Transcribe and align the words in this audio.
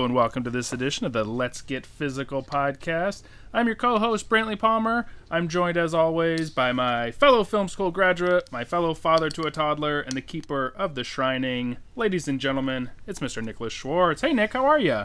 Hello 0.00 0.06
and 0.06 0.14
welcome 0.14 0.42
to 0.42 0.48
this 0.48 0.72
edition 0.72 1.04
of 1.04 1.12
the 1.12 1.24
Let's 1.24 1.60
Get 1.60 1.84
Physical 1.84 2.42
podcast. 2.42 3.22
I'm 3.52 3.66
your 3.66 3.76
co 3.76 3.98
host, 3.98 4.30
Brantley 4.30 4.58
Palmer. 4.58 5.04
I'm 5.30 5.46
joined, 5.46 5.76
as 5.76 5.92
always, 5.92 6.48
by 6.48 6.72
my 6.72 7.10
fellow 7.10 7.44
film 7.44 7.68
school 7.68 7.90
graduate, 7.90 8.50
my 8.50 8.64
fellow 8.64 8.94
father 8.94 9.28
to 9.28 9.42
a 9.42 9.50
toddler, 9.50 10.00
and 10.00 10.14
the 10.14 10.22
keeper 10.22 10.72
of 10.74 10.94
the 10.94 11.04
shrining. 11.04 11.76
Ladies 11.96 12.28
and 12.28 12.40
gentlemen, 12.40 12.92
it's 13.06 13.18
Mr. 13.18 13.44
Nicholas 13.44 13.74
Schwartz. 13.74 14.22
Hey, 14.22 14.32
Nick, 14.32 14.54
how 14.54 14.64
are 14.64 14.78
you? 14.78 15.04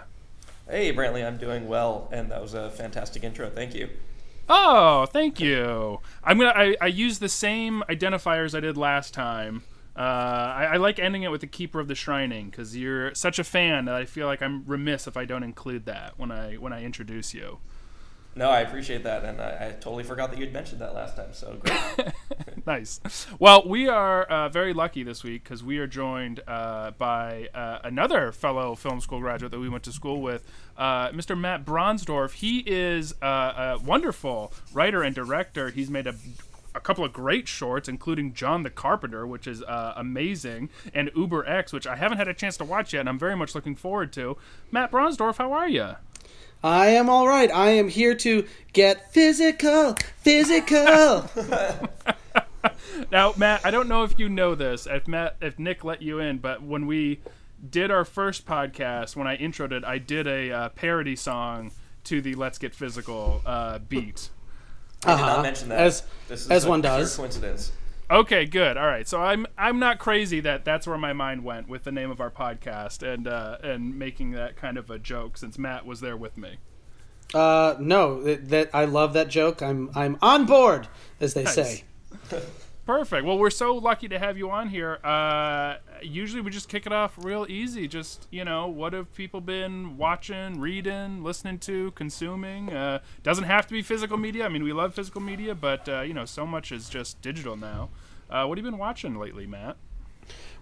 Hey, 0.69 0.93
Brantley, 0.93 1.27
I'm 1.27 1.35
doing 1.35 1.67
well, 1.67 2.07
and 2.13 2.31
that 2.31 2.41
was 2.41 2.53
a 2.53 2.69
fantastic 2.69 3.21
intro. 3.25 3.49
Thank 3.49 3.75
you. 3.75 3.89
Oh, 4.47 5.07
thank 5.07 5.41
you. 5.41 5.99
I'm 6.23 6.37
gonna. 6.37 6.53
I, 6.55 6.77
I 6.79 6.87
use 6.87 7.19
the 7.19 7.27
same 7.27 7.83
identifiers 7.89 8.55
I 8.55 8.61
did 8.61 8.77
last 8.77 9.13
time. 9.13 9.63
Uh, 9.95 9.99
I, 9.99 10.69
I 10.73 10.77
like 10.77 10.99
ending 10.99 11.23
it 11.23 11.31
with 11.31 11.41
the 11.41 11.47
keeper 11.47 11.79
of 11.79 11.87
the 11.87 11.95
shrining 11.95 12.49
because 12.49 12.75
you're 12.75 13.15
such 13.15 13.39
a 13.39 13.43
fan 13.43 13.85
that 13.85 13.95
I 13.95 14.05
feel 14.05 14.27
like 14.27 14.41
I'm 14.41 14.65
remiss 14.65 15.07
if 15.07 15.15
I 15.15 15.25
don't 15.25 15.43
include 15.43 15.85
that 15.85 16.13
when 16.17 16.31
I 16.31 16.55
when 16.55 16.73
I 16.73 16.83
introduce 16.83 17.33
you. 17.33 17.59
No, 18.37 18.49
I 18.49 18.59
appreciate 18.59 19.03
that, 19.03 19.23
and 19.23 19.39
I, 19.39 19.67
I 19.67 19.71
totally 19.79 20.03
forgot 20.03 20.29
that 20.31 20.37
you'd 20.37 20.51
mentioned 20.51 20.81
that 20.81 20.93
last 20.93 21.15
time. 21.15 21.29
So 21.31 21.57
great. 21.57 22.13
nice. 22.65 22.99
Well, 23.39 23.63
we 23.65 23.87
are 23.87 24.23
uh, 24.23 24.49
very 24.49 24.73
lucky 24.73 25.03
this 25.03 25.23
week 25.23 25.43
because 25.43 25.63
we 25.63 25.77
are 25.77 25.87
joined 25.87 26.41
uh, 26.45 26.91
by 26.91 27.47
uh, 27.53 27.79
another 27.85 28.33
fellow 28.33 28.75
film 28.75 28.99
school 28.99 29.21
graduate 29.21 29.53
that 29.53 29.59
we 29.59 29.69
went 29.69 29.85
to 29.85 29.93
school 29.93 30.21
with, 30.21 30.45
uh, 30.77 31.11
Mr. 31.11 31.39
Matt 31.39 31.63
Bronsdorf. 31.63 32.33
He 32.33 32.59
is 32.59 33.13
uh, 33.21 33.77
a 33.77 33.79
wonderful 33.81 34.51
writer 34.73 35.01
and 35.01 35.15
director. 35.15 35.69
He's 35.69 35.89
made 35.89 36.05
a 36.05 36.15
a 36.75 36.79
couple 36.79 37.05
of 37.05 37.13
great 37.13 37.47
shorts, 37.47 37.87
including 37.87 38.33
John 38.33 38.63
the 38.63 38.69
Carpenter, 38.69 39.25
which 39.25 39.47
is 39.47 39.63
uh, 39.63 39.93
amazing, 39.95 40.69
and 40.93 41.09
Uber 41.15 41.47
X, 41.47 41.71
which 41.73 41.87
I 41.87 41.95
haven't 41.95 42.17
had 42.17 42.27
a 42.27 42.33
chance 42.33 42.57
to 42.57 42.65
watch 42.65 42.93
yet, 42.93 43.01
and 43.01 43.09
I'm 43.09 43.19
very 43.19 43.35
much 43.35 43.55
looking 43.55 43.75
forward 43.75 44.11
to. 44.13 44.37
Matt 44.71 44.91
Bronsdorf, 44.91 45.37
how 45.37 45.53
are 45.53 45.69
you? 45.69 45.95
I 46.63 46.87
am 46.87 47.09
all 47.09 47.27
right. 47.27 47.51
I 47.51 47.69
am 47.71 47.89
here 47.89 48.15
to 48.15 48.45
get 48.73 49.13
physical, 49.13 49.95
physical. 50.17 51.29
now, 53.11 53.33
Matt, 53.37 53.65
I 53.65 53.71
don't 53.71 53.87
know 53.87 54.03
if 54.03 54.17
you 54.19 54.29
know 54.29 54.55
this, 54.55 54.87
if 54.87 55.07
Matt, 55.07 55.37
if 55.41 55.59
Nick 55.59 55.83
let 55.83 56.01
you 56.01 56.19
in, 56.19 56.37
but 56.39 56.61
when 56.61 56.87
we 56.87 57.21
did 57.67 57.91
our 57.91 58.05
first 58.05 58.45
podcast, 58.45 59.15
when 59.15 59.27
I 59.27 59.37
introed 59.37 59.71
it, 59.71 59.83
I 59.83 59.97
did 59.97 60.27
a 60.27 60.51
uh, 60.51 60.69
parody 60.69 61.15
song 61.15 61.71
to 62.05 62.21
the 62.21 62.35
"Let's 62.35 62.57
Get 62.57 62.75
Physical" 62.75 63.41
uh, 63.45 63.79
beat. 63.79 64.29
I 65.03 65.15
did 65.15 65.21
not 65.21 65.29
Uh-huh. 65.29 65.41
mention 65.43 65.69
that. 65.69 65.79
As- 65.79 66.03
this 66.27 66.41
is 66.45 66.51
as 66.51 66.65
a 66.65 66.69
one 66.69 66.81
does. 66.81 67.15
Coincidence. 67.15 67.71
Okay, 68.09 68.45
good. 68.45 68.77
All 68.77 68.85
right, 68.85 69.07
so 69.07 69.19
I'm 69.21 69.47
I'm 69.57 69.79
not 69.79 69.97
crazy 69.97 70.39
that 70.41 70.63
that's 70.63 70.85
where 70.85 70.97
my 70.97 71.13
mind 71.13 71.43
went 71.43 71.67
with 71.67 71.83
the 71.85 71.91
name 71.91 72.11
of 72.11 72.21
our 72.21 72.29
podcast 72.29 73.01
and 73.01 73.27
uh, 73.27 73.57
and 73.63 73.97
making 73.97 74.31
that 74.31 74.55
kind 74.57 74.77
of 74.77 74.89
a 74.91 74.99
joke 74.99 75.37
since 75.37 75.57
Matt 75.57 75.85
was 75.87 76.01
there 76.01 76.15
with 76.17 76.37
me. 76.37 76.57
uh, 77.33 77.75
no, 77.79 78.21
that, 78.23 78.49
that 78.49 78.69
I 78.73 78.85
love 78.85 79.13
that 79.13 79.29
joke. 79.29 79.61
I'm 79.63 79.89
I'm 79.95 80.17
on 80.21 80.45
board, 80.45 80.87
as 81.19 81.33
they 81.33 81.43
Nice. 81.43 81.55
say. 81.55 81.83
Perfect. 82.85 83.25
Well, 83.25 83.39
we're 83.39 83.49
so 83.49 83.73
lucky 83.75 84.07
to 84.09 84.19
have 84.19 84.37
you 84.37 84.51
on 84.51 84.69
here. 84.69 84.99
Uh, 85.03 85.77
usually 86.03 86.39
we 86.41 86.51
just 86.51 86.69
kick 86.69 86.85
it 86.85 86.91
off 86.93 87.17
real 87.17 87.47
easy. 87.49 87.87
Just 87.87 88.27
you 88.29 88.45
know, 88.45 88.67
what 88.67 88.93
have 88.93 89.11
people 89.15 89.41
been 89.41 89.97
watching, 89.97 90.59
reading, 90.59 91.23
listening 91.23 91.57
to, 91.59 91.91
consuming? 91.91 92.71
Uh, 92.71 92.99
doesn't 93.23 93.45
have 93.45 93.65
to 93.67 93.73
be 93.73 93.81
physical 93.81 94.17
media. 94.17 94.45
I 94.45 94.49
mean, 94.49 94.63
we 94.63 94.71
love 94.71 94.93
physical 94.93 95.19
media, 95.19 95.55
but 95.55 95.89
uh, 95.89 96.01
you 96.01 96.13
know, 96.13 96.25
so 96.25 96.45
much 96.45 96.71
is 96.71 96.87
just 96.87 97.19
digital 97.23 97.55
now. 97.57 97.89
Uh, 98.29 98.45
what 98.45 98.57
have 98.57 98.63
you 98.65 98.71
been 98.71 98.79
watching 98.79 99.15
lately, 99.17 99.47
Matt? 99.47 99.77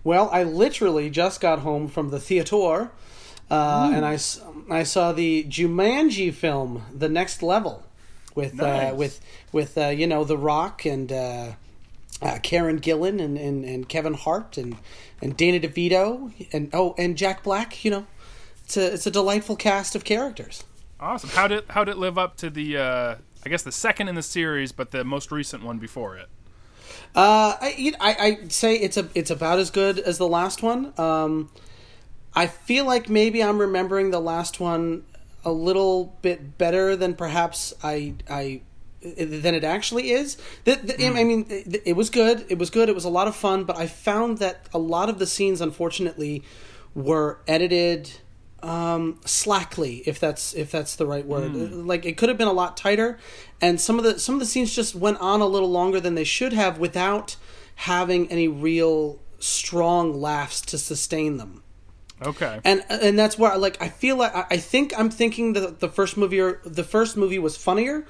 Well, 0.05 0.29
I 0.31 0.43
literally 0.43 1.09
just 1.09 1.41
got 1.41 1.59
home 1.59 1.89
from 1.89 2.09
the 2.09 2.19
theater, 2.21 2.91
uh, 3.51 3.91
and 3.93 4.05
I 4.05 4.83
saw 4.83 5.11
the 5.11 5.43
Jumanji 5.43 6.33
film, 6.33 6.83
The 6.93 7.09
Next 7.09 7.43
Level, 7.43 7.83
with 8.33 8.53
Nice. 8.53 8.93
uh, 8.93 8.95
with 8.95 9.19
with 9.51 9.77
uh, 9.77 9.87
you 9.87 10.07
know 10.07 10.23
The 10.23 10.37
Rock 10.37 10.85
and 10.85 11.11
uh, 12.21 12.39
Karen 12.41 12.79
Gillan 12.79 13.21
and, 13.21 13.37
and, 13.37 13.65
and 13.65 13.89
Kevin 13.89 14.13
Hart 14.13 14.57
and 14.57 14.77
and 15.21 15.37
Danny 15.37 15.59
DeVito 15.59 16.31
and 16.51 16.69
oh 16.73 16.95
and 16.97 17.17
Jack 17.17 17.43
Black. 17.43 17.83
You 17.83 17.91
know, 17.91 18.07
it's 18.63 18.77
a 18.77 18.93
it's 18.93 19.07
a 19.07 19.11
delightful 19.11 19.55
cast 19.55 19.95
of 19.95 20.03
characters. 20.03 20.63
Awesome. 20.99 21.29
How 21.31 21.47
did 21.47 21.65
how 21.69 21.83
did 21.83 21.91
it 21.91 21.97
live 21.97 22.17
up 22.17 22.37
to 22.37 22.49
the 22.49 22.77
uh, 22.77 23.15
I 23.45 23.49
guess 23.49 23.63
the 23.63 23.71
second 23.71 24.07
in 24.07 24.15
the 24.15 24.23
series, 24.23 24.71
but 24.71 24.91
the 24.91 25.03
most 25.03 25.31
recent 25.31 25.63
one 25.63 25.79
before 25.79 26.17
it? 26.17 26.27
Uh, 27.15 27.57
I, 27.59 27.93
I 27.99 28.15
I'd 28.19 28.51
say 28.51 28.75
it's 28.75 28.97
a 28.97 29.09
it's 29.13 29.31
about 29.31 29.59
as 29.59 29.69
good 29.69 29.99
as 29.99 30.17
the 30.17 30.27
last 30.27 30.63
one. 30.63 30.93
Um, 30.97 31.49
I 32.35 32.47
feel 32.47 32.85
like 32.85 33.09
maybe 33.09 33.43
I'm 33.43 33.59
remembering 33.59 34.11
the 34.11 34.21
last 34.21 34.59
one 34.59 35.03
a 35.45 35.51
little 35.51 36.17
bit 36.21 36.57
better 36.57 36.95
than 36.95 37.15
perhaps 37.15 37.73
I 37.83 38.15
I 38.29 38.61
than 39.03 39.55
it 39.55 39.63
actually 39.63 40.11
is. 40.11 40.37
The, 40.63 40.75
the, 40.75 41.05
I 41.05 41.09
hmm. 41.09 41.27
mean, 41.27 41.45
it, 41.49 41.83
it 41.85 41.93
was 41.93 42.09
good. 42.09 42.45
It 42.49 42.57
was 42.57 42.69
good. 42.69 42.89
It 42.89 42.95
was 42.95 43.05
a 43.05 43.09
lot 43.09 43.27
of 43.27 43.35
fun. 43.35 43.63
But 43.63 43.77
I 43.77 43.87
found 43.87 44.39
that 44.39 44.67
a 44.73 44.79
lot 44.79 45.09
of 45.09 45.19
the 45.19 45.27
scenes, 45.27 45.61
unfortunately, 45.61 46.43
were 46.95 47.39
edited 47.47 48.11
um, 48.61 49.19
slackly, 49.25 50.03
if 50.05 50.19
that's 50.19 50.53
if 50.53 50.71
that's 50.71 50.95
the 50.95 51.05
right 51.05 51.25
word. 51.25 51.51
Hmm. 51.51 51.63
Uh, 51.63 51.83
like 51.83 52.05
it 52.05 52.17
could 52.17 52.29
have 52.29 52.37
been 52.37 52.47
a 52.47 52.53
lot 52.53 52.77
tighter, 52.77 53.19
and 53.61 53.79
some 53.79 53.97
of 53.97 54.03
the 54.03 54.19
some 54.19 54.35
of 54.35 54.39
the 54.39 54.45
scenes 54.45 54.75
just 54.75 54.95
went 54.95 55.19
on 55.19 55.41
a 55.41 55.47
little 55.47 55.71
longer 55.71 55.99
than 55.99 56.15
they 56.15 56.23
should 56.23 56.53
have 56.53 56.77
without 56.77 57.35
having 57.75 58.29
any 58.31 58.47
real 58.47 59.19
strong 59.39 60.13
laughs 60.13 60.61
to 60.61 60.77
sustain 60.77 61.35
them 61.37 61.63
Okay. 62.25 62.59
and 62.63 62.83
and 62.89 63.17
that's 63.17 63.37
where 63.37 63.57
like 63.57 63.81
I 63.81 63.89
feel 63.89 64.15
like 64.15 64.35
I 64.35 64.45
I 64.51 64.57
think 64.57 64.97
I'm 64.97 65.09
thinking 65.09 65.53
that 65.53 65.79
the 65.79 65.89
first 65.89 66.17
movie 66.17 66.39
or 66.39 66.61
the 66.63 66.83
first 66.83 67.17
movie 67.17 67.39
was 67.39 67.57
funnier, 67.57 68.05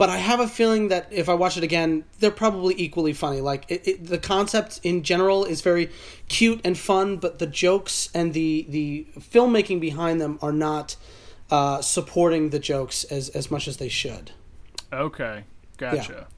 but 0.00 0.08
I 0.08 0.16
have 0.16 0.40
a 0.40 0.48
feeling 0.48 0.88
that 0.88 1.08
if 1.10 1.28
I 1.28 1.34
watch 1.34 1.58
it 1.58 1.62
again, 1.62 2.04
they're 2.20 2.30
probably 2.30 2.74
equally 2.78 3.12
funny. 3.12 3.42
Like 3.42 3.66
it, 3.68 3.86
it, 3.86 4.06
the 4.06 4.16
concept 4.16 4.80
in 4.82 5.02
general 5.02 5.44
is 5.44 5.60
very 5.60 5.90
cute 6.26 6.58
and 6.64 6.78
fun, 6.78 7.18
but 7.18 7.38
the 7.38 7.46
jokes 7.46 8.08
and 8.14 8.32
the 8.32 8.64
the 8.66 9.06
filmmaking 9.18 9.78
behind 9.78 10.18
them 10.18 10.38
are 10.40 10.54
not 10.54 10.96
uh, 11.50 11.82
supporting 11.82 12.48
the 12.48 12.58
jokes 12.58 13.04
as 13.04 13.28
as 13.28 13.50
much 13.50 13.68
as 13.68 13.76
they 13.76 13.90
should. 13.90 14.30
Okay. 14.90 15.44
Gotcha. 15.76 16.28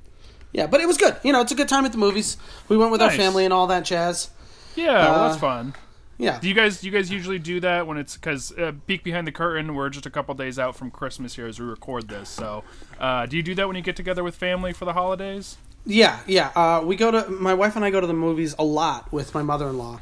Yeah, 0.50 0.66
but 0.66 0.80
it 0.80 0.88
was 0.88 0.96
good. 0.96 1.16
You 1.22 1.32
know, 1.32 1.40
it's 1.40 1.52
a 1.52 1.54
good 1.54 1.68
time 1.68 1.84
at 1.84 1.92
the 1.92 1.98
movies. 1.98 2.38
We 2.68 2.76
went 2.76 2.90
with 2.90 3.00
our 3.00 3.12
family 3.12 3.44
and 3.44 3.54
all 3.54 3.68
that 3.68 3.84
jazz. 3.84 4.30
Yeah, 4.74 4.86
well, 4.92 5.14
Uh, 5.14 5.28
that's 5.28 5.40
fun. 5.40 5.74
Yeah. 6.18 6.38
Do 6.38 6.48
you 6.48 6.54
guys 6.54 6.80
do 6.80 6.86
you 6.86 6.92
guys 6.92 7.10
usually 7.10 7.38
do 7.38 7.60
that 7.60 7.86
when 7.86 7.96
it's 7.96 8.16
because 8.16 8.56
uh, 8.58 8.72
peek 8.86 9.02
behind 9.02 9.26
the 9.26 9.32
curtain? 9.32 9.74
We're 9.74 9.88
just 9.88 10.06
a 10.06 10.10
couple 10.10 10.34
days 10.34 10.58
out 10.58 10.76
from 10.76 10.90
Christmas 10.90 11.34
here 11.34 11.46
as 11.46 11.58
we 11.58 11.66
record 11.66 12.08
this. 12.08 12.28
So, 12.28 12.64
uh, 13.00 13.26
do 13.26 13.36
you 13.36 13.42
do 13.42 13.54
that 13.56 13.66
when 13.66 13.76
you 13.76 13.82
get 13.82 13.96
together 13.96 14.22
with 14.22 14.36
family 14.36 14.72
for 14.72 14.84
the 14.84 14.92
holidays? 14.92 15.56
Yeah, 15.84 16.20
yeah. 16.26 16.50
Uh, 16.54 16.82
we 16.84 16.96
go 16.96 17.10
to 17.10 17.28
my 17.28 17.54
wife 17.54 17.74
and 17.76 17.84
I 17.84 17.90
go 17.90 18.00
to 18.00 18.06
the 18.06 18.12
movies 18.12 18.54
a 18.58 18.64
lot 18.64 19.12
with 19.12 19.34
my 19.34 19.42
mother-in-law. 19.42 20.00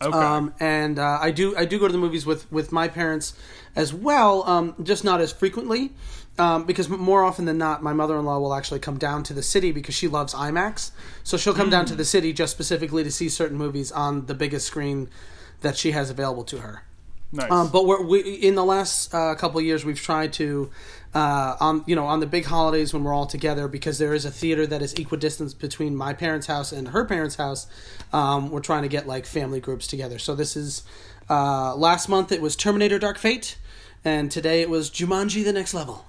Okay. 0.00 0.16
Um, 0.16 0.54
and 0.60 0.98
uh, 0.98 1.18
I 1.20 1.32
do 1.32 1.56
I 1.56 1.64
do 1.64 1.78
go 1.78 1.88
to 1.88 1.92
the 1.92 1.98
movies 1.98 2.24
with 2.24 2.50
with 2.52 2.70
my 2.70 2.86
parents 2.86 3.34
as 3.74 3.92
well, 3.92 4.48
um, 4.48 4.76
just 4.82 5.02
not 5.04 5.20
as 5.20 5.32
frequently. 5.32 5.92
Um, 6.38 6.66
because 6.66 6.88
more 6.88 7.24
often 7.24 7.46
than 7.46 7.58
not, 7.58 7.82
my 7.82 7.92
mother 7.92 8.16
in 8.16 8.24
law 8.24 8.38
will 8.38 8.54
actually 8.54 8.78
come 8.78 8.96
down 8.96 9.24
to 9.24 9.34
the 9.34 9.42
city 9.42 9.72
because 9.72 9.96
she 9.96 10.06
loves 10.06 10.34
IMAX. 10.34 10.92
So 11.24 11.36
she'll 11.36 11.52
come 11.52 11.68
down 11.68 11.84
to 11.86 11.96
the 11.96 12.04
city 12.04 12.32
just 12.32 12.52
specifically 12.52 13.02
to 13.02 13.10
see 13.10 13.28
certain 13.28 13.58
movies 13.58 13.90
on 13.90 14.26
the 14.26 14.34
biggest 14.34 14.64
screen 14.64 15.08
that 15.60 15.76
she 15.76 15.92
has 15.92 16.10
available 16.10 16.44
to 16.44 16.58
her. 16.58 16.82
nice. 17.32 17.50
Um, 17.50 17.70
but 17.70 17.86
we're, 17.86 18.02
we 18.02 18.20
in 18.20 18.54
the 18.54 18.64
last 18.64 19.12
uh, 19.14 19.34
couple 19.34 19.58
of 19.58 19.64
years 19.66 19.84
we've 19.84 20.00
tried 20.00 20.32
to 20.34 20.70
uh, 21.14 21.56
on 21.60 21.84
you 21.86 21.96
know 21.96 22.06
on 22.06 22.20
the 22.20 22.26
big 22.26 22.44
holidays 22.46 22.92
when 22.94 23.02
we're 23.04 23.14
all 23.14 23.26
together 23.26 23.68
because 23.68 23.98
there 23.98 24.14
is 24.14 24.24
a 24.24 24.30
theater 24.30 24.66
that 24.66 24.82
is 24.82 24.92
equidistant 24.94 25.58
between 25.58 25.96
my 25.96 26.12
parents' 26.14 26.46
house 26.46 26.72
and 26.72 26.88
her 26.88 27.04
parents' 27.04 27.36
house. 27.36 27.66
Um, 28.12 28.50
we're 28.50 28.60
trying 28.60 28.82
to 28.82 28.88
get 28.88 29.06
like 29.06 29.26
family 29.26 29.60
groups 29.60 29.86
together. 29.86 30.18
So 30.18 30.34
this 30.34 30.56
is 30.56 30.82
uh, 31.30 31.74
last 31.76 32.08
month 32.08 32.32
it 32.32 32.40
was 32.40 32.56
Terminator: 32.56 32.98
Dark 32.98 33.18
Fate, 33.18 33.58
and 34.04 34.30
today 34.30 34.62
it 34.62 34.70
was 34.70 34.90
Jumanji: 34.90 35.44
The 35.44 35.52
Next 35.52 35.74
Level. 35.74 36.06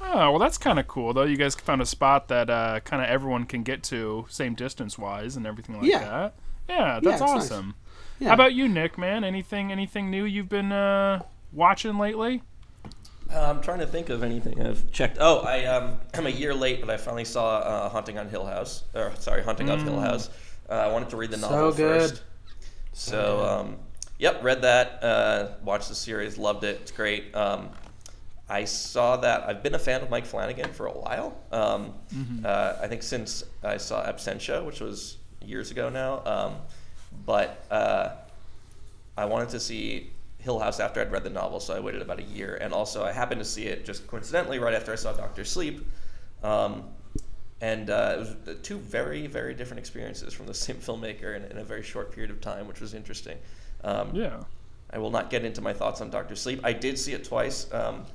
oh 0.00 0.30
well, 0.30 0.38
that's 0.38 0.56
kind 0.58 0.78
of 0.78 0.86
cool 0.88 1.12
though. 1.12 1.24
You 1.24 1.36
guys 1.36 1.54
found 1.54 1.82
a 1.82 1.86
spot 1.86 2.28
that 2.28 2.48
uh, 2.48 2.80
kind 2.80 3.02
of 3.02 3.08
everyone 3.08 3.44
can 3.44 3.62
get 3.64 3.82
to, 3.84 4.24
same 4.30 4.54
distance 4.54 4.96
wise, 4.98 5.36
and 5.36 5.46
everything 5.46 5.76
like 5.78 5.86
Yeah. 5.90 5.98
that. 5.98 6.34
Yeah, 6.68 7.00
that's 7.02 7.20
awesome. 7.22 7.66
nice. 7.68 7.74
Awesome. 8.18 8.24
Yeah. 8.24 8.28
How 8.28 8.34
about 8.34 8.54
you, 8.54 8.68
Nick? 8.68 8.98
Man, 8.98 9.24
anything 9.24 9.72
anything 9.72 10.10
new 10.10 10.24
you've 10.24 10.48
been 10.48 10.72
uh, 10.72 11.22
watching 11.52 11.98
lately? 11.98 12.42
Uh, 13.32 13.40
I'm 13.40 13.60
trying 13.60 13.80
to 13.80 13.86
think 13.86 14.08
of 14.08 14.22
anything 14.22 14.64
I've 14.64 14.90
checked. 14.90 15.18
Oh, 15.20 15.40
I 15.40 15.64
um, 15.66 15.98
I'm 16.14 16.26
a 16.26 16.30
year 16.30 16.54
late, 16.54 16.80
but 16.80 16.90
I 16.90 16.96
finally 16.96 17.24
saw 17.24 17.58
uh, 17.58 17.88
Haunting 17.90 18.18
on 18.18 18.28
Hill 18.28 18.46
House. 18.46 18.84
Or 18.94 19.12
sorry, 19.18 19.42
Haunting 19.42 19.68
of 19.70 19.82
Hill 19.82 20.00
House. 20.00 20.30
Uh, 20.68 20.74
I 20.74 20.92
wanted 20.92 21.10
to 21.10 21.16
read 21.16 21.30
the 21.30 21.38
So 21.38 21.50
novel 21.50 21.72
good. 21.72 22.00
first. 22.10 22.22
So, 22.92 23.44
um, 23.44 23.76
yep, 24.18 24.42
read 24.42 24.62
that. 24.62 25.02
Uh, 25.04 25.48
watched 25.62 25.88
the 25.88 25.94
series, 25.94 26.36
loved 26.36 26.64
it. 26.64 26.78
It's 26.82 26.90
great. 26.90 27.34
Um, 27.34 27.70
I 28.48 28.64
saw 28.64 29.16
that. 29.18 29.42
I've 29.48 29.62
been 29.62 29.74
a 29.74 29.78
fan 29.78 30.00
of 30.02 30.10
Mike 30.10 30.26
Flanagan 30.26 30.72
for 30.72 30.86
a 30.86 30.92
while. 30.92 31.38
Um, 31.52 31.94
uh, 32.44 32.76
I 32.82 32.88
think 32.88 33.02
since 33.02 33.44
I 33.62 33.76
saw 33.76 34.04
Absentia, 34.04 34.64
which 34.64 34.80
was 34.80 35.18
years 35.44 35.70
ago 35.70 35.88
now. 35.90 36.22
But 37.24 37.64
uh, 37.70 38.10
I 39.16 39.24
wanted 39.24 39.48
to 39.50 39.60
see 39.60 40.10
Hill 40.38 40.58
House 40.58 40.80
after 40.80 41.00
I'd 41.00 41.10
read 41.10 41.24
the 41.24 41.30
novel, 41.30 41.60
so 41.60 41.74
I 41.74 41.80
waited 41.80 42.02
about 42.02 42.18
a 42.18 42.24
year. 42.24 42.58
And 42.60 42.72
also, 42.72 43.04
I 43.04 43.12
happened 43.12 43.40
to 43.40 43.44
see 43.44 43.64
it 43.64 43.84
just 43.84 44.06
coincidentally 44.06 44.58
right 44.58 44.74
after 44.74 44.92
I 44.92 44.96
saw 44.96 45.12
Doctor 45.12 45.44
Sleep. 45.44 45.84
Um, 46.42 46.84
and 47.60 47.90
uh, 47.90 48.14
it 48.14 48.18
was 48.46 48.56
two 48.62 48.78
very, 48.78 49.26
very 49.26 49.52
different 49.52 49.80
experiences 49.80 50.32
from 50.32 50.46
the 50.46 50.54
same 50.66 50.76
filmmaker 50.76 51.36
in, 51.36 51.44
in 51.44 51.58
a 51.58 51.64
very 51.64 51.82
short 51.82 52.12
period 52.12 52.30
of 52.30 52.40
time, 52.40 52.68
which 52.68 52.80
was 52.80 52.94
interesting. 52.94 53.38
Um, 53.84 54.10
Yeah. 54.14 54.42
I 54.90 54.98
will 54.98 55.10
not 55.10 55.28
get 55.28 55.44
into 55.44 55.60
my 55.60 55.74
thoughts 55.74 56.00
on 56.00 56.08
Doctor 56.08 56.34
Sleep. 56.34 56.60
I 56.64 56.72
did 56.72 56.98
see 56.98 57.12
it 57.12 57.24
twice, 57.24 57.70
um, 57.74 58.06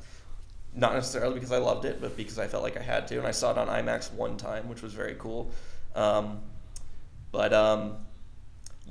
not 0.73 0.93
necessarily 0.93 1.35
because 1.35 1.51
I 1.51 1.59
loved 1.59 1.85
it, 1.85 2.01
but 2.01 2.17
because 2.17 2.39
I 2.39 2.47
felt 2.47 2.63
like 2.63 2.77
I 2.77 2.81
had 2.81 3.07
to. 3.09 3.19
And 3.19 3.27
I 3.27 3.31
saw 3.31 3.51
it 3.51 3.59
on 3.59 3.67
IMAX 3.67 4.11
one 4.11 4.37
time, 4.37 4.67
which 4.67 4.81
was 4.81 4.93
very 4.93 5.15
cool. 5.19 5.51
Um, 5.93 6.39
but 7.31 7.53
um, 7.53 7.97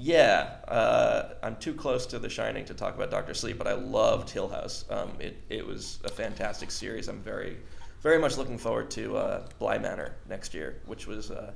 yeah, 0.07 0.57
uh, 0.67 1.35
I'm 1.45 1.55
too 1.57 1.73
close 1.75 2.07
to 2.07 2.19
The 2.19 2.29
Shining 2.29 2.65
to 2.65 2.75
talk 2.75 2.97
about 2.97 3.11
Doctor 3.11 3.35
Sleep, 3.35 3.57
but 3.57 3.69
I 3.69 3.75
loved 3.75 4.29
Hill 4.31 4.49
House. 4.49 4.85
Um, 4.91 5.13
it 5.21 5.37
it 5.49 5.65
was 5.65 6.01
a 6.05 6.09
fantastic 6.09 6.71
series. 6.73 7.07
I'm 7.09 7.21
very 7.23 7.57
very 8.01 8.19
much 8.19 8.37
looking 8.37 8.59
forward 8.59 8.91
to 8.93 9.17
uh, 9.17 9.47
Bly 9.61 9.79
Manor 9.79 10.17
next 10.29 10.55
year, 10.55 10.81
which 10.87 11.07
was 11.07 11.31
uh, 11.31 11.53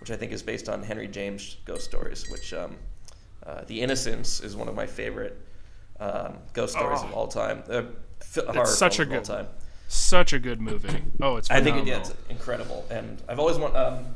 which 0.00 0.10
I 0.10 0.16
think 0.16 0.32
is 0.32 0.42
based 0.42 0.68
on 0.70 0.82
Henry 0.82 1.08
James 1.08 1.58
ghost 1.66 1.84
stories. 1.84 2.28
Which 2.30 2.54
um, 2.54 2.76
uh, 3.46 3.64
The 3.66 3.80
Innocents 3.82 4.40
is 4.40 4.56
one 4.56 4.68
of 4.68 4.74
my 4.74 4.86
favorite 4.86 5.36
um, 5.98 6.38
ghost 6.54 6.72
stories 6.74 7.02
of 7.02 7.10
Oh. 7.12 7.16
all 7.16 7.28
time. 7.28 7.62
Uh, 7.68 7.82
fi- 8.20 8.46
horror 8.46 8.64
such 8.66 8.98
a 8.98 9.04
good- 9.04 9.24
time. 9.24 9.46
Such 9.88 10.32
a 10.32 10.38
good 10.38 10.60
movie. 10.60 11.02
Oh, 11.20 11.36
it's 11.36 11.50
I 11.50 11.60
think 11.60 11.76
it, 11.78 11.86
yeah, 11.86 11.98
it's 11.98 12.14
incredible, 12.28 12.86
and 12.90 13.20
I've 13.28 13.40
always 13.40 13.58
want 13.58 13.74
um, 13.76 14.06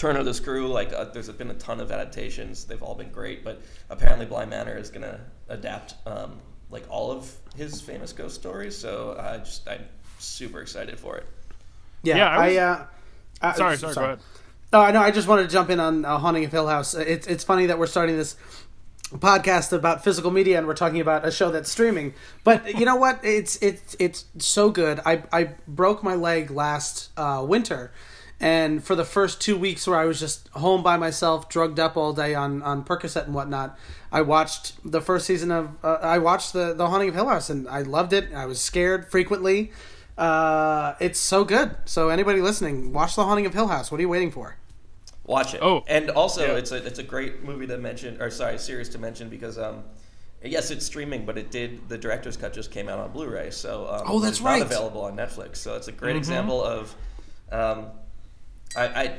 Turn 0.00 0.16
of 0.16 0.24
the 0.24 0.32
Screw. 0.32 0.66
Like, 0.66 0.94
uh, 0.94 1.04
there's 1.04 1.28
been 1.28 1.50
a 1.50 1.54
ton 1.54 1.78
of 1.78 1.92
adaptations; 1.92 2.64
they've 2.64 2.82
all 2.82 2.94
been 2.94 3.10
great. 3.10 3.44
But 3.44 3.60
apparently, 3.90 4.24
Bly 4.24 4.46
Manor 4.46 4.78
is 4.78 4.88
going 4.88 5.02
to 5.02 5.20
adapt 5.50 5.94
um, 6.06 6.38
like 6.70 6.84
all 6.88 7.10
of 7.10 7.30
his 7.54 7.82
famous 7.82 8.10
ghost 8.14 8.34
stories. 8.36 8.74
So 8.78 9.14
I 9.20 9.36
just 9.38 9.68
I'm 9.68 9.84
super 10.18 10.62
excited 10.62 10.98
for 10.98 11.18
it. 11.18 11.26
Yeah, 12.02 12.16
Yeah, 12.16 12.28
I 12.30 12.46
I, 12.46 12.56
uh, 12.56 12.84
I- 13.42 13.52
sorry, 13.52 13.76
sorry, 13.76 13.94
go 13.94 14.00
ahead. 14.04 14.18
Oh, 14.72 14.80
I 14.80 14.90
know. 14.90 15.02
I 15.02 15.10
just 15.10 15.28
wanted 15.28 15.42
to 15.42 15.48
jump 15.50 15.68
in 15.68 15.80
on 15.80 16.06
uh, 16.06 16.16
Haunting 16.16 16.46
of 16.46 16.52
Hill 16.52 16.66
House. 16.66 16.94
It's 16.94 17.26
it's 17.26 17.44
funny 17.44 17.66
that 17.66 17.78
we're 17.78 17.86
starting 17.86 18.16
this 18.16 18.36
podcast 19.12 19.72
about 19.72 20.02
physical 20.02 20.30
media 20.30 20.56
and 20.56 20.66
we're 20.66 20.74
talking 20.74 21.00
about 21.00 21.26
a 21.26 21.30
show 21.30 21.50
that's 21.50 21.70
streaming. 21.70 22.14
But 22.42 22.78
you 22.78 22.86
know 22.86 22.96
what? 22.96 23.20
It's 23.22 23.56
it's 23.60 23.96
it's 23.98 24.24
so 24.38 24.70
good. 24.70 25.00
I 25.04 25.24
I 25.32 25.50
broke 25.68 26.02
my 26.02 26.14
leg 26.14 26.50
last 26.50 27.10
uh, 27.18 27.44
winter, 27.46 27.92
and 28.40 28.82
for 28.82 28.94
the 28.94 29.04
first 29.04 29.40
two 29.40 29.56
weeks 29.56 29.86
where 29.86 29.98
I 29.98 30.04
was 30.06 30.18
just 30.18 30.48
home 30.48 30.82
by 30.82 30.96
myself, 30.96 31.48
drugged 31.48 31.78
up 31.78 31.96
all 31.96 32.12
day 32.12 32.34
on 32.34 32.62
on 32.62 32.84
Percocet 32.84 33.24
and 33.26 33.34
whatnot, 33.34 33.78
I 34.10 34.22
watched 34.22 34.74
the 34.90 35.00
first 35.00 35.26
season 35.26 35.50
of 35.50 35.70
uh, 35.84 35.98
I 36.00 36.18
watched 36.18 36.52
the 36.52 36.72
the 36.74 36.88
Haunting 36.88 37.10
of 37.10 37.14
Hill 37.14 37.28
House 37.28 37.50
and 37.50 37.68
I 37.68 37.82
loved 37.82 38.12
it. 38.12 38.32
I 38.34 38.46
was 38.46 38.60
scared 38.60 39.10
frequently. 39.10 39.72
Uh, 40.18 40.94
it's 41.00 41.18
so 41.18 41.44
good. 41.44 41.76
So 41.86 42.08
anybody 42.10 42.40
listening, 42.40 42.92
watch 42.92 43.16
the 43.16 43.24
Haunting 43.24 43.46
of 43.46 43.54
Hill 43.54 43.68
House. 43.68 43.90
What 43.90 43.98
are 43.98 44.02
you 44.02 44.08
waiting 44.08 44.30
for? 44.30 44.56
Watch 45.24 45.54
it. 45.54 45.60
Oh, 45.62 45.84
and 45.86 46.10
also 46.10 46.44
yeah. 46.46 46.58
it's 46.58 46.72
a 46.72 46.84
it's 46.84 46.98
a 46.98 47.02
great 47.04 47.44
movie 47.44 47.66
to 47.66 47.78
mention, 47.78 48.20
or 48.20 48.30
sorry, 48.30 48.58
series 48.58 48.88
to 48.90 48.98
mention 48.98 49.28
because 49.28 49.58
um, 49.58 49.84
yes, 50.42 50.70
it's 50.70 50.84
streaming, 50.84 51.24
but 51.24 51.38
it 51.38 51.50
did 51.50 51.88
the 51.88 51.96
director's 51.96 52.36
cut 52.36 52.52
just 52.52 52.70
came 52.70 52.88
out 52.88 52.98
on 52.98 53.12
Blu-ray, 53.12 53.50
so 53.50 53.86
um, 53.88 54.02
Oh, 54.06 54.18
that's 54.18 54.38
it's 54.38 54.40
right. 54.40 54.58
not 54.58 54.66
available 54.66 55.02
on 55.02 55.16
Netflix. 55.16 55.56
So 55.56 55.76
it's 55.76 55.88
a 55.88 55.92
great 55.92 56.10
Mm-hmm. 56.12 56.18
example 56.18 56.64
of, 56.64 56.94
um, 57.52 57.86
I, 58.76 58.84
I 58.84 59.18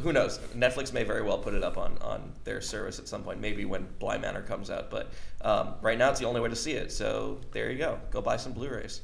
who 0.00 0.12
knows 0.12 0.38
Netflix 0.54 0.92
may 0.92 1.04
very 1.04 1.22
well 1.22 1.38
put 1.38 1.54
it 1.54 1.62
up 1.62 1.78
on 1.78 1.98
on 1.98 2.32
their 2.44 2.60
service 2.60 2.98
at 2.98 3.08
some 3.08 3.22
point, 3.22 3.40
maybe 3.40 3.64
when 3.64 3.86
Bly 3.98 4.18
Manor 4.18 4.42
comes 4.42 4.70
out, 4.70 4.90
but 4.90 5.12
um, 5.42 5.74
right 5.82 5.96
now 5.98 6.10
it's 6.10 6.20
the 6.20 6.26
only 6.26 6.40
way 6.40 6.48
to 6.48 6.56
see 6.56 6.72
it. 6.72 6.90
So 6.92 7.40
there 7.52 7.70
you 7.70 7.78
go, 7.78 7.98
go 8.10 8.20
buy 8.20 8.36
some 8.36 8.52
Blu-rays. 8.52 9.02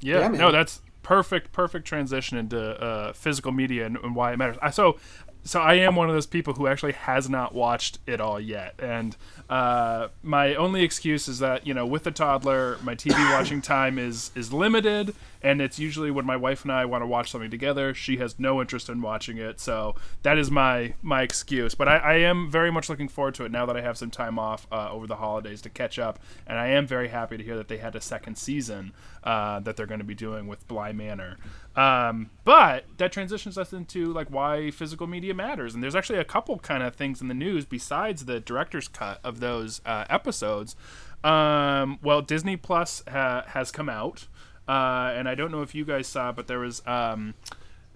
Yeah, 0.00 0.20
Yeah, 0.20 0.28
no, 0.28 0.50
that's 0.50 0.80
perfect, 1.02 1.52
perfect 1.52 1.86
transition 1.86 2.38
into 2.38 2.60
uh, 2.60 3.12
physical 3.12 3.52
media 3.52 3.86
and, 3.86 3.96
and 3.98 4.14
why 4.16 4.32
it 4.32 4.38
matters. 4.38 4.56
I 4.62 4.70
so 4.70 4.98
so 5.44 5.60
I 5.60 5.74
am 5.74 5.96
one 5.96 6.08
of 6.08 6.14
those 6.14 6.26
people 6.26 6.54
who 6.54 6.66
actually 6.66 6.92
has 6.92 7.28
not 7.28 7.54
watched 7.54 7.98
it 8.06 8.20
all 8.20 8.40
yet, 8.40 8.74
and 8.78 9.16
uh, 9.52 10.08
my 10.22 10.54
only 10.54 10.82
excuse 10.82 11.28
is 11.28 11.40
that 11.40 11.66
you 11.66 11.74
know 11.74 11.84
with 11.84 12.06
a 12.06 12.10
toddler, 12.10 12.78
my 12.82 12.94
TV 12.94 13.12
watching 13.38 13.60
time 13.60 13.98
is 13.98 14.30
is 14.34 14.50
limited, 14.50 15.14
and 15.42 15.60
it's 15.60 15.78
usually 15.78 16.10
when 16.10 16.24
my 16.24 16.38
wife 16.38 16.62
and 16.62 16.72
I 16.72 16.86
want 16.86 17.02
to 17.02 17.06
watch 17.06 17.30
something 17.30 17.50
together. 17.50 17.92
She 17.92 18.16
has 18.16 18.38
no 18.38 18.62
interest 18.62 18.88
in 18.88 19.02
watching 19.02 19.36
it, 19.36 19.60
so 19.60 19.94
that 20.22 20.38
is 20.38 20.50
my 20.50 20.94
my 21.02 21.20
excuse. 21.20 21.74
But 21.74 21.86
I, 21.86 21.96
I 21.98 22.14
am 22.14 22.50
very 22.50 22.72
much 22.72 22.88
looking 22.88 23.08
forward 23.08 23.34
to 23.34 23.44
it 23.44 23.52
now 23.52 23.66
that 23.66 23.76
I 23.76 23.82
have 23.82 23.98
some 23.98 24.10
time 24.10 24.38
off 24.38 24.66
uh, 24.72 24.90
over 24.90 25.06
the 25.06 25.16
holidays 25.16 25.60
to 25.62 25.68
catch 25.68 25.98
up, 25.98 26.18
and 26.46 26.58
I 26.58 26.68
am 26.68 26.86
very 26.86 27.08
happy 27.08 27.36
to 27.36 27.44
hear 27.44 27.58
that 27.58 27.68
they 27.68 27.76
had 27.76 27.94
a 27.94 28.00
second 28.00 28.38
season 28.38 28.94
uh, 29.22 29.60
that 29.60 29.76
they're 29.76 29.84
going 29.84 30.00
to 30.00 30.04
be 30.04 30.14
doing 30.14 30.46
with 30.46 30.66
Bly 30.66 30.92
Manor. 30.92 31.36
Um, 31.76 32.30
but 32.44 32.84
that 32.96 33.12
transitions 33.12 33.56
us 33.56 33.72
into 33.72 34.12
like 34.12 34.28
why 34.28 34.70
physical 34.70 35.06
media 35.06 35.34
matters, 35.34 35.74
and 35.74 35.82
there's 35.82 35.94
actually 35.94 36.20
a 36.20 36.24
couple 36.24 36.58
kind 36.58 36.82
of 36.82 36.94
things 36.94 37.20
in 37.20 37.28
the 37.28 37.34
news 37.34 37.66
besides 37.66 38.24
the 38.24 38.40
director's 38.40 38.88
cut 38.88 39.20
of 39.22 39.40
those 39.42 39.82
uh, 39.84 40.06
episodes. 40.08 40.74
Um, 41.22 41.98
well, 42.02 42.22
Disney 42.22 42.56
Plus 42.56 43.02
ha- 43.06 43.44
has 43.48 43.70
come 43.70 43.88
out, 43.90 44.26
uh, 44.66 45.12
and 45.14 45.28
I 45.28 45.34
don't 45.34 45.52
know 45.52 45.60
if 45.62 45.74
you 45.74 45.84
guys 45.84 46.06
saw, 46.06 46.32
but 46.32 46.46
there 46.46 46.58
was 46.58 46.82
um, 46.86 47.34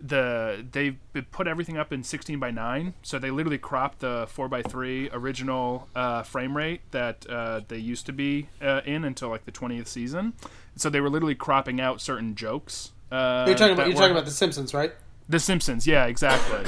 the 0.01 0.65
they 0.73 0.93
put 1.31 1.47
everything 1.49 1.79
up 1.79 1.91
in 1.93 2.03
16 2.05 2.39
by 2.39 2.51
9 2.51 2.93
so 3.01 3.19
they 3.19 3.31
literally 3.31 3.57
cropped 3.57 4.01
the 4.01 4.27
4 4.29 4.47
by 4.47 4.61
3 4.61 5.09
original 5.11 5.89
uh, 5.95 6.23
frame 6.23 6.55
rate 6.55 6.83
that 6.91 7.25
uh, 7.31 7.63
they 7.69 7.79
used 7.79 8.05
to 8.05 8.13
be 8.13 8.49
uh, 8.61 8.83
in 8.85 9.05
until 9.07 9.31
like 9.31 9.47
the 9.47 9.53
20th 9.53 9.87
season 9.87 10.35
so 10.77 10.91
they 10.91 11.01
were 11.01 11.09
literally 11.09 11.35
cropping 11.35 11.81
out 11.81 12.03
certain 12.03 12.35
jokes 12.35 12.93
uh, 13.11 13.45
You're 13.47 13.57
talking 13.57 13.73
about 13.73 13.87
you're 13.87 13.95
were- 13.97 14.01
talking 14.03 14.13
about 14.17 14.27
The 14.27 14.33
Simpsons, 14.33 14.75
right? 14.75 14.93
the 15.31 15.41
Simpsons, 15.41 15.87
yeah, 15.87 16.05
exactly. 16.07 16.65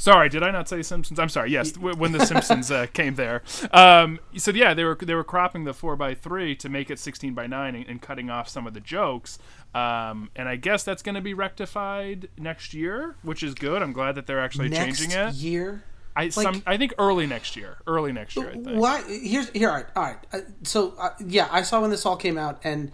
Sorry, 0.00 0.30
did 0.30 0.42
I 0.42 0.50
not 0.50 0.66
say 0.66 0.80
Simpsons? 0.80 1.18
I'm 1.18 1.28
sorry. 1.28 1.50
Yes, 1.50 1.76
when 1.76 2.12
the 2.12 2.24
Simpsons 2.26 2.70
uh, 2.70 2.86
came 2.94 3.16
there. 3.16 3.42
Um, 3.70 4.18
so 4.34 4.50
yeah, 4.50 4.72
they 4.72 4.82
were 4.82 4.94
they 4.94 5.14
were 5.14 5.24
cropping 5.24 5.64
the 5.64 5.74
four 5.74 5.94
by 5.94 6.14
three 6.14 6.56
to 6.56 6.70
make 6.70 6.90
it 6.90 6.98
16 6.98 7.34
by 7.34 7.46
nine 7.46 7.74
and, 7.74 7.86
and 7.86 8.00
cutting 8.00 8.30
off 8.30 8.48
some 8.48 8.66
of 8.66 8.72
the 8.72 8.80
jokes. 8.80 9.38
Um, 9.74 10.30
and 10.34 10.48
I 10.48 10.56
guess 10.56 10.84
that's 10.84 11.02
going 11.02 11.16
to 11.16 11.20
be 11.20 11.34
rectified 11.34 12.30
next 12.38 12.72
year, 12.72 13.16
which 13.22 13.42
is 13.42 13.52
good. 13.52 13.82
I'm 13.82 13.92
glad 13.92 14.14
that 14.14 14.26
they're 14.26 14.40
actually 14.40 14.70
Next 14.70 15.00
changing 15.00 15.18
it. 15.18 15.34
year. 15.34 15.84
I 16.16 16.30
some 16.30 16.62
I 16.66 16.78
think 16.78 16.94
early 16.98 17.26
next 17.26 17.54
year. 17.54 17.76
Early 17.86 18.10
next 18.10 18.36
year, 18.36 18.48
I 18.48 18.52
think. 18.54 18.80
Why? 18.80 19.02
Here's 19.02 19.50
here. 19.50 19.68
All 19.68 19.74
right, 19.76 19.86
all 19.94 20.02
right. 20.02 20.18
Uh, 20.32 20.38
so 20.62 20.94
uh, 20.98 21.10
yeah, 21.26 21.46
I 21.52 21.60
saw 21.60 21.82
when 21.82 21.90
this 21.90 22.06
all 22.06 22.16
came 22.16 22.38
out, 22.38 22.58
and, 22.64 22.90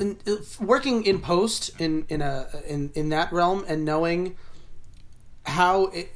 and 0.00 0.16
uh, 0.26 0.34
working 0.60 1.04
in 1.06 1.20
post 1.20 1.80
in 1.80 2.06
in 2.08 2.22
a 2.22 2.48
in 2.66 2.90
in 2.96 3.10
that 3.10 3.32
realm, 3.32 3.64
and 3.68 3.84
knowing 3.84 4.34
how 5.46 5.86
it 5.86 6.10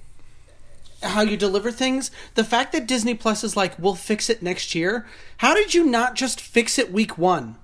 how 1.02 1.22
you 1.22 1.36
deliver 1.36 1.70
things. 1.70 2.10
The 2.34 2.44
fact 2.44 2.72
that 2.72 2.86
Disney 2.86 3.14
Plus 3.14 3.44
is 3.44 3.56
like, 3.56 3.78
we'll 3.78 3.94
fix 3.94 4.28
it 4.28 4.42
next 4.42 4.74
year. 4.74 5.06
How 5.38 5.54
did 5.54 5.74
you 5.74 5.84
not 5.84 6.14
just 6.14 6.40
fix 6.40 6.78
it 6.78 6.92
week 6.92 7.16
one? 7.16 7.56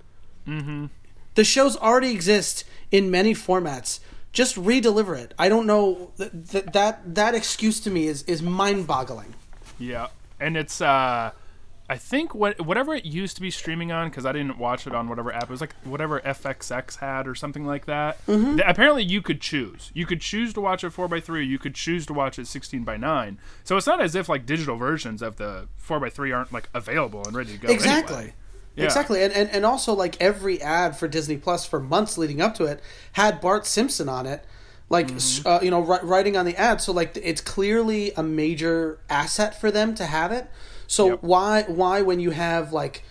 Mm-hmm. 0.47 0.87
The 1.35 1.45
shows 1.45 1.77
already 1.77 2.11
exist 2.11 2.65
in 2.91 3.11
many 3.11 3.35
formats. 3.35 4.01
Just 4.33 4.57
re-deliver 4.57 5.15
it. 5.15 5.35
I 5.39 5.49
don't 5.49 5.67
know 5.67 6.13
that 6.17 6.49
that 6.49 6.73
that, 6.73 7.15
that 7.15 7.35
excuse 7.35 7.81
to 7.81 7.91
me 7.91 8.07
is 8.09 8.25
is 8.25 8.43
mind-boggling. 8.43 9.35
Yeah, 9.79 10.09
and 10.41 10.57
it's 10.57 10.81
uh, 10.81 11.31
I 11.89 11.99
think 11.99 12.35
what 12.35 12.61
whatever 12.63 12.95
it 12.95 13.05
used 13.05 13.37
to 13.37 13.43
be 13.43 13.51
streaming 13.51 13.93
on 13.93 14.09
because 14.09 14.25
I 14.25 14.33
didn't 14.33 14.57
watch 14.59 14.87
it 14.87 14.95
on 14.95 15.09
whatever 15.09 15.33
app 15.35 15.45
it 15.45 15.51
was 15.51 15.61
like 15.61 15.75
whatever 15.85 16.21
FXX 16.21 16.99
had 16.99 17.29
or 17.29 17.35
something 17.35 17.67
like 17.67 17.85
that. 17.87 18.25
Mm-hmm. 18.27 18.57
Th- 18.57 18.67
apparently, 18.67 19.03
you 19.03 19.21
could 19.21 19.41
choose. 19.43 19.91
You 19.93 20.07
could 20.07 20.23
choose 20.23 20.55
to 20.55 20.63
watch 20.63 20.83
it 20.83 20.91
four 20.91 21.15
x 21.15 21.27
three. 21.27 21.47
You 21.47 21.59
could 21.59 21.75
choose 21.75 22.07
to 22.07 22.15
watch 22.15 22.39
it 22.39 22.47
sixteen 22.47 22.85
by 22.85 22.97
nine. 22.97 23.39
So 23.65 23.77
it's 23.77 23.87
not 23.87 24.01
as 24.01 24.15
if 24.15 24.31
like 24.31 24.47
digital 24.47 24.77
versions 24.77 25.21
of 25.21 25.37
the 25.37 25.69
four 25.77 26.05
x 26.07 26.15
three 26.17 26.33
aren't 26.33 26.53
like 26.53 26.71
available 26.73 27.23
and 27.27 27.37
ready 27.37 27.53
to 27.53 27.59
go. 27.59 27.69
exactly 27.69 28.17
anyway. 28.17 28.35
Yeah. 28.77 28.85
exactly 28.87 29.23
and, 29.23 29.33
and 29.33 29.51
and 29.51 29.65
also 29.67 29.93
like 29.93 30.21
every 30.21 30.61
ad 30.61 30.97
for 30.97 31.07
disney 31.07 31.37
plus 31.37 31.65
for 31.65 31.79
months 31.79 32.19
leading 32.19 32.41
up 32.41 32.57
to 32.57 32.65
it 32.65 32.81
had 33.13 33.41
bart 33.41 33.67
simpson 33.67 34.09
on 34.09 34.27
it 34.27 34.45
like 34.89 35.13
s 35.13 35.41
uh, 35.47 35.61
you 35.63 35.71
know 35.71 35.79
ri- 35.81 36.01
writing 36.03 36.37
on 36.37 36.45
the 36.45 36.57
ad 36.57 36.81
so 36.81 36.91
like 36.91 37.17
it's 37.23 37.41
clearly 37.41 38.11
a 38.17 38.23
major 38.25 38.99
asset 39.09 39.61
for 39.61 39.71
them 39.71 39.95
to 39.95 40.07
have 40.07 40.33
it 40.33 40.51
so 40.95 41.03
Yep. 41.11 41.19
why 41.23 41.63
why 41.81 41.97
when 42.03 42.21
you 42.21 42.31
have 42.31 42.73
like 42.73 43.03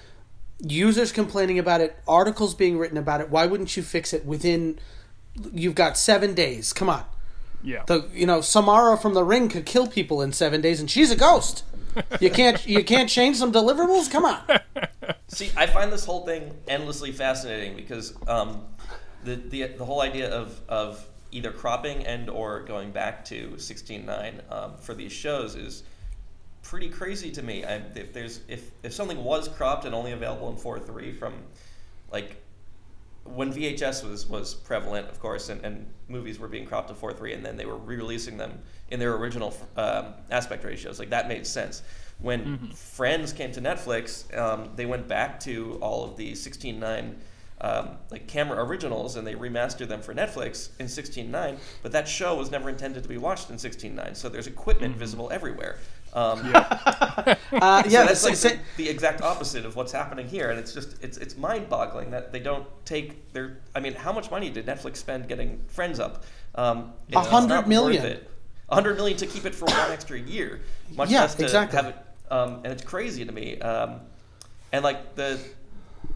users 0.60 1.12
complaining 1.12 1.60
about 1.60 1.82
it 1.82 1.92
articles 2.08 2.54
being 2.56 2.78
written 2.78 2.98
about 2.98 3.20
it 3.22 3.30
why 3.30 3.46
wouldn't 3.46 3.76
you 3.76 3.84
fix 3.84 4.14
it 4.14 4.26
within 4.26 4.80
you've 5.54 5.76
got 5.76 5.98
seven 5.98 6.34
days 6.34 6.72
come 6.74 6.90
on 6.90 7.04
Yeah. 7.64 7.84
the 7.88 8.08
you 8.14 8.26
know 8.26 8.40
samara 8.42 8.98
from 8.98 9.14
the 9.14 9.24
ring 9.24 9.50
could 9.50 9.66
kill 9.66 9.88
people 9.88 10.22
in 10.22 10.32
seven 10.32 10.62
days 10.62 10.80
and 10.80 10.90
she's 10.90 11.12
a 11.12 11.16
ghost 11.16 11.64
you 12.20 12.30
can't 12.30 12.66
you 12.66 12.84
can't 12.84 13.10
change 13.10 13.36
some 13.38 13.52
deliverables 13.52 14.10
come 14.10 14.26
on 14.26 14.42
See, 15.28 15.50
I 15.58 15.66
find 15.66 15.92
this 15.92 16.06
whole 16.06 16.26
thing 16.26 16.54
endlessly 16.68 17.12
fascinating 17.12 17.76
because 17.76 18.14
um, 18.28 18.66
the, 19.24 19.36
the 19.36 19.60
the 19.80 19.86
whole 19.86 20.02
idea 20.02 20.30
of 20.30 20.62
of 20.70 21.04
either 21.32 21.52
cropping 21.52 22.06
and 22.06 22.30
or 22.30 22.62
going 22.62 22.92
back 22.92 23.26
to 23.26 23.50
16.9 23.58 24.52
um, 24.52 24.78
for 24.78 24.94
these 24.94 25.12
shows 25.12 25.56
is 25.56 25.82
pretty 26.64 26.90
crazy 26.90 27.30
to 27.32 27.44
me. 27.44 27.64
I, 27.64 27.76
if 27.96 28.14
there's 28.14 28.40
if 28.48 28.72
if 28.82 28.94
something 28.94 29.24
was 29.24 29.48
cropped 29.48 29.86
and 29.86 29.94
only 29.94 30.14
available 30.14 30.50
in 30.50 30.58
four 30.58 30.80
three 30.80 31.12
from 31.14 31.34
like 32.12 32.38
when 33.26 33.54
VHS 33.54 34.10
was 34.10 34.26
was 34.28 34.54
prevalent, 34.54 35.10
of 35.10 35.20
course, 35.20 35.50
and, 35.50 35.64
and 35.64 35.86
movies 36.08 36.40
were 36.40 36.48
being 36.48 36.66
cropped 36.66 36.88
to 36.90 36.96
four 36.96 37.14
three, 37.14 37.34
and 37.34 37.46
then 37.46 37.56
they 37.58 37.66
were 37.66 37.78
re-releasing 37.78 38.38
them 38.38 38.60
in 38.90 39.00
their 39.00 39.14
original 39.16 39.56
um, 39.78 40.14
aspect 40.32 40.64
ratios. 40.64 41.00
Like 41.00 41.12
that 41.12 41.28
made 41.28 41.46
sense. 41.46 41.84
When 42.20 42.46
Mm-hmm. 42.46 42.72
Friends 42.72 43.34
came 43.34 43.52
to 43.52 43.62
Netflix, 43.62 44.36
um, 44.38 44.70
they 44.76 44.86
went 44.86 45.08
back 45.08 45.40
to 45.42 45.78
all 45.82 46.04
of 46.06 46.18
the 46.18 46.36
sixteen 46.36 46.80
nine. 46.80 47.18
Um, 47.62 47.92
like 48.12 48.28
camera 48.28 48.62
originals, 48.62 49.16
and 49.16 49.26
they 49.26 49.36
remastered 49.36 49.88
them 49.88 50.02
for 50.02 50.14
Netflix 50.14 50.70
in 50.80 50.88
16:9. 50.88 51.58
But 51.82 51.94
that 51.94 52.10
show 52.10 52.36
was 52.36 52.52
never 52.52 52.68
intended 52.68 53.04
to 53.04 53.10
be 53.10 53.18
watched 53.18 53.50
in 53.50 53.56
16:9, 53.56 54.18
so 54.18 54.28
there's 54.28 54.48
equipment 54.48 54.98
visible 54.98 55.30
everywhere. 55.32 55.78
Um, 56.14 56.54
Uh, 57.54 57.84
so 57.84 57.90
yeah, 57.90 58.04
that's 58.06 58.24
like 58.24 58.36
the, 58.38 58.60
the 58.78 58.90
exact 58.90 59.22
opposite 59.22 59.66
of 59.66 59.76
what's 59.76 59.92
happening 59.92 60.28
here, 60.28 60.50
and 60.50 60.60
it's 60.60 60.74
just 60.74 61.02
it's 61.04 61.18
it's 61.18 61.38
mind-boggling 61.38 62.10
that 62.12 62.32
they 62.34 62.40
don't 62.40 62.66
take 62.86 63.32
their. 63.34 63.60
I 63.76 63.80
mean, 63.80 63.94
how 63.94 64.12
much 64.12 64.32
money 64.32 64.50
did 64.50 64.66
Netflix 64.66 64.98
spend 64.98 65.28
getting 65.28 65.62
Friends 65.68 66.00
up? 66.00 66.24
Um, 66.56 66.94
it's- 67.08 67.24
it's 67.24 67.28
hundred 67.32 67.54
not 67.56 67.68
million. 67.68 68.02
worth 68.04 68.12
it. 68.12 68.30
A 68.70 68.76
hundred 68.76 68.96
million 68.98 69.18
to 69.20 69.28
keep 69.28 69.46
it 69.46 69.54
for 69.54 69.66
one 69.66 69.92
extra 69.92 70.20
year, 70.20 70.62
much 70.96 71.12
Yeah, 71.12 71.22
less 71.22 71.36
to 71.36 71.44
exactly. 71.44 71.76
have 71.78 71.86
it. 71.90 71.98
Um, 72.32 72.56
and 72.64 72.68
it's 72.68 72.84
crazy 72.84 73.24
to 73.26 73.32
me. 73.32 73.60
Um, 73.60 74.02
and 74.72 74.84
like 74.84 75.14
the 75.16 75.40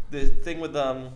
the 0.09 0.25
thing 0.27 0.59
with 0.59 0.75
um, 0.75 1.09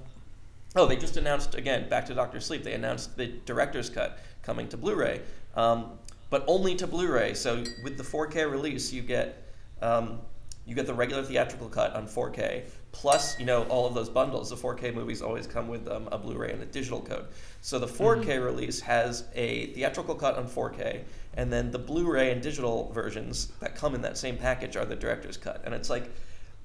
oh, 0.76 0.86
they 0.86 0.96
just 0.96 1.18
announced 1.18 1.56
again 1.56 1.90
back 1.90 2.06
to 2.06 2.14
Doctor 2.14 2.40
Sleep. 2.40 2.64
They 2.64 2.74
announced 2.74 3.18
the 3.18 3.28
director's 3.46 3.90
cut 3.90 4.20
coming 4.44 4.68
to 4.70 4.78
Blu-ray, 4.78 5.22
um, 5.56 5.98
but 6.32 6.44
only 6.48 6.74
to 6.76 6.88
Blu-ray. 6.88 7.36
So 7.36 7.64
with 7.84 7.98
the 7.98 8.04
4K 8.04 8.50
release, 8.50 8.92
you 8.92 9.04
get 9.04 9.48
um, 9.84 10.20
you 10.66 10.76
get 10.76 10.86
the 10.86 10.94
regular 10.94 11.24
theatrical 11.24 11.68
cut 11.68 11.94
on 11.96 12.08
4K, 12.08 12.64
plus 12.92 13.38
you 13.40 13.46
know 13.46 13.64
all 13.64 13.86
of 13.86 13.94
those 13.94 14.10
bundles. 14.10 14.50
The 14.50 14.56
4K 14.56 14.94
movies 14.94 15.22
always 15.22 15.46
come 15.46 15.68
with 15.68 15.88
um, 15.88 16.08
a 16.12 16.18
Blu-ray 16.18 16.52
and 16.52 16.64
a 16.64 16.66
digital 16.66 17.02
code. 17.02 17.28
So 17.62 17.78
the 17.78 17.88
4K 17.88 18.44
release 18.44 18.80
has 18.80 19.26
a 19.36 19.68
theatrical 19.68 20.16
cut 20.16 20.38
on 20.38 20.48
4K, 20.48 21.02
and 21.36 21.52
then 21.52 21.72
the 21.72 21.80
Blu-ray 21.80 22.32
and 22.32 22.42
digital 22.42 22.92
versions 22.94 23.48
that 23.60 23.76
come 23.76 23.94
in 23.96 24.02
that 24.02 24.18
same 24.18 24.38
package 24.38 24.78
are 24.78 24.86
the 24.86 24.96
director's 24.96 25.38
cut. 25.38 25.62
And 25.66 25.74
it's 25.74 25.90
like 25.90 26.10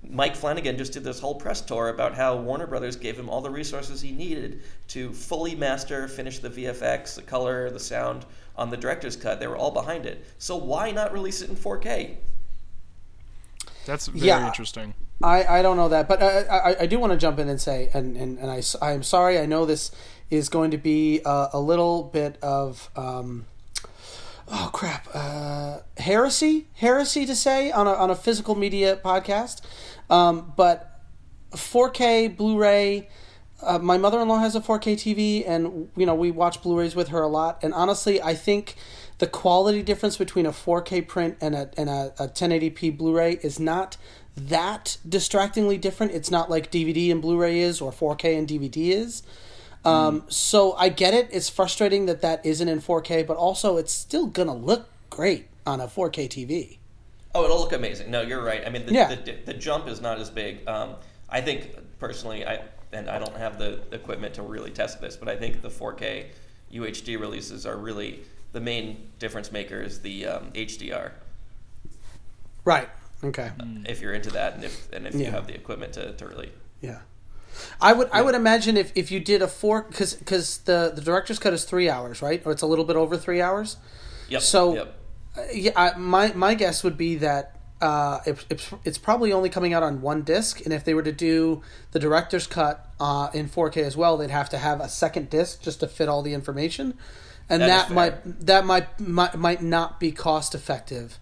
Mike 0.09 0.37
Flanagan 0.37 0.79
just 0.79 0.93
did 0.93 1.03
this 1.03 1.19
whole 1.19 1.35
press 1.35 1.61
tour 1.61 1.89
about 1.89 2.15
how 2.15 2.37
Warner 2.37 2.67
Brothers 2.67 2.97
gave 2.97 3.19
him 3.19 3.29
all 3.29 3.41
the 3.41 3.51
resources 3.51 4.01
he 4.01 4.13
needed 4.13 4.63
to 4.89 5.13
fully 5.13 5.55
master, 5.57 6.07
finish 6.07 6.39
the 6.39 6.51
VFX, 6.51 7.17
the 7.17 7.23
color, 7.23 7.71
the 7.71 7.81
sound 7.81 8.25
on 8.57 8.71
the 8.71 8.77
director's 8.77 9.17
cut. 9.17 9.41
They 9.41 9.47
were 9.47 9.57
all 9.57 9.71
behind 9.71 10.07
it. 10.07 10.25
So 10.39 10.57
why 10.57 10.91
not 10.91 11.13
release 11.13 11.43
it 11.43 11.51
in 11.51 11.57
4K? 11.57 12.17
That's 13.85 14.07
very 14.09 14.27
Yeah. 14.27 14.47
interesting. 14.47 14.95
I, 15.23 15.45
I 15.45 15.63
don't 15.63 15.77
know 15.77 15.89
that, 15.89 16.09
but 16.09 16.23
I, 16.23 16.41
I, 16.43 16.77
I 16.81 16.87
do 16.87 16.99
want 16.99 17.13
to 17.13 17.17
jump 17.19 17.39
in 17.39 17.49
and 17.49 17.61
say, 17.61 17.89
and, 17.95 18.17
and, 18.17 18.39
and 18.39 18.51
I, 18.51 18.63
I 18.83 18.93
am 18.93 19.03
sorry, 19.03 19.39
I 19.39 19.47
know 19.47 19.65
this 19.65 19.91
is 20.29 20.49
going 20.49 20.71
to 20.73 20.77
be 20.79 21.21
a, 21.25 21.49
a 21.55 21.61
little 21.61 22.03
bit 22.03 22.37
of, 22.43 22.91
um, 22.97 23.47
oh 24.49 24.69
crap, 24.75 25.09
uh, 25.15 25.79
heresy, 25.97 26.67
heresy 26.75 27.25
to 27.27 27.35
say 27.35 27.71
on 27.71 27.87
a, 27.87 27.93
on 27.93 28.11
a 28.11 28.15
physical 28.15 28.55
media 28.57 28.97
podcast. 28.97 29.63
Um, 30.11 30.53
but 30.57 31.01
4K 31.53 32.37
Blu-ray, 32.37 33.09
uh, 33.63 33.79
my 33.79 33.97
mother-in-law 33.99 34.39
has 34.39 34.55
a 34.55 34.61
4K 34.61 34.95
TV, 34.95 35.45
and 35.49 35.89
you 35.97 36.07
know 36.07 36.15
we 36.15 36.31
watch 36.31 36.63
Blu-rays 36.63 36.95
with 36.95 37.09
her 37.09 37.23
a 37.23 37.29
lot. 37.29 37.59
And 37.63 37.73
honestly, 37.75 38.21
I 38.23 38.35
think 38.35 38.75
the 39.19 39.27
quality 39.27 39.83
difference 39.83 40.17
between 40.17 40.47
a 40.47 40.53
4K 40.53 41.07
print 41.09 41.37
and 41.41 41.55
a 41.55 41.71
and 41.77 41.89
a, 41.89 42.13
a 42.19 42.29
1080p 42.29 42.97
Blu-ray 42.97 43.39
is 43.43 43.59
not 43.59 43.97
that 44.37 44.99
distractingly 45.09 45.79
different. 45.79 46.13
It's 46.13 46.31
not 46.31 46.51
like 46.51 46.71
DVD 46.71 47.11
and 47.11 47.23
Blu-ray 47.23 47.59
is, 47.61 47.81
or 47.81 47.91
4K 47.91 48.39
and 48.39 48.47
DVD 48.47 48.91
is. 48.93 49.23
Um, 49.85 50.25
so 50.29 50.73
I 50.75 50.89
get 50.89 51.15
it. 51.15 51.29
It's 51.31 51.49
frustrating 51.49 52.07
that 52.07 52.21
that 52.21 52.45
isn't 52.45 52.69
in 52.69 52.81
4K, 52.81 53.27
but 53.27 53.37
also 53.37 53.77
it's 53.77 53.93
still 53.93 54.27
gonna 54.27 54.55
look 54.55 54.89
great 55.11 55.47
on 55.65 55.81
a 55.81 55.87
4K 55.87 56.29
TV. 56.29 56.79
Oh, 57.35 57.45
it'll 57.45 57.59
look 57.61 57.73
amazing. 57.73 58.11
No, 58.11 58.21
you're 58.23 58.43
right. 58.43 58.63
I 58.67 58.71
mean, 58.71 58.85
the, 58.85 58.93
Yeah. 58.93 59.15
the, 59.15 59.37
the 59.47 59.55
jump 59.55 59.87
is 59.89 60.01
not 60.01 60.19
as 60.19 60.29
big. 60.29 60.67
Um, 60.69 60.97
I 61.31 61.41
think 61.41 61.71
personally, 62.01 62.45
I 62.45 62.63
and 62.93 63.09
I 63.11 63.19
don't 63.19 63.37
have 63.37 63.59
the 63.59 63.81
equipment 63.93 64.35
to 64.35 64.43
really 64.43 64.71
test 64.71 65.01
this, 65.01 65.17
but 65.17 65.29
I 65.29 65.37
think 65.37 65.63
the 65.63 65.69
4K 65.71 66.27
UHD 66.73 67.19
releases 67.21 67.67
are 67.67 67.77
really 67.77 68.21
the 68.53 68.61
main 68.61 69.09
difference 69.19 69.53
maker 69.53 69.81
is 69.81 70.01
the 70.01 70.27
um, 70.27 70.51
HDR. 70.53 71.13
Right. 72.65 72.89
Okay. 73.23 73.51
If 73.87 74.01
you're 74.01 74.13
into 74.15 74.31
that, 74.31 74.55
and 74.55 74.65
if 74.65 74.93
and 74.93 75.07
if 75.07 75.15
you 75.15 75.27
have 75.27 75.47
the 75.47 75.55
equipment 75.55 75.93
to, 75.95 76.13
to 76.13 76.27
really 76.27 76.51
Yeah. 76.81 76.99
I 77.81 77.93
would 77.95 78.11
I 78.13 78.21
would 78.21 78.35
imagine 78.35 78.77
if, 78.77 78.93
if 78.95 79.11
you 79.11 79.19
did 79.21 79.41
a 79.41 79.49
four 79.49 79.83
because 79.83 80.13
because 80.15 80.59
the 80.59 80.93
the 80.95 81.01
director's 81.01 81.39
cut 81.39 81.55
is 81.55 81.65
three 81.65 81.89
hours 81.89 82.21
right 82.21 82.43
or 82.45 82.53
it's 82.53 82.61
a 82.63 82.67
little 82.67 82.85
bit 82.85 82.97
over 82.97 83.17
three 83.17 83.41
hours 83.41 83.79
Yep. 84.29 84.43
So- 84.43 84.75
yep. 84.75 84.99
Uh, 85.37 85.43
yeah 85.53 85.71
I, 85.77 85.97
my 85.97 86.33
my 86.35 86.55
guess 86.55 86.85
would 86.85 86.99
be 86.99 87.17
that 87.17 87.56
uh, 87.81 88.21
it, 88.25 88.45
it's 88.49 88.71
it's 88.85 88.99
probably 88.99 89.33
only 89.33 89.51
coming 89.51 89.73
out 89.75 89.83
on 89.83 90.01
one 90.01 90.23
disc 90.23 90.65
and 90.65 90.73
if 90.73 90.85
they 90.85 90.95
were 90.95 91.03
to 91.03 91.13
do 91.13 91.63
the 91.93 91.99
director's 91.99 92.47
cut 92.47 92.91
uh, 92.99 93.29
in 93.35 93.49
4K 93.49 93.79
as 93.79 93.97
well 93.97 94.17
they'd 94.17 94.31
have 94.31 94.49
to 94.51 94.59
have 94.59 94.81
a 94.81 94.89
second 94.89 95.29
disc 95.29 95.63
just 95.63 95.81
to 95.81 95.89
fit 95.89 96.09
all 96.09 96.23
the 96.23 96.33
information 96.33 96.95
and 97.49 97.61
That 97.63 97.67
is 97.67 97.89
that, 97.89 97.95
might 97.95 98.47
that 98.47 98.65
might, 98.65 99.01
might 99.01 99.37
might 99.37 99.63
not 99.63 100.01
be 100.01 100.11
cost 100.11 100.55
effective 100.55 101.19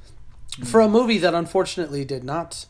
for 0.62 0.80
a 0.80 0.88
movie 0.88 1.18
that 1.18 1.34
unfortunately 1.34 2.04
did 2.04 2.22
not 2.22 2.66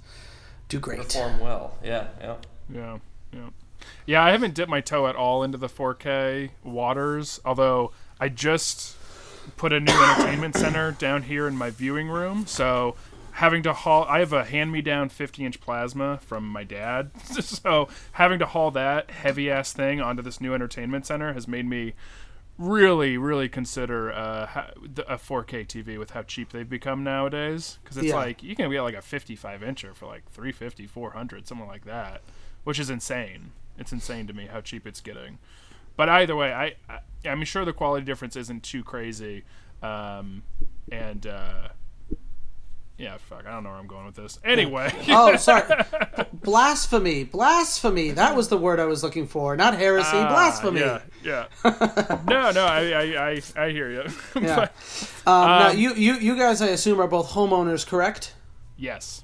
do 0.69 0.81
great. 0.81 1.01
perform 1.01 1.39
well. 1.41 1.77
Yeah. 1.85 2.07
Yeah. 2.21 2.37
Yeah, 2.73 2.99
yeah, 3.33 3.49
yeah. 4.07 4.25
I 4.25 4.31
haven't 4.31 4.55
dipped 4.55 4.71
my 4.71 4.81
toe 4.81 5.07
at 5.07 5.17
all 5.17 5.43
into 5.43 5.59
the 5.59 5.69
4K 5.69 6.51
waters. 6.63 7.41
Although 7.45 7.93
I 8.19 8.31
just 8.31 8.97
put 9.57 9.73
a 9.73 9.81
new 9.81 9.93
entertainment 9.93 10.57
center 10.57 10.93
down 10.93 11.25
here 11.25 11.47
in 11.47 11.57
my 11.57 11.69
viewing 11.69 12.09
room, 12.09 12.47
so 12.47 12.97
having 13.35 13.63
to 13.65 13.73
haul. 13.73 14.05
I 14.09 14.21
have 14.21 14.33
a 14.33 14.45
hand-me-down 14.45 15.11
50-inch 15.11 15.61
plasma 15.61 16.19
from 16.19 16.47
my 16.49 16.65
dad, 16.65 17.11
so 17.43 17.89
having 18.13 18.39
to 18.39 18.47
haul 18.47 18.71
that 18.73 19.11
heavy-ass 19.11 19.73
thing 19.73 20.01
onto 20.01 20.23
this 20.23 20.41
new 20.41 20.55
entertainment 20.55 21.07
center 21.07 21.33
has 21.33 21.47
made 21.49 21.67
me 21.67 21.95
really, 22.57 23.19
really 23.19 23.49
consider 23.49 24.13
uh, 24.13 24.71
a 25.09 25.17
4K 25.17 25.67
TV 25.67 25.99
with 25.99 26.11
how 26.11 26.23
cheap 26.23 26.53
they've 26.53 26.69
become 26.69 27.03
nowadays. 27.03 27.79
Because 27.83 27.97
it's 27.97 28.07
Yeah. 28.07 28.17
like 28.17 28.43
you 28.45 28.55
can 28.55 28.71
get 28.71 28.83
like 28.83 28.95
a 28.95 29.03
55 29.03 29.61
incher 29.63 29.95
for 29.95 30.07
like 30.07 30.31
350, 30.31 30.87
400, 30.87 31.49
something 31.49 31.67
like 31.67 31.85
that, 31.85 32.23
which 32.63 32.79
is 32.79 32.89
insane. 32.91 33.51
It's 33.77 33.91
insane 33.91 34.29
to 34.29 34.33
me 34.33 34.47
how 34.47 34.61
cheap 34.61 34.87
it's 34.87 35.01
getting. 35.01 35.39
But 35.97 36.09
either 36.09 36.37
way, 36.37 36.53
I, 36.53 36.75
I 36.89 37.01
I'm 37.29 37.43
sure 37.45 37.65
the 37.65 37.73
quality 37.73 38.05
difference 38.05 38.37
isn't 38.37 38.63
too 38.63 38.85
crazy. 38.85 39.43
Um, 39.83 40.45
and 40.93 41.27
uh, 41.27 41.69
yeah, 42.99 43.17
fuck, 43.19 43.45
I 43.47 43.53
don't 43.53 43.65
know 43.65 43.71
where 43.71 43.79
I'm 43.79 43.87
going 43.87 44.07
with 44.07 44.15
this. 44.15 44.39
Anyway, 44.45 44.91
Oh, 45.09 45.37
sorry. 45.49 45.63
Blasphemy. 46.33 47.25
Blasphemy. 47.25 48.13
That 48.13 48.37
was 48.37 48.49
the 48.49 48.57
word 48.59 48.79
I 48.81 48.85
was 48.85 49.03
looking 49.03 49.27
for. 49.27 49.57
Not 49.57 49.77
heresy. 49.77 50.11
Ah, 50.13 50.29
blasphemy. 50.29 50.81
Yeah, 50.81 51.01
yeah. 51.25 51.47
no, 52.29 52.51
no, 52.51 52.65
I, 52.65 52.91
I, 52.91 53.31
I, 53.31 53.43
I 53.57 53.71
hear 53.71 53.91
you. 53.91 54.05
Yeah. 54.41 54.69
Um, 55.27 55.49
now, 55.49 55.71
you, 55.71 55.95
you, 55.95 56.15
you 56.15 56.37
guys, 56.37 56.61
I 56.63 56.69
assume, 56.69 57.01
are 57.01 57.09
both 57.09 57.31
homeowners, 57.31 57.87
correct? 57.87 58.35
yes. 58.77 59.23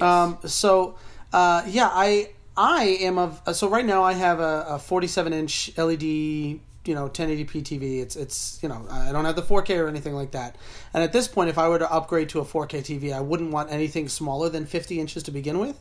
Um, 0.00 0.38
so, 0.46 0.96
uh, 1.32 1.62
yeah, 1.68 1.88
I 1.92 2.30
I 2.56 2.84
am 3.02 3.18
of 3.18 3.40
so 3.54 3.68
right 3.68 3.84
now 3.84 4.02
I 4.02 4.14
have 4.14 4.40
a, 4.40 4.64
a 4.70 4.78
47 4.78 5.32
inch 5.32 5.70
LED, 5.78 6.58
you 6.84 6.94
know, 6.94 7.08
1080p 7.08 7.62
TV. 7.62 8.00
It's 8.00 8.16
it's 8.16 8.58
you 8.62 8.68
know 8.68 8.86
I 8.90 9.12
don't 9.12 9.24
have 9.24 9.36
the 9.36 9.42
4K 9.42 9.78
or 9.78 9.88
anything 9.88 10.14
like 10.14 10.32
that. 10.32 10.56
And 10.94 11.02
at 11.02 11.12
this 11.12 11.28
point, 11.28 11.50
if 11.50 11.58
I 11.58 11.68
were 11.68 11.78
to 11.78 11.92
upgrade 11.92 12.28
to 12.30 12.40
a 12.40 12.44
4K 12.44 12.80
TV, 12.80 13.12
I 13.12 13.20
wouldn't 13.20 13.52
want 13.52 13.70
anything 13.70 14.08
smaller 14.08 14.48
than 14.48 14.66
50 14.66 15.00
inches 15.00 15.22
to 15.24 15.30
begin 15.30 15.58
with. 15.58 15.78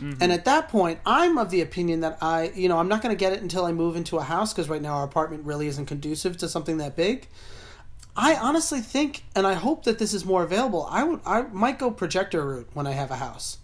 Mm-hmm. 0.00 0.22
And 0.22 0.32
at 0.32 0.46
that 0.46 0.68
point, 0.68 0.98
I'm 1.04 1.36
of 1.36 1.50
the 1.50 1.60
opinion 1.60 2.00
that 2.00 2.18
I, 2.22 2.52
you 2.54 2.68
know, 2.68 2.78
I'm 2.78 2.88
not 2.88 3.02
going 3.02 3.14
to 3.14 3.18
get 3.18 3.32
it 3.32 3.42
until 3.42 3.66
I 3.66 3.72
move 3.72 3.96
into 3.96 4.16
a 4.16 4.22
house 4.22 4.52
because 4.52 4.68
right 4.68 4.80
now 4.80 4.94
our 4.94 5.04
apartment 5.04 5.44
really 5.44 5.66
isn't 5.66 5.86
conducive 5.86 6.38
to 6.38 6.48
something 6.48 6.78
that 6.78 6.96
big. 6.96 7.28
I 8.16 8.34
honestly 8.34 8.80
think, 8.80 9.24
and 9.36 9.46
I 9.46 9.54
hope 9.54 9.84
that 9.84 9.98
this 9.98 10.14
is 10.14 10.24
more 10.24 10.42
available. 10.42 10.86
I 10.90 11.04
would, 11.04 11.20
I 11.26 11.42
might 11.42 11.78
go 11.78 11.90
projector 11.90 12.44
route 12.44 12.68
when 12.72 12.86
I 12.86 12.92
have 12.92 13.10
a 13.10 13.16
house. 13.16 13.58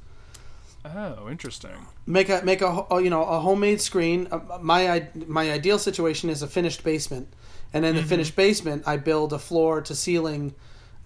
Oh, 0.94 1.28
interesting. 1.30 1.86
Make 2.06 2.28
a 2.28 2.42
make 2.44 2.62
a 2.62 2.86
you 2.92 3.10
know 3.10 3.24
a 3.24 3.40
homemade 3.40 3.80
screen. 3.80 4.28
Uh, 4.30 4.58
My 4.60 5.08
my 5.26 5.50
ideal 5.50 5.78
situation 5.78 6.30
is 6.30 6.42
a 6.42 6.46
finished 6.46 6.84
basement, 6.84 7.28
and 7.72 7.84
in 7.84 7.96
the 7.96 8.02
finished 8.02 8.36
basement, 8.36 8.84
I 8.86 8.96
build 8.96 9.32
a 9.32 9.38
floor 9.38 9.80
to 9.82 9.94
ceiling 9.94 10.54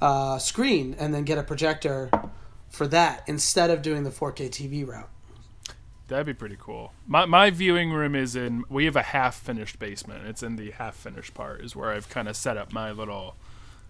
uh, 0.01 0.39
screen, 0.39 0.95
and 0.99 1.15
then 1.15 1.25
get 1.25 1.39
a 1.39 1.43
projector 1.43 2.11
for 2.69 2.87
that 2.89 3.23
instead 3.27 3.71
of 3.71 3.83
doing 3.83 4.05
the 4.05 4.11
4K 4.11 4.49
TV 4.49 4.87
route. 4.87 5.09
That'd 6.09 6.27
be 6.27 6.35
pretty 6.35 6.57
cool. 6.59 6.93
My 7.07 7.25
my 7.25 7.51
viewing 7.51 7.93
room 7.93 8.15
is 8.15 8.35
in. 8.35 8.65
We 8.69 8.85
have 8.87 8.97
a 8.97 9.03
half 9.03 9.37
finished 9.37 9.79
basement. 9.79 10.27
It's 10.27 10.43
in 10.43 10.57
the 10.57 10.73
half 10.73 10.97
finished 10.97 11.35
part. 11.35 11.61
Is 11.61 11.77
where 11.77 11.91
I've 11.91 12.09
kind 12.09 12.29
of 12.29 12.37
set 12.37 12.57
up 12.57 12.73
my 12.73 12.91
little 12.91 13.37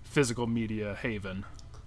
physical 0.04 0.46
media 0.46 0.96
haven. 1.00 1.44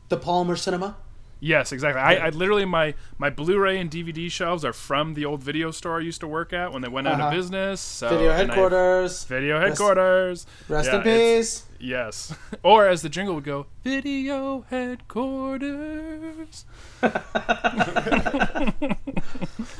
The 0.09 0.17
Palmer 0.17 0.55
Cinema. 0.55 0.97
Yes, 1.45 1.73
exactly. 1.73 2.01
I, 2.01 2.27
I 2.27 2.29
literally 2.29 2.63
my 2.63 2.93
my 3.17 3.29
Blu-ray 3.29 3.77
and 3.77 3.91
DVD 3.91 4.31
shelves 4.31 4.63
are 4.63 4.71
from 4.71 5.13
the 5.13 5.25
old 5.25 5.43
video 5.43 5.71
store 5.71 5.97
I 5.97 6.01
used 6.01 6.21
to 6.21 6.27
work 6.27 6.53
at 6.53 6.71
when 6.71 6.81
they 6.81 6.87
went 6.87 7.05
out 7.05 7.15
Uh-huh. 7.19 7.27
of 7.27 7.33
business. 7.33 7.81
So, 7.81 8.07
Video 8.07 8.31
and 8.31 8.49
I- 8.49 8.55
headquarters. 8.55 9.25
Video 9.25 9.59
headquarters. 9.59 10.45
Rest 10.69 10.89
Yeah, 10.89 10.97
in 10.97 11.03
peace. 11.03 11.65
Yes. 11.81 12.33
Or 12.63 12.87
as 12.87 13.01
the 13.01 13.09
jingle 13.09 13.35
would 13.35 13.43
go, 13.43 13.65
video 13.83 14.61
headquarters. 14.69 16.63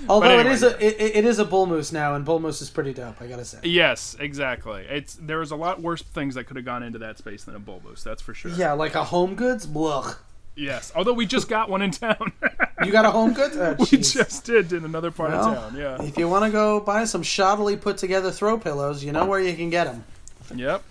Although 0.10 0.28
anyway. 0.30 0.50
it 0.50 0.52
is 0.52 0.64
a 0.64 0.86
it, 0.86 1.16
it 1.18 1.24
is 1.26 1.40
a 1.40 1.46
bull 1.46 1.66
moose 1.66 1.94
now, 1.94 2.14
and 2.16 2.26
bull 2.26 2.40
moose 2.42 2.62
is 2.62 2.70
pretty 2.70 2.94
dope. 2.94 3.22
I 3.22 3.28
gotta 3.28 3.46
say. 3.46 3.60
Yes, 3.64 4.18
exactly. 4.20 4.86
It's 4.90 5.16
there 5.16 5.40
was 5.40 5.52
a 5.52 5.56
lot 5.56 5.82
worse 5.82 6.02
things 6.02 6.36
that 6.36 6.44
could 6.46 6.58
have 6.58 6.66
gone 6.66 6.84
into 6.84 7.00
that 7.00 7.18
space 7.18 7.46
than 7.46 7.56
a 7.56 7.60
bull 7.60 7.82
moose. 7.86 8.04
That's 8.04 8.22
for 8.22 8.34
sure. 8.34 8.52
Yeah, 8.52 8.74
like 8.74 8.96
a 8.96 9.06
home 9.06 9.36
goods. 9.36 9.66
Blech. 9.66 10.18
Yes. 10.56 10.92
Although 10.96 11.14
we 11.14 11.26
just 11.26 11.48
got 11.50 11.70
one 11.70 11.82
in 11.82 11.92
town. 11.92 12.32
You 12.84 12.92
got 12.92 13.06
a 13.06 13.12
home 13.12 13.34
goods? 13.40 13.58
Oh, 13.58 13.76
we 13.92 13.98
just 13.98 14.46
did 14.46 14.72
in 14.74 14.86
another 14.86 15.12
part 15.12 15.32
Well, 15.32 15.50
of 15.50 15.56
town. 15.74 15.76
Yeah. 15.80 16.02
If 16.02 16.18
you 16.18 16.28
want 16.30 16.46
to 16.46 16.52
go 16.52 16.80
buy 16.80 17.06
some 17.06 17.24
shoddily 17.24 17.80
put 17.80 17.98
together 17.98 18.32
throw 18.32 18.58
pillows, 18.58 19.04
you 19.04 19.12
know 19.12 19.26
where 19.26 19.40
you 19.40 19.56
can 19.56 19.70
get 19.70 19.86
them. 19.86 20.04
Yep. 20.54 20.84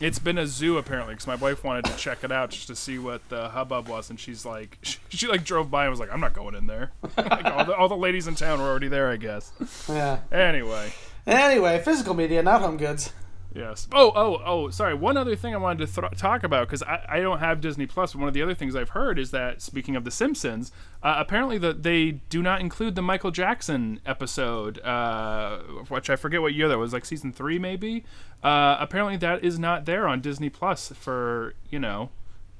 It's 0.00 0.18
been 0.18 0.38
a 0.38 0.46
zoo 0.46 0.78
apparently 0.78 1.14
because 1.14 1.26
my 1.28 1.34
wife 1.36 1.62
wanted 1.62 1.84
to 1.84 1.96
check 1.96 2.24
it 2.24 2.32
out 2.32 2.50
just 2.50 2.66
to 2.68 2.74
see 2.74 2.98
what 2.98 3.20
the 3.28 3.50
hubbub 3.50 3.86
was, 3.88 4.10
and 4.10 4.18
she's 4.18 4.44
like, 4.44 4.78
she, 4.82 4.98
she 5.10 5.26
like 5.28 5.44
drove 5.44 5.70
by 5.70 5.84
and 5.84 5.90
was 5.90 6.00
like, 6.00 6.12
"I'm 6.12 6.18
not 6.18 6.32
going 6.32 6.56
in 6.56 6.66
there." 6.66 6.90
like, 7.16 7.44
all, 7.44 7.64
the, 7.64 7.76
all 7.76 7.88
the 7.88 7.96
ladies 7.96 8.26
in 8.26 8.34
town 8.34 8.58
were 8.60 8.66
already 8.66 8.88
there, 8.88 9.10
I 9.10 9.16
guess. 9.16 9.52
Yeah. 9.88 10.18
Anyway, 10.32 10.92
Anyway, 11.24 11.80
physical 11.84 12.14
media, 12.14 12.42
not 12.42 12.62
home 12.62 12.76
goods. 12.78 13.12
Yes. 13.54 13.88
Oh, 13.92 14.12
oh, 14.14 14.40
oh. 14.44 14.70
Sorry. 14.70 14.94
One 14.94 15.16
other 15.16 15.36
thing 15.36 15.54
I 15.54 15.58
wanted 15.58 15.86
to 15.86 16.00
th- 16.00 16.12
talk 16.18 16.42
about 16.42 16.66
because 16.68 16.82
I, 16.82 17.04
I 17.08 17.20
don't 17.20 17.38
have 17.38 17.60
Disney 17.60 17.86
Plus. 17.86 18.14
One 18.14 18.28
of 18.28 18.34
the 18.34 18.42
other 18.42 18.54
things 18.54 18.74
I've 18.76 18.90
heard 18.90 19.18
is 19.18 19.30
that 19.30 19.60
speaking 19.62 19.96
of 19.96 20.04
The 20.04 20.10
Simpsons, 20.10 20.72
uh, 21.02 21.14
apparently 21.18 21.58
the, 21.58 21.72
they 21.72 22.12
do 22.30 22.42
not 22.42 22.60
include 22.60 22.94
the 22.94 23.02
Michael 23.02 23.30
Jackson 23.30 24.00
episode, 24.06 24.78
uh, 24.80 25.58
which 25.88 26.08
I 26.10 26.16
forget 26.16 26.40
what 26.40 26.54
year 26.54 26.68
that 26.68 26.78
was, 26.78 26.92
like 26.92 27.04
season 27.04 27.32
three 27.32 27.58
maybe. 27.58 28.04
Uh, 28.42 28.76
apparently 28.80 29.16
that 29.18 29.44
is 29.44 29.58
not 29.58 29.84
there 29.84 30.08
on 30.08 30.20
Disney 30.20 30.48
Plus 30.50 30.88
for 30.94 31.54
you 31.70 31.78
know. 31.78 32.10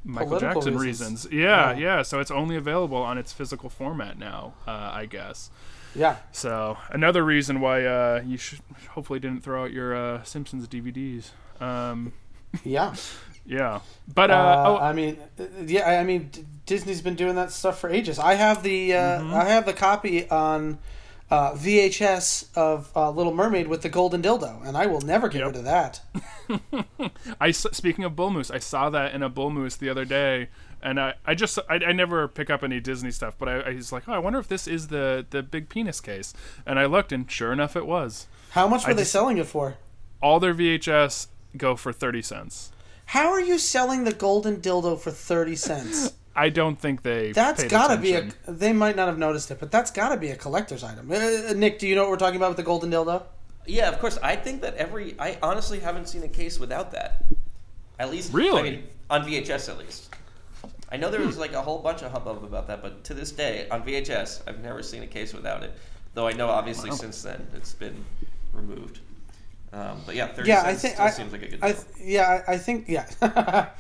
Michael 0.05 0.31
Political 0.31 0.63
Jackson 0.63 0.79
reasons. 0.79 1.11
reasons. 1.27 1.33
Yeah, 1.33 1.71
Yeah. 1.73 1.79
yeah, 1.97 2.03
So 2.03 2.19
it's 2.19 2.33
only 2.33 2.57
available 2.57 2.99
on 2.99 3.19
its 3.19 3.33
physical 3.33 3.69
format 3.71 4.19
now, 4.19 4.55
uh, 4.67 4.91
I 4.93 5.07
guess. 5.07 5.49
Yeah. 5.95 6.17
So 6.33 6.79
another 6.91 7.25
reason 7.25 7.61
why 7.61 7.85
uh, 7.85 8.23
you 8.27 8.37
should 8.39 8.61
hopefully 8.91 9.19
didn't 9.21 9.43
throw 9.43 9.65
out 9.65 9.73
your 9.73 9.95
uh, 9.95 10.23
Simpsons 10.23 10.67
DVDs. 10.69 11.31
Um, 11.61 12.13
Yeah. 12.65 12.95
yeah, 13.47 13.81
but 14.15 14.31
uh, 14.31 14.35
Uh, 14.35 14.65
oh, 14.69 14.77
I 14.79 14.93
mean, 14.93 15.19
uh, 15.39 15.45
yeah. 15.67 16.01
I 16.01 16.05
mean, 16.05 16.29
D- 16.33 16.45
Disney's 16.67 17.03
been 17.03 17.15
doing 17.17 17.35
that 17.37 17.51
stuff 17.51 17.79
for 17.81 17.91
ages. 17.91 18.19
I 18.19 18.35
have 18.35 18.63
the 18.63 18.95
uh, 18.95 18.99
Mm-hmm. 19.21 19.35
I 19.35 19.45
have 19.45 19.67
the 19.67 19.73
copy 19.73 20.29
on 20.31 20.79
uh, 21.31 21.53
VHS 21.53 22.55
of 22.57 22.91
uh, 22.95 23.11
Little 23.11 23.35
Mermaid 23.35 23.67
with 23.69 23.83
the 23.83 23.89
golden 23.89 24.21
dildo, 24.23 24.67
and 24.67 24.77
I 24.77 24.87
will 24.87 25.01
never 25.01 25.29
get 25.29 25.39
Yep. 25.41 25.47
rid 25.49 25.57
of 25.57 25.65
that. 25.65 26.01
I 27.41 27.51
speaking 27.53 28.05
of 28.05 28.15
bull 28.17 28.31
moose, 28.31 28.51
I 28.51 28.59
saw 28.59 28.91
that 28.91 29.15
in 29.15 29.23
a 29.23 29.29
bull 29.29 29.51
moose 29.51 29.77
the 29.77 29.89
other 29.89 30.05
day, 30.05 30.49
and 30.83 31.01
I, 31.01 31.15
I 31.25 31.35
just 31.35 31.59
I, 31.69 31.75
I 31.77 31.93
never 31.93 32.29
pick 32.29 32.51
up 32.51 32.63
any 32.63 32.81
Disney 32.81 33.11
stuff, 33.11 33.35
but 33.39 33.49
I, 33.49 33.61
I 33.61 33.75
was 33.75 33.93
like, 33.93 34.09
oh, 34.09 34.13
I 34.13 34.19
wonder 34.19 34.39
if 34.39 34.49
this 34.49 34.67
is 34.67 34.89
the 34.89 35.25
the 35.31 35.43
big 35.43 35.69
penis 35.69 36.01
case, 36.01 36.35
and 36.67 36.79
I 36.79 36.87
looked, 36.87 37.13
and 37.13 37.31
sure 37.31 37.53
enough, 37.53 37.77
it 37.77 37.87
was. 37.87 38.27
How 38.51 38.69
much 38.69 38.85
were 38.85 38.91
I 38.91 38.95
they 38.95 39.03
just- 39.03 39.13
selling 39.13 39.39
it 39.39 39.47
for? 39.47 39.77
All 40.21 40.39
their 40.39 40.55
VHS 40.55 41.27
go 41.57 41.75
for 41.77 41.93
thirty 41.93 42.23
cents. 42.23 42.71
How 43.07 43.31
are 43.33 43.41
you 43.41 43.59
selling 43.59 44.05
the 44.05 44.13
golden 44.13 44.57
dildo 44.59 44.99
for 44.99 45.11
thirty 45.11 45.57
cents? 45.57 46.13
I 46.35 46.49
don't 46.49 46.81
think 46.81 47.03
they. 47.03 47.33
That's 47.33 47.63
paid 47.63 47.71
gotta 47.71 48.01
be 48.01 48.15
a. 48.15 48.31
They 48.49 48.73
might 48.73 48.97
not 48.97 49.09
have 49.09 49.19
noticed 49.19 49.51
it, 49.51 49.59
but 49.61 49.71
that's 49.71 49.91
gotta 49.91 50.17
be 50.17 50.31
a 50.31 50.37
collector's 50.37 50.83
item. 50.83 51.11
Uh, 51.11 51.53
Nick, 51.55 51.79
do 51.79 51.87
you 51.87 51.95
know 51.95 52.03
what 52.03 52.11
we're 52.11 52.17
talking 52.17 52.37
about 52.37 52.51
with 52.51 52.57
the 52.57 52.63
golden 52.63 52.91
dildo? 52.91 53.25
Yeah, 53.67 53.89
of 53.91 53.99
course. 53.99 54.19
I 54.23 54.37
think 54.37 54.63
that 54.63 54.75
every. 54.77 55.15
I 55.19 55.39
honestly 55.43 55.81
haven't 55.81 56.09
seen 56.09 56.23
a 56.23 56.29
case 56.29 56.59
without 56.59 56.93
that. 56.93 57.27
At 57.99 58.11
least. 58.11 58.33
Really? 58.33 58.61
I 58.61 58.63
mean, 58.63 58.85
on 59.11 59.27
VHS 59.27 59.69
at 59.69 59.79
least. 59.79 60.12
I 60.93 60.97
know 60.99 61.11
there 61.11 61.23
was 61.23 61.39
like 61.39 61.55
a 61.55 61.63
whole 61.63 61.79
bunch 61.79 62.03
of 62.03 62.13
hubbub 62.13 62.45
about 62.45 62.67
that, 62.69 62.83
but 62.83 63.03
to 63.05 63.15
this 63.15 63.33
day, 63.33 63.67
on 63.71 63.83
VHS, 63.83 64.43
I've 64.47 64.61
never 64.63 64.83
seen 64.83 65.03
a 65.03 65.07
case 65.07 65.33
without 65.33 65.63
it. 65.65 65.73
Though 66.15 66.29
I 66.29 66.33
know 66.35 66.49
obviously 66.51 66.91
Wow. 66.91 66.97
since 66.97 67.23
then 67.23 67.47
it's 67.57 67.73
been 67.73 68.05
removed. 68.53 69.01
Um, 69.73 70.03
but 70.05 70.15
yeah, 70.15 70.27
30 70.27 70.49
Yeah, 70.49 70.63
cents 70.63 70.67
I 70.67 70.75
think 70.77 70.95
still 70.95 71.07
I, 71.07 71.11
seems 71.11 71.33
like 71.33 71.43
a 71.43 71.49
good 71.49 71.59
I 71.63 71.73
deal. 71.73 71.83
th- 71.83 72.07
yeah, 72.07 72.43
I, 72.47 72.53
I 72.53 72.59
think 72.59 72.85
yeah. 72.89 73.07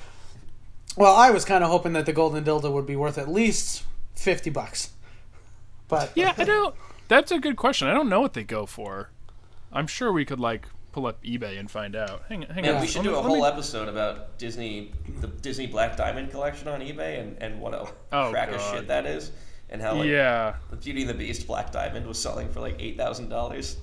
well, 0.96 1.14
I 1.14 1.30
was 1.30 1.44
kind 1.44 1.62
of 1.62 1.70
hoping 1.70 1.92
that 1.92 2.06
the 2.06 2.12
golden 2.14 2.44
dildo 2.44 2.72
would 2.72 2.86
be 2.86 2.96
worth 2.96 3.18
at 3.18 3.28
least 3.28 3.84
fifty 4.14 4.48
bucks, 4.50 4.90
but 5.88 6.12
Yeah, 6.14 6.32
I 6.38 6.44
don't. 6.44 6.74
That's 7.08 7.30
a 7.30 7.38
good 7.38 7.56
question. 7.56 7.88
I 7.88 7.92
don't 7.94 8.08
know 8.08 8.22
what 8.22 8.32
they 8.32 8.44
go 8.44 8.64
for. 8.64 9.10
I'm 9.70 9.86
sure 9.86 10.10
we 10.12 10.24
could 10.24 10.40
like 10.40 10.66
pull 10.92 11.06
up 11.06 11.22
eBay 11.24 11.58
and 11.58 11.70
find 11.70 11.96
out. 11.96 12.22
Hang, 12.28 12.42
hang 12.42 12.62
Man, 12.62 12.74
on. 12.76 12.80
we 12.82 12.86
should 12.86 12.98
Let 12.98 13.04
do 13.04 13.10
me- 13.10 13.14
a 13.16 13.20
let 13.20 13.26
whole 13.28 13.40
me- 13.42 13.46
episode 13.48 13.88
about 13.88 14.38
Disney, 14.38 14.92
the 15.20 15.26
Disney 15.26 15.66
Black 15.66 15.96
Diamond 15.96 16.30
collection 16.30 16.68
on 16.68 16.80
eBay, 16.80 17.20
and, 17.20 17.36
and 17.42 17.60
what 17.60 17.74
a 17.74 17.86
Oh, 18.12 18.30
crack 18.30 18.50
of 18.52 18.60
shit 18.60 18.88
that 18.88 19.06
is, 19.06 19.32
and 19.70 19.80
how 19.82 19.94
like 19.96 20.08
yeah. 20.08 20.54
the 20.70 20.76
Beauty 20.76 21.00
and 21.02 21.10
the 21.10 21.14
Beast 21.14 21.46
Black 21.46 21.72
Diamond 21.72 22.06
was 22.06 22.18
selling 22.20 22.48
for 22.50 22.60
like 22.60 22.76
eight 22.78 22.96
thousand 22.96 23.28
dollars. 23.30 23.78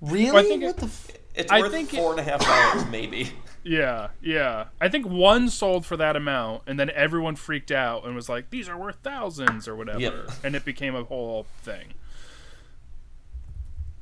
really, 0.00 0.36
I 0.38 0.42
think 0.42 0.62
what 0.62 0.70
it- 0.70 0.76
the? 0.78 0.86
F- 0.86 1.10
It's 1.34 1.50
I 1.50 1.60
worth 1.60 1.72
think 1.72 1.94
it- 1.94 1.96
four 1.96 2.10
and 2.10 2.20
a 2.20 2.22
half 2.22 2.40
dollars, 2.44 2.86
maybe. 2.90 3.32
Yeah, 3.64 4.08
yeah. 4.20 4.64
I 4.80 4.88
think 4.88 5.06
one 5.06 5.48
sold 5.48 5.86
for 5.86 5.96
that 5.96 6.16
amount, 6.16 6.64
and 6.66 6.80
then 6.80 6.90
everyone 6.90 7.36
freaked 7.36 7.70
out 7.70 8.04
and 8.04 8.12
was 8.16 8.28
like, 8.28 8.50
"These 8.50 8.68
are 8.68 8.76
worth 8.76 8.96
thousands 9.04 9.68
or 9.68 9.76
whatever," 9.76 10.00
Yep. 10.00 10.30
and 10.42 10.56
it 10.56 10.64
became 10.64 10.96
a 10.96 11.04
whole 11.04 11.46
thing. 11.62 11.94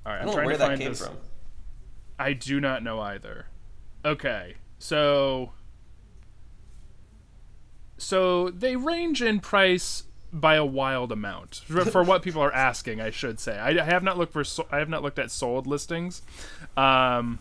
All 0.06 0.12
right, 0.12 0.18
I 0.18 0.20
I'm 0.22 0.26
don't 0.28 0.36
know 0.36 0.42
where 0.44 0.52
to 0.54 0.58
that 0.60 0.78
came 0.78 0.88
this. 0.88 1.04
from. 1.06 1.16
I 2.20 2.34
do 2.34 2.60
not 2.60 2.82
know 2.82 3.00
either. 3.00 3.46
Okay, 4.04 4.56
so 4.78 5.52
so 7.96 8.50
they 8.50 8.76
range 8.76 9.22
in 9.22 9.40
price 9.40 10.04
by 10.32 10.54
a 10.54 10.64
wild 10.64 11.10
amount 11.12 11.56
for, 11.66 12.04
what 12.04 12.22
people 12.22 12.42
are 12.42 12.52
asking. 12.52 13.00
I 13.00 13.10
should 13.10 13.40
say. 13.40 13.58
I, 13.58 13.70
I 13.70 13.84
have 13.84 14.02
not 14.02 14.18
looked 14.18 14.34
for. 14.34 14.44
I 14.70 14.78
have 14.78 14.90
not 14.90 15.02
looked 15.02 15.18
at 15.18 15.30
sold 15.30 15.66
listings, 15.66 16.20
um, 16.76 17.38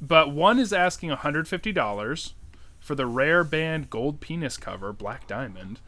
but 0.00 0.32
one 0.32 0.60
is 0.60 0.72
asking 0.72 1.08
150 1.08 1.72
dollars 1.72 2.34
for 2.78 2.94
the 2.94 3.06
rare 3.06 3.42
banned 3.42 3.90
gold 3.90 4.20
penis 4.20 4.56
cover, 4.56 4.92
Black 4.92 5.26
Diamond. 5.26 5.80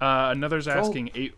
Uh, 0.00 0.30
another's 0.32 0.66
asking 0.66 1.10
eight. 1.14 1.34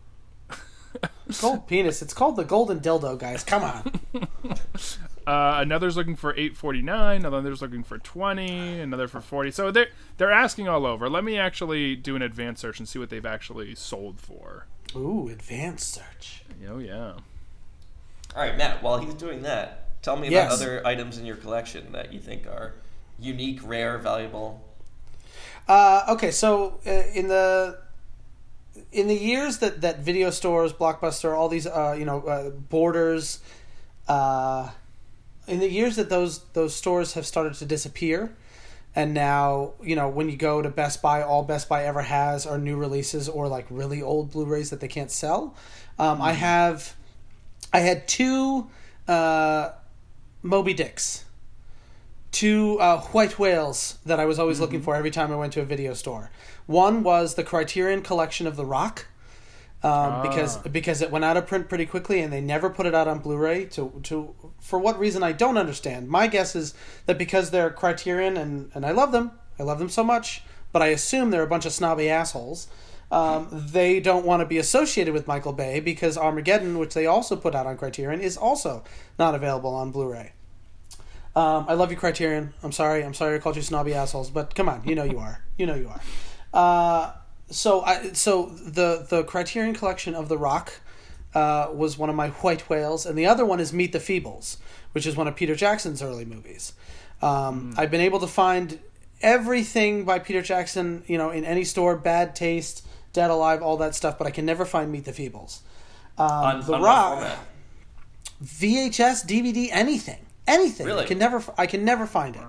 gold 1.41 1.67
penis. 1.67 2.01
It's 2.01 2.13
called 2.13 2.37
the 2.37 2.45
golden 2.45 2.79
dildo, 2.79 3.19
guys. 3.19 3.43
Come 3.43 3.63
on. 3.63 3.99
Uh, 5.27 5.55
another's 5.61 5.97
looking 5.97 6.15
for 6.15 6.33
eight 6.37 6.55
forty 6.55 6.81
nine. 6.81 7.25
Another's 7.25 7.61
looking 7.61 7.83
for 7.83 7.97
twenty. 7.97 8.79
Another 8.79 9.07
for 9.07 9.21
forty. 9.21 9.51
So 9.51 9.71
they're 9.71 9.87
they're 10.17 10.31
asking 10.31 10.67
all 10.67 10.85
over. 10.85 11.09
Let 11.09 11.23
me 11.23 11.37
actually 11.37 11.95
do 11.95 12.15
an 12.15 12.21
advanced 12.21 12.61
search 12.61 12.79
and 12.79 12.87
see 12.87 12.99
what 12.99 13.09
they've 13.09 13.25
actually 13.25 13.75
sold 13.75 14.19
for. 14.19 14.67
Ooh, 14.95 15.27
advanced 15.29 15.93
search. 15.93 16.43
Oh 16.69 16.77
yeah. 16.77 17.13
All 18.35 18.41
right, 18.41 18.57
Matt. 18.57 18.83
While 18.83 18.99
he's 18.99 19.13
doing 19.15 19.41
that, 19.43 20.01
tell 20.03 20.15
me 20.15 20.29
Yes. 20.29 20.47
about 20.47 20.61
other 20.61 20.85
items 20.85 21.17
in 21.17 21.25
your 21.25 21.37
collection 21.37 21.91
that 21.93 22.13
you 22.13 22.19
think 22.19 22.45
are 22.47 22.73
unique, 23.19 23.59
rare, 23.63 23.97
valuable. 23.97 24.61
Uh, 25.67 26.05
okay, 26.09 26.31
so 26.31 26.79
uh, 26.85 26.89
in 27.13 27.27
the 27.27 27.79
in 28.91 29.07
the 29.07 29.15
years 29.15 29.57
that, 29.59 29.81
that 29.81 29.99
video 29.99 30.29
stores, 30.29 30.71
Blockbuster, 30.73 31.35
all 31.35 31.47
these 31.49 31.65
uh, 31.65 31.95
you 31.97 32.05
know 32.05 32.21
uh, 32.23 32.49
borders, 32.51 33.39
uh, 34.07 34.69
in 35.47 35.59
the 35.59 35.69
years 35.69 35.95
that 35.95 36.09
those 36.09 36.39
those 36.53 36.75
stores 36.75 37.13
have 37.13 37.25
started 37.25 37.53
to 37.55 37.65
disappear, 37.65 38.35
and 38.95 39.13
now 39.13 39.73
you 39.83 39.95
know 39.95 40.09
when 40.09 40.29
you 40.29 40.37
go 40.37 40.61
to 40.61 40.69
Best 40.69 41.01
Buy, 41.01 41.21
all 41.21 41.43
Best 41.43 41.69
Buy 41.69 41.83
ever 41.85 42.01
has 42.01 42.45
are 42.45 42.57
new 42.57 42.77
releases 42.77 43.29
or 43.29 43.47
like 43.47 43.65
really 43.69 44.01
old 44.01 44.31
Blu-rays 44.31 44.69
that 44.69 44.79
they 44.79 44.87
can't 44.87 45.11
sell. 45.11 45.55
Um, 45.97 46.21
I 46.21 46.33
have, 46.33 46.95
I 47.71 47.79
had 47.79 48.07
two 48.07 48.69
uh, 49.07 49.71
Moby 50.41 50.73
Dicks 50.73 51.25
two 52.35 52.77
uh, 52.81 52.99
white 53.13 53.39
whales 53.39 53.97
that 54.05 54.19
I 54.19 54.25
was 54.25 54.39
always 54.39 54.59
looking 54.59 54.81
for 54.81 54.93
every 54.93 55.09
time 55.09 55.31
I 55.31 55.37
went 55.37 55.53
to 55.53 55.61
a 55.61 55.65
video 55.65 55.93
store. 55.93 56.31
One 56.65 57.01
was 57.01 57.35
the 57.35 57.45
Criterion 57.45 58.01
Collection 58.01 58.45
of 58.45 58.57
The 58.57 58.65
Rock, 58.65 59.07
um, 59.85 60.23
because 60.23 60.57
because 60.57 61.01
it 61.03 61.11
went 61.11 61.23
out 61.23 61.37
of 61.37 61.45
print 61.45 61.69
pretty 61.69 61.85
quickly 61.85 62.19
and 62.19 62.33
they 62.33 62.41
never 62.41 62.71
put 62.71 62.87
it 62.87 62.95
out 62.95 63.07
on 63.07 63.19
Blu-ray. 63.19 63.65
To 63.65 63.99
to 64.03 64.33
for 64.59 64.79
what 64.79 64.99
reason 64.99 65.21
I 65.21 65.31
don't 65.31 65.57
understand. 65.57 66.09
My 66.09 66.25
guess 66.25 66.55
is 66.55 66.73
that 67.05 67.19
because 67.19 67.51
they're 67.51 67.69
Criterion 67.69 68.35
and 68.35 68.71
and 68.73 68.83
I 68.83 68.91
love 68.91 69.11
them, 69.11 69.31
I 69.59 69.63
love 69.63 69.77
them 69.77 69.89
so 69.89 70.03
much, 70.03 70.41
but 70.71 70.81
I 70.81 70.87
assume 70.87 71.29
they're 71.29 71.43
a 71.43 71.47
bunch 71.47 71.67
of 71.67 71.71
snobby 71.71 72.09
assholes. 72.09 72.67
Um, 73.11 73.47
they 73.51 73.99
don't 73.99 74.25
want 74.25 74.41
to 74.41 74.47
be 74.47 74.57
associated 74.57 75.13
with 75.13 75.27
Michael 75.27 75.53
Bay 75.53 75.79
because 75.79 76.17
Armageddon, 76.17 76.79
which 76.79 76.95
they 76.95 77.05
also 77.05 77.35
put 77.35 77.53
out 77.53 77.67
on 77.67 77.77
Criterion, 77.77 78.19
is 78.19 78.35
also 78.35 78.83
not 79.19 79.35
available 79.35 79.75
on 79.75 79.91
Blu-ray. 79.91 80.33
Um, 81.35 81.65
I 81.69 81.75
love 81.75 81.91
you, 81.91 81.97
Criterion. 81.97 82.55
I'm 82.63 82.71
sorry. 82.71 83.03
I'm 83.03 83.13
sorry 83.13 83.35
I 83.35 83.39
called 83.39 83.55
you 83.55 83.61
snobby 83.61 83.93
assholes, 83.93 84.31
but 84.31 84.55
come 84.55 84.67
on, 84.67 84.81
you 84.87 84.95
know 84.95 85.03
you 85.03 85.19
are. 85.19 85.43
You 85.59 85.67
know 85.67 85.75
you 85.75 85.89
are. 85.89 86.01
Uh, 86.51 87.11
so 87.49 87.81
I 87.81 88.13
so 88.13 88.47
the 88.47 89.05
the 89.07 89.23
Criterion 89.23 89.73
collection 89.73 90.15
of 90.15 90.29
The 90.29 90.37
Rock 90.37 90.73
uh, 91.33 91.69
was 91.73 91.97
one 91.97 92.09
of 92.09 92.15
my 92.15 92.29
white 92.29 92.69
whales, 92.69 93.05
and 93.05 93.17
the 93.17 93.25
other 93.25 93.45
one 93.45 93.59
is 93.59 93.73
Meet 93.73 93.91
the 93.91 93.99
Feebles, 93.99 94.57
which 94.93 95.05
is 95.05 95.15
one 95.15 95.27
of 95.27 95.35
Peter 95.35 95.55
Jackson's 95.55 96.01
early 96.01 96.25
movies. 96.25 96.73
Um, 97.21 97.73
I've 97.77 97.91
been 97.91 98.01
able 98.01 98.19
to 98.19 98.27
find 98.27 98.79
everything 99.21 100.05
by 100.05 100.19
Peter 100.19 100.41
Jackson, 100.41 101.03
you 101.07 101.17
know, 101.17 101.31
in 101.31 101.45
any 101.45 101.63
store, 101.63 101.95
Bad 101.97 102.35
Taste, 102.35 102.85
Dead 103.13 103.29
Alive, 103.29 103.61
all 103.61 103.77
that 103.77 103.95
stuff, 103.95 104.17
but 104.17 104.27
I 104.27 104.31
can 104.31 104.45
never 104.45 104.65
find 104.65 104.91
Meet 104.91 105.05
the 105.05 105.13
Feebles. 105.13 105.59
Um, 106.17 106.27
On, 106.29 106.61
the 106.65 106.73
on 106.73 106.81
Rock. 106.81 107.37
VHS, 108.43 109.25
DVD, 109.25 109.69
anything, 109.71 110.19
anything. 110.47 110.87
I 110.91 111.05
can 111.05 111.17
never, 111.17 111.43
I 111.57 111.67
can 111.67 111.85
never 111.85 112.05
find 112.05 112.35
it. 112.35 112.41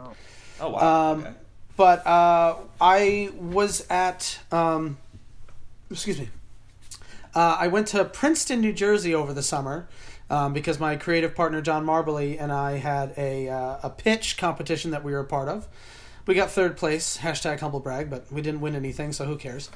Oh 0.61 0.71
wow. 0.71 1.13
Um, 1.13 1.21
okay. 1.21 1.35
But 1.77 2.07
uh, 2.07 2.57
I 2.81 3.31
was 3.37 3.87
at, 3.91 4.39
um, 4.51 4.97
excuse 5.91 6.19
me, 6.19 6.31
uh, 7.35 7.57
I 7.61 7.69
went 7.69 7.89
to 7.89 8.05
Princeton, 8.05 8.61
New 8.61 8.73
Jersey 8.73 9.15
over 9.15 9.35
the 9.35 9.43
summer 9.43 9.87
um, 10.31 10.53
because 10.53 10.81
my 10.81 10.97
creative 10.97 11.35
partner 11.35 11.61
John 11.61 11.85
Marbley 11.85 12.41
and 12.41 12.51
I 12.51 12.79
had 12.79 13.13
a 13.17 13.49
uh, 13.49 13.79
a 13.83 13.91
pitch 13.91 14.37
competition 14.37 14.91
that 14.93 15.05
we 15.05 15.13
were 15.13 15.21
a 15.21 15.25
part 15.25 15.49
of. 15.49 15.69
We 16.27 16.35
got 16.35 16.51
third 16.51 16.77
place, 16.77 17.19
hashtag 17.19 17.61
humble 17.61 17.79
brag, 17.79 18.11
but 18.11 18.31
we 18.33 18.43
didn't 18.43 18.61
win 18.61 18.75
anything, 18.75 19.13
so 19.13 19.27
who 19.27 19.37
cares? 19.37 19.71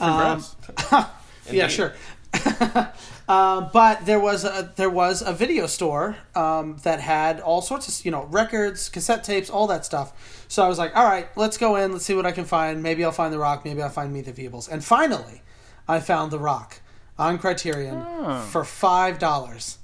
Um, 0.00 0.44
yeah, 1.50 1.68
sure. 1.68 1.94
uh, 3.28 3.60
but 3.72 4.04
there 4.06 4.20
was 4.20 4.44
a 4.44 4.72
there 4.76 4.90
was 4.90 5.22
a 5.22 5.32
video 5.32 5.66
store 5.66 6.16
um, 6.34 6.76
that 6.82 7.00
had 7.00 7.40
all 7.40 7.62
sorts 7.62 7.88
of 8.00 8.04
you 8.04 8.10
know 8.10 8.24
records, 8.24 8.88
cassette 8.88 9.24
tapes, 9.24 9.48
all 9.50 9.66
that 9.68 9.84
stuff. 9.84 10.44
So 10.48 10.62
I 10.64 10.68
was 10.68 10.78
like, 10.78 10.94
all 10.96 11.04
right, 11.04 11.28
let's 11.36 11.56
go 11.56 11.76
in, 11.76 11.92
let's 11.92 12.04
see 12.04 12.14
what 12.14 12.26
I 12.26 12.32
can 12.32 12.44
find. 12.44 12.82
Maybe 12.82 13.04
I'll 13.04 13.12
find 13.12 13.32
The 13.32 13.38
Rock, 13.38 13.64
maybe 13.64 13.82
I'll 13.82 13.88
find 13.88 14.12
Meet 14.12 14.26
the 14.26 14.32
Feebles. 14.32 14.68
And 14.70 14.84
finally, 14.84 15.42
I 15.88 16.00
found 16.00 16.30
The 16.30 16.38
Rock 16.38 16.80
on 17.18 17.38
Criterion 17.38 18.04
Oh. 18.06 18.40
for 18.50 18.64
five 18.64 19.18
dollars. 19.18 19.78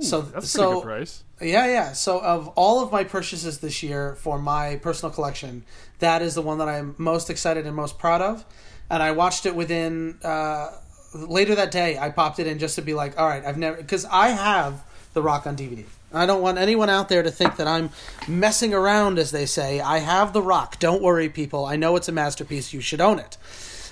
So 0.00 0.20
That's 0.22 0.46
a 0.46 0.48
so 0.48 0.62
pretty 0.62 0.74
good 0.80 0.82
price. 0.84 1.24
yeah, 1.40 1.66
yeah. 1.66 1.92
So 1.92 2.18
of 2.20 2.48
all 2.56 2.82
of 2.82 2.90
my 2.90 3.04
purchases 3.04 3.58
this 3.58 3.84
year 3.84 4.16
for 4.16 4.36
my 4.38 4.76
personal 4.76 5.14
collection, 5.14 5.64
that 6.00 6.22
is 6.22 6.34
the 6.34 6.42
one 6.42 6.58
that 6.58 6.68
I'm 6.68 6.96
most 6.98 7.30
excited 7.30 7.66
and 7.66 7.76
most 7.76 7.96
proud 7.98 8.20
of. 8.20 8.44
And 8.90 9.00
I 9.02 9.12
watched 9.12 9.46
it 9.46 9.54
within 9.54 10.18
uh, 10.24 10.72
later 11.14 11.54
that 11.54 11.70
day. 11.70 11.98
I 11.98 12.10
popped 12.10 12.38
it 12.38 12.46
in 12.46 12.58
just 12.58 12.76
to 12.76 12.82
be 12.82 12.94
like, 12.94 13.18
all 13.18 13.26
right, 13.28 13.44
I've 13.44 13.58
never 13.58 13.76
because 13.76 14.04
I 14.06 14.28
have 14.28 14.82
The 15.14 15.22
Rock 15.22 15.46
on 15.46 15.56
DVD. 15.56 15.84
I 16.12 16.24
don't 16.24 16.40
want 16.40 16.58
anyone 16.58 16.88
out 16.88 17.08
there 17.08 17.22
to 17.22 17.30
think 17.30 17.56
that 17.56 17.66
I'm 17.66 17.90
messing 18.28 18.72
around, 18.72 19.18
as 19.18 19.32
they 19.32 19.44
say. 19.44 19.80
I 19.80 19.98
have 19.98 20.32
The 20.32 20.42
Rock. 20.42 20.78
Don't 20.78 21.02
worry, 21.02 21.28
people. 21.28 21.66
I 21.66 21.76
know 21.76 21.96
it's 21.96 22.08
a 22.08 22.12
masterpiece. 22.12 22.72
You 22.72 22.80
should 22.80 23.00
own 23.00 23.18
it. 23.18 23.36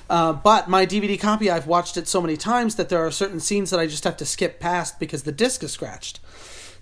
Uh, 0.09 0.33
but 0.33 0.69
my 0.69 0.87
DVD 0.87 1.19
copy, 1.19 1.51
I've 1.51 1.67
watched 1.67 1.97
it 1.97 2.07
so 2.07 2.21
many 2.21 2.37
times 2.37 2.77
that 2.77 2.89
there 2.89 3.05
are 3.05 3.11
certain 3.11 3.41
scenes 3.41 3.71
that 3.71 3.81
I 3.81 3.87
just 3.87 4.05
have 4.05 4.17
to 4.19 4.27
skip 4.27 4.61
past 4.61 5.01
because 5.01 5.23
the 5.23 5.33
disc 5.33 5.63
is 5.63 5.73
scratched. 5.73 6.21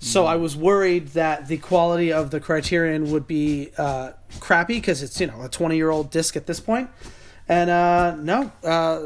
So 0.00 0.26
I 0.26 0.34
was 0.34 0.56
worried 0.56 1.08
that 1.08 1.46
the 1.46 1.58
quality 1.58 2.12
of 2.12 2.32
the 2.32 2.40
Criterion 2.40 3.12
would 3.12 3.28
be 3.28 3.70
uh, 3.78 4.10
crappy 4.40 4.74
because 4.74 5.00
it's 5.00 5.20
you 5.20 5.28
know 5.28 5.42
a 5.42 5.48
twenty 5.48 5.76
year 5.76 5.90
old 5.90 6.10
disc 6.10 6.34
at 6.34 6.46
this 6.46 6.58
point. 6.58 6.88
point, 6.88 7.14
and 7.48 7.70
uh, 7.70 8.16
no, 8.16 8.50
uh, 8.64 9.00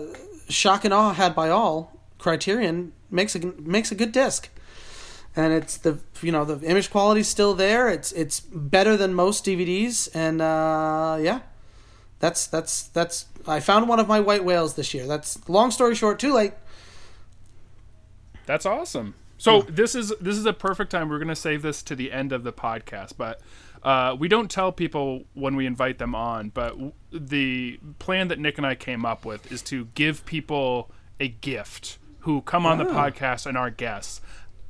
shock 0.49 0.85
and 0.85 0.93
awe 0.93 1.13
had 1.13 1.35
by 1.35 1.49
all. 1.49 1.93
Criterion 2.19 2.93
makes 3.11 3.35
a 3.35 3.39
makes 3.61 3.93
a 3.93 3.95
good 3.95 4.13
disc, 4.13 4.49
and 5.35 5.53
it's 5.53 5.77
the 5.77 5.99
you 6.23 6.33
know 6.33 6.45
the 6.45 6.67
image 6.67 6.91
quality's 6.91 7.29
still 7.29 7.55
there. 7.55 7.89
It's 7.89 8.13
it's 8.13 8.41
better 8.41 8.97
than 8.97 9.15
most 9.15 9.45
DVDs, 9.45 10.09
and 10.15 10.41
uh, 10.41 11.19
yeah, 11.21 11.41
that's 12.21 12.47
that's 12.47 12.85
that's. 12.89 13.27
I 13.47 13.61
found 13.61 13.89
one 13.89 14.01
of 14.01 14.09
my 14.09 14.19
white 14.19 14.45
whales 14.45 14.75
this 14.75 14.93
year. 14.93 15.07
That's 15.07 15.49
long 15.49 15.71
story 15.71 15.95
short. 15.95 16.19
Too 16.19 16.33
late. 16.33 16.53
That's 18.47 18.67
awesome. 18.67 19.15
So 19.39 19.63
this 19.63 19.95
is 19.95 20.13
this 20.21 20.37
is 20.37 20.47
a 20.47 20.53
perfect 20.53 20.91
time. 20.91 21.09
We're 21.09 21.19
gonna 21.19 21.37
save 21.37 21.63
this 21.63 21.83
to 21.85 21.95
the 21.95 22.11
end 22.11 22.33
of 22.33 22.43
the 22.43 22.53
podcast, 22.53 23.13
but 23.19 23.41
uh, 23.87 24.17
we 24.19 24.27
don't 24.27 24.51
tell 24.51 24.73
people 24.73 25.23
when 25.35 25.55
we 25.55 25.65
invite 25.65 25.99
them 25.99 26.13
on. 26.15 26.49
But 26.49 26.71
w- 26.71 26.93
the 27.13 27.79
plan 28.01 28.27
that 28.29 28.41
Nick 28.41 28.59
and 28.59 28.67
I 28.67 28.75
came 28.75 29.07
up 29.07 29.25
with 29.25 29.51
is 29.53 29.63
to 29.63 29.87
give 29.95 30.27
people 30.27 30.91
a 31.21 31.29
gift 31.29 31.99
who 32.21 32.43
come 32.43 32.67
on 32.67 32.79
the 32.79 32.85
podcast 32.85 33.47
and 33.47 33.57
are 33.57 33.71
guests. 33.71 34.21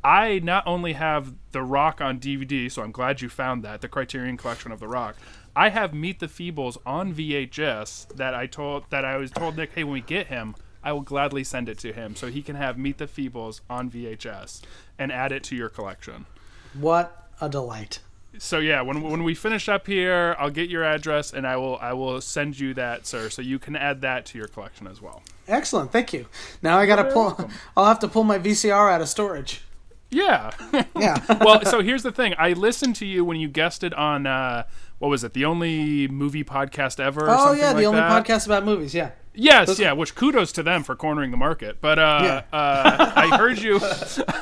I 0.05 0.39
not 0.41 0.67
only 0.67 0.93
have 0.93 1.33
The 1.53 1.63
Rock 1.63 2.03
on 2.03 2.21
DVD, 2.21 2.71
so 2.71 2.83
I'm 2.83 2.93
glad 2.93 3.23
you 3.23 3.31
found 3.31 3.65
that 3.65 3.81
the 3.81 3.89
Criterion 3.89 4.37
Collection 4.37 4.71
of 4.71 4.81
The 4.81 4.87
Rock. 4.87 5.17
I 5.57 5.71
have 5.71 5.95
Meet 5.95 6.21
the 6.21 6.29
Feebles 6.29 6.77
on 6.85 7.15
VHS 7.15 8.15
that 8.17 8.35
I 8.35 8.47
told 8.47 8.85
that 8.91 9.07
I 9.07 9.17
was 9.17 9.31
told 9.31 9.57
Nick, 9.57 9.73
hey, 9.73 9.83
when 9.83 9.95
we 9.95 10.03
get 10.03 10.27
him, 10.27 10.55
I 10.85 10.93
will 10.93 11.01
gladly 11.01 11.43
send 11.43 11.71
it 11.71 11.79
to 11.79 11.93
him 11.95 12.15
so 12.15 12.27
he 12.27 12.43
can 12.43 12.57
have 12.57 12.77
Meet 12.77 12.99
the 12.99 13.07
Feebles 13.07 13.63
on 13.71 13.91
VHS 13.91 14.61
and 14.99 15.11
add 15.11 15.33
it 15.33 15.43
to 15.45 15.57
your 15.57 15.71
collection. 15.71 16.27
What 16.75 17.31
a 17.41 17.49
delight. 17.49 18.01
So 18.39 18.59
yeah, 18.59 18.81
when 18.83 19.03
when 19.03 19.23
we 19.25 19.35
finish 19.35 19.69
up 19.69 19.87
here, 19.87 20.37
I'll 20.39 20.51
get 20.51 20.69
your 20.71 20.85
address 20.85 21.33
and 21.33 21.47
I 21.47 21.57
will 21.57 21.79
I 21.81 21.93
will 21.93 22.21
send 22.21 22.59
you 22.59 22.75
that, 22.75 23.07
sir, 23.07 23.31
so 23.31 23.43
you 23.43 23.59
can 23.59 23.77
add 23.77 24.01
that 24.03 24.27
to 24.27 24.39
your 24.39 24.49
collection 24.49 24.87
as 24.87 25.01
well. 25.01 25.23
Excellent, 25.49 25.93
thank 25.93 26.13
you. 26.13 26.27
Now 26.63 26.79
I 26.79 26.87
gotta 26.87 27.03
You're 27.03 27.13
pull. 27.13 27.25
welcome. 27.25 27.51
I'll 27.77 27.87
have 27.87 28.01
to 28.01 28.09
pull 28.09 28.25
my 28.25 28.39
VCR 28.39 28.93
out 28.93 29.01
of 29.01 29.09
storage. 29.09 29.63
Yeah. 30.11 30.51
Yeah. 30.97 31.39
well, 31.45 31.65
so 31.65 31.83
here's 31.83 32.03
the 32.03 32.13
thing. 32.13 32.35
I 32.39 32.53
listened 32.53 32.97
to 32.97 33.07
you 33.07 33.25
when 33.25 33.39
you 33.39 33.49
guested 33.49 33.93
on 33.95 34.27
uh, 34.27 34.65
what 34.99 35.09
was 35.09 35.25
it? 35.25 35.33
The 35.35 35.45
only 35.45 36.09
movie 36.09 36.45
podcast 36.45 36.99
ever. 37.01 37.27
Or 37.27 37.31
oh 37.31 37.53
yeah, 37.53 37.73
the 37.73 37.79
like 37.81 37.87
only 37.87 38.01
that? 38.01 38.25
podcast 38.27 38.47
about 38.47 38.65
movies. 38.65 38.95
Yeah. 38.95 39.11
Yes, 39.39 39.67
Those- 39.69 39.81
yeah. 39.81 39.93
Which 39.93 40.15
kudos 40.15 40.51
to 40.53 40.63
them 40.63 40.83
for 40.83 40.97
cornering 40.97 41.31
the 41.31 41.37
market. 41.37 41.79
But 41.83 41.99
uh, 41.99 42.21
Yeah. 42.53 42.59
uh, 42.59 43.13
I 43.17 43.37
heard 43.37 43.59
you. 43.61 43.79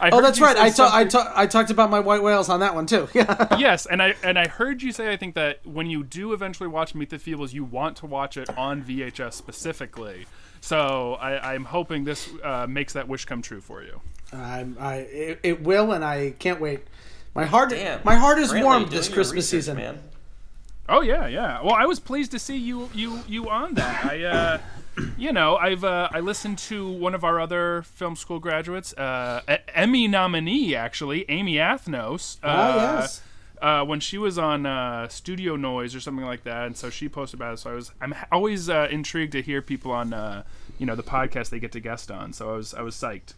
I 0.00 0.10
Oh, 0.12 0.20
that's 0.20 0.38
you 0.38 0.44
right. 0.46 0.56
I, 0.56 0.70
ta- 0.70 0.90
I, 0.92 1.04
ta- 1.04 1.32
I 1.34 1.46
talked 1.46 1.70
about 1.70 1.90
my 1.90 1.98
white 2.00 2.22
whales 2.22 2.48
on 2.48 2.60
that 2.60 2.74
one 2.74 2.86
too. 2.86 3.08
Yeah. 3.14 3.58
yes, 3.58 3.84
and 3.86 4.00
I 4.02 4.14
and 4.22 4.38
I 4.38 4.46
heard 4.48 4.80
you 4.82 4.92
say 4.92 5.12
I 5.12 5.16
think 5.16 5.34
that 5.34 5.66
when 5.66 5.88
you 5.90 6.04
do 6.04 6.32
eventually 6.32 6.68
watch 6.68 6.94
Meet 6.94 7.10
the 7.10 7.18
Feebles, 7.18 7.52
you 7.52 7.64
want 7.64 7.96
to 7.98 8.06
watch 8.06 8.36
it 8.36 8.48
on 8.56 8.82
VHS 8.82 9.32
specifically. 9.34 10.26
So 10.60 11.14
I, 11.14 11.54
I'm 11.54 11.64
hoping 11.64 12.04
this 12.04 12.30
uh, 12.44 12.66
makes 12.68 12.92
that 12.92 13.08
wish 13.08 13.24
come 13.24 13.42
true 13.42 13.60
for 13.60 13.82
you. 13.82 14.00
I'm, 14.32 14.76
I 14.78 14.94
it, 14.98 15.40
it 15.42 15.62
will, 15.62 15.90
and 15.92 16.04
I 16.04 16.34
can't 16.38 16.60
wait. 16.60 16.86
My 17.34 17.44
heart, 17.46 17.70
Damn. 17.70 18.00
my 18.04 18.14
heart 18.16 18.38
is 18.38 18.52
Brantley, 18.52 18.62
warmed 18.64 18.88
this 18.88 19.08
Christmas 19.08 19.32
research, 19.52 19.60
season. 19.60 19.76
man. 19.76 19.98
Oh 20.88 21.00
yeah, 21.00 21.26
yeah. 21.28 21.62
Well, 21.62 21.74
I 21.74 21.86
was 21.86 21.98
pleased 22.00 22.32
to 22.32 22.38
see 22.38 22.56
you 22.56 22.90
you 22.92 23.20
you 23.26 23.48
on 23.48 23.74
that. 23.74 24.04
I 24.04 24.24
uh 24.24 24.58
you 25.16 25.32
know, 25.32 25.56
I've 25.56 25.84
uh, 25.84 26.10
I 26.12 26.20
listened 26.20 26.58
to 26.58 26.86
one 26.90 27.14
of 27.14 27.24
our 27.24 27.40
other 27.40 27.80
film 27.82 28.14
school 28.14 28.38
graduates, 28.38 28.92
uh, 28.94 29.40
Emmy 29.74 30.06
nominee 30.06 30.74
actually, 30.74 31.24
Amy 31.30 31.54
Athnos. 31.54 32.36
Uh, 32.42 32.46
Ah, 32.46 32.98
yes. 33.00 33.22
Uh, 33.62 33.84
when 33.84 34.00
she 34.00 34.18
was 34.18 34.38
on 34.38 34.66
uh, 34.66 35.06
Studio 35.08 35.54
Noise 35.56 35.94
or 35.94 36.00
something 36.00 36.26
like 36.26 36.42
that, 36.44 36.66
and 36.66 36.76
so 36.76 36.90
she 36.90 37.08
posted 37.08 37.38
about 37.38 37.54
it. 37.54 37.58
So 37.58 37.70
I 37.70 37.74
was, 37.74 37.92
I'm 38.00 38.12
always 38.32 38.68
uh, 38.68 38.88
intrigued 38.90 39.32
to 39.32 39.40
hear 39.40 39.62
people 39.62 39.92
on, 39.92 40.12
uh, 40.12 40.42
you 40.80 40.84
know, 40.84 40.96
the 40.96 41.04
podcast 41.04 41.50
they 41.50 41.60
get 41.60 41.70
to 41.72 41.80
guest 41.80 42.10
on. 42.10 42.32
So 42.32 42.50
I 42.52 42.56
was, 42.56 42.74
I 42.74 42.82
was 42.82 42.96
psyched. 42.96 43.34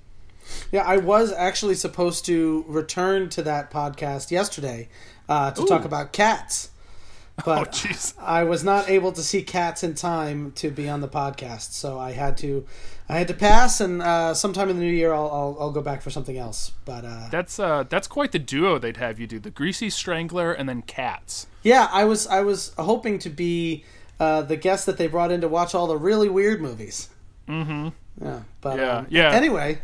Yeah, 0.72 0.82
I 0.82 0.96
was 0.98 1.32
actually 1.32 1.74
supposed 1.74 2.24
to 2.26 2.64
return 2.68 3.28
to 3.30 3.42
that 3.42 3.70
podcast 3.70 4.30
yesterday 4.30 4.88
uh, 5.28 5.50
to 5.52 5.64
talk 5.66 5.84
about 5.84 6.12
cats, 6.12 6.70
Oh, 7.38 7.42
but 7.44 7.72
jeez. 7.72 8.14
I 8.20 8.44
was 8.44 8.62
not 8.62 8.88
able 8.88 9.10
to 9.12 9.22
see 9.22 9.42
cats 9.42 9.82
in 9.82 9.94
time 9.94 10.52
to 10.52 10.70
be 10.70 10.88
on 10.88 11.00
the 11.00 11.08
podcast, 11.08 11.72
so 11.72 11.98
I 11.98 12.12
had 12.12 12.36
to, 12.38 12.64
I 13.08 13.18
had 13.18 13.26
to 13.28 13.34
pass. 13.34 13.80
And 13.80 14.00
uh, 14.02 14.34
sometime 14.34 14.70
in 14.70 14.76
the 14.78 14.84
new 14.84 14.92
year, 14.92 15.12
I'll, 15.12 15.28
I'll, 15.30 15.56
I'll 15.58 15.70
go 15.72 15.82
back 15.82 16.00
for 16.00 16.10
something 16.10 16.38
else. 16.38 16.70
But 16.84 17.04
uh, 17.04 17.26
That's 17.30 17.58
uh, 17.58 17.84
that's 17.88 18.06
quite 18.06 18.30
the 18.30 18.38
duo 18.38 18.78
they'd 18.78 18.98
have 18.98 19.18
you 19.18 19.26
do: 19.26 19.40
the 19.40 19.50
Greasy 19.50 19.90
Strangler 19.90 20.52
and 20.52 20.68
then 20.68 20.82
Cats. 20.82 21.48
yeah, 21.64 21.88
I 21.90 22.04
was 22.04 22.26
I 22.28 22.42
was 22.42 22.72
hoping 22.78 23.18
to 23.20 23.30
be 23.30 23.84
uh, 24.20 24.42
the 24.42 24.56
guest 24.56 24.86
that 24.86 24.96
they 24.96 25.08
brought 25.08 25.32
in 25.32 25.40
to 25.40 25.48
watch 25.48 25.74
all 25.74 25.88
the 25.88 25.96
really 25.96 26.28
weird 26.28 26.60
movies. 26.60 27.08
Mm-hmm. 27.48 27.88
Yeah, 28.24 28.40
but 28.60 28.78
Yeah, 28.78 28.96
um, 28.98 29.06
yeah. 29.10 29.32
Anyway, 29.32 29.78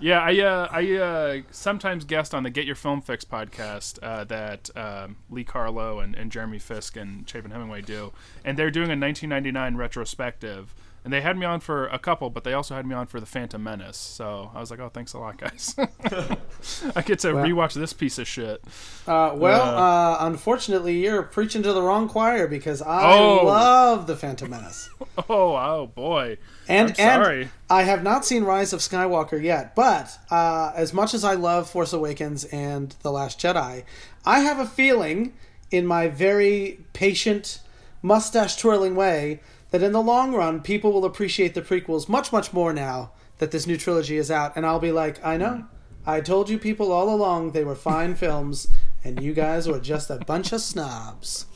Yeah, 0.00 0.20
I 0.20 0.38
uh, 0.40 0.68
I 0.70 0.92
uh, 0.92 1.40
sometimes 1.50 2.04
guest 2.04 2.34
on 2.34 2.42
the 2.42 2.50
Get 2.50 2.66
Your 2.66 2.74
Film 2.74 3.00
Fix 3.00 3.24
podcast 3.24 3.98
uh, 4.02 4.24
that 4.24 4.70
um, 4.76 5.16
Lee 5.30 5.44
Carlo 5.44 6.00
and, 6.00 6.14
and 6.14 6.30
Jeremy 6.30 6.58
Fisk 6.58 6.96
and 6.96 7.28
Chapin 7.28 7.50
Hemingway 7.50 7.82
do, 7.82 8.12
and 8.44 8.58
they're 8.58 8.70
doing 8.70 8.88
a 8.88 8.96
1999 8.96 9.76
retrospective. 9.76 10.74
And 11.06 11.12
they 11.12 11.20
had 11.20 11.38
me 11.38 11.46
on 11.46 11.60
for 11.60 11.86
a 11.86 12.00
couple, 12.00 12.30
but 12.30 12.42
they 12.42 12.52
also 12.52 12.74
had 12.74 12.84
me 12.84 12.92
on 12.92 13.06
for 13.06 13.20
the 13.20 13.26
Phantom 13.26 13.62
Menace. 13.62 13.96
So 13.96 14.50
I 14.52 14.58
was 14.58 14.72
like, 14.72 14.80
"Oh, 14.80 14.88
thanks 14.88 15.12
a 15.12 15.18
lot, 15.20 15.38
guys. 15.38 15.76
I 16.96 17.02
get 17.02 17.20
to 17.20 17.32
Well- 17.32 17.44
rewatch 17.46 17.74
this 17.74 17.92
piece 17.92 18.18
of 18.18 18.26
shit." 18.26 18.60
uh, 19.06 19.30
well, 19.36 19.62
Uh, 19.62 19.80
uh, 19.80 20.16
unfortunately, 20.22 20.98
you're 21.04 21.22
preaching 21.22 21.62
to 21.62 21.72
the 21.72 21.80
wrong 21.80 22.08
choir 22.08 22.48
because 22.48 22.82
I 22.82 23.12
Oh. 23.12 23.44
love 23.46 24.08
the 24.08 24.16
Phantom 24.16 24.50
Menace. 24.50 24.90
Oh, 25.30 25.54
oh 25.56 25.90
boy. 25.94 26.38
And 26.68 26.90
I'm 26.90 26.94
sorry. 26.96 27.42
and 27.42 27.50
I 27.70 27.82
have 27.84 28.02
not 28.02 28.24
seen 28.26 28.42
Rise 28.44 28.72
of 28.72 28.80
Skywalker 28.80 29.40
yet, 29.42 29.74
but 29.76 30.18
uh, 30.30 30.72
as 30.74 30.92
much 30.92 31.14
as 31.14 31.22
I 31.24 31.34
love 31.34 31.70
Force 31.70 31.92
Awakens 31.94 32.44
and 32.46 32.94
The 33.02 33.10
Last 33.12 33.40
Jedi, 33.40 33.84
I 34.26 34.40
have 34.40 34.58
a 34.58 34.66
feeling, 34.66 35.32
in 35.70 35.86
my 35.86 36.08
very 36.08 36.80
patient, 36.92 37.60
mustache 38.02 38.56
twirling 38.56 38.94
way, 38.94 39.40
that 39.70 39.82
in 39.82 39.92
the 39.92 40.02
long 40.02 40.32
run, 40.34 40.60
people 40.60 40.92
will 40.92 41.04
appreciate 41.04 41.54
the 41.54 41.62
prequels 41.62 42.08
much, 42.08 42.32
much 42.32 42.52
more 42.52 42.72
now 42.72 43.12
that 43.38 43.50
this 43.50 43.66
new 43.66 43.76
trilogy 43.76 44.16
is 44.16 44.30
out. 44.30 44.52
And 44.56 44.64
I'll 44.64 44.78
be 44.78 44.92
like, 44.92 45.24
I 45.24 45.36
know. 45.36 45.66
I 46.06 46.20
told 46.20 46.48
you 46.48 46.58
people 46.58 46.92
all 46.92 47.12
along 47.12 47.50
they 47.50 47.64
were 47.64 47.74
fine 47.74 48.14
films, 48.16 48.68
and 49.02 49.22
you 49.22 49.34
guys 49.34 49.68
were 49.68 49.80
just 49.80 50.10
a 50.10 50.16
bunch 50.16 50.52
of 50.52 50.60
snobs. 50.60 51.46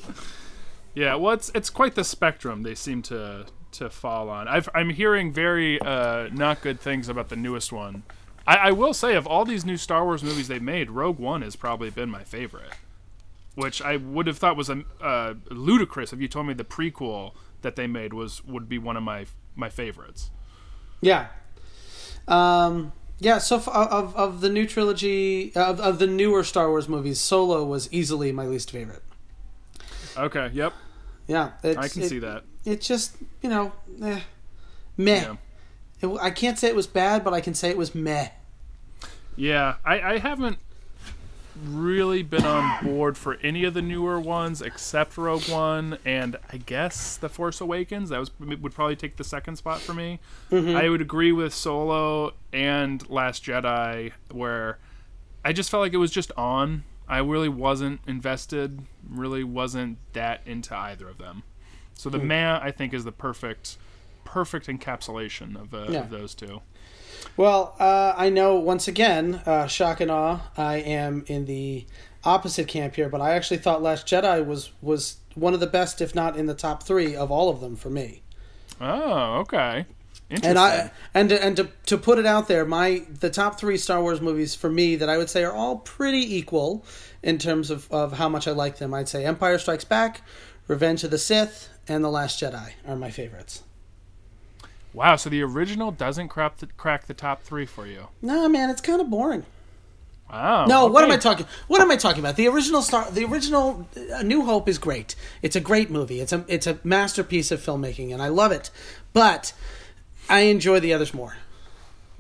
Yeah, 0.93 1.15
well, 1.15 1.35
it's 1.35 1.53
it's 1.55 1.71
quite 1.71 1.95
the 1.95 2.03
spectrum 2.03 2.63
they 2.63 2.75
seem 2.75 3.03
to 3.03 3.47
to 3.73 3.89
fall 3.89 4.29
on. 4.29 4.49
I've, 4.49 4.69
I'm 4.75 4.91
hearing 4.91 5.33
very 5.33 5.81
uh, 5.81 6.29
not 6.33 6.61
good 6.61 6.81
things 6.81 7.09
about 7.09 7.29
the 7.29 7.37
newest 7.37 7.73
one. 7.73 8.03
I, 8.47 8.57
I 8.57 8.71
will 8.73 8.95
say, 8.95 9.15
of 9.15 9.27
all 9.27 9.45
these 9.45 9.65
new 9.65 9.77
Star 9.77 10.05
Wars 10.05 10.25
movies 10.25 10.49
they've 10.49 10.61
made, 10.61 10.91
Rogue 10.91 11.19
One 11.19 11.43
has 11.43 11.55
probably 11.55 11.91
been 11.91 12.11
my 12.11 12.25
favorite. 12.25 12.73
Which 13.55 13.83
I 13.83 13.97
would 13.97 14.27
have 14.27 14.39
thought 14.39 14.57
was 14.57 14.71
a 14.71 14.85
uh, 15.01 15.35
ludicrous 15.51 16.13
if 16.13 16.21
you 16.21 16.29
told 16.29 16.47
me 16.47 16.55
the 16.55 16.65
prequel 16.65 17.33
that 17.63 17.77
they 17.77 17.87
made 17.87 18.13
was 18.13 18.45
would 18.45 18.69
be 18.69 18.79
one 18.79 18.97
of 18.97 19.03
my 19.03 19.27
my 19.55 19.69
favorites. 19.69 20.31
Yeah. 21.01 21.29
Um, 22.29 22.93
yeah, 23.19 23.39
so 23.39 23.57
f- 23.57 23.69
of 23.69 24.15
of 24.17 24.41
the 24.41 24.49
new 24.49 24.67
trilogy 24.67 25.55
of 25.55 25.81
of 25.81 25.99
the 25.99 26.07
newer 26.07 26.45
Star 26.45 26.69
Wars 26.69 26.89
movies, 26.89 27.21
Solo 27.21 27.65
was 27.65 27.93
easily 27.93 28.33
my 28.33 28.47
least 28.47 28.71
favorite. 28.71 29.03
Okay. 30.17 30.51
Yep. 30.53 30.73
Yeah, 31.27 31.53
I 31.63 31.89
can 31.89 32.03
it, 32.03 32.09
see 32.09 32.19
that. 32.21 32.45
It 32.65 32.81
just 32.81 33.17
you 33.43 33.49
know, 33.49 33.73
eh, 34.03 34.21
meh. 34.97 35.21
Yeah. 35.21 35.37
It, 36.01 36.19
I 36.21 36.31
can't 36.31 36.59
say 36.59 36.69
it 36.69 36.77
was 36.77 36.87
bad, 36.87 37.25
but 37.25 37.35
I 37.35 37.41
can 37.41 37.55
say 37.55 37.71
it 37.71 37.77
was 37.77 37.95
meh. 37.95 38.29
Yeah, 39.37 39.77
I, 39.85 40.01
I 40.01 40.19
haven't 40.19 40.59
really 41.67 42.23
been 42.23 42.45
on 42.45 42.85
board 42.85 43.17
for 43.19 43.35
any 43.43 43.65
of 43.65 43.75
the 43.75 43.83
newer 43.83 44.19
ones 44.21 44.63
except 44.63 45.17
Rogue 45.17 45.49
One 45.49 45.99
and 46.05 46.37
I 46.53 46.57
guess 46.59 47.17
The 47.17 47.29
Force 47.29 47.61
Awakens. 47.61 48.11
That 48.11 48.19
was 48.21 48.31
would 48.39 48.75
probably 48.75 48.97
take 48.97 49.17
the 49.17 49.25
second 49.25 49.57
spot 49.57 49.81
for 49.81 49.95
me. 49.95 50.21
I 50.53 50.89
would 50.89 51.01
agree 51.01 51.33
with 51.33 51.53
Solo 51.53 52.33
and 52.53 53.09
Last 53.11 53.45
Jedi 53.45 54.13
where 54.31 54.79
I 55.45 55.53
just 55.53 55.71
felt 55.71 55.81
like 55.83 55.93
it 55.93 55.99
was 55.99 56.11
just 56.11 56.33
on. 56.37 56.85
I 57.09 57.19
really 57.19 57.49
wasn't 57.49 58.01
invested, 58.07 58.83
really 59.09 59.43
wasn't 59.43 59.99
that 60.13 60.43
into 60.47 60.77
either 60.77 61.09
of 61.09 61.19
them. 61.19 61.43
So 61.95 62.09
the 62.09 62.19
meh 62.19 62.59
I 62.63 62.71
think 62.71 62.95
is 62.95 63.05
the 63.05 63.13
perfect 63.13 63.77
perfect 64.25 64.69
encapsulation 64.69 65.61
of, 65.61 65.75
uh, 65.75 65.87
Yeah. 65.91 66.01
of 66.01 66.11
those 66.11 66.35
two. 66.37 66.61
Well, 67.37 67.75
uh, 67.79 68.15
I 68.17 68.29
know 68.31 68.57
once 68.57 68.89
again, 68.89 69.41
uh, 69.47 69.67
shock 69.67 70.01
and 70.01 70.11
awe, 70.11 70.41
I 70.57 70.77
am 70.77 71.25
in 71.27 71.47
the 71.47 71.87
opposite 72.25 72.69
camp 72.69 72.97
here, 72.97 73.09
but 73.09 73.21
I 73.21 73.33
actually 73.33 73.59
thought 73.59 73.83
Last 73.83 74.07
Jedi 74.07 74.45
was 74.45 74.71
was 74.83 75.17
one 75.35 75.55
of 75.55 75.61
the 75.61 75.67
best, 75.67 76.01
if 76.01 76.15
not 76.15 76.37
in 76.37 76.47
the 76.47 76.55
top 76.55 76.83
three 76.83 77.15
of 77.17 77.31
all 77.31 77.49
of 77.49 77.61
them 77.61 77.77
for 77.77 77.91
me. 77.91 78.23
Oh, 78.81 79.39
okay. 79.41 79.87
And 80.43 80.59
I 80.59 80.93
and 81.13 81.29
to, 81.31 81.45
and 81.45 81.57
to 81.57 81.69
to 81.87 81.99
put 81.99 82.19
it 82.19 82.27
out 82.27 82.47
there, 82.47 82.65
my 82.65 83.05
the 83.19 83.31
top 83.31 83.59
three 83.59 83.77
Star 83.77 84.01
Wars 84.01 84.21
movies 84.21 84.55
for 84.55 84.71
me 84.71 84.97
that 84.97 85.09
I 85.09 85.19
would 85.19 85.29
say 85.29 85.43
are 85.43 85.53
all 85.53 85.79
pretty 85.79 86.37
equal 86.37 86.85
in 87.23 87.39
terms 87.39 87.71
of, 87.71 87.91
of 87.91 88.13
how 88.13 88.29
much 88.29 88.47
I 88.47 88.53
like 88.53 88.79
them. 88.79 88.95
I'd 88.95 89.09
say 89.09 89.25
Empire 89.25 89.59
Strikes 89.59 89.85
Back, 89.85 90.23
Revenge 90.69 91.03
of 91.03 91.11
the 91.11 91.19
Sith, 91.19 91.69
and 91.89 92.05
The 92.05 92.11
Last 92.11 92.41
Jedi 92.41 92.73
are 92.87 92.97
my 92.97 93.11
favorites. 93.11 93.65
Wow, 94.93 95.17
so 95.17 95.31
the 95.31 95.43
original 95.43 95.93
doesn't 95.93 96.29
crack 96.29 96.59
the, 96.59 96.67
crack 96.67 97.07
the 97.07 97.15
top 97.15 97.43
three 97.43 97.67
for 97.67 97.87
you. 97.87 98.09
No, 98.23 98.49
man, 98.49 98.71
it's 98.71 98.81
kind 98.81 99.01
of 99.01 99.09
boring. 99.09 99.47
Wow. 100.33 100.67
No, 100.67 100.87
what 100.87 101.03
am. 101.03 101.11
I 101.11 101.17
talking? 101.17 101.47
What 101.67 101.81
am 101.81 101.91
I 101.91 101.97
talking 101.97 102.21
about? 102.21 102.37
The 102.37 102.47
original 102.47 102.83
Star, 102.83 103.11
the 103.11 103.25
original 103.25 103.89
uh, 104.15 104.23
New 104.23 104.45
Hope 104.45 104.69
is 104.69 104.79
great. 104.79 105.17
It's 105.43 105.57
a 105.57 105.61
great 105.61 105.91
movie. 105.91 106.21
It's 106.21 106.33
a 106.33 106.45
it's 106.47 106.69
a 106.69 106.79
masterpiece 106.85 107.51
of 107.51 107.61
filmmaking, 107.61 108.13
and 108.13 108.23
I 108.23 108.29
love 108.29 108.53
it. 108.53 108.71
But 109.13 109.53
I 110.29 110.41
enjoy 110.43 110.79
the 110.79 110.93
others 110.93 111.13
more. 111.13 111.37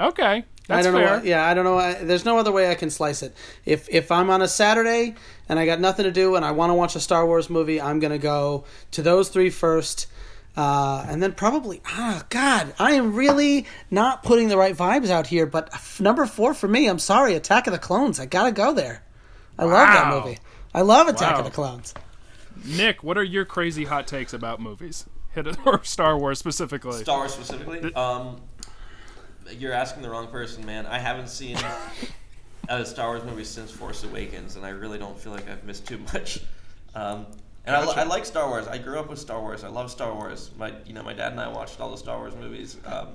Okay, 0.00 0.44
that's 0.66 0.80
I 0.80 0.82
don't 0.82 0.98
fair. 0.98 1.06
know. 1.06 1.16
What, 1.18 1.24
yeah, 1.24 1.46
I 1.46 1.54
don't 1.54 1.64
know. 1.64 1.78
I, 1.78 1.94
there's 1.94 2.24
no 2.24 2.38
other 2.38 2.50
way 2.50 2.68
I 2.68 2.74
can 2.74 2.90
slice 2.90 3.22
it. 3.22 3.32
If 3.64 3.88
if 3.88 4.10
I'm 4.10 4.28
on 4.28 4.42
a 4.42 4.48
Saturday 4.48 5.14
and 5.48 5.60
I 5.60 5.66
got 5.66 5.78
nothing 5.78 6.04
to 6.04 6.10
do 6.10 6.34
and 6.34 6.44
I 6.44 6.50
want 6.50 6.70
to 6.70 6.74
watch 6.74 6.96
a 6.96 7.00
Star 7.00 7.24
Wars 7.24 7.48
movie, 7.48 7.80
I'm 7.80 8.00
gonna 8.00 8.18
go 8.18 8.64
to 8.90 9.02
those 9.02 9.28
three 9.28 9.50
first. 9.50 10.08
Uh, 10.56 11.06
and 11.08 11.22
then 11.22 11.32
probably, 11.32 11.80
ah, 11.86 12.24
God, 12.28 12.74
I 12.78 12.92
am 12.92 13.14
really 13.14 13.66
not 13.90 14.22
putting 14.22 14.48
the 14.48 14.56
right 14.56 14.76
vibes 14.76 15.08
out 15.08 15.26
here. 15.28 15.46
But 15.46 15.72
f- 15.72 16.00
number 16.00 16.26
four 16.26 16.54
for 16.54 16.66
me, 16.68 16.88
I'm 16.88 16.98
sorry, 16.98 17.34
Attack 17.34 17.66
of 17.68 17.72
the 17.72 17.78
Clones. 17.78 18.18
I 18.20 18.26
gotta 18.26 18.52
go 18.52 18.72
there. 18.72 19.02
I 19.58 19.64
love 19.64 19.88
that 19.88 20.08
movie. 20.08 20.38
I 20.74 20.80
love 20.82 21.08
Attack 21.08 21.32
Wow. 21.34 21.38
of 21.38 21.44
the 21.44 21.50
Clones. 21.50 21.94
Nick, 22.64 23.02
what 23.02 23.16
are 23.16 23.22
your 23.24 23.44
crazy 23.44 23.84
hot 23.84 24.06
takes 24.06 24.32
about 24.32 24.60
movies? 24.60 25.06
Hit 25.34 25.46
it 25.46 25.56
or 25.64 25.82
Star 25.84 26.18
Wars 26.18 26.38
specifically. 26.40 27.02
Star 27.04 27.18
Wars 27.18 27.32
specifically. 27.32 27.94
Um, 27.94 28.40
you're 29.56 29.72
asking 29.72 30.02
the 30.02 30.10
wrong 30.10 30.26
person, 30.26 30.66
man. 30.66 30.84
I 30.86 30.98
haven't 30.98 31.28
seen 31.28 31.56
a 32.68 32.84
Star 32.84 33.08
Wars 33.08 33.24
movie 33.24 33.44
since 33.44 33.70
Force 33.70 34.02
Awakens, 34.04 34.56
and 34.56 34.66
I 34.66 34.70
really 34.70 34.98
don't 34.98 35.18
feel 35.18 35.32
like 35.32 35.48
I've 35.48 35.62
missed 35.64 35.86
too 35.86 35.98
much. 36.12 36.40
Um, 36.94 37.26
and 37.66 37.76
I, 37.76 37.84
li- 37.84 37.92
I 37.96 38.02
like 38.04 38.24
Star 38.24 38.48
Wars. 38.48 38.66
I 38.66 38.78
grew 38.78 38.98
up 38.98 39.08
with 39.10 39.18
Star 39.18 39.40
Wars. 39.40 39.64
I 39.64 39.68
love 39.68 39.90
Star 39.90 40.14
Wars. 40.14 40.50
My, 40.58 40.72
you 40.86 40.92
know, 40.92 41.02
my 41.02 41.12
dad 41.12 41.32
and 41.32 41.40
I 41.40 41.48
watched 41.48 41.80
all 41.80 41.90
the 41.90 41.98
Star 41.98 42.18
Wars 42.18 42.34
movies. 42.34 42.76
Um, 42.86 43.08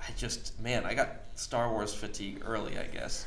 I 0.00 0.10
just, 0.16 0.58
man, 0.60 0.84
I 0.84 0.94
got 0.94 1.08
Star 1.34 1.70
Wars 1.70 1.94
fatigue 1.94 2.42
early, 2.44 2.78
I 2.78 2.84
guess. 2.84 3.26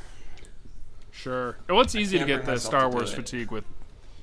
Sure. 1.11 1.57
Well, 1.67 1.81
it's 1.81 1.95
easy 1.95 2.19
to 2.19 2.25
get 2.25 2.45
the 2.45 2.59
Star 2.59 2.89
Wars 2.89 3.13
fatigue 3.13 3.51
with. 3.51 3.63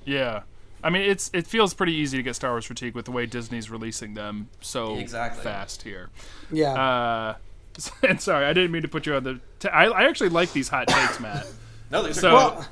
Yeah. 0.04 0.42
I 0.82 0.90
mean, 0.90 1.02
it's 1.10 1.30
it 1.32 1.46
feels 1.46 1.72
pretty 1.74 1.94
easy 1.94 2.18
to 2.18 2.22
get 2.22 2.36
Star 2.36 2.50
Wars 2.52 2.66
fatigue 2.66 2.94
with 2.94 3.06
the 3.06 3.10
way 3.10 3.24
Disney's 3.26 3.70
releasing 3.70 4.14
them 4.14 4.48
so 4.60 4.96
Exactly. 4.96 5.42
fast 5.42 5.82
here. 5.82 6.10
Yeah. 6.52 6.72
Uh, 6.74 7.34
and 8.08 8.20
sorry, 8.20 8.44
I 8.44 8.52
didn't 8.52 8.70
mean 8.70 8.82
to 8.82 8.88
put 8.88 9.06
you 9.06 9.14
on 9.14 9.24
the. 9.24 9.40
T- 9.58 9.68
I, 9.68 9.86
I 9.86 10.04
actually 10.04 10.28
like 10.28 10.52
these 10.52 10.68
hot 10.68 10.86
takes, 10.88 11.18
Matt. 11.20 11.46
No, 11.90 12.02
these 12.02 12.18
are 12.18 12.20
So- 12.22 12.30
good. 12.30 12.36
well, 12.36 12.66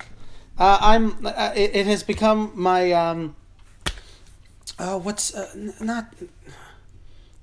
uh, 0.59 0.79
I'm. 0.81 1.27
Uh, 1.27 1.53
it, 1.55 1.75
it 1.77 1.87
has 1.87 2.03
become 2.03 2.53
my. 2.55 2.93
Um, 2.93 3.37
uh, 4.79 4.99
what's 4.99 5.35
uh, 5.35 5.51
n- 5.55 5.75
not. 5.81 6.12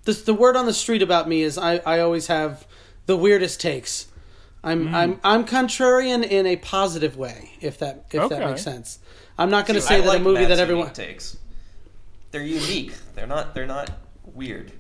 The 0.06 0.14
the 0.14 0.34
word 0.34 0.56
on 0.56 0.66
the 0.66 0.74
street 0.74 1.02
about 1.02 1.28
me 1.28 1.42
is 1.42 1.58
I, 1.58 1.78
I 1.86 2.00
always 2.00 2.28
have 2.28 2.66
the 3.06 3.16
weirdest 3.18 3.60
takes. 3.60 4.08
I'm 4.64 4.94
I'm 4.94 5.20
I'm 5.24 5.46
contrarian 5.46 6.24
in 6.28 6.46
a 6.46 6.56
positive 6.58 7.16
way, 7.18 7.52
if 7.62 7.78
that 7.80 8.06
if 8.12 8.20
Okay. 8.22 8.36
that 8.40 8.50
makes 8.50 8.62
sense. 8.62 9.00
I'm 9.38 9.50
not 9.50 9.66
going 9.66 9.80
to 9.80 9.86
I 9.86 9.88
say 9.88 10.02
that 10.02 10.08
like 10.08 10.20
a 10.20 10.24
movie 10.24 10.42
Matt's 10.42 10.50
that 10.50 10.60
everyone. 10.60 10.92
takes. 10.94 11.38
They're 12.32 12.44
unique. 12.44 12.92
They're 13.16 13.26
not. 13.28 13.54
They're 13.56 13.66
not 13.66 13.90
weird. 14.34 14.72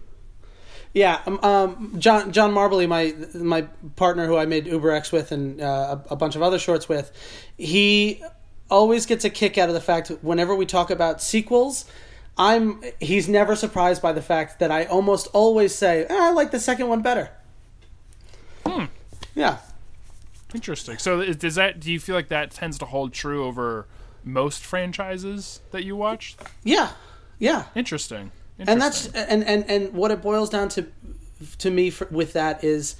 Yeah, 0.93 1.21
um, 1.27 1.39
um, 1.43 1.95
John 1.99 2.31
John 2.31 2.51
Marbley, 2.53 2.87
my 2.87 3.13
my 3.35 3.63
partner 3.95 4.25
who 4.25 4.37
I 4.37 4.45
made 4.45 4.65
Uber 4.65 4.91
X 4.91 5.11
with 5.11 5.31
and 5.31 5.61
uh, 5.61 5.97
a, 6.09 6.13
a 6.13 6.15
bunch 6.15 6.35
of 6.35 6.41
other 6.41 6.57
shorts 6.57 6.89
with, 6.89 7.11
he 7.57 8.23
always 8.71 9.05
gets 9.05 9.23
a 9.23 9.29
kick 9.29 9.57
out 9.57 9.69
of 9.69 9.75
the 9.75 9.81
fact 9.81 10.07
that 10.07 10.23
whenever 10.23 10.55
we 10.55 10.65
talk 10.65 10.89
about 10.89 11.21
sequels, 11.21 11.85
I'm 12.37 12.81
he's 12.99 13.29
never 13.29 13.55
surprised 13.55 14.01
by 14.01 14.13
the 14.13 14.21
fact 14.21 14.59
that 14.59 14.71
I 14.71 14.85
almost 14.85 15.27
always 15.33 15.75
say 15.75 16.07
"Ah, 16.09 16.29
I 16.29 16.31
like 16.31 16.49
the 16.51 16.59
second 16.59 16.87
one 16.87 17.01
better. 17.03 17.29
Hmm. 18.65 18.85
Yeah, 19.35 19.59
Interesting. 20.55 20.97
So, 20.97 21.21
is- 21.21 21.35
does 21.35 21.55
that? 21.55 21.79
Do 21.79 21.91
you 21.91 21.99
feel 21.99 22.15
like 22.15 22.29
that 22.29 22.49
tends 22.51 22.79
to 22.79 22.85
hold 22.85 23.13
true 23.13 23.45
over 23.45 23.85
most 24.23 24.63
franchises 24.65 25.59
that 25.71 25.83
you 25.83 25.95
watch? 25.95 26.35
yeah, 26.63 26.91
yeah. 27.37 27.65
Interesting. 27.75 28.31
And 28.67 28.81
that's 28.81 29.07
and 29.13 29.43
and 29.43 29.69
and 29.69 29.93
what 29.93 30.11
it 30.11 30.21
boils 30.21 30.49
down 30.49 30.69
to 30.69 30.87
to 31.57 31.71
me 31.71 31.89
for, 31.89 32.07
with 32.11 32.33
that 32.33 32.63
is 32.63 32.95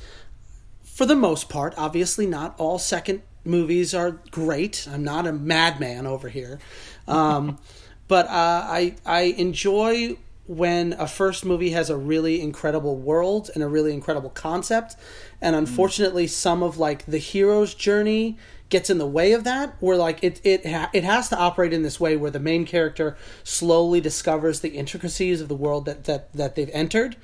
for 0.83 1.05
the 1.05 1.15
most 1.15 1.49
part 1.49 1.73
obviously 1.77 2.25
not 2.25 2.55
all 2.57 2.79
second 2.79 3.21
movies 3.45 3.93
are 3.93 4.11
great. 4.31 4.87
I'm 4.91 5.03
not 5.03 5.27
a 5.27 5.33
madman 5.33 6.05
over 6.07 6.29
here. 6.29 6.59
Um, 7.07 7.57
but 8.07 8.25
uh, 8.27 8.65
i 8.65 8.95
i 9.05 9.21
enjoy 9.21 10.17
when 10.47 10.93
a 10.93 11.07
first 11.07 11.45
movie 11.45 11.69
has 11.71 11.91
a 11.91 11.97
really 11.97 12.41
incredible 12.41 12.95
world 12.95 13.51
and 13.53 13.63
a 13.63 13.67
really 13.67 13.93
incredible 13.93 14.31
concept. 14.31 14.95
And 15.41 15.55
unfortunately 15.55 16.25
some 16.25 16.63
of 16.63 16.77
like 16.77 17.05
the 17.05 17.19
hero's 17.19 17.75
journey 17.75 18.37
gets 18.69 18.89
in 18.89 18.97
the 18.99 19.07
way 19.07 19.33
of 19.33 19.43
that 19.43 19.75
where 19.79 19.97
like 19.97 20.23
it 20.23 20.39
it 20.43 20.65
ha- 20.65 20.89
it 20.93 21.03
has 21.03 21.29
to 21.29 21.37
operate 21.37 21.73
in 21.73 21.83
this 21.83 21.99
way 21.99 22.15
where 22.15 22.31
the 22.31 22.39
main 22.39 22.65
character 22.65 23.17
slowly 23.43 23.99
discovers 23.99 24.59
the 24.59 24.69
intricacies 24.69 25.41
of 25.41 25.47
the 25.47 25.55
world 25.55 25.85
that 25.85 26.03
that 26.05 26.31
that 26.33 26.55
they've 26.55 26.69
entered 26.71 27.15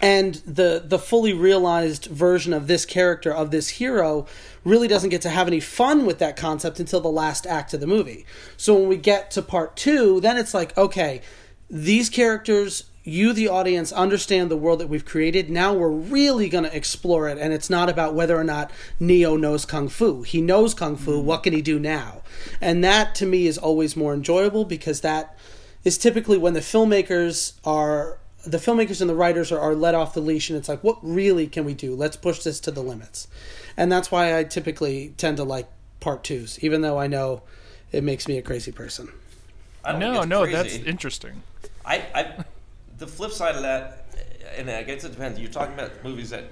and 0.00 0.36
the 0.46 0.82
the 0.84 0.98
fully 0.98 1.32
realized 1.32 2.06
version 2.06 2.52
of 2.52 2.66
this 2.66 2.84
character 2.86 3.32
of 3.32 3.50
this 3.50 3.68
hero 3.70 4.26
really 4.64 4.88
doesn't 4.88 5.10
get 5.10 5.22
to 5.22 5.28
have 5.28 5.46
any 5.46 5.60
fun 5.60 6.06
with 6.06 6.18
that 6.18 6.36
concept 6.36 6.80
until 6.80 7.00
the 7.00 7.08
last 7.08 7.46
act 7.46 7.74
of 7.74 7.80
the 7.80 7.86
movie. 7.86 8.24
So 8.56 8.74
when 8.74 8.88
we 8.88 8.96
get 8.96 9.30
to 9.32 9.42
part 9.42 9.76
2, 9.76 10.20
then 10.20 10.36
it's 10.36 10.54
like 10.54 10.76
okay, 10.76 11.20
these 11.68 12.08
characters 12.08 12.84
you 13.02 13.32
the 13.32 13.48
audience 13.48 13.92
understand 13.92 14.50
the 14.50 14.56
world 14.56 14.80
that 14.80 14.88
we've 14.88 15.04
created. 15.04 15.50
Now 15.50 15.72
we're 15.72 15.88
really 15.88 16.48
going 16.48 16.64
to 16.64 16.76
explore 16.76 17.28
it 17.28 17.38
and 17.38 17.52
it's 17.52 17.70
not 17.70 17.88
about 17.88 18.14
whether 18.14 18.36
or 18.36 18.44
not 18.44 18.70
Neo 18.98 19.36
knows 19.36 19.64
kung 19.64 19.88
fu. 19.88 20.22
He 20.22 20.40
knows 20.40 20.74
kung 20.74 20.96
fu, 20.96 21.12
mm-hmm. 21.12 21.26
what 21.26 21.42
can 21.42 21.52
he 21.52 21.62
do 21.62 21.78
now? 21.78 22.22
And 22.60 22.84
that 22.84 23.14
to 23.16 23.26
me 23.26 23.46
is 23.46 23.58
always 23.58 23.96
more 23.96 24.12
enjoyable 24.12 24.64
because 24.64 25.00
that 25.00 25.36
is 25.84 25.96
typically 25.96 26.38
when 26.38 26.54
the 26.54 26.60
filmmakers 26.60 27.54
are 27.64 28.18
the 28.46 28.58
filmmakers 28.58 29.00
and 29.00 29.10
the 29.10 29.14
writers 29.14 29.52
are, 29.52 29.60
are 29.60 29.74
let 29.74 29.94
off 29.94 30.14
the 30.14 30.20
leash, 30.20 30.48
and 30.48 30.58
it's 30.58 30.68
like, 30.68 30.82
what 30.82 30.98
really 31.02 31.46
can 31.46 31.64
we 31.64 31.74
do? 31.74 31.94
Let's 31.94 32.16
push 32.16 32.42
this 32.42 32.60
to 32.60 32.70
the 32.70 32.82
limits, 32.82 33.28
and 33.76 33.90
that's 33.92 34.10
why 34.10 34.38
I 34.38 34.44
typically 34.44 35.14
tend 35.16 35.36
to 35.38 35.44
like 35.44 35.68
part 36.00 36.24
twos, 36.24 36.58
even 36.62 36.80
though 36.80 36.98
I 36.98 37.06
know 37.06 37.42
it 37.92 38.02
makes 38.02 38.28
me 38.28 38.38
a 38.38 38.42
crazy 38.42 38.72
person. 38.72 39.12
I 39.84 39.92
don't 39.92 40.00
No, 40.00 40.22
no, 40.24 40.42
crazy. 40.42 40.56
that's 40.56 40.74
interesting. 40.86 41.42
I, 41.84 42.04
I, 42.14 42.44
the 43.00 43.06
flip 43.06 43.32
side 43.32 43.56
of 43.56 43.62
that, 43.62 44.06
and 44.56 44.70
I 44.70 44.82
guess 44.84 45.02
it 45.04 45.10
depends. 45.12 45.40
You're 45.40 45.50
talking 45.50 45.74
about 45.74 46.04
movies 46.04 46.30
that 46.30 46.44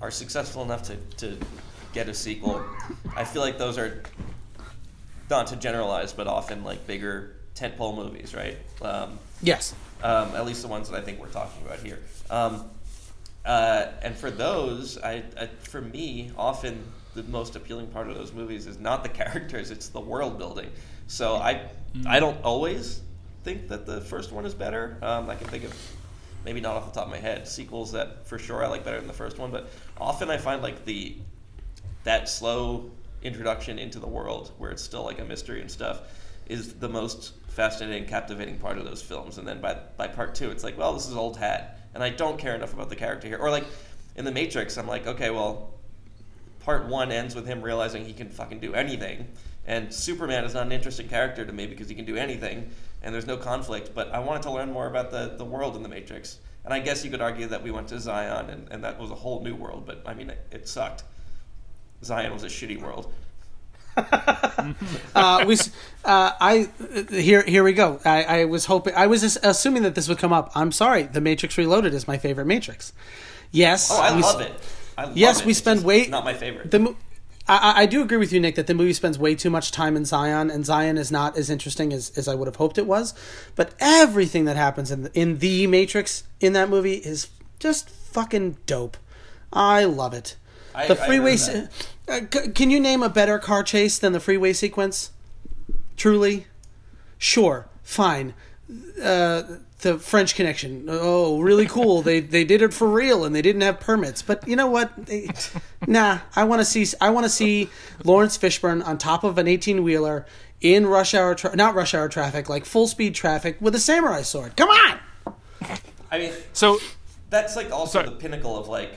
are 0.00 0.10
successful 0.10 0.62
enough 0.62 0.84
to, 0.84 0.96
to 1.18 1.36
get 1.92 2.08
a 2.08 2.14
sequel. 2.14 2.64
I 3.14 3.24
feel 3.24 3.42
like 3.42 3.58
those 3.58 3.76
are 3.76 4.02
not 5.28 5.48
to 5.48 5.56
generalize, 5.56 6.12
but 6.12 6.26
often 6.28 6.62
like 6.64 6.86
bigger 6.86 7.34
tentpole 7.54 7.94
movies, 7.96 8.34
right? 8.34 8.56
Um, 8.82 9.18
Yes. 9.42 9.74
um, 10.02 10.34
at 10.34 10.46
least 10.46 10.62
the 10.62 10.68
ones 10.68 10.88
that 10.88 10.96
I 10.96 11.02
think 11.04 11.20
we're 11.20 11.26
talking 11.28 11.66
about 11.66 11.80
here. 11.80 11.98
Um, 12.30 12.70
uh, 13.44 13.86
and 14.00 14.16
for 14.16 14.30
those, 14.30 14.96
I, 14.98 15.22
I, 15.38 15.46
for 15.62 15.80
me, 15.82 16.30
often 16.38 16.82
the 17.14 17.24
most 17.24 17.56
appealing 17.56 17.88
part 17.88 18.08
of 18.08 18.16
those 18.16 18.32
movies 18.32 18.66
is 18.66 18.78
not 18.78 19.02
the 19.02 19.08
characters; 19.20 19.70
it's 19.72 19.88
the 19.88 20.00
world 20.00 20.38
building. 20.38 20.70
So 21.08 21.34
I, 21.34 21.68
I 22.06 22.20
don't 22.20 22.40
always 22.44 23.02
think 23.44 23.68
that 23.68 23.84
the 23.84 24.00
first 24.00 24.32
one 24.32 24.46
is 24.46 24.54
better. 24.54 24.96
Um, 25.02 25.28
I 25.28 25.36
can 25.36 25.46
think 25.48 25.64
of 25.64 25.74
maybe 26.44 26.60
not 26.60 26.76
off 26.76 26.86
the 26.86 26.98
top 26.98 27.06
of 27.06 27.12
my 27.12 27.18
head 27.18 27.46
sequels 27.46 27.92
that 27.92 28.26
for 28.26 28.38
sure 28.38 28.64
I 28.64 28.68
like 28.68 28.84
better 28.84 28.98
than 28.98 29.06
the 29.06 29.12
first 29.12 29.38
one, 29.38 29.50
but 29.50 29.68
often 29.98 30.30
I 30.30 30.38
find 30.38 30.62
like 30.62 30.84
the 30.84 31.16
that 32.04 32.28
slow 32.28 32.90
introduction 33.22 33.78
into 33.78 33.98
the 33.98 34.06
world 34.06 34.52
where 34.58 34.70
it's 34.70 34.82
still 34.82 35.04
like 35.04 35.18
a 35.20 35.24
mystery 35.24 35.60
and 35.60 35.70
stuff 35.70 36.02
is 36.46 36.74
the 36.74 36.88
most 36.88 37.32
fascinating 37.48 38.06
captivating 38.06 38.58
part 38.58 38.78
of 38.78 38.84
those 38.84 39.00
films. 39.00 39.38
And 39.38 39.46
then 39.46 39.60
by 39.60 39.78
by 39.96 40.08
part 40.08 40.34
two 40.34 40.50
it's 40.50 40.64
like 40.64 40.78
well 40.78 40.94
this 40.94 41.06
is 41.06 41.14
old 41.14 41.36
hat 41.36 41.80
and 41.94 42.02
i 42.02 42.10
don't 42.10 42.38
care 42.38 42.54
enough 42.54 42.72
about 42.72 42.88
the 42.88 42.96
character 42.96 43.28
here. 43.28 43.38
Or 43.38 43.50
like 43.50 43.64
in 44.16 44.24
the 44.24 44.32
matrix 44.32 44.76
i'm 44.78 44.86
like 44.86 45.06
okay 45.06 45.30
well 45.30 45.74
part 46.60 46.86
one 46.86 47.12
ends 47.12 47.34
with 47.34 47.46
him 47.46 47.60
realizing 47.62 48.04
he 48.04 48.12
can 48.12 48.28
fucking 48.28 48.60
do 48.60 48.74
anything 48.74 49.26
and 49.66 49.92
superman 49.92 50.44
is 50.44 50.54
not 50.54 50.66
an 50.66 50.72
interesting 50.72 51.08
character 51.08 51.44
to 51.44 51.52
me 51.52 51.66
because 51.66 51.88
he 51.88 51.94
can 51.94 52.04
do 52.04 52.16
anything 52.16 52.70
and 53.04 53.14
there's 53.14 53.26
no 53.26 53.36
conflict 53.36 53.90
but 53.94 54.10
i 54.12 54.18
wanted 54.18 54.42
to 54.42 54.50
learn 54.50 54.72
more 54.72 54.88
about 54.88 55.10
the, 55.12 55.34
the 55.38 55.44
world 55.44 55.76
in 55.76 55.82
the 55.84 55.88
matrix 55.88 56.38
and 56.64 56.74
i 56.74 56.80
guess 56.80 57.04
you 57.04 57.10
could 57.10 57.20
argue 57.20 57.46
that 57.46 57.62
we 57.62 57.70
went 57.70 57.86
to 57.86 58.00
zion 58.00 58.50
and, 58.50 58.66
and 58.72 58.82
that 58.82 58.98
was 58.98 59.10
a 59.12 59.14
whole 59.14 59.42
new 59.44 59.54
world 59.54 59.84
but 59.86 60.02
i 60.06 60.12
mean 60.14 60.30
it, 60.30 60.44
it 60.50 60.66
sucked 60.68 61.04
Zion 62.02 62.34
was 62.34 62.42
a 62.42 62.48
shitty 62.48 62.82
world. 62.82 63.10
uh, 63.96 65.44
we, 65.46 65.54
uh, 66.04 66.32
I 66.40 66.68
here 67.10 67.42
here 67.44 67.62
we 67.64 67.72
go. 67.72 67.98
I, 68.04 68.24
I 68.24 68.44
was 68.44 68.66
hoping 68.66 68.94
I 68.94 69.06
was 69.06 69.22
assuming 69.42 69.84
that 69.84 69.94
this 69.94 70.08
would 70.08 70.18
come 70.18 70.32
up. 70.32 70.50
I'm 70.54 70.72
sorry. 70.72 71.04
The 71.04 71.20
Matrix 71.20 71.56
Reloaded 71.56 71.94
is 71.94 72.06
my 72.06 72.18
favorite 72.18 72.46
Matrix. 72.46 72.92
Yes, 73.52 73.90
Oh, 73.90 74.00
I 74.02 74.14
we 74.16 74.22
love 74.22 74.40
it. 74.40 74.52
I 74.98 75.04
love 75.04 75.16
Yes, 75.16 75.40
it. 75.40 75.46
we 75.46 75.54
spend 75.54 75.84
way- 75.84 76.08
Not 76.08 76.24
my 76.24 76.34
favorite. 76.34 76.70
The 76.70 76.94
I, 77.46 77.82
I- 77.82 77.86
do 77.86 78.02
agree 78.02 78.16
with 78.16 78.32
you, 78.32 78.40
Nick, 78.40 78.54
that 78.54 78.66
the 78.66 78.74
movie 78.74 78.92
spends 78.94 79.18
way 79.18 79.34
too 79.34 79.50
much 79.50 79.70
time 79.70 79.96
in 79.96 80.04
Zion, 80.04 80.50
and 80.50 80.64
Zion 80.64 80.96
is 80.98 81.12
not 81.12 81.36
as 81.36 81.50
interesting 81.50 81.92
as, 81.92 82.10
as 82.16 82.26
I 82.28 82.34
would 82.34 82.46
have 82.48 82.56
hoped 82.56 82.78
it 82.78 82.86
was. 82.86 83.12
But 83.54 83.74
everything 83.80 84.44
that 84.46 84.56
happens 84.56 84.90
in 84.90 85.02
the, 85.04 85.12
in 85.18 85.38
the 85.38 85.66
Matrix 85.66 86.24
in 86.40 86.52
that 86.54 86.68
movie 86.70 86.94
is 86.94 87.28
just 87.58 87.90
fucking 87.90 88.56
dope. 88.66 88.96
I 89.52 89.84
love 89.84 90.14
it. 90.14 90.36
I- 90.74 90.88
the 90.88 90.96
freeway. 90.96 91.36
se- 91.36 91.68
uh, 92.08 92.20
c- 92.32 92.48
can 92.52 92.70
you 92.70 92.80
name 92.80 93.02
a 93.02 93.08
better 93.08 93.38
car 93.38 93.62
chase 93.62 93.98
than 93.98 94.12
the 94.12 94.20
freeway 94.20 94.52
sequence? 94.52 95.10
Truly, 95.96 96.46
sure, 97.18 97.66
fine. 97.82 98.34
Uh, 99.02 99.42
the 99.84 99.98
French 99.98 100.34
Connection. 100.34 100.86
Oh, 100.88 101.40
really 101.40 101.66
cool. 101.66 102.02
they 102.02 102.18
they 102.20 102.42
did 102.44 102.60
it 102.60 102.74
for 102.74 102.88
real, 102.88 103.24
and 103.24 103.34
they 103.34 103.40
didn't 103.42 103.60
have 103.62 103.78
permits. 103.78 104.20
But 104.22 104.46
you 104.48 104.56
know 104.56 104.66
what? 104.66 105.06
They, 105.06 105.30
nah, 105.86 106.18
I 106.34 106.42
want 106.44 106.60
to 106.60 106.64
see. 106.64 106.84
I 107.00 107.10
want 107.10 107.24
to 107.24 107.30
see 107.30 107.70
Laurence 108.02 108.36
Fishburne 108.36 108.84
on 108.84 108.98
top 108.98 109.22
of 109.22 109.38
an 109.38 109.46
eighteen 109.46 109.82
wheeler 109.84 110.26
in 110.60 110.86
rush 110.86 111.14
hour, 111.14 111.34
tra- 111.34 111.54
not 111.54 111.74
rush 111.74 111.94
hour 111.94 112.08
traffic, 112.08 112.48
like 112.48 112.64
full 112.64 112.88
speed 112.88 113.14
traffic 113.14 113.56
with 113.60 113.74
a 113.74 113.78
samurai 113.78 114.22
sword. 114.22 114.56
Come 114.56 114.70
on. 114.70 114.98
I 116.10 116.18
mean, 116.18 116.32
So 116.52 116.78
that's 117.30 117.54
like 117.56 117.70
also 117.70 117.98
Sorry. 118.00 118.06
the 118.08 118.16
pinnacle 118.16 118.56
of 118.58 118.68
like, 118.68 118.92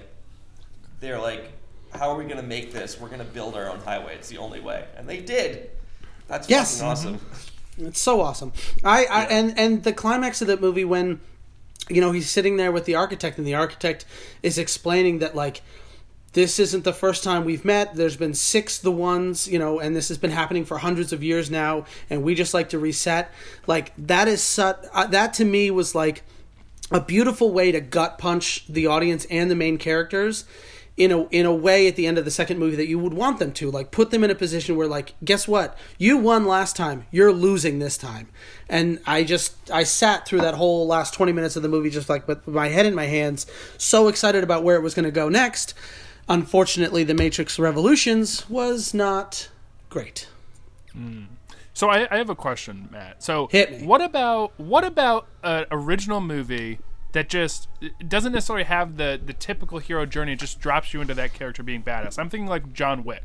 they're 1.00 1.20
like, 1.20 1.52
how 1.94 2.10
are 2.12 2.16
we 2.18 2.24
going 2.26 2.38
to 2.38 2.44
make 2.44 2.72
this? 2.72 3.00
We're 3.00 3.08
going 3.08 3.20
to 3.20 3.26
build 3.26 3.56
our 3.56 3.70
own 3.70 3.80
highway. 3.80 4.16
It's 4.16 4.30
the 4.30 4.38
only 4.38 4.60
way. 4.62 4.86
And 4.96 5.10
they 5.10 5.20
did. 5.20 5.72
That's 6.28 6.48
Yes. 6.50 6.76
fucking 6.80 6.92
awesome. 6.92 7.16
Mm-hmm. 7.16 7.57
It's 7.78 8.00
so 8.00 8.22
awesome. 8.22 8.54
I, 8.84 9.06
I 9.06 9.24
and 9.26 9.58
and 9.58 9.84
the 9.84 9.94
climax 9.94 10.42
of 10.42 10.48
that 10.48 10.62
movie 10.62 10.86
when 10.86 11.20
you 11.90 12.02
know 12.02 12.12
he's 12.12 12.30
sitting 12.30 12.58
there 12.58 12.72
with 12.72 12.86
the 12.86 12.96
architect 12.96 13.38
and 13.38 13.46
the 13.46 13.56
architect 13.56 14.06
is 14.42 14.58
explaining 14.58 15.20
that 15.20 15.36
like 15.36 15.62
this 16.34 16.60
isn't 16.60 16.84
the 16.84 16.94
first 16.94 17.24
time 17.24 17.46
we've 17.46 17.66
met. 17.66 17.96
There's 17.96 18.18
been 18.18 18.34
six 18.34 18.80
the 18.80 18.92
ones 18.92 19.48
you 19.48 19.60
know 19.60 19.80
and 19.80 19.96
this 19.96 20.08
has 20.08 20.18
been 20.18 20.32
happening 20.32 20.66
for 20.66 20.80
hundreds 20.80 21.14
of 21.14 21.24
years 21.24 21.52
now 21.52 21.86
and 22.10 22.24
we 22.24 22.34
just 22.36 22.54
like 22.54 22.70
to 22.70 22.80
reset. 22.80 23.32
Like 23.68 23.94
that 23.98 24.28
is 24.28 24.42
such 24.42 24.78
uh, 24.94 25.08
that 25.08 25.36
to 25.36 25.46
me 25.46 25.70
was 25.70 25.94
like 25.94 26.24
a 26.92 27.02
beautiful 27.02 27.52
way 27.52 27.72
to 27.72 27.82
gut 27.82 28.18
punch 28.18 28.66
the 28.68 28.88
audience 28.88 29.26
and 29.26 29.52
the 29.52 29.56
main 29.56 29.78
characters 29.78 30.46
in 30.98 31.12
a 31.12 31.28
in 31.28 31.46
a 31.46 31.54
way 31.54 31.88
at 31.88 31.96
the 31.96 32.08
end 32.08 32.18
of 32.18 32.26
the 32.26 32.32
second 32.32 32.58
movie 32.58 32.76
that 32.76 32.88
you 32.88 32.98
would 32.98 33.14
want 33.14 33.38
them 33.38 33.52
to 33.54 33.70
like 33.70 33.92
put 33.92 34.10
them 34.10 34.24
in 34.24 34.32
a 34.32 34.36
position 34.36 34.76
where 34.76 34.88
like 34.88 35.14
guess 35.24 35.48
what? 35.48 35.78
You 36.00 36.18
won 36.18 36.46
last 36.46 36.76
time. 36.76 37.06
You're 37.12 37.32
losing 37.32 37.78
this 37.80 37.98
time. 37.98 38.28
And 38.68 39.00
i 39.06 39.24
just 39.24 39.56
i 39.72 39.84
sat 39.84 40.26
through 40.28 40.42
that 40.42 40.56
whole 40.56 40.88
last 40.88 41.14
20 41.14 41.32
minutes 41.32 41.56
of 41.56 41.62
the 41.62 41.70
movie 41.70 41.90
just 41.92 42.10
like 42.10 42.28
with 42.28 42.46
my 42.48 42.68
head 42.70 42.86
in 42.86 42.96
my 42.96 43.06
hands 43.06 43.46
so 43.78 44.08
excited 44.08 44.44
about 44.44 44.64
where 44.64 44.76
it 44.76 44.82
was 44.82 44.94
going 44.96 45.06
to 45.06 45.12
go 45.12 45.30
next. 45.30 45.74
Unfortunately 46.28 47.04
the 47.04 47.14
matrix 47.14 47.60
revolutions 47.60 48.50
was 48.50 48.94
not 48.94 49.50
great. 49.90 50.28
Hmm. 50.94 51.26
So 51.74 51.90
I, 51.90 52.08
I 52.12 52.18
have 52.18 52.32
a 52.32 52.36
question, 52.36 52.90
Matt. 52.92 53.22
So 53.22 53.48
Hit 53.52 53.82
me. 53.82 53.86
what 53.88 54.02
about 54.02 54.52
what 54.60 54.84
about 54.84 55.28
an 55.44 55.66
original 55.70 56.20
movie 56.22 56.80
that 57.14 57.30
just 57.30 57.68
doesn't 58.08 58.34
necessarily 58.34 58.66
have 58.66 58.98
the 58.98 59.20
the 59.24 59.34
typical 59.34 59.80
hero 59.80 60.06
journey? 60.06 60.34
It 60.34 60.40
just 60.40 60.60
drops 60.60 60.94
you 60.94 61.02
into 61.02 61.14
that 61.14 61.34
character 61.34 61.64
being 61.64 61.84
badass. 61.84 62.20
I'm 62.20 62.30
thinking 62.30 62.48
like 62.48 62.74
John 62.74 63.04
Wick. 63.04 63.24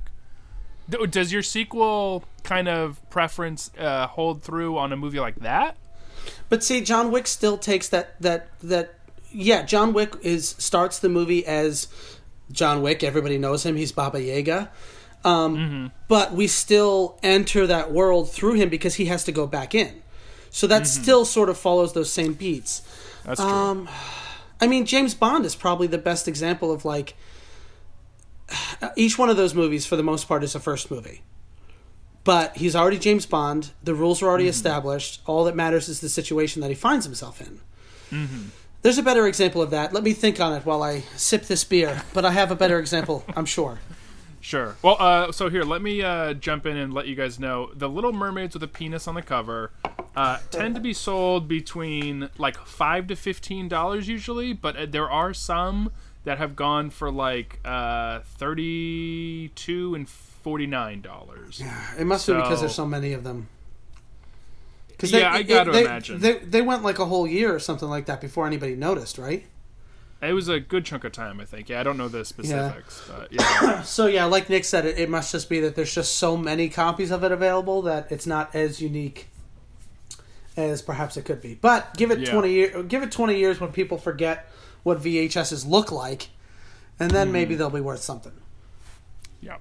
Does 1.11 1.33
your 1.33 1.42
sequel 1.42 2.25
kind 2.42 2.68
of 2.68 3.01
preference 3.09 3.71
uh, 3.79 4.07
hold 4.09 4.42
through 4.42 4.77
on 4.77 4.92
a 4.92 4.97
movie 4.97 5.21
like 5.21 5.37
that? 5.37 5.77
But 6.49 6.62
see, 6.62 6.81
John 6.81 7.11
Wick 7.11 7.27
still 7.27 7.57
takes 7.57 7.88
that 7.88 8.21
that 8.21 8.49
that 8.62 8.95
yeah. 9.31 9.62
John 9.62 9.92
Wick 9.92 10.14
is 10.23 10.51
starts 10.59 10.99
the 10.99 11.09
movie 11.09 11.47
as 11.47 11.88
John 12.51 12.83
Wick. 12.83 13.03
Everybody 13.03 13.38
knows 13.38 13.64
him. 13.64 13.77
He's 13.77 13.92
Baba 13.92 14.21
Yaga. 14.21 14.71
Um, 15.25 15.92
But 16.09 16.33
we 16.33 16.49
still 16.49 17.18
enter 17.23 17.66
that 17.66 17.92
world 17.92 18.31
through 18.33 18.55
him 18.55 18.68
because 18.68 18.97
he 18.97 19.05
has 19.07 19.25
to 19.25 19.33
go 19.33 19.47
back 19.47 19.75
in. 19.75 20.03
So 20.51 20.66
that 20.66 20.87
still 20.87 21.25
sort 21.25 21.49
of 21.49 21.57
follows 21.57 21.92
those 21.95 22.12
same 22.12 22.35
beats. 22.35 22.83
That's 23.24 23.40
true. 23.40 23.48
Um, 23.48 23.88
I 24.61 24.66
mean, 24.66 24.87
James 24.87 25.14
Bond 25.14 25.44
is 25.44 25.54
probably 25.56 25.87
the 25.87 25.98
best 25.98 26.28
example 26.28 26.70
of 26.72 26.85
like 26.85 27.14
each 28.96 29.18
one 29.18 29.30
of 29.30 29.37
those 29.37 29.54
movies, 29.54 29.87
for 29.87 29.96
the 29.96 30.02
most 30.02 30.28
part, 30.28 30.44
is 30.44 30.54
a 30.54 30.61
first 30.61 30.90
movie. 30.90 31.22
But 32.24 32.56
he's 32.56 32.76
already 32.76 32.98
James 32.98 33.26
Bond. 33.26 33.70
The 33.82 33.94
rules 33.94 34.22
are 34.22 34.26
already 34.28 34.46
established. 34.46 35.20
All 35.26 35.44
that 35.44 35.56
matters 35.56 35.88
is 35.88 36.00
the 36.00 36.08
situation 36.08 36.62
that 36.62 36.68
he 36.68 36.74
finds 36.74 37.04
himself 37.04 37.40
in. 37.40 37.61
There's 38.82 38.99
a 38.99 39.03
better 39.03 39.26
example 39.26 39.62
of 39.62 39.70
that. 39.70 39.92
Let 39.92 40.05
me 40.05 40.12
think 40.12 40.40
on 40.40 40.53
it 40.53 40.64
while 40.64 40.82
I 40.82 41.01
sip 41.16 41.44
this 41.47 41.64
beer. 41.64 42.03
But 42.14 42.24
I 42.24 42.30
have 42.30 42.51
a 42.51 42.55
better 42.55 42.78
example, 42.78 43.24
I'm 43.34 43.47
sure. 43.47 43.80
Sure. 44.43 44.76
Well, 44.82 44.97
uh, 44.99 45.30
so 45.30 45.49
here, 45.49 45.62
let 45.62 45.80
me 45.80 46.03
uh, 46.03 46.34
jump 46.34 46.66
in 46.66 46.76
and 46.76 46.93
let 46.93 47.07
you 47.07 47.14
guys 47.14 47.38
know 47.38 47.70
the 47.74 47.88
Little 47.88 48.12
Mermaids 48.12 48.55
with 48.55 48.62
a 48.64 48.68
penis 48.68 49.07
on 49.07 49.14
the 49.14 49.22
cover 49.22 49.70
uh, 50.16 50.38
tend 50.51 50.74
to 50.74 50.80
be 50.80 50.93
sold 50.93 51.47
between 51.47 52.28
like 52.36 52.57
five 52.59 53.07
to 53.07 53.16
fifteen 53.16 53.68
dollars 53.68 54.09
usually, 54.09 54.53
but 54.53 54.76
uh, 54.76 54.86
there 54.86 55.09
are 55.09 55.32
some 55.32 55.93
that 56.24 56.38
have 56.38 56.57
gone 56.57 56.90
for 56.90 57.11
like 57.11 57.61
uh, 57.64 58.20
thirty-two 58.36 59.95
and 59.95 60.09
forty-nine 60.09 61.01
dollars. 61.03 61.61
Yeah, 61.61 61.80
It 61.97 62.05
must 62.05 62.26
be 62.26 62.34
because 62.34 62.61
there's 62.61 62.74
so 62.74 62.84
many 62.84 63.12
of 63.12 63.22
them. 63.22 63.49
Cause 64.99 65.12
Yeah, 65.12 65.32
I 65.32 65.43
gotta 65.43 65.70
imagine. 65.70 66.20
They, 66.20 66.38
they 66.38 66.62
went 66.62 66.82
like 66.82 66.99
a 66.99 67.07
whole 67.07 67.26
year 67.28 67.55
or 67.55 67.59
something 67.59 67.88
like 67.88 68.07
that 68.07 68.20
before 68.20 68.47
anybody 68.47 68.74
noticed, 68.74 69.18
right? 69.18 69.47
It 70.23 70.33
was 70.35 70.49
a 70.49 70.61
good 70.61 70.85
chunk 70.85 71.03
of 71.05 71.11
time, 71.12 71.41
I 71.41 71.45
think. 71.45 71.68
Yeah, 71.68 71.81
I 71.81 71.83
don't 71.83 71.97
know 71.99 72.07
the 72.09 72.25
specifics, 72.25 73.03
but 73.09 73.33
yeah. 73.33 73.83
So 73.83 74.07
yeah, 74.07 74.25
like 74.27 74.49
Nick 74.49 74.64
said, 74.64 74.87
it, 74.87 74.97
it 74.99 75.11
must 75.11 75.33
just 75.33 75.49
be 75.49 75.59
that 75.61 75.75
there's 75.75 75.93
just 75.95 76.16
so 76.16 76.37
many 76.37 76.68
copies 76.68 77.11
of 77.11 77.25
it 77.25 77.33
available 77.33 77.83
that 77.83 78.11
it's 78.12 78.27
not 78.27 78.55
as 78.55 78.81
unique 78.81 79.27
as 80.57 80.81
perhaps 80.83 81.16
it 81.16 81.25
could 81.25 81.41
be. 81.41 81.55
But 81.55 81.97
give 81.97 82.11
it 82.11 82.20
Yeah. 82.20 82.31
twenty 82.33 82.53
years. 82.53 82.87
Give 82.87 83.03
it 83.03 83.11
twenty 83.11 83.37
years 83.39 83.61
when 83.61 83.73
people 83.73 83.99
forget 83.99 84.49
what 84.85 85.01
VHSs 85.03 85.66
look 85.66 85.91
like, 85.91 86.29
and 87.01 87.11
then 87.11 87.29
Hmm. 87.29 87.33
maybe 87.33 87.55
they'll 87.57 87.70
be 87.70 87.81
worth 87.81 88.03
something. 88.03 88.33
Yeah. 89.41 89.57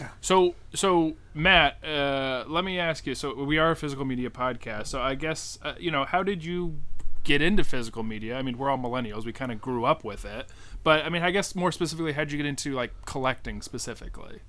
Yeah. 0.00 0.08
So, 0.20 0.54
so 0.74 1.14
Matt, 1.34 1.76
uh, 1.84 2.44
let 2.48 2.64
me 2.64 2.80
ask 2.80 3.06
you. 3.06 3.14
So 3.14 3.44
we 3.44 3.58
are 3.58 3.70
a 3.70 3.76
physical 3.76 4.04
media 4.04 4.30
podcast. 4.30 4.88
So 4.88 5.00
I 5.00 5.14
guess 5.14 5.58
uh, 5.62 5.74
you 5.78 5.90
know 5.92 6.04
how 6.04 6.22
did 6.24 6.44
you 6.44 6.80
get 7.24 7.42
into 7.42 7.64
physical 7.64 8.02
media? 8.02 8.36
I 8.36 8.42
mean, 8.42 8.56
we're 8.56 8.70
all 8.70 8.78
millennials; 8.78 9.24
we 9.24 9.32
kind 9.32 9.50
of 9.50 9.60
grew 9.60 9.84
up 9.84 10.04
with 10.04 10.24
it. 10.24 10.48
But 10.82 11.04
I 11.04 11.08
mean, 11.08 11.22
I 11.22 11.30
guess 11.30 11.54
more 11.54 11.72
specifically, 11.72 12.12
how'd 12.12 12.30
you 12.30 12.36
get 12.36 12.46
into 12.46 12.72
like 12.72 12.92
collecting 13.04 13.62
specifically? 13.62 14.40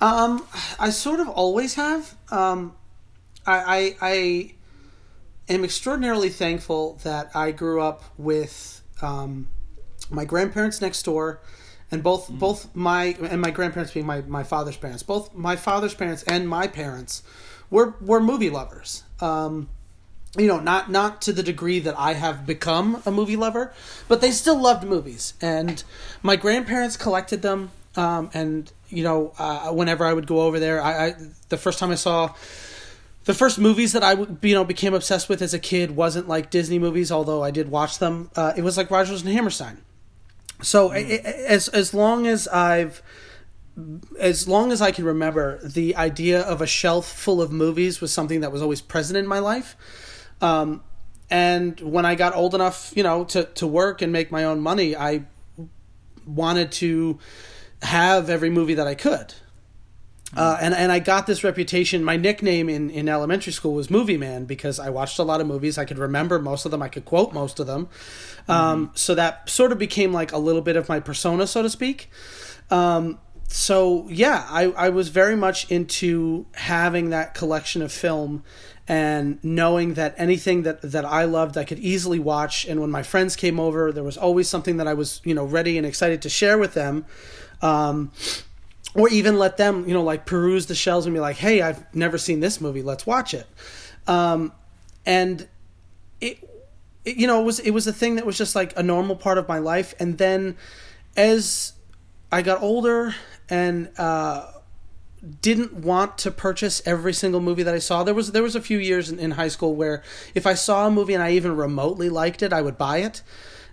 Um, 0.00 0.46
I 0.78 0.90
sort 0.90 1.20
of 1.20 1.28
always 1.28 1.74
have. 1.74 2.16
Um, 2.30 2.74
I, 3.46 3.96
I, 4.00 4.54
I 5.48 5.52
am 5.52 5.64
extraordinarily 5.64 6.28
thankful 6.28 7.00
that 7.02 7.30
I 7.34 7.50
grew 7.50 7.80
up 7.80 8.04
with 8.16 8.82
um, 9.02 9.48
my 10.10 10.24
grandparents 10.24 10.80
next 10.80 11.02
door, 11.02 11.40
and 11.90 12.02
both 12.02 12.30
mm. 12.30 12.38
both 12.38 12.74
my 12.74 13.16
and 13.22 13.40
my 13.40 13.50
grandparents 13.50 13.92
being 13.92 14.06
my, 14.06 14.20
my 14.22 14.44
father's 14.44 14.76
parents. 14.76 15.02
Both 15.02 15.34
my 15.34 15.56
father's 15.56 15.94
parents 15.94 16.22
and 16.24 16.48
my 16.48 16.66
parents 16.66 17.22
were 17.70 17.94
were 18.00 18.20
movie 18.20 18.50
lovers. 18.50 19.04
Um, 19.20 19.68
you 20.36 20.46
know, 20.46 20.60
not 20.60 20.90
not 20.90 21.22
to 21.22 21.32
the 21.32 21.42
degree 21.42 21.78
that 21.80 21.98
I 21.98 22.14
have 22.14 22.46
become 22.46 23.02
a 23.06 23.10
movie 23.10 23.36
lover, 23.36 23.72
but 24.08 24.20
they 24.20 24.30
still 24.30 24.58
loved 24.60 24.84
movies. 24.84 25.34
And 25.40 25.82
my 26.22 26.36
grandparents 26.36 26.96
collected 26.96 27.42
them. 27.42 27.70
Um, 27.96 28.30
and 28.34 28.70
you 28.90 29.02
know, 29.02 29.32
uh, 29.38 29.72
whenever 29.72 30.04
I 30.04 30.12
would 30.12 30.26
go 30.26 30.42
over 30.42 30.60
there, 30.60 30.82
I, 30.82 31.06
I 31.06 31.14
the 31.48 31.56
first 31.56 31.78
time 31.78 31.90
I 31.90 31.94
saw 31.94 32.34
the 33.24 33.34
first 33.34 33.58
movies 33.58 33.92
that 33.92 34.02
I 34.02 34.12
you 34.42 34.54
know 34.54 34.64
became 34.64 34.94
obsessed 34.94 35.28
with 35.28 35.42
as 35.42 35.54
a 35.54 35.58
kid 35.58 35.96
wasn't 35.96 36.28
like 36.28 36.50
Disney 36.50 36.78
movies, 36.78 37.10
although 37.10 37.42
I 37.42 37.50
did 37.50 37.70
watch 37.70 37.98
them. 37.98 38.30
Uh, 38.36 38.52
it 38.56 38.62
was 38.62 38.76
like 38.76 38.90
Rodgers 38.90 39.22
and 39.22 39.32
Hammerstein. 39.32 39.78
So 40.62 40.90
mm. 40.90 41.24
as 41.24 41.68
as 41.68 41.94
long 41.94 42.26
as 42.26 42.48
I've 42.48 43.02
as 44.18 44.48
long 44.48 44.72
as 44.72 44.82
I 44.82 44.90
can 44.90 45.04
remember, 45.04 45.60
the 45.66 45.94
idea 45.96 46.40
of 46.40 46.60
a 46.60 46.66
shelf 46.66 47.06
full 47.06 47.40
of 47.40 47.52
movies 47.52 48.00
was 48.00 48.12
something 48.12 48.40
that 48.40 48.50
was 48.50 48.62
always 48.62 48.80
present 48.80 49.16
in 49.16 49.26
my 49.26 49.38
life. 49.38 49.76
Um, 50.40 50.82
and 51.30 51.78
when 51.80 52.06
I 52.06 52.14
got 52.14 52.34
old 52.34 52.54
enough, 52.54 52.92
you 52.96 53.02
know, 53.02 53.24
to, 53.26 53.44
to 53.44 53.66
work 53.66 54.00
and 54.02 54.12
make 54.12 54.30
my 54.30 54.44
own 54.44 54.60
money, 54.60 54.96
I 54.96 55.24
wanted 56.26 56.72
to 56.72 57.18
have 57.82 58.30
every 58.30 58.50
movie 58.50 58.74
that 58.74 58.86
I 58.86 58.94
could. 58.94 59.34
Uh, 60.36 60.58
and 60.60 60.74
and 60.74 60.92
I 60.92 60.98
got 60.98 61.26
this 61.26 61.42
reputation. 61.42 62.04
My 62.04 62.18
nickname 62.18 62.68
in, 62.68 62.90
in 62.90 63.08
elementary 63.08 63.52
school 63.52 63.72
was 63.72 63.88
Movie 63.88 64.18
Man 64.18 64.44
because 64.44 64.78
I 64.78 64.90
watched 64.90 65.18
a 65.18 65.22
lot 65.22 65.40
of 65.40 65.46
movies. 65.46 65.78
I 65.78 65.86
could 65.86 65.96
remember 65.96 66.38
most 66.38 66.66
of 66.66 66.70
them. 66.70 66.82
I 66.82 66.88
could 66.88 67.06
quote 67.06 67.32
most 67.32 67.58
of 67.60 67.66
them. 67.66 67.88
Um, 68.46 68.86
mm-hmm. 68.88 68.94
So 68.94 69.14
that 69.14 69.48
sort 69.48 69.72
of 69.72 69.78
became 69.78 70.12
like 70.12 70.32
a 70.32 70.36
little 70.36 70.60
bit 70.60 70.76
of 70.76 70.86
my 70.86 71.00
persona, 71.00 71.46
so 71.46 71.62
to 71.62 71.70
speak. 71.70 72.10
Um, 72.70 73.18
so 73.48 74.06
yeah, 74.10 74.46
I, 74.50 74.64
I 74.72 74.90
was 74.90 75.08
very 75.08 75.34
much 75.34 75.70
into 75.70 76.44
having 76.52 77.08
that 77.08 77.32
collection 77.32 77.80
of 77.80 77.90
film 77.90 78.44
and 78.88 79.38
knowing 79.44 79.94
that 79.94 80.14
anything 80.16 80.62
that 80.62 80.80
that 80.80 81.04
I 81.04 81.24
loved 81.24 81.58
I 81.58 81.64
could 81.64 81.78
easily 81.78 82.18
watch. 82.18 82.66
And 82.66 82.80
when 82.80 82.90
my 82.90 83.02
friends 83.02 83.36
came 83.36 83.60
over 83.60 83.92
there 83.92 84.02
was 84.02 84.16
always 84.16 84.48
something 84.48 84.78
that 84.78 84.88
I 84.88 84.94
was 84.94 85.20
you 85.24 85.34
know 85.34 85.44
ready 85.44 85.76
and 85.76 85.86
excited 85.86 86.22
to 86.22 86.28
share 86.28 86.58
with 86.58 86.74
them. 86.74 87.04
Um, 87.60 88.12
or 88.94 89.08
even 89.10 89.38
let 89.38 89.58
them 89.58 89.86
you 89.86 89.94
know 89.94 90.02
like 90.02 90.24
peruse 90.24 90.66
the 90.66 90.74
shelves 90.74 91.04
and 91.06 91.14
be 91.14 91.20
like 91.20 91.36
hey 91.36 91.60
I've 91.60 91.94
never 91.94 92.16
seen 92.16 92.40
this 92.40 92.60
movie. 92.60 92.82
Let's 92.82 93.06
watch 93.06 93.34
it. 93.34 93.46
Um, 94.06 94.52
and 95.04 95.46
it, 96.20 96.38
it 97.04 97.16
you 97.16 97.26
know 97.26 97.42
it 97.42 97.44
was 97.44 97.60
it 97.60 97.70
was 97.72 97.86
a 97.86 97.92
thing 97.92 98.14
that 98.14 98.24
was 98.24 98.38
just 98.38 98.56
like 98.56 98.76
a 98.78 98.82
normal 98.82 99.16
part 99.16 99.36
of 99.36 99.46
my 99.46 99.58
life. 99.58 99.94
And 100.00 100.16
then 100.16 100.56
as 101.14 101.74
I 102.32 102.42
got 102.42 102.62
older 102.62 103.14
and 103.50 103.90
uh, 103.98 104.50
didn't 105.40 105.74
want 105.74 106.18
to 106.18 106.30
purchase 106.30 106.80
every 106.86 107.12
single 107.12 107.40
movie 107.40 107.62
that 107.62 107.74
I 107.74 107.78
saw. 107.78 108.04
There 108.04 108.14
was 108.14 108.32
there 108.32 108.42
was 108.42 108.54
a 108.54 108.60
few 108.60 108.78
years 108.78 109.10
in, 109.10 109.18
in, 109.18 109.32
high 109.32 109.48
school 109.48 109.74
where 109.74 110.02
if 110.34 110.46
I 110.46 110.54
saw 110.54 110.86
a 110.86 110.90
movie 110.90 111.14
and 111.14 111.22
I 111.22 111.32
even 111.32 111.56
remotely 111.56 112.08
liked 112.08 112.42
it, 112.42 112.52
I 112.52 112.62
would 112.62 112.78
buy 112.78 112.98
it. 112.98 113.22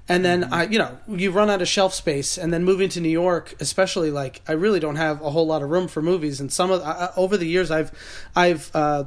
And 0.08 0.24
then 0.24 0.44
mm-hmm. 0.44 0.54
I, 0.54 0.64
you 0.66 0.78
know, 0.78 0.98
you 1.08 1.32
run 1.32 1.50
out 1.50 1.62
of 1.62 1.68
shelf 1.68 1.94
space, 1.94 2.38
and 2.38 2.54
then 2.54 2.64
moving 2.64 2.90
to 2.90 3.02
New 3.02 3.10
York, 3.10 3.56
especially, 3.60 4.12
like 4.12 4.42
I 4.48 4.54
really 4.54 4.80
don't 4.80 4.98
have 4.98 5.22
a 5.22 5.32
whole 5.32 5.48
lot 5.48 5.64
of 5.64 5.70
room 5.70 5.88
for 5.88 6.02
movies. 6.02 6.40
And 6.40 6.52
some 6.52 6.72
of 6.72 6.82
uh, 6.82 7.12
over 7.18 7.38
the 7.38 7.48
years, 7.48 7.72
I've, 7.72 7.92
I've 8.36 8.70
uh, 8.76 9.06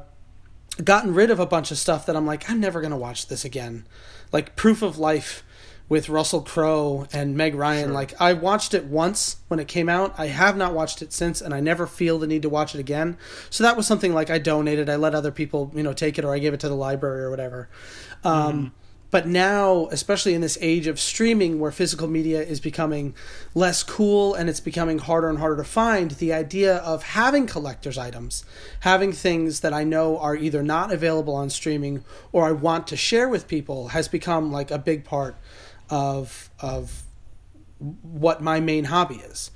gotten 0.82 1.14
rid 1.14 1.30
of 1.30 1.38
a 1.38 1.46
bunch 1.46 1.70
of 1.70 1.78
stuff 1.78 2.06
that 2.06 2.16
I'm 2.16 2.26
like, 2.26 2.50
I'm 2.50 2.60
never 2.60 2.80
gonna 2.80 2.98
watch 2.98 3.28
this 3.28 3.44
again. 3.44 3.86
Like 4.32 4.56
Proof 4.56 4.82
of 4.82 4.98
Life 4.98 5.44
with 5.88 6.08
Russell 6.08 6.42
Crowe 6.42 7.06
and 7.12 7.36
Meg 7.36 7.54
Ryan. 7.54 7.86
Sure. 7.86 7.94
Like 7.94 8.20
I 8.20 8.32
watched 8.34 8.74
it 8.74 8.84
once 8.84 9.36
when 9.48 9.58
it 9.58 9.68
came 9.68 9.88
out. 9.88 10.14
I 10.18 10.26
have 10.26 10.56
not 10.56 10.74
watched 10.74 11.02
it 11.02 11.12
since, 11.12 11.40
and 11.40 11.54
I 11.54 11.60
never 11.60 11.86
feel 11.86 12.18
the 12.18 12.26
need 12.26 12.42
to 12.42 12.48
watch 12.48 12.74
it 12.74 12.78
again. 12.78 13.16
So 13.50 13.64
that 13.64 13.76
was 13.76 13.86
something 13.86 14.12
like 14.12 14.30
I 14.30 14.38
donated. 14.38 14.88
I 14.88 14.96
let 14.96 15.14
other 15.14 15.32
people, 15.32 15.72
you 15.74 15.82
know, 15.82 15.92
take 15.92 16.18
it, 16.18 16.24
or 16.24 16.34
I 16.34 16.38
gave 16.38 16.54
it 16.54 16.60
to 16.60 16.68
the 16.68 16.74
library 16.74 17.22
or 17.22 17.30
whatever. 17.30 17.68
Um, 18.24 18.52
mm-hmm. 18.52 18.68
But 19.10 19.26
now, 19.26 19.88
especially 19.90 20.34
in 20.34 20.42
this 20.42 20.58
age 20.60 20.86
of 20.86 21.00
streaming 21.00 21.60
where 21.60 21.70
physical 21.70 22.08
media 22.08 22.42
is 22.42 22.60
becoming 22.60 23.14
less 23.54 23.82
cool 23.82 24.34
and 24.34 24.50
it's 24.50 24.60
becoming 24.60 24.98
harder 24.98 25.30
and 25.30 25.38
harder 25.38 25.56
to 25.56 25.64
find, 25.64 26.10
the 26.10 26.34
idea 26.34 26.76
of 26.76 27.02
having 27.02 27.46
collector's 27.46 27.96
items, 27.96 28.44
having 28.80 29.12
things 29.12 29.60
that 29.60 29.72
I 29.72 29.82
know 29.82 30.18
are 30.18 30.36
either 30.36 30.62
not 30.62 30.92
available 30.92 31.34
on 31.34 31.48
streaming 31.48 32.04
or 32.32 32.44
I 32.44 32.52
want 32.52 32.86
to 32.88 32.96
share 32.96 33.30
with 33.30 33.48
people 33.48 33.88
has 33.88 34.08
become 34.08 34.52
like 34.52 34.70
a 34.70 34.78
big 34.78 35.04
part 35.04 35.36
of 35.90 36.50
of 36.60 37.02
what 38.02 38.42
my 38.42 38.60
main 38.60 38.84
hobby 38.84 39.16
is. 39.16 39.50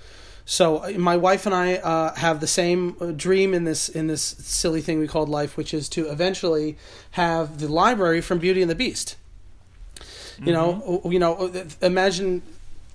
So 0.45 0.79
uh, 0.79 0.91
my 0.99 1.17
wife 1.17 1.47
and 1.47 1.55
I 1.55 1.77
uh, 1.77 2.15
have 2.15 2.41
the 2.41 2.47
same 2.47 2.97
uh, 3.01 3.13
dream 3.13 3.55
in 3.55 3.65
this 3.65 3.89
in 3.89 4.07
this 4.07 4.23
silly 4.23 4.81
thing 4.81 4.99
we 4.99 5.07
called 5.07 5.29
life, 5.29 5.57
which 5.57 5.73
is 5.73 5.89
to 5.91 6.09
eventually 6.09 6.77
have 7.13 7.59
the 7.59 7.69
library 7.69 8.21
from 8.21 8.39
Beauty 8.39 8.61
and 8.61 8.71
the 8.71 8.75
Beast. 8.75 9.17
You 10.39 10.47
mm-hmm. 10.47 10.53
know, 10.53 11.11
you 11.11 11.19
know, 11.19 11.53
imagine 11.81 12.43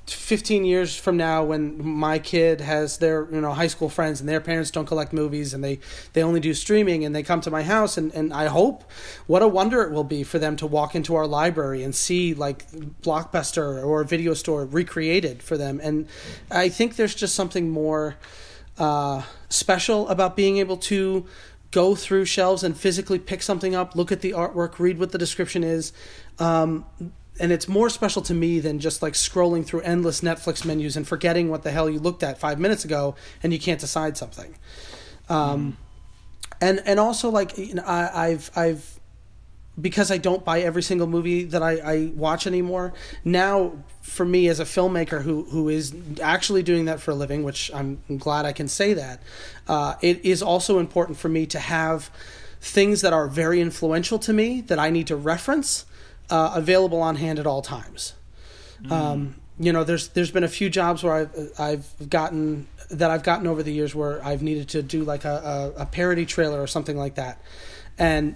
15 0.10 0.66
years 0.66 0.95
from 0.95 1.18
now 1.18 1.43
when 1.43 1.86
my 1.86 2.20
kid 2.20 2.62
has 2.62 2.97
their 2.97 3.28
you 3.32 3.41
know 3.41 3.51
high 3.51 3.68
school 3.68 3.89
friends 3.89 4.20
and 4.20 4.30
their 4.30 4.39
parents 4.39 4.72
don't 4.72 4.86
collect 4.86 5.12
movies 5.12 5.53
and 5.53 5.64
they 5.64 5.80
they 6.14 6.24
only 6.24 6.39
do 6.39 6.53
streaming 6.53 7.03
and 7.03 7.16
they 7.16 7.24
come 7.24 7.41
to 7.41 7.51
my 7.51 7.64
house 7.64 7.97
and, 7.97 8.14
and 8.14 8.34
i 8.34 8.45
hope 8.45 8.89
what 9.26 9.41
a 9.41 9.47
wonder 9.47 9.82
it 9.82 9.91
will 9.91 10.03
be 10.03 10.24
for 10.24 10.39
them 10.39 10.55
to 10.55 10.66
walk 10.66 10.95
into 10.95 11.16
our 11.16 11.28
library 11.28 11.84
and 11.84 11.93
see 11.93 12.34
like 12.34 12.70
blockbuster 13.01 13.84
or 13.84 14.03
video 14.03 14.34
store 14.34 14.66
recreated 14.66 15.43
for 15.43 15.58
them. 15.58 15.80
And 15.84 16.08
i 16.51 16.70
think 16.70 16.95
there's 16.95 17.16
just 17.16 17.36
something 17.36 17.70
more 17.70 18.16
uh, 18.78 19.24
special 19.49 20.08
about 20.10 20.36
being 20.36 20.58
able 20.58 20.78
to 20.78 21.26
go 21.72 21.95
through 21.95 22.26
shelves 22.26 22.64
and 22.64 22.78
physically 22.78 23.20
pick 23.20 23.41
something 23.41 23.76
up 23.76 23.95
look 23.95 24.12
at 24.12 24.22
the 24.22 24.32
artwork 24.32 24.80
read 24.80 24.99
what 24.99 25.12
the 25.12 25.18
description 25.18 25.64
is. 25.64 25.91
Um, 26.39 26.86
and 27.40 27.52
it's 27.52 27.68
more 27.68 27.90
special 27.90 28.22
to 28.24 28.34
me 28.34 28.60
than 28.60 28.80
just 28.80 29.02
like 29.02 29.14
scrolling 29.14 29.66
through 29.66 29.82
endless 29.82 30.22
Netflix 30.22 30.66
menus 30.66 30.98
and 30.98 31.08
forgetting 31.08 31.50
what 31.50 31.64
the 31.64 31.72
hell 31.72 31.90
you 31.90 32.00
looked 32.00 32.24
at 32.24 32.38
five 32.38 32.60
minutes 32.60 32.86
ago 32.86 33.16
and 33.44 33.54
you 33.54 33.60
can't 33.60 33.80
decide 33.80 34.18
something. 34.18 34.56
Um, 35.30 35.74
mm. 35.74 36.56
and 36.62 36.82
and 36.86 37.00
also 37.00 37.30
like 37.30 37.58
you 37.58 37.76
know, 37.76 37.84
I, 37.84 38.28
I've 38.30 38.52
I've 38.56 39.00
because 39.80 40.10
I 40.10 40.18
don't 40.18 40.44
buy 40.44 40.62
every 40.62 40.82
single 40.82 41.06
movie 41.06 41.44
that 41.46 41.62
I, 41.62 41.74
I 41.74 42.12
watch 42.16 42.48
anymore. 42.48 42.94
Now, 43.24 43.74
for 44.02 44.26
me 44.26 44.48
as 44.48 44.60
a 44.60 44.66
filmmaker 44.66 45.22
who 45.22 45.44
who 45.44 45.70
is 45.70 45.94
actually 46.22 46.64
doing 46.64 46.86
that 46.86 47.00
for 47.00 47.12
a 47.12 47.16
living, 47.16 47.44
which 47.44 47.72
I'm 47.74 48.02
glad 48.18 48.46
I 48.46 48.54
can 48.54 48.68
say 48.68 48.94
that, 48.94 49.22
uh, 49.68 49.96
it 50.02 50.26
is 50.26 50.42
also 50.42 50.80
important 50.80 51.18
for 51.18 51.30
me 51.30 51.46
to 51.48 51.60
have 51.60 52.10
things 52.60 53.02
that 53.02 53.14
are 53.14 53.28
very 53.28 53.62
influential 53.62 54.18
to 54.18 54.34
me 54.34 54.62
that 54.62 54.80
I 54.80 54.90
need 54.90 55.08
to 55.08 55.16
reference 55.16 55.86
uh, 56.30 56.51
available 56.55 57.01
on 57.01 57.15
hand 57.15 57.39
at 57.39 57.47
all 57.47 57.61
times. 57.61 58.13
Mm. 58.84 58.91
Um, 58.91 59.36
you 59.59 59.73
know, 59.73 59.84
there's 59.84 60.09
there's 60.09 60.32
been 60.32 60.43
a 60.43 60.49
few 60.49 60.69
jobs 60.69 61.03
where 61.03 61.13
I've 61.13 61.59
I've 61.59 62.09
gotten 62.09 62.67
that 62.91 63.09
I've 63.09 63.23
gotten 63.23 63.47
over 63.47 63.63
the 63.63 63.73
years 63.73 63.95
where 63.95 64.23
I've 64.23 64.41
needed 64.41 64.69
to 64.69 64.82
do 64.82 65.03
like 65.03 65.25
a, 65.25 65.73
a, 65.78 65.82
a 65.82 65.86
parody 65.86 66.25
trailer 66.25 66.61
or 66.61 66.67
something 66.67 66.97
like 66.97 67.15
that, 67.15 67.41
and 67.97 68.36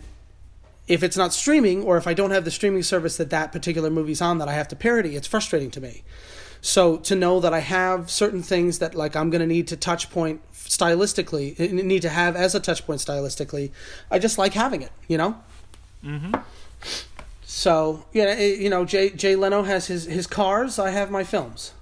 if 0.88 1.04
it's 1.04 1.16
not 1.16 1.32
streaming 1.34 1.84
or 1.84 1.98
if 1.98 2.08
I 2.08 2.14
don't 2.14 2.32
have 2.32 2.44
the 2.44 2.52
streaming 2.52 2.84
service 2.84 3.18
that 3.18 3.30
that 3.30 3.52
particular 3.52 3.90
movie's 3.90 4.22
on 4.22 4.40
that 4.40 4.48
I 4.48 4.54
have 4.54 4.68
to 4.70 4.76
parody, 4.76 5.16
it's 5.16 5.28
frustrating 5.28 5.72
to 5.72 5.82
me. 5.82 6.04
So 6.60 6.98
to 6.98 7.16
know 7.16 7.40
that 7.40 7.54
I 7.54 7.60
have 7.60 8.12
certain 8.12 8.44
things 8.44 8.80
that 8.80 8.94
like 8.94 9.16
I'm 9.16 9.30
going 9.30 9.42
to 9.42 9.48
need 9.48 9.68
to 9.70 9.78
touch 9.78 10.10
point 10.12 10.42
stylistically, 10.54 11.72
need 11.72 12.02
to 12.02 12.10
have 12.10 12.36
as 12.36 12.56
a 12.56 12.60
touch 12.60 12.86
point 12.86 13.00
stylistically, 13.00 13.72
I 14.10 14.20
just 14.20 14.38
like 14.38 14.54
having 14.54 14.82
it, 14.82 14.92
you 15.08 15.18
know. 15.18 15.38
Mm-hmm. 16.04 16.34
So 17.54 18.06
yeah, 18.14 18.40
you 18.40 18.70
know, 18.70 18.86
Jay 18.86 19.10
Jay 19.10 19.36
Leno 19.36 19.64
has 19.64 19.88
his 19.88 20.06
his 20.06 20.26
cars. 20.26 20.80
I 20.80 20.92
have 20.92 21.12
my 21.12 21.26
films. 21.26 21.74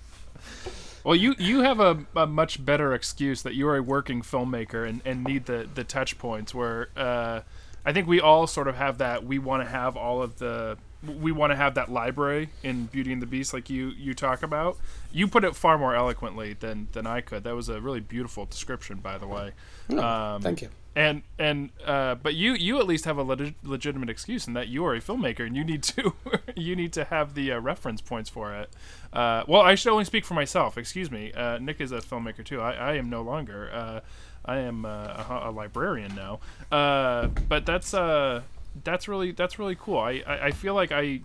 well, 1.04 1.14
you 1.14 1.34
you 1.38 1.60
have 1.60 1.80
a, 1.80 2.06
a 2.16 2.26
much 2.26 2.64
better 2.64 2.94
excuse 2.94 3.42
that 3.42 3.54
you 3.54 3.68
are 3.68 3.76
a 3.76 3.82
working 3.82 4.22
filmmaker 4.22 4.88
and, 4.88 5.02
and 5.04 5.22
need 5.22 5.44
the 5.44 5.68
the 5.72 5.84
touch 5.84 6.16
points. 6.16 6.54
Where 6.54 6.88
uh, 6.96 7.42
I 7.84 7.92
think 7.92 8.08
we 8.08 8.22
all 8.22 8.46
sort 8.46 8.68
of 8.68 8.76
have 8.76 8.96
that. 8.98 9.22
We 9.22 9.38
want 9.38 9.62
to 9.62 9.68
have 9.68 9.98
all 9.98 10.22
of 10.22 10.38
the 10.38 10.78
we 11.02 11.32
want 11.32 11.50
to 11.50 11.56
have 11.56 11.74
that 11.76 11.90
library 11.90 12.50
in 12.62 12.86
Beauty 12.86 13.12
and 13.12 13.22
the 13.22 13.26
Beast, 13.26 13.52
like 13.54 13.70
you 13.70 13.88
you 13.88 14.14
talk 14.14 14.42
about. 14.42 14.76
You 15.12 15.26
put 15.28 15.44
it 15.44 15.56
far 15.56 15.78
more 15.78 15.94
eloquently 15.94 16.52
than 16.54 16.88
than 16.92 17.06
I 17.06 17.20
could. 17.20 17.44
That 17.44 17.54
was 17.56 17.68
a 17.68 17.80
really 17.80 18.00
beautiful 18.00 18.44
description, 18.46 18.98
by 18.98 19.18
the 19.18 19.26
way. 19.26 19.52
Um, 19.98 20.40
Thank 20.42 20.62
you. 20.62 20.68
and 20.94 21.22
and 21.38 21.70
uh, 21.84 22.16
but 22.16 22.34
you 22.34 22.52
you 22.52 22.78
at 22.78 22.86
least 22.86 23.06
have 23.06 23.16
a 23.18 23.22
leg- 23.22 23.54
legitimate 23.62 24.10
excuse 24.10 24.46
in 24.46 24.52
that 24.54 24.68
you 24.68 24.84
are 24.84 24.94
a 24.94 25.00
filmmaker 25.00 25.46
and 25.46 25.56
you 25.56 25.64
need 25.64 25.82
to 25.84 26.12
you 26.56 26.76
need 26.76 26.92
to 26.92 27.04
have 27.04 27.34
the 27.34 27.52
uh, 27.52 27.58
reference 27.60 28.00
points 28.00 28.28
for 28.30 28.54
it. 28.54 28.70
Uh, 29.12 29.42
well, 29.48 29.62
I 29.62 29.74
should 29.74 29.90
only 29.90 30.04
speak 30.04 30.24
for 30.24 30.34
myself. 30.34 30.76
Excuse 30.78 31.10
me. 31.10 31.32
Uh, 31.32 31.58
Nick 31.58 31.80
is 31.80 31.92
a 31.92 31.98
filmmaker 31.98 32.44
too. 32.44 32.60
I, 32.60 32.72
I 32.72 32.94
am 32.94 33.08
no 33.10 33.22
longer. 33.22 33.70
Uh, 33.72 34.00
I 34.44 34.58
am 34.58 34.84
uh, 34.84 34.88
a, 34.88 35.40
a 35.44 35.50
librarian 35.50 36.14
now. 36.14 36.40
Uh, 36.70 37.26
but 37.48 37.66
that's 37.66 37.92
uh 37.94 38.42
that's 38.84 39.08
really 39.08 39.32
that's 39.32 39.58
really 39.58 39.76
cool. 39.76 39.98
I, 39.98 40.22
I 40.26 40.46
I 40.46 40.50
feel 40.52 40.74
like 40.74 40.92
I 40.92 41.20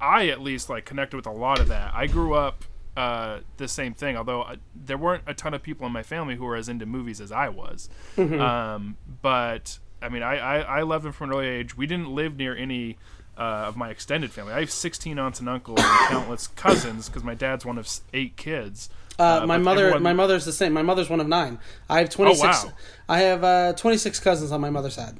I 0.00 0.28
at 0.28 0.40
least 0.40 0.68
like 0.68 0.84
connected 0.84 1.16
with 1.16 1.26
a 1.26 1.30
lot 1.32 1.58
of 1.60 1.68
that. 1.68 1.92
I 1.94 2.06
grew 2.06 2.34
up 2.34 2.64
uh, 2.96 3.40
the 3.56 3.68
same 3.68 3.94
thing, 3.94 4.16
although 4.16 4.42
uh, 4.42 4.56
there 4.74 4.98
weren't 4.98 5.22
a 5.26 5.34
ton 5.34 5.54
of 5.54 5.62
people 5.62 5.86
in 5.86 5.92
my 5.92 6.02
family 6.02 6.36
who 6.36 6.44
were 6.44 6.56
as 6.56 6.68
into 6.68 6.86
movies 6.86 7.20
as 7.20 7.30
I 7.32 7.48
was. 7.50 7.88
Um, 8.18 8.96
but 9.22 9.78
I 10.00 10.08
mean, 10.08 10.22
I, 10.22 10.36
I, 10.36 10.58
I 10.78 10.82
loved 10.82 11.04
them 11.04 11.12
from 11.12 11.30
an 11.30 11.36
early 11.36 11.46
age. 11.48 11.76
We 11.76 11.86
didn't 11.86 12.08
live 12.10 12.36
near 12.36 12.56
any 12.56 12.96
uh, 13.36 13.40
of 13.68 13.76
my 13.76 13.90
extended 13.90 14.30
family. 14.30 14.52
I 14.54 14.60
have 14.60 14.70
16 14.70 15.18
aunts 15.18 15.40
and 15.40 15.48
uncles 15.48 15.78
and 15.80 15.88
countless 16.08 16.46
cousins 16.48 17.08
because 17.08 17.22
my 17.24 17.34
dad's 17.34 17.64
one 17.66 17.76
of 17.78 17.88
eight 18.14 18.36
kids. 18.36 18.88
Uh, 19.18 19.44
my 19.46 19.56
mother, 19.58 19.86
everyone- 19.86 20.02
my 20.02 20.12
mother's 20.12 20.44
the 20.44 20.52
same. 20.52 20.72
My 20.74 20.82
mother's 20.82 21.08
one 21.10 21.20
of 21.20 21.26
nine. 21.28 21.58
I 21.88 22.00
have 22.00 22.10
twenty 22.10 22.34
six. 22.34 22.64
wow. 22.64 22.72
I 23.08 23.18
have 23.20 23.44
uh, 23.44 23.72
twenty 23.74 23.96
six 23.96 24.20
cousins 24.20 24.52
on 24.52 24.60
my 24.60 24.68
mother's 24.70 24.94
side. 24.94 25.16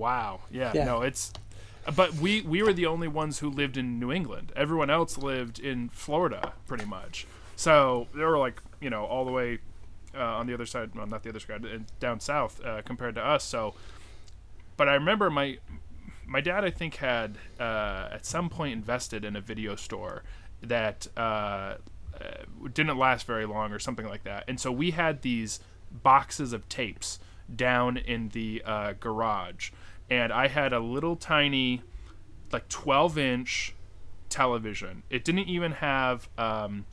Wow. 0.00 0.40
Yeah, 0.50 0.72
Yeah. 0.74 0.84
No, 0.84 1.02
it's. 1.02 1.32
But 1.94 2.14
we 2.14 2.42
we 2.42 2.62
were 2.62 2.72
the 2.72 2.86
only 2.86 3.08
ones 3.08 3.38
who 3.38 3.48
lived 3.48 3.76
in 3.76 3.98
New 3.98 4.12
England. 4.12 4.52
Everyone 4.56 4.90
else 4.90 5.16
lived 5.16 5.58
in 5.58 5.88
Florida, 5.88 6.52
pretty 6.66 6.84
much. 6.84 7.26
So 7.56 8.06
they 8.14 8.24
were 8.24 8.38
like 8.38 8.60
you 8.80 8.90
know 8.90 9.04
all 9.04 9.24
the 9.24 9.32
way 9.32 9.58
uh, 10.14 10.22
on 10.22 10.46
the 10.46 10.54
other 10.54 10.66
side, 10.66 10.94
well, 10.94 11.06
not 11.06 11.22
the 11.22 11.30
other 11.30 11.40
side, 11.40 11.64
down 12.00 12.20
south 12.20 12.60
uh, 12.64 12.82
compared 12.82 13.14
to 13.14 13.24
us. 13.24 13.44
So, 13.44 13.74
but 14.76 14.88
I 14.88 14.94
remember 14.94 15.30
my 15.30 15.58
my 16.26 16.40
dad, 16.40 16.64
I 16.64 16.70
think, 16.70 16.96
had 16.96 17.38
uh, 17.58 18.08
at 18.12 18.24
some 18.24 18.48
point 18.48 18.72
invested 18.72 19.24
in 19.24 19.34
a 19.36 19.40
video 19.40 19.74
store 19.74 20.22
that 20.62 21.08
uh, 21.16 21.20
uh, 21.20 21.76
didn't 22.72 22.98
last 22.98 23.26
very 23.26 23.46
long 23.46 23.72
or 23.72 23.78
something 23.78 24.06
like 24.06 24.24
that. 24.24 24.44
And 24.46 24.60
so 24.60 24.70
we 24.70 24.92
had 24.92 25.22
these 25.22 25.60
boxes 25.90 26.52
of 26.52 26.68
tapes 26.68 27.18
down 27.54 27.96
in 27.96 28.28
the 28.28 28.62
uh, 28.64 28.92
garage. 29.00 29.70
And 30.10 30.32
I 30.32 30.48
had 30.48 30.72
a 30.72 30.80
little 30.80 31.16
tiny, 31.16 31.82
like 32.52 32.68
12 32.68 33.18
inch 33.18 33.74
television. 34.28 35.02
It 35.10 35.24
didn't 35.24 35.48
even 35.48 35.72
have 35.72 36.28
um, 36.36 36.86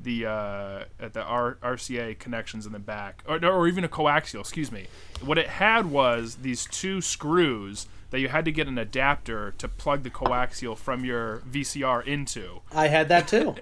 the 0.00 0.26
uh, 0.26 0.84
the 0.98 1.22
R- 1.22 1.58
RCA 1.62 2.18
connections 2.18 2.66
in 2.66 2.72
the 2.72 2.78
back, 2.78 3.22
or, 3.26 3.44
or 3.44 3.66
even 3.66 3.84
a 3.84 3.88
coaxial. 3.88 4.40
Excuse 4.40 4.70
me. 4.70 4.86
What 5.24 5.38
it 5.38 5.48
had 5.48 5.86
was 5.86 6.36
these 6.36 6.66
two 6.66 7.00
screws 7.00 7.86
that 8.10 8.20
you 8.20 8.28
had 8.28 8.44
to 8.44 8.52
get 8.52 8.66
an 8.66 8.78
adapter 8.78 9.54
to 9.58 9.68
plug 9.68 10.02
the 10.02 10.10
coaxial 10.10 10.76
from 10.76 11.04
your 11.04 11.42
VCR 11.50 12.04
into. 12.06 12.60
I 12.72 12.88
had 12.88 13.08
that 13.08 13.28
too. 13.28 13.54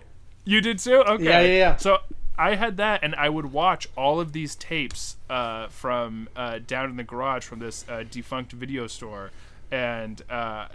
You 0.44 0.60
did 0.60 0.78
too? 0.78 0.96
Okay. 0.96 1.24
Yeah, 1.24 1.40
yeah, 1.40 1.58
yeah. 1.58 1.76
So 1.76 1.98
I 2.38 2.54
had 2.54 2.76
that, 2.76 3.02
and 3.02 3.14
I 3.16 3.28
would 3.28 3.52
watch 3.52 3.88
all 3.96 4.20
of 4.20 4.32
these 4.32 4.54
tapes 4.54 5.16
uh, 5.28 5.66
from 5.68 6.28
uh, 6.36 6.60
down 6.64 6.88
in 6.90 6.96
the 6.96 7.02
garage 7.02 7.44
from 7.44 7.58
this 7.58 7.84
uh, 7.88 8.04
defunct 8.08 8.52
video 8.52 8.86
store, 8.86 9.32
and 9.72 10.22
uh, 10.30 10.68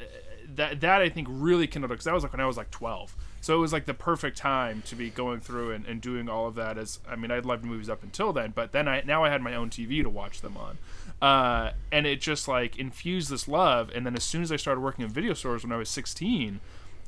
that 0.56 0.82
that 0.82 1.02
I 1.02 1.08
think 1.08 1.28
really 1.32 1.66
kindled 1.66 1.90
because 1.90 2.04
that 2.06 2.14
was 2.14 2.24
like 2.24 2.34
when 2.34 2.42
I 2.42 2.46
was 2.46 2.58
like 2.58 2.70
twelve. 2.70 3.16
So 3.40 3.56
it 3.56 3.60
was 3.60 3.74
like 3.74 3.86
the 3.86 3.94
perfect 3.94 4.38
time 4.38 4.84
to 4.86 4.96
be 4.96 5.10
going 5.10 5.42
through 5.42 5.72
and, 5.72 5.86
and 5.86 6.00
doing 6.00 6.30
all 6.30 6.48
of 6.48 6.56
that. 6.56 6.78
As 6.78 7.00
I 7.10 7.16
mean, 7.16 7.32
I'd 7.32 7.46
loved 7.46 7.64
movies 7.64 7.90
up 7.90 8.04
until 8.04 8.34
then, 8.34 8.52
but 8.54 8.74
then 8.74 8.88
I 8.88 9.02
now 9.06 9.24
I 9.24 9.30
had 9.30 9.42
my 9.42 9.56
own 9.56 9.70
TV 9.70 10.02
to 10.04 10.10
watch 10.10 10.42
them 10.42 10.58
on. 10.58 10.78
Uh, 11.22 11.72
and 11.92 12.06
it 12.06 12.20
just 12.20 12.50
like 12.50 12.78
infused 12.78 13.30
this 13.30 13.48
love. 13.48 13.90
And 13.96 14.06
then 14.06 14.16
as 14.16 14.26
soon 14.26 14.42
as 14.42 14.52
I 14.52 14.58
started 14.58 14.82
working 14.82 15.06
in 15.06 15.12
video 15.12 15.34
stores 15.34 15.64
when 15.64 15.72
I 15.72 15.78
was 15.78 15.88
16, 15.88 16.60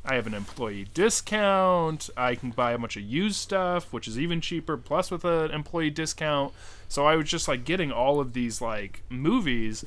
I 0.08 0.16
have 0.16 0.28
an 0.28 0.34
employee 0.34 0.88
discount. 0.94 2.10
I 2.16 2.36
can 2.36 2.52
buy 2.52 2.72
a 2.74 2.78
bunch 2.78 2.96
of 2.96 3.04
used 3.04 3.38
stuff, 3.38 3.92
which 3.92 4.08
is 4.08 4.20
even 4.20 4.40
cheaper, 4.42 4.78
plus 4.78 5.10
with 5.12 5.26
an 5.26 5.52
employee 5.52 5.90
discount. 5.90 6.54
So 6.88 7.06
I 7.06 7.16
was 7.16 7.28
just 7.28 7.48
like 7.48 7.66
getting 7.66 7.92
all 7.92 8.20
of 8.20 8.34
these 8.34 8.62
like 8.62 9.02
movies, 9.10 9.84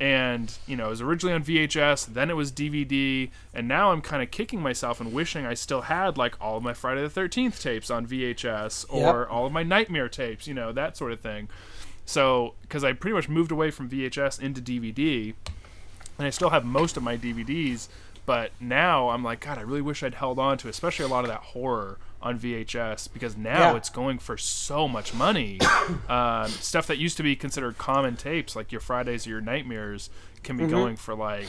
and 0.00 0.56
you 0.66 0.76
know, 0.76 0.86
it 0.86 0.90
was 0.90 1.02
originally 1.02 1.34
on 1.34 1.44
VHS, 1.44 2.06
then 2.06 2.30
it 2.30 2.36
was 2.36 2.50
DVD, 2.50 3.30
and 3.52 3.68
now 3.68 3.92
I'm 3.92 4.00
kind 4.00 4.22
of 4.22 4.30
kicking 4.30 4.62
myself 4.62 4.98
and 5.00 5.12
wishing 5.12 5.44
I 5.44 5.52
still 5.52 5.82
had 5.82 6.16
like 6.16 6.34
all 6.40 6.56
of 6.56 6.62
my 6.62 6.72
Friday 6.72 7.02
the 7.02 7.10
Thirteenth 7.10 7.60
tapes 7.60 7.90
on 7.90 8.06
VHS 8.06 8.86
or 8.88 9.20
Yep. 9.20 9.30
all 9.30 9.44
of 9.46 9.52
my 9.52 9.62
Nightmare 9.62 10.08
tapes, 10.08 10.46
you 10.46 10.54
know, 10.54 10.72
that 10.72 10.96
sort 10.96 11.12
of 11.12 11.20
thing. 11.20 11.48
So, 12.06 12.54
because 12.62 12.82
I 12.82 12.92
pretty 12.94 13.14
much 13.14 13.28
moved 13.28 13.52
away 13.52 13.70
from 13.70 13.88
VHS 13.90 14.40
into 14.40 14.60
DVD, 14.62 15.34
and 16.18 16.26
I 16.26 16.30
still 16.30 16.50
have 16.50 16.64
most 16.64 16.96
of 16.96 17.02
my 17.02 17.16
DVDs, 17.18 17.88
but 18.26 18.52
now 18.60 19.08
I'm 19.10 19.22
like, 19.24 19.40
God, 19.40 19.58
I 19.58 19.62
really 19.62 19.80
wish 19.82 20.02
I'd 20.02 20.14
held 20.14 20.38
on 20.38 20.58
to, 20.58 20.68
especially 20.68 21.04
a 21.04 21.08
lot 21.08 21.24
of 21.24 21.30
that 21.30 21.40
horror 21.40 21.98
on 22.22 22.38
VHS, 22.38 23.12
because 23.12 23.36
now 23.36 23.70
Yeah. 23.72 23.76
it's 23.76 23.88
going 23.90 24.18
for 24.18 24.36
so 24.36 24.86
much 24.86 25.14
money. 25.14 25.58
um, 26.08 26.48
stuff 26.48 26.86
that 26.86 26.98
used 26.98 27.16
to 27.16 27.22
be 27.22 27.34
considered 27.34 27.78
common 27.78 28.16
tapes, 28.16 28.54
like 28.54 28.70
your 28.72 28.80
Fridays 28.80 29.26
or 29.26 29.30
your 29.30 29.40
Nightmares, 29.40 30.10
can 30.42 30.56
be 30.56 30.66
going 30.66 30.96
for 30.96 31.14
like, 31.14 31.48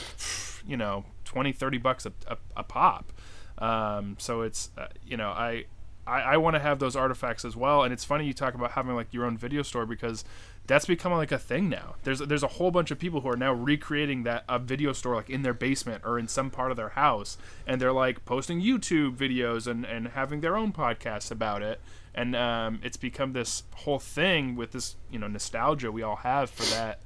you 0.65 0.78
know, 0.78 1.05
20, 1.26 1.51
30 1.51 1.78
bucks 1.78 2.05
a, 2.05 2.13
a, 2.28 2.38
a 2.57 2.63
pop. 2.63 3.11
Um, 3.57 4.15
so 4.19 4.41
it's, 4.41 4.69
uh, 4.78 4.88
you 5.05 5.17
know, 5.17 5.30
I, 5.30 5.65
I, 6.07 6.22
I 6.22 6.38
want 6.38 6.55
to 6.55 6.59
have 6.59 6.80
those 6.80 6.95
artifacts 6.95 7.45
as 7.45 7.55
well. 7.55 7.84
And 7.84 7.93
it's 7.93 8.03
funny 8.03 8.26
you 8.26 8.34
talk 8.34 8.53
about 8.55 8.72
having 8.72 8.95
like 8.95 9.13
your 9.13 9.26
own 9.26 9.38
video 9.38 9.61
store 9.61 9.86
because 9.86 10.26
that's 10.68 10.86
becoming 10.86 11.18
like 11.18 11.32
a 11.32 11.39
thing 11.39 11.70
now. 11.70 11.95
There's 12.03 12.20
there's 12.20 12.43
a 12.43 12.47
whole 12.47 12.72
bunch 12.72 12.91
of 12.91 12.99
people 12.99 13.22
who 13.22 13.30
are 13.30 13.36
now 13.38 13.51
recreating 13.53 14.24
that 14.24 14.43
a 14.47 14.59
video 14.59 14.93
store 14.93 15.16
like 15.16 15.30
in 15.30 15.41
their 15.41 15.53
basement 15.53 16.03
or 16.05 16.18
in 16.20 16.28
some 16.28 16.49
part 16.49 16.72
of 16.72 16.78
their 16.78 16.89
house, 16.89 17.38
and 17.68 17.82
they're 17.82 17.91
like 17.91 18.24
posting 18.26 18.62
YouTube 18.62 19.16
videos 19.18 19.68
and 19.68 19.86
and 19.86 20.09
having 20.09 20.41
their 20.41 20.55
own 20.55 20.72
podcasts 20.72 21.32
about 21.32 21.62
it. 21.62 21.82
And 22.14 22.36
um, 22.36 22.80
it's 22.84 22.97
become 22.97 23.34
this 23.34 23.64
whole 23.76 23.99
thing 23.99 24.55
with 24.55 24.72
this 24.72 24.95
you 25.09 25.18
know 25.20 25.28
nostalgia 25.28 25.91
we 25.91 26.03
all 26.03 26.18
have 26.18 26.49
for 26.49 26.64
that 26.76 27.01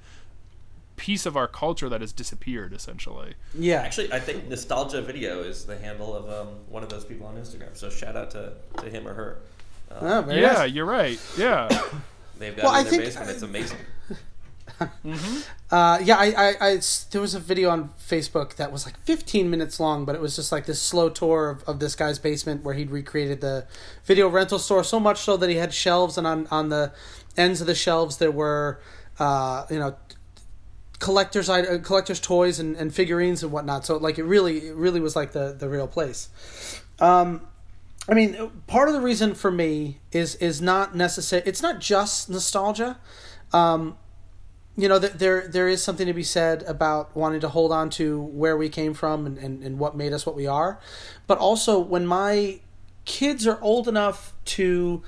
piece 0.98 1.26
of 1.26 1.36
our 1.36 1.48
culture 1.48 1.90
that 1.90 2.02
has 2.02 2.14
disappeared 2.14 2.72
essentially. 2.74 3.34
Yeah. 3.54 3.82
Actually, 3.82 4.12
I 4.14 4.20
think 4.20 4.48
Nostalgia 4.48 5.02
Video 5.02 5.42
is 5.44 5.66
the 5.66 5.78
handle 5.78 6.16
of 6.16 6.30
um, 6.30 6.56
one 6.70 6.84
of 6.84 6.90
those 6.90 7.04
people 7.06 7.28
on 7.28 7.36
Instagram. 7.36 7.76
So 7.76 7.90
shout 7.90 8.16
out 8.16 8.32
to, 8.32 8.54
to 8.78 8.90
him 8.90 9.08
or 9.08 9.14
her. 9.14 9.38
Uh, 9.92 10.24
Oh, 10.28 10.32
yeah, 10.34 10.54
nice. 10.54 10.72
you're 10.72 10.86
right. 10.86 11.20
Yeah. 11.38 11.68
They've 12.40 12.56
got 12.56 12.64
Well, 12.66 12.74
it 12.74 12.76
I 12.76 12.80
in 12.80 12.84
their 12.86 12.92
think- 12.92 13.04
basement. 13.04 13.30
It's 13.32 13.42
amazing. 13.44 13.78
Uh, 15.72 16.00
yeah, 16.04 16.18
I, 16.18 16.80
there 17.12 17.22
was 17.22 17.34
a 17.34 17.40
video 17.40 17.70
on 17.70 17.90
Facebook 18.00 18.56
that 18.58 18.72
was 18.72 18.86
like 18.86 18.98
15 19.00 19.50
minutes 19.50 19.80
long, 19.80 20.04
but 20.06 20.16
it 20.16 20.22
was 20.22 20.36
just 20.36 20.52
like 20.52 20.66
this 20.66 20.82
slow 20.82 21.10
tour 21.10 21.50
of, 21.50 21.64
of 21.64 21.80
this 21.80 21.96
guy's 21.96 22.20
basement 22.20 22.64
where 22.64 22.74
he'd 22.76 22.92
recreated 22.92 23.40
the 23.42 23.66
video 24.04 24.28
rental 24.28 24.60
store 24.60 24.84
so 24.84 25.00
much 25.00 25.20
so 25.20 25.38
that 25.38 25.50
he 25.50 25.56
had 25.56 25.74
shelves, 25.74 26.18
and 26.18 26.28
on 26.28 26.48
on 26.52 26.70
the 26.70 26.92
ends 27.38 27.62
of 27.62 27.68
the 27.68 27.76
shelves 27.76 28.18
there 28.18 28.32
were, 28.32 28.80
uh, 29.18 29.66
you 29.70 29.80
know, 29.80 29.96
collectors 31.00 31.50
uh, 31.50 31.80
collectors 31.84 32.20
toys 32.20 32.60
and, 32.60 32.76
and 32.76 32.94
figurines 32.94 33.44
and 33.44 33.52
whatnot. 33.52 33.86
So 33.86 33.98
like 33.98 34.18
it 34.20 34.24
really 34.24 34.68
it 34.68 34.76
really 34.76 35.00
was 35.00 35.16
like 35.16 35.32
the 35.32 35.56
the 35.58 35.70
real 35.70 35.88
place. 35.88 36.30
Um, 37.00 37.48
I 38.08 38.14
mean, 38.14 38.52
part 38.68 38.88
of 38.88 38.94
the 38.94 39.02
reason 39.02 39.34
for 39.34 39.52
me 39.52 40.00
is 40.12 40.36
is 40.36 40.62
not 40.62 40.96
necessary. 40.96 41.42
It's 41.46 41.62
not 41.62 41.80
just 41.80 42.30
nostalgia. 42.30 43.00
Um, 43.52 43.98
you 44.78 44.88
know, 44.88 45.00
th- 45.00 45.14
there 45.14 45.48
there 45.48 45.68
is 45.68 45.84
something 45.84 46.06
to 46.06 46.14
be 46.14 46.24
said 46.24 46.64
about 46.64 47.16
wanting 47.16 47.40
to 47.42 47.50
hold 47.50 47.72
on 47.72 47.90
to 47.92 48.22
where 48.22 48.58
we 48.58 48.70
came 48.70 48.94
from 48.94 49.26
and, 49.26 49.38
and, 49.38 49.64
and 49.64 49.80
what 49.80 49.96
made 49.96 50.14
us 50.14 50.26
what 50.26 50.36
we 50.36 50.46
are. 50.46 50.80
But 51.26 51.40
also, 51.40 51.80
when 51.80 52.06
my 52.06 52.60
kids 53.06 53.48
are 53.48 53.60
old 53.62 53.88
enough 53.88 54.34
to, 54.46 55.02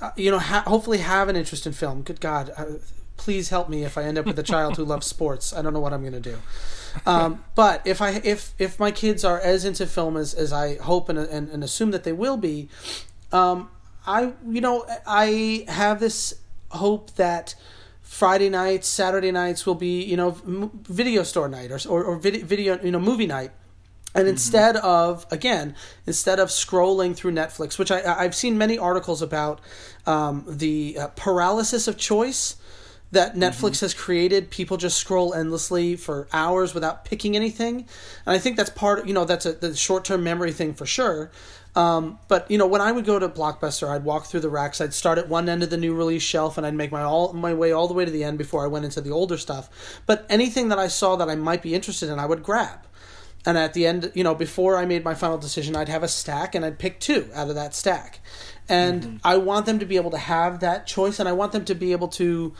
uh, 0.00 0.10
you 0.16 0.30
know, 0.30 0.38
ha- 0.38 0.64
hopefully 0.66 0.98
have 0.98 1.28
an 1.28 1.36
interest 1.36 1.66
in 1.66 1.72
film. 1.72 2.02
Good 2.02 2.20
God, 2.20 2.52
uh, 2.56 2.64
please 3.16 3.48
help 3.48 3.68
me 3.68 3.84
if 3.84 3.96
I 3.96 4.04
end 4.04 4.18
up 4.18 4.26
with 4.26 4.38
a 4.38 4.42
child 4.42 4.76
who 4.76 4.84
loves 4.94 5.06
sports. 5.06 5.52
I 5.52 5.62
don't 5.62 5.72
know 5.72 5.80
what 5.80 5.92
I'm 5.92 6.02
going 6.02 6.12
to 6.12 6.20
do. 6.20 6.38
Um, 7.06 7.44
but 7.54 7.82
if 7.84 8.00
I 8.00 8.20
if 8.24 8.54
if 8.58 8.78
my 8.78 8.90
kids 8.90 9.24
are 9.24 9.40
as 9.40 9.64
into 9.64 9.86
film 9.86 10.16
as, 10.16 10.34
as 10.34 10.52
I 10.52 10.76
hope 10.76 11.08
and, 11.08 11.18
and, 11.18 11.48
and 11.48 11.64
assume 11.64 11.90
that 11.90 12.04
they 12.04 12.12
will 12.12 12.36
be, 12.36 12.68
um, 13.32 13.68
I 14.06 14.32
you 14.48 14.60
know 14.60 14.86
I 15.06 15.64
have 15.68 16.00
this 16.00 16.34
hope 16.70 17.14
that 17.14 17.54
Friday 18.02 18.48
nights, 18.48 18.86
Saturday 18.86 19.32
nights 19.32 19.66
will 19.66 19.74
be 19.74 20.02
you 20.04 20.16
know 20.16 20.36
m- 20.46 20.70
video 20.84 21.22
store 21.22 21.48
night 21.48 21.72
or 21.72 21.78
or, 21.88 22.04
or 22.04 22.16
video, 22.16 22.44
video 22.44 22.78
you 22.82 22.90
know 22.90 23.00
movie 23.00 23.26
night. 23.26 23.50
And 24.16 24.28
instead 24.28 24.76
of 24.76 25.26
again, 25.32 25.74
instead 26.06 26.38
of 26.38 26.48
scrolling 26.48 27.16
through 27.16 27.32
Netflix, 27.32 27.78
which 27.78 27.90
I, 27.90 28.00
I've 28.16 28.36
seen 28.36 28.56
many 28.56 28.78
articles 28.78 29.20
about 29.20 29.60
um, 30.06 30.44
the 30.46 30.96
uh, 30.96 31.08
paralysis 31.08 31.88
of 31.88 31.98
choice 31.98 32.54
that 33.14 33.34
Netflix 33.34 33.80
has 33.80 33.94
created. 33.94 34.50
People 34.50 34.76
just 34.76 34.98
scroll 34.98 35.34
endlessly 35.34 35.96
for 35.96 36.28
hours 36.32 36.74
without 36.74 37.04
picking 37.04 37.34
anything, 37.34 37.86
and 38.26 38.36
I 38.36 38.38
think 38.38 38.56
that's 38.56 38.70
part. 38.70 39.06
You 39.06 39.14
know, 39.14 39.24
that's 39.24 39.46
a 39.46 39.52
the 39.52 39.74
short 39.74 40.04
term 40.04 40.22
memory 40.22 40.52
thing 40.52 40.74
for 40.74 40.86
sure. 40.86 41.30
Um, 41.76 42.18
but 42.28 42.48
you 42.50 42.58
know, 42.58 42.66
when 42.66 42.80
I 42.80 42.92
would 42.92 43.04
go 43.04 43.18
to 43.18 43.28
Blockbuster, 43.28 43.88
I'd 43.88 44.04
walk 44.04 44.26
through 44.26 44.40
the 44.40 44.48
racks. 44.48 44.80
I'd 44.80 44.94
start 44.94 45.18
at 45.18 45.28
one 45.28 45.48
end 45.48 45.62
of 45.62 45.70
the 45.70 45.76
new 45.76 45.94
release 45.94 46.22
shelf, 46.22 46.56
and 46.56 46.66
I'd 46.66 46.74
make 46.74 46.92
my 46.92 47.02
all 47.02 47.32
my 47.32 47.52
way 47.52 47.72
all 47.72 47.88
the 47.88 47.94
way 47.94 48.04
to 48.04 48.10
the 48.10 48.22
end 48.24 48.38
before 48.38 48.64
I 48.64 48.68
went 48.68 48.84
into 48.84 49.00
the 49.00 49.10
older 49.10 49.36
stuff. 49.36 50.00
But 50.06 50.24
anything 50.28 50.68
that 50.68 50.78
I 50.78 50.88
saw 50.88 51.16
that 51.16 51.28
I 51.28 51.34
might 51.34 51.62
be 51.62 51.74
interested 51.74 52.10
in, 52.10 52.18
I 52.18 52.26
would 52.26 52.42
grab. 52.42 52.80
And 53.46 53.58
at 53.58 53.74
the 53.74 53.86
end, 53.86 54.10
you 54.14 54.24
know, 54.24 54.34
before 54.34 54.78
I 54.78 54.86
made 54.86 55.04
my 55.04 55.14
final 55.14 55.36
decision, 55.36 55.76
I'd 55.76 55.88
have 55.88 56.02
a 56.02 56.08
stack, 56.08 56.54
and 56.54 56.64
I'd 56.64 56.78
pick 56.78 57.00
two 57.00 57.28
out 57.34 57.48
of 57.48 57.56
that 57.56 57.74
stack. 57.74 58.20
And 58.68 59.20
I 59.22 59.36
want 59.36 59.66
them 59.66 59.78
to 59.80 59.84
be 59.84 59.96
able 59.96 60.12
to 60.12 60.18
have 60.18 60.60
that 60.60 60.86
choice, 60.86 61.18
and 61.18 61.28
I 61.28 61.32
want 61.32 61.52
them 61.52 61.64
to 61.66 61.74
be 61.74 61.92
able 61.92 62.08
to 62.08 62.54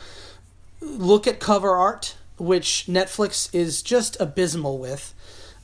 look 0.85 1.27
at 1.27 1.39
cover 1.39 1.71
art, 1.71 2.15
which 2.37 2.85
Netflix 2.87 3.53
is 3.53 3.81
just 3.81 4.19
abysmal 4.19 4.77
with. 4.77 5.13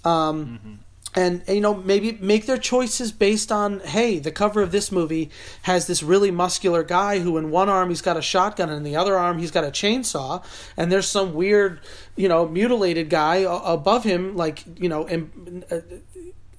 Um, 0.03 0.80
And, 1.13 1.41
and, 1.45 1.55
you 1.55 1.61
know 1.61 1.74
maybe 1.74 2.17
make 2.22 2.45
their 2.45 2.57
choices 2.57 3.11
based 3.11 3.51
on 3.51 3.82
hey 3.82 4.17
the 4.19 4.32
cover 4.32 4.61
of 4.61 4.72
this 4.72 4.93
movie 4.93 5.30
has 5.63 5.86
this 5.86 6.01
really 6.01 6.32
muscular 6.32 6.84
guy 6.84 7.19
who 7.19 7.38
in 7.38 7.51
one 7.51 7.67
arm 7.67 7.89
he's 7.89 8.01
got 8.01 8.15
a 8.15 8.22
shotgun 8.22 8.69
and 8.69 8.78
in 8.78 8.84
the 8.84 8.95
other 8.95 9.17
arm 9.17 9.38
he's 9.38 9.51
got 9.51 9.65
a 9.65 9.72
chainsaw 9.72 10.41
and 10.78 10.89
there's 10.89 11.07
some 11.07 11.34
weird 11.34 11.82
you 12.15 12.30
know 12.30 12.47
mutilated 12.47 13.09
guy 13.09 13.45
above 13.45 14.05
him 14.05 14.38
like 14.38 14.63
you 14.80 14.88
know 14.88 15.05
and, 15.05 15.65
uh, 15.69 15.82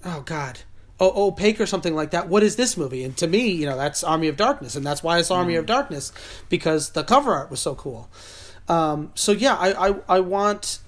oh 0.04 0.20
god 0.20 0.58
oh, 1.00 1.28
opaque 1.28 1.60
or 1.60 1.66
something 1.66 1.94
like 1.94 2.12
that. 2.12 2.28
What 2.28 2.42
is 2.42 2.56
this 2.56 2.76
movie? 2.76 3.02
And 3.02 3.16
to 3.16 3.26
me, 3.26 3.50
you 3.50 3.66
know, 3.66 3.76
that's 3.76 4.04
Army 4.04 4.28
of 4.28 4.36
Darkness, 4.36 4.76
and 4.76 4.86
that's 4.86 5.02
why 5.02 5.18
it's 5.18 5.30
Army 5.32 5.56
of 5.56 5.66
Darkness 5.66 6.12
because 6.48 6.90
the 6.90 7.02
cover 7.02 7.34
art 7.34 7.50
was 7.50 7.60
so 7.60 7.74
cool. 7.74 8.08
Um, 8.68 9.10
so 9.14 9.32
yeah, 9.32 9.54
I, 9.54 9.88
I 9.88 9.94
I 10.08 10.20
want 10.20 10.78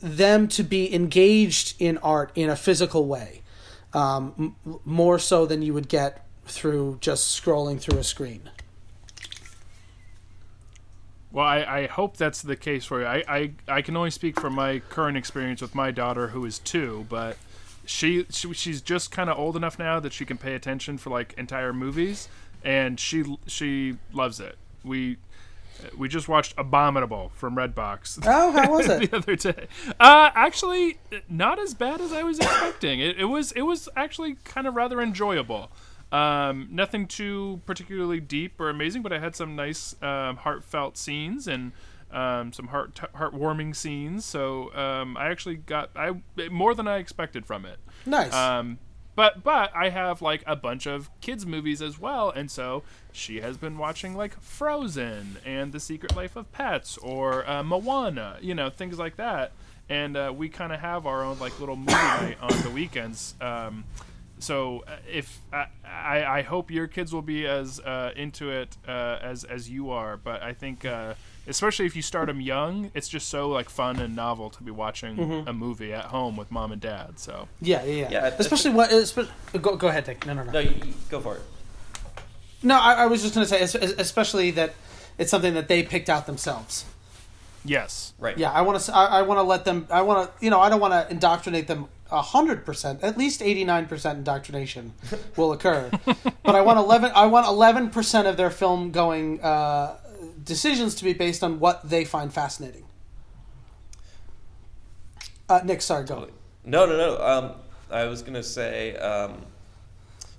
them 0.00 0.48
to 0.48 0.62
be 0.62 0.94
engaged 0.94 1.74
in 1.78 1.98
art 1.98 2.30
in 2.34 2.50
a 2.50 2.56
physical 2.56 3.06
way, 3.06 3.42
um, 3.92 4.54
m- 4.66 4.80
more 4.84 5.18
so 5.18 5.46
than 5.46 5.62
you 5.62 5.72
would 5.72 5.88
get 5.88 6.26
through 6.46 6.98
just 7.00 7.42
scrolling 7.42 7.80
through 7.80 7.98
a 7.98 8.04
screen. 8.04 8.50
Well, 11.32 11.44
I, 11.44 11.64
I 11.64 11.86
hope 11.86 12.16
that's 12.16 12.40
the 12.40 12.56
case 12.56 12.86
for 12.86 13.00
you. 13.00 13.06
I, 13.06 13.22
I, 13.28 13.50
I 13.68 13.82
can 13.82 13.96
only 13.96 14.10
speak 14.10 14.40
from 14.40 14.54
my 14.54 14.78
current 14.88 15.18
experience 15.18 15.60
with 15.60 15.74
my 15.74 15.90
daughter, 15.90 16.28
who 16.28 16.46
is 16.46 16.58
two, 16.60 17.04
but 17.10 17.36
she, 17.84 18.24
she 18.30 18.52
she's 18.54 18.80
just 18.80 19.10
kind 19.10 19.28
of 19.28 19.38
old 19.38 19.54
enough 19.54 19.78
now 19.78 20.00
that 20.00 20.12
she 20.12 20.24
can 20.24 20.38
pay 20.38 20.54
attention 20.54 20.98
for 20.98 21.10
like 21.10 21.34
entire 21.36 21.72
movies, 21.72 22.28
and 22.64 22.98
she 22.98 23.36
she 23.46 23.96
loves 24.12 24.40
it. 24.40 24.56
We 24.82 25.18
we 25.96 26.08
just 26.08 26.28
watched 26.28 26.54
Abominable 26.56 27.30
from 27.34 27.56
Redbox. 27.56 28.20
Oh, 28.26 28.52
how 28.52 28.70
was 28.70 28.88
it? 28.90 29.10
the 29.10 29.16
other 29.16 29.36
day. 29.36 29.66
Uh, 30.00 30.30
actually, 30.34 30.98
not 31.28 31.58
as 31.58 31.74
bad 31.74 32.00
as 32.00 32.12
I 32.12 32.22
was 32.22 32.38
expecting. 32.38 33.00
It, 33.00 33.18
it 33.18 33.24
was 33.26 33.52
it 33.52 33.62
was 33.62 33.88
actually 33.96 34.34
kind 34.44 34.66
of 34.66 34.74
rather 34.74 35.00
enjoyable. 35.00 35.70
Um, 36.12 36.68
nothing 36.70 37.06
too 37.08 37.60
particularly 37.66 38.20
deep 38.20 38.60
or 38.60 38.70
amazing, 38.70 39.02
but 39.02 39.12
I 39.12 39.18
had 39.18 39.34
some 39.34 39.56
nice 39.56 40.00
um, 40.02 40.36
heartfelt 40.36 40.96
scenes 40.96 41.48
and 41.48 41.72
um, 42.12 42.52
some 42.52 42.68
heart 42.68 42.94
heartwarming 43.14 43.74
scenes. 43.74 44.24
So 44.24 44.72
um, 44.74 45.16
I 45.16 45.26
actually 45.26 45.56
got 45.56 45.90
I 45.96 46.12
more 46.50 46.74
than 46.74 46.86
I 46.86 46.98
expected 46.98 47.44
from 47.44 47.64
it. 47.64 47.78
Nice. 48.06 48.32
But 49.16 49.42
but 49.42 49.74
I 49.74 49.88
have 49.88 50.22
like 50.22 50.44
a 50.46 50.54
bunch 50.54 50.86
of 50.86 51.10
kids 51.20 51.46
movies 51.46 51.80
as 51.82 51.98
well, 51.98 52.30
and 52.30 52.50
so 52.50 52.82
she 53.12 53.40
has 53.40 53.56
been 53.56 53.78
watching 53.78 54.14
like 54.14 54.38
Frozen 54.40 55.38
and 55.44 55.72
The 55.72 55.80
Secret 55.80 56.14
Life 56.14 56.36
of 56.36 56.52
Pets 56.52 56.98
or 56.98 57.48
uh, 57.48 57.64
Moana, 57.64 58.36
you 58.42 58.54
know, 58.54 58.68
things 58.70 58.98
like 58.98 59.16
that. 59.16 59.52
And 59.88 60.16
uh, 60.16 60.32
we 60.36 60.48
kind 60.50 60.72
of 60.72 60.80
have 60.80 61.06
our 61.06 61.24
own 61.24 61.38
like 61.38 61.58
little 61.58 61.76
movie 61.76 61.92
night 61.92 62.36
on 62.42 62.62
the 62.62 62.70
weekends. 62.70 63.34
Um, 63.40 63.84
so 64.38 64.84
uh, 64.86 64.96
if 65.10 65.40
I, 65.50 65.66
I, 65.84 66.24
I 66.38 66.42
hope 66.42 66.70
your 66.70 66.86
kids 66.86 67.14
will 67.14 67.22
be 67.22 67.46
as 67.46 67.80
uh, 67.80 68.12
into 68.16 68.50
it 68.50 68.76
uh, 68.86 69.18
as 69.22 69.44
as 69.44 69.70
you 69.70 69.90
are, 69.92 70.18
but 70.18 70.42
I 70.42 70.52
think 70.52 70.84
uh, 70.84 71.14
especially 71.46 71.86
if 71.86 71.94
you 71.96 72.02
start 72.02 72.26
them 72.26 72.40
young, 72.40 72.90
it's 72.94 73.08
just 73.08 73.28
so 73.28 73.48
like 73.48 73.68
fun 73.70 73.98
and 74.00 74.14
novel 74.16 74.50
to 74.50 74.62
be 74.62 74.70
watching 74.70 75.44
a 75.46 75.52
movie 75.52 75.92
at 75.92 76.06
home 76.06 76.36
with 76.36 76.50
mom 76.50 76.72
and 76.72 76.80
dad. 76.80 77.18
So 77.18 77.48
yeah, 77.60 77.84
yeah, 77.84 77.92
yeah. 77.94 78.08
Yeah, 78.10 78.18
I- 78.24 78.26
I 78.26 78.28
Especially 78.38 78.70
what? 78.72 78.90
espe- 78.90 79.28
Go, 79.60 79.76
go 79.76 79.88
ahead, 79.88 80.04
Dick. 80.04 80.26
No, 80.26 80.34
no, 80.34 80.44
no. 80.44 80.52
No, 80.52 80.58
you, 80.58 80.70
you 80.84 80.94
go 81.08 81.20
for 81.20 81.36
it. 81.36 81.42
No, 82.62 82.76
I, 82.78 82.94
I 82.94 83.06
was 83.06 83.22
just 83.22 83.34
going 83.34 83.44
to 83.44 83.48
say, 83.48 83.60
es- 83.60 83.74
es- 83.74 83.92
especially 83.98 84.50
that 84.52 84.74
it's 85.18 85.30
something 85.30 85.54
that 85.54 85.68
they 85.68 85.82
picked 85.82 86.08
out 86.08 86.26
themselves. 86.26 86.84
Yes. 87.64 88.12
Right. 88.18 88.36
Yeah, 88.38 88.50
I 88.52 88.62
want 88.62 88.80
to. 88.80 88.94
I, 88.94 89.04
I 89.18 89.22
want 89.22 89.38
to 89.38 89.42
let 89.42 89.64
them. 89.64 89.86
I 89.90 90.02
want 90.02 90.30
to. 90.38 90.44
You 90.44 90.50
know, 90.50 90.60
I 90.60 90.68
don't 90.68 90.80
want 90.80 90.92
to 90.94 91.10
indoctrinate 91.10 91.66
them 91.66 91.86
hundred 92.08 92.64
percent. 92.64 93.02
At 93.02 93.18
least 93.18 93.42
eighty 93.42 93.64
nine 93.64 93.86
percent 93.86 94.18
indoctrination 94.18 94.92
will 95.36 95.52
occur. 95.52 95.90
but 96.44 96.54
I 96.54 96.60
want 96.60 96.78
eleven. 96.78 97.10
I 97.14 97.26
want 97.26 97.46
eleven 97.48 97.90
percent 97.90 98.28
of 98.28 98.36
their 98.36 98.50
film 98.50 98.92
going 98.92 99.40
uh, 99.42 99.96
decisions 100.46 100.94
to 100.94 101.04
be 101.04 101.12
based 101.12 101.42
on 101.42 101.60
what 101.60 101.88
they 101.88 102.04
find 102.04 102.32
fascinating. 102.32 102.84
Uh, 105.48 105.60
Nick, 105.64 105.82
sorry, 105.82 106.06
go. 106.06 106.28
No, 106.64 106.86
no, 106.86 106.96
no. 106.96 107.18
Um, 107.22 107.52
I 107.90 108.06
was 108.06 108.22
gonna 108.22 108.42
say 108.42 108.96
um, 108.96 109.42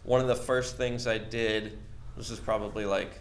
one 0.04 0.20
of 0.20 0.28
the 0.28 0.36
first 0.36 0.78
things 0.78 1.06
I 1.06 1.18
did. 1.18 1.78
This 2.18 2.32
is 2.32 2.40
probably 2.40 2.86
like 2.86 3.12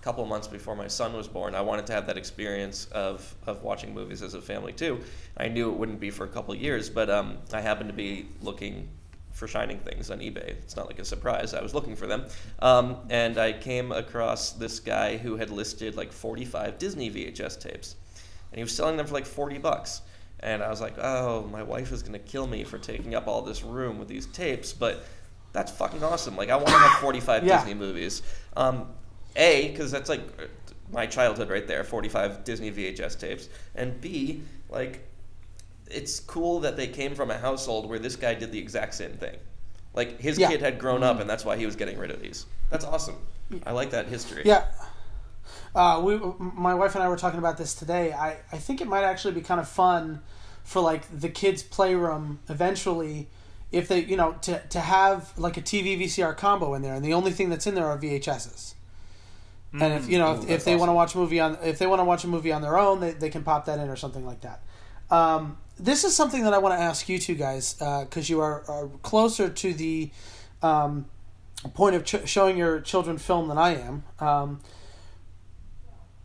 a 0.00 0.04
couple 0.04 0.26
months 0.26 0.48
before 0.48 0.74
my 0.74 0.88
son 0.88 1.14
was 1.14 1.28
born. 1.28 1.54
I 1.54 1.60
wanted 1.60 1.86
to 1.86 1.92
have 1.92 2.06
that 2.08 2.18
experience 2.18 2.86
of 2.86 3.34
of 3.46 3.62
watching 3.62 3.94
movies 3.94 4.20
as 4.22 4.34
a 4.34 4.42
family 4.42 4.72
too. 4.72 5.00
I 5.36 5.48
knew 5.48 5.70
it 5.70 5.78
wouldn't 5.78 6.00
be 6.00 6.10
for 6.10 6.24
a 6.24 6.28
couple 6.28 6.54
years, 6.54 6.90
but 6.90 7.08
um, 7.08 7.38
I 7.52 7.60
happened 7.60 7.88
to 7.88 7.96
be 7.96 8.26
looking 8.42 8.88
for 9.36 9.46
shining 9.46 9.78
things 9.78 10.10
on 10.10 10.18
eBay. 10.20 10.48
It's 10.48 10.76
not 10.76 10.86
like 10.86 10.98
a 10.98 11.04
surprise. 11.04 11.52
I 11.52 11.62
was 11.62 11.74
looking 11.74 11.94
for 11.94 12.06
them, 12.06 12.24
um, 12.60 12.96
and 13.10 13.36
I 13.38 13.52
came 13.52 13.92
across 13.92 14.52
this 14.52 14.80
guy 14.80 15.18
who 15.18 15.36
had 15.36 15.50
listed 15.50 15.94
like 15.94 16.10
45 16.10 16.78
Disney 16.78 17.10
VHS 17.10 17.60
tapes, 17.60 17.96
and 18.50 18.58
he 18.58 18.62
was 18.64 18.74
selling 18.74 18.96
them 18.96 19.06
for 19.06 19.14
like 19.14 19.26
40 19.26 19.58
bucks. 19.58 20.00
And 20.40 20.62
I 20.62 20.68
was 20.68 20.80
like, 20.80 20.94
oh, 20.98 21.46
my 21.52 21.62
wife 21.62 21.92
is 21.92 22.02
gonna 22.02 22.18
kill 22.18 22.46
me 22.46 22.64
for 22.64 22.78
taking 22.78 23.14
up 23.14 23.26
all 23.26 23.42
this 23.42 23.62
room 23.62 23.98
with 23.98 24.08
these 24.08 24.26
tapes, 24.26 24.72
but 24.72 25.04
that's 25.52 25.70
fucking 25.72 26.02
awesome. 26.02 26.36
Like, 26.36 26.50
I 26.50 26.56
want 26.56 26.68
to 26.68 26.72
have 26.78 26.98
45 27.00 27.44
Yeah. 27.46 27.58
Disney 27.58 27.74
movies. 27.74 28.22
Um, 28.56 28.88
a, 29.36 29.68
because 29.70 29.90
that's 29.90 30.08
like 30.08 30.20
my 30.90 31.06
childhood 31.06 31.50
right 31.50 31.66
there, 31.66 31.84
45 31.84 32.44
Disney 32.44 32.70
VHS 32.72 33.18
tapes, 33.18 33.48
and 33.74 34.00
B, 34.00 34.42
like, 34.70 35.06
it's 35.90 36.20
cool 36.20 36.60
that 36.60 36.76
they 36.76 36.86
came 36.88 37.14
from 37.14 37.30
a 37.30 37.38
household 37.38 37.88
where 37.88 37.98
this 37.98 38.16
guy 38.16 38.34
did 38.34 38.52
the 38.52 38.58
exact 38.58 38.94
same 38.94 39.12
thing. 39.12 39.36
Like, 39.94 40.20
his 40.20 40.38
Yeah. 40.38 40.48
kid 40.48 40.60
had 40.60 40.78
grown 40.78 41.02
up, 41.02 41.20
and 41.20 41.28
that's 41.28 41.44
why 41.44 41.56
he 41.56 41.64
was 41.66 41.76
getting 41.76 41.98
rid 41.98 42.10
of 42.10 42.20
these. 42.20 42.46
That's 42.70 42.84
awesome. 42.84 43.16
I 43.64 43.72
like 43.72 43.90
that 43.90 44.08
history. 44.08 44.42
Yeah. 44.44 44.64
Uh, 45.74 46.00
we, 46.04 46.18
my 46.38 46.74
wife 46.74 46.94
and 46.94 47.04
I 47.04 47.08
were 47.08 47.16
talking 47.16 47.38
about 47.38 47.56
this 47.58 47.74
today. 47.74 48.12
I, 48.12 48.38
I 48.52 48.58
think 48.58 48.80
it 48.80 48.86
might 48.88 49.04
actually 49.04 49.34
be 49.34 49.40
kind 49.42 49.60
of 49.60 49.68
fun 49.68 50.22
for 50.64 50.80
like 50.82 51.02
the 51.20 51.28
kids' 51.28 51.62
playroom 51.62 52.40
eventually, 52.48 53.28
if 53.70 53.86
they 53.88 54.00
you 54.00 54.16
know 54.16 54.32
to 54.42 54.58
to 54.70 54.80
have 54.80 55.32
like 55.38 55.56
a 55.56 55.62
TV 55.62 56.00
VCR 56.00 56.36
combo 56.36 56.74
in 56.74 56.82
there, 56.82 56.94
and 56.94 57.04
the 57.04 57.12
only 57.14 57.30
thing 57.30 57.50
that's 57.50 57.66
in 57.66 57.74
there 57.74 57.86
are 57.86 57.96
VHSs. 57.98 58.74
And 59.72 59.92
if 59.92 60.08
you 60.08 60.18
know 60.18 60.32
if, 60.32 60.38
Ooh, 60.38 60.42
if 60.42 60.48
that's 60.48 60.64
they 60.64 60.76
want 60.76 60.88
to 60.88 60.94
watch 60.94 61.14
a 61.14 61.18
movie 61.18 61.38
on 61.38 61.58
if 61.62 61.78
they 61.78 61.86
want 61.86 62.00
to 62.00 62.04
watch 62.04 62.24
a 62.24 62.28
movie 62.28 62.50
on 62.52 62.62
their 62.62 62.78
own, 62.78 63.00
they, 63.00 63.12
they 63.12 63.28
can 63.28 63.44
pop 63.44 63.66
that 63.66 63.78
in 63.78 63.88
or 63.88 63.96
something 63.96 64.24
like 64.26 64.40
that. 64.40 64.62
Um, 65.10 65.58
this 65.78 66.04
is 66.04 66.14
something 66.14 66.44
that 66.44 66.52
I 66.52 66.58
want 66.58 66.78
to 66.78 66.82
ask 66.82 67.08
you 67.08 67.18
two 67.18 67.34
guys 67.34 67.74
because 67.74 68.28
you 68.30 68.40
are, 68.40 68.64
are 68.68 68.88
closer 69.02 69.48
to 69.48 69.74
the 69.74 70.10
um, 70.62 71.06
point 71.74 71.96
of 71.96 72.04
ch- 72.04 72.28
showing 72.28 72.56
your 72.56 72.80
children 72.80 73.18
film 73.18 73.48
than 73.48 73.58
I 73.58 73.74
am. 73.74 74.04
Um, 74.18 74.60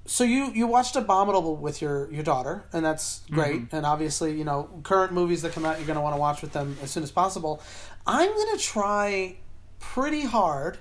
so 0.05 0.23
you 0.23 0.51
you 0.51 0.67
watched 0.67 0.95
Abominable 0.95 1.55
with 1.55 1.81
your 1.81 2.11
your 2.11 2.23
daughter, 2.23 2.63
and 2.73 2.83
that's 2.83 3.21
great. 3.29 3.61
And 3.71 3.85
obviously, 3.85 4.37
you 4.37 4.43
know, 4.43 4.69
current 4.83 5.13
movies 5.13 5.41
that 5.43 5.53
come 5.53 5.63
out, 5.63 5.77
you're 5.77 5.87
going 5.87 5.95
to 5.95 6.01
want 6.01 6.15
to 6.15 6.19
watch 6.19 6.41
with 6.41 6.53
them 6.53 6.77
as 6.81 6.91
soon 6.91 7.03
as 7.03 7.11
possible. 7.11 7.61
I'm 8.05 8.29
going 8.29 8.57
to 8.57 8.63
try 8.63 9.37
pretty 9.79 10.21
hard 10.21 10.79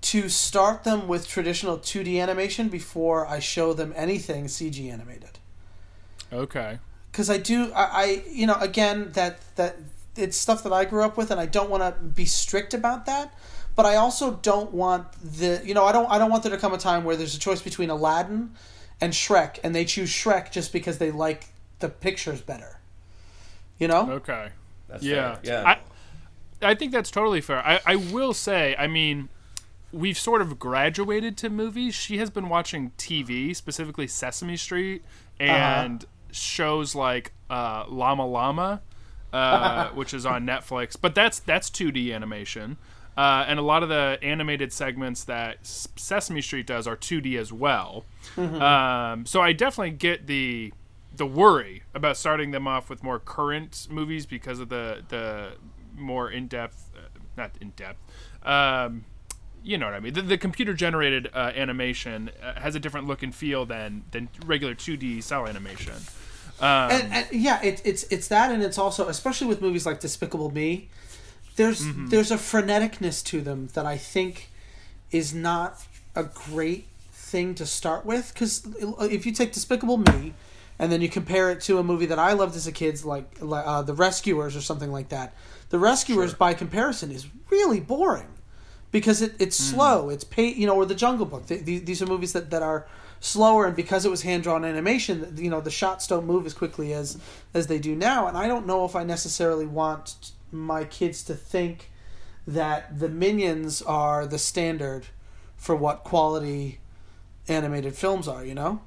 to 0.00 0.28
start 0.30 0.84
them 0.84 1.06
with 1.06 1.28
traditional 1.28 1.78
2D 1.78 2.20
animation 2.20 2.68
before 2.68 3.26
I 3.26 3.38
show 3.38 3.74
them 3.74 3.92
anything 3.94 4.46
CG 4.46 4.90
animated 4.90 5.38
okay. 6.32 6.78
Because 7.10 7.30
I 7.30 7.38
do 7.38 7.72
I, 7.72 7.84
I 7.84 8.24
you 8.30 8.46
know 8.46 8.56
again 8.60 9.10
that 9.12 9.40
that 9.56 9.76
it's 10.16 10.36
stuff 10.36 10.62
that 10.64 10.72
I 10.72 10.84
grew 10.84 11.02
up 11.02 11.16
with 11.16 11.30
and 11.30 11.40
I 11.40 11.46
don't 11.46 11.70
want 11.70 11.82
to 11.82 12.02
be 12.02 12.24
strict 12.24 12.74
about 12.74 13.06
that 13.06 13.34
but 13.76 13.86
I 13.86 13.96
also 13.96 14.32
don't 14.42 14.72
want 14.72 15.12
the 15.22 15.62
you 15.64 15.74
know 15.74 15.84
I 15.84 15.92
don't 15.92 16.10
I 16.10 16.18
don't 16.18 16.30
want 16.30 16.42
there 16.42 16.52
to 16.52 16.58
come 16.58 16.74
a 16.74 16.78
time 16.78 17.04
where 17.04 17.16
there's 17.16 17.34
a 17.34 17.40
choice 17.40 17.62
between 17.62 17.90
Aladdin 17.90 18.50
and 19.00 19.12
Shrek 19.12 19.58
and 19.64 19.74
they 19.74 19.84
choose 19.84 20.10
Shrek 20.10 20.50
just 20.50 20.72
because 20.72 20.98
they 20.98 21.10
like 21.10 21.48
the 21.78 21.88
pictures 21.88 22.40
better 22.40 22.78
you 23.78 23.88
know 23.88 24.10
Okay. 24.10 24.50
That's 24.90 25.04
yeah. 25.04 25.36
fair. 25.36 25.40
Yeah. 25.44 25.76
I, 26.62 26.70
I 26.70 26.74
think 26.74 26.92
that's 26.92 27.10
totally 27.10 27.40
fair. 27.40 27.66
I, 27.66 27.80
I 27.86 27.96
will 27.96 28.34
say, 28.34 28.74
I 28.78 28.86
mean, 28.86 29.28
we've 29.92 30.18
sort 30.18 30.42
of 30.42 30.58
graduated 30.58 31.36
to 31.38 31.50
movies. 31.50 31.94
She 31.94 32.18
has 32.18 32.28
been 32.28 32.48
watching 32.48 32.92
TV, 32.98 33.54
specifically 33.54 34.06
Sesame 34.06 34.56
Street 34.56 35.02
uh-huh. 35.40 35.50
and 35.50 36.04
shows 36.34 36.94
like 36.94 37.32
uh, 37.48 37.84
Llama 37.88 38.26
Llama, 38.26 38.82
uh, 39.32 39.88
which 39.94 40.14
is 40.14 40.26
on 40.26 40.46
Netflix. 40.46 40.96
But 41.00 41.14
that's 41.14 41.38
that's 41.40 41.70
2D 41.70 42.14
animation. 42.14 42.76
Uh, 43.16 43.44
and 43.46 43.58
a 43.58 43.62
lot 43.62 43.82
of 43.82 43.88
the 43.88 44.18
animated 44.22 44.72
segments 44.72 45.24
that 45.24 45.58
Sesame 45.66 46.40
Street 46.40 46.66
does 46.66 46.86
are 46.86 46.96
2D 46.96 47.38
as 47.38 47.52
well. 47.52 48.04
Um, 48.38 49.26
so 49.26 49.42
I 49.42 49.52
definitely 49.52 49.90
get 49.90 50.26
the 50.26 50.72
the 51.14 51.26
worry 51.26 51.82
about 51.92 52.16
starting 52.16 52.52
them 52.52 52.66
off 52.66 52.88
with 52.88 53.02
more 53.02 53.18
current 53.18 53.88
movies 53.90 54.26
because 54.26 54.60
of 54.60 54.68
the 54.68 55.04
the 55.08 55.52
more 55.94 56.30
in 56.30 56.46
depth, 56.46 56.90
uh, 56.96 57.00
not 57.36 57.50
in 57.60 57.70
depth. 57.70 57.98
Um, 58.46 59.04
you 59.62 59.76
know 59.76 59.86
what 59.86 59.94
I 59.94 60.00
mean. 60.00 60.14
The, 60.14 60.22
the 60.22 60.38
computer 60.38 60.72
generated 60.72 61.28
uh, 61.34 61.52
animation 61.54 62.30
uh, 62.42 62.58
has 62.60 62.74
a 62.74 62.80
different 62.80 63.06
look 63.06 63.22
and 63.22 63.34
feel 63.34 63.66
than 63.66 64.04
than 64.10 64.28
regular 64.46 64.74
2D 64.74 65.22
cel 65.22 65.46
animation. 65.46 65.94
Um, 66.60 66.90
and, 66.90 67.12
and 67.12 67.26
yeah, 67.32 67.62
it, 67.62 67.80
it's 67.84 68.04
it's 68.04 68.28
that, 68.28 68.50
and 68.52 68.62
it's 68.62 68.78
also 68.78 69.08
especially 69.08 69.46
with 69.46 69.60
movies 69.62 69.86
like 69.86 70.00
Despicable 70.00 70.50
Me. 70.52 70.88
There's 71.56 71.80
Mm-hmm. 71.82 72.08
there's 72.08 72.30
a 72.30 72.36
freneticness 72.36 73.24
to 73.26 73.40
them 73.40 73.68
that 73.74 73.86
I 73.86 73.96
think 73.96 74.50
is 75.10 75.34
not 75.34 75.84
a 76.14 76.24
great 76.24 76.86
thing 77.12 77.54
to 77.56 77.66
start 77.66 78.04
with 78.06 78.32
because 78.34 78.66
if 79.00 79.24
you 79.26 79.32
take 79.32 79.52
Despicable 79.52 79.98
Me 79.98 80.34
and 80.78 80.90
then 80.90 81.00
you 81.00 81.08
compare 81.08 81.50
it 81.50 81.60
to 81.62 81.78
a 81.78 81.82
movie 81.82 82.06
that 82.06 82.18
I 82.18 82.32
loved 82.32 82.56
as 82.56 82.66
a 82.66 82.72
kid, 82.72 83.04
like 83.04 83.26
uh, 83.42 83.82
The 83.82 83.94
Rescuers 83.94 84.56
or 84.56 84.60
something 84.60 84.90
like 84.90 85.10
that, 85.10 85.34
The 85.70 85.78
Rescuers 85.78 86.34
by 86.34 86.54
comparison 86.54 87.10
is 87.10 87.26
really 87.50 87.80
boring 87.80 88.28
because 88.90 89.20
it, 89.22 89.34
it's 89.38 89.56
slow. 89.56 90.08
It's 90.08 90.24
pay, 90.24 90.48
you 90.48 90.66
know, 90.66 90.74
or 90.76 90.86
the 90.86 90.94
Jungle 90.94 91.26
Book. 91.26 91.46
Th- 91.46 91.64
th- 91.64 91.84
these 91.84 92.00
are 92.02 92.06
movies 92.06 92.32
that, 92.32 92.50
that 92.50 92.62
are 92.62 92.86
slower, 93.20 93.66
and 93.66 93.76
because 93.76 94.04
it 94.04 94.10
was 94.10 94.22
hand 94.22 94.42
drawn 94.42 94.64
animation, 94.64 95.36
you 95.36 95.50
know, 95.50 95.60
the 95.60 95.70
shots 95.70 96.06
don't 96.06 96.26
move 96.26 96.46
as 96.46 96.54
quickly 96.54 96.92
as 96.92 97.18
as 97.54 97.66
they 97.66 97.78
do 97.78 97.94
now. 97.94 98.26
And 98.26 98.36
I 98.36 98.48
don't 98.48 98.66
know 98.66 98.84
if 98.84 98.96
I 98.96 99.04
necessarily 99.04 99.66
want 99.66 100.32
my 100.50 100.84
kids 100.84 101.22
to 101.24 101.34
think 101.34 101.90
that 102.46 102.98
the 102.98 103.08
Minions 103.08 103.82
are 103.82 104.26
the 104.26 104.38
standard 104.38 105.06
for 105.56 105.76
what 105.76 106.02
quality 106.02 106.80
animated 107.46 107.94
films 107.94 108.26
are. 108.26 108.44
You 108.44 108.54
know? 108.54 108.80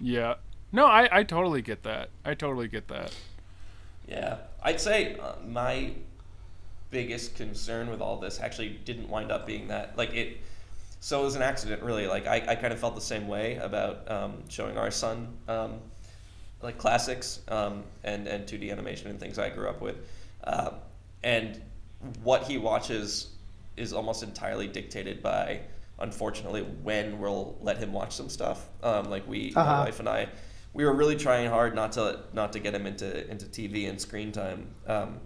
yeah. 0.00 0.34
No, 0.70 0.84
I, 0.84 1.08
I 1.10 1.22
totally 1.22 1.62
get 1.62 1.82
that. 1.84 2.10
I 2.24 2.34
totally 2.34 2.68
get 2.68 2.88
that. 2.88 3.16
Yeah, 4.06 4.36
I'd 4.62 4.80
say 4.80 5.16
uh, 5.16 5.34
my 5.46 5.92
biggest 6.90 7.36
concern 7.36 7.90
with 7.90 8.00
all 8.00 8.18
this 8.18 8.40
actually 8.40 8.70
didn't 8.84 9.08
wind 9.08 9.30
up 9.30 9.46
being 9.46 9.68
that. 9.68 9.96
Like 9.96 10.14
it, 10.14 10.38
so 11.00 11.20
it 11.20 11.24
was 11.24 11.36
an 11.36 11.42
accident, 11.42 11.82
really. 11.82 12.06
Like 12.06 12.26
I, 12.26 12.36
I 12.48 12.54
kind 12.54 12.72
of 12.72 12.78
felt 12.78 12.94
the 12.94 13.00
same 13.00 13.28
way 13.28 13.56
about 13.56 14.10
um, 14.10 14.42
showing 14.48 14.76
our 14.78 14.90
son 14.90 15.36
um, 15.48 15.74
like 16.62 16.78
classics 16.78 17.40
um, 17.48 17.84
and 18.04 18.26
and 18.26 18.46
2D 18.46 18.70
animation 18.72 19.10
and 19.10 19.18
things 19.20 19.38
I 19.38 19.50
grew 19.50 19.68
up 19.68 19.80
with, 19.80 19.96
um, 20.44 20.74
and 21.22 21.60
what 22.22 22.44
he 22.44 22.58
watches 22.58 23.30
is 23.76 23.92
almost 23.92 24.22
entirely 24.22 24.66
dictated 24.66 25.22
by. 25.22 25.60
Unfortunately, 26.00 26.62
when 26.62 27.18
we'll 27.18 27.56
let 27.60 27.76
him 27.78 27.92
watch 27.92 28.14
some 28.14 28.28
stuff, 28.28 28.68
um, 28.84 29.10
like 29.10 29.26
we, 29.26 29.50
my 29.54 29.62
Uh-huh. 29.62 29.82
wife 29.86 29.98
and 29.98 30.08
I, 30.08 30.28
we 30.72 30.84
were 30.84 30.92
really 30.94 31.16
trying 31.16 31.48
hard 31.50 31.74
not 31.74 31.90
to 31.92 32.20
not 32.32 32.52
to 32.52 32.60
get 32.60 32.72
him 32.74 32.86
into 32.86 33.28
into 33.28 33.46
TV 33.46 33.88
and 33.88 34.00
screen 34.00 34.30
time 34.30 34.68
um, 34.86 35.18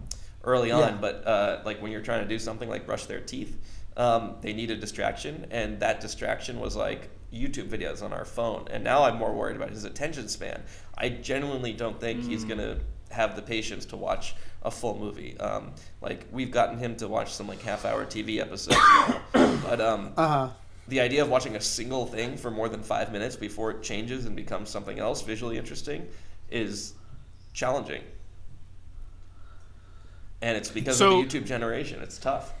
early 0.43 0.71
on. 0.71 0.79
Yeah. 0.93 0.97
But 0.99 1.27
uh, 1.27 1.61
like 1.63 1.79
when 1.79 1.91
you're 1.91 2.01
trying 2.01 2.23
to 2.23 2.27
do 2.27 2.39
something 2.39 2.67
like 2.69 2.87
brush 2.87 3.05
their 3.05 3.19
teeth, 3.19 3.55
um, 3.97 4.35
they 4.41 4.53
need 4.53 4.71
a 4.71 4.75
distraction, 4.75 5.45
and 5.51 5.79
that 5.79 5.99
distraction 6.01 6.59
was 6.59 6.75
like 6.75 7.09
YouTube 7.33 7.67
videos 7.69 8.01
on 8.03 8.13
our 8.13 8.25
phone. 8.25 8.67
And 8.71 8.83
now 8.83 9.03
I'm 9.03 9.17
more 9.17 9.33
worried 9.33 9.55
about 9.55 9.69
his 9.71 9.83
attention 9.85 10.27
span. 10.27 10.61
I 10.97 11.09
genuinely 11.09 11.73
don't 11.73 11.99
think 11.99 12.23
he's 12.23 12.43
gonna 12.43 12.77
have 13.11 13.35
the 13.35 13.41
patience 13.41 13.85
to 13.85 13.97
watch 13.97 14.35
a 14.63 14.71
full 14.71 14.97
movie. 14.97 15.37
Um, 15.39 15.73
like 16.01 16.25
we've 16.31 16.51
gotten 16.51 16.77
him 16.77 16.95
to 16.97 17.07
watch 17.07 17.31
some 17.33 17.47
like 17.47 17.61
half 17.61 17.85
hour 17.85 18.05
TV 18.05 18.39
episodes 18.39 18.77
now, 18.77 19.21
but 19.63 19.81
um, 19.81 20.13
Uh 20.17 20.27
huh. 20.27 20.49
the 20.87 20.99
idea 21.01 21.21
of 21.21 21.29
watching 21.29 21.55
a 21.55 21.61
single 21.61 22.05
thing 22.05 22.37
for 22.37 22.49
more 22.49 22.69
than 22.69 22.81
five 22.81 23.11
minutes 23.11 23.35
before 23.35 23.71
it 23.71 23.83
changes 23.83 24.25
and 24.25 24.35
becomes 24.35 24.69
something 24.69 24.99
else 24.99 25.21
visually 25.21 25.57
interesting 25.57 26.07
is 26.49 26.93
challenging. 27.53 28.01
And 30.41 30.57
it's 30.57 30.69
because 30.69 30.97
So- 30.97 31.19
of 31.21 31.29
the 31.31 31.39
YouTube 31.39 31.45
generation. 31.45 32.01
It's 32.01 32.17
tough. 32.17 32.53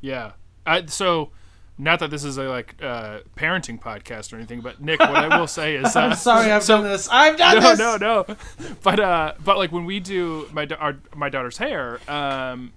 Yeah. 0.00 0.32
I, 0.66 0.86
so, 0.86 1.30
not 1.78 2.00
that 2.00 2.10
this 2.10 2.24
is 2.24 2.36
a 2.38 2.44
like 2.44 2.74
uh, 2.82 3.20
parenting 3.36 3.80
podcast 3.80 4.32
or 4.32 4.36
anything, 4.36 4.60
but 4.60 4.80
Nick, 4.80 5.00
what 5.00 5.10
I 5.16 5.38
will 5.38 5.46
say 5.46 5.76
is, 5.76 5.94
uh, 5.96 6.00
I'm 6.00 6.14
sorry, 6.14 6.50
I've 6.50 6.62
so- 6.64 6.78
done 6.78 6.90
this. 6.90 7.08
I've 7.10 7.36
done 7.36 7.60
no, 7.60 7.70
this. 7.70 7.78
no, 7.78 7.96
no. 7.96 8.24
No. 8.28 8.36
But 8.82 9.00
uh, 9.00 9.34
but 9.44 9.56
like 9.56 9.72
when 9.72 9.84
we 9.84 10.00
do 10.00 10.48
my 10.52 10.66
our, 10.78 10.96
my 11.14 11.28
daughter's 11.28 11.58
hair, 11.58 12.00
um, 12.10 12.72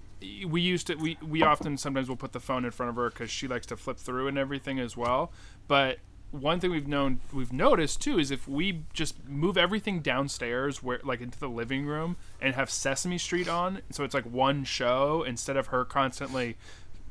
we 0.48 0.62
used 0.62 0.88
to 0.88 0.96
we 0.96 1.18
we 1.28 1.42
often 1.44 1.78
sometimes 1.78 2.08
we'll 2.08 2.18
put 2.18 2.32
the 2.32 2.40
phone 2.40 2.64
in 2.64 2.72
front 2.72 2.92
of 2.92 2.96
her 2.96 3.10
because 3.10 3.32
she 3.32 3.48
likes 3.48 3.66
to 3.68 3.78
flip 3.78 3.98
through 3.98 4.28
and 4.28 4.38
everything 4.38 4.80
as 4.80 4.96
well. 4.96 5.32
But 5.68 5.98
one 6.30 6.60
thing 6.62 6.72
we've 6.72 6.88
known 6.88 7.20
we've 7.34 7.52
noticed 7.52 8.02
too 8.02 8.18
is 8.20 8.32
if 8.32 8.48
we 8.48 8.84
just 8.94 9.28
move 9.28 9.58
everything 9.58 10.00
downstairs 10.00 10.82
where 10.82 11.00
like 11.04 11.20
into 11.22 11.38
the 11.40 11.50
living 11.50 11.86
room 11.86 12.16
and 12.40 12.56
have 12.56 12.70
Sesame 12.70 13.18
Street 13.18 13.50
on, 13.50 13.82
so 13.90 14.04
it's 14.04 14.14
like 14.14 14.26
one 14.26 14.64
show 14.64 15.24
instead 15.24 15.58
of 15.58 15.68
her 15.68 15.84
constantly 15.84 16.56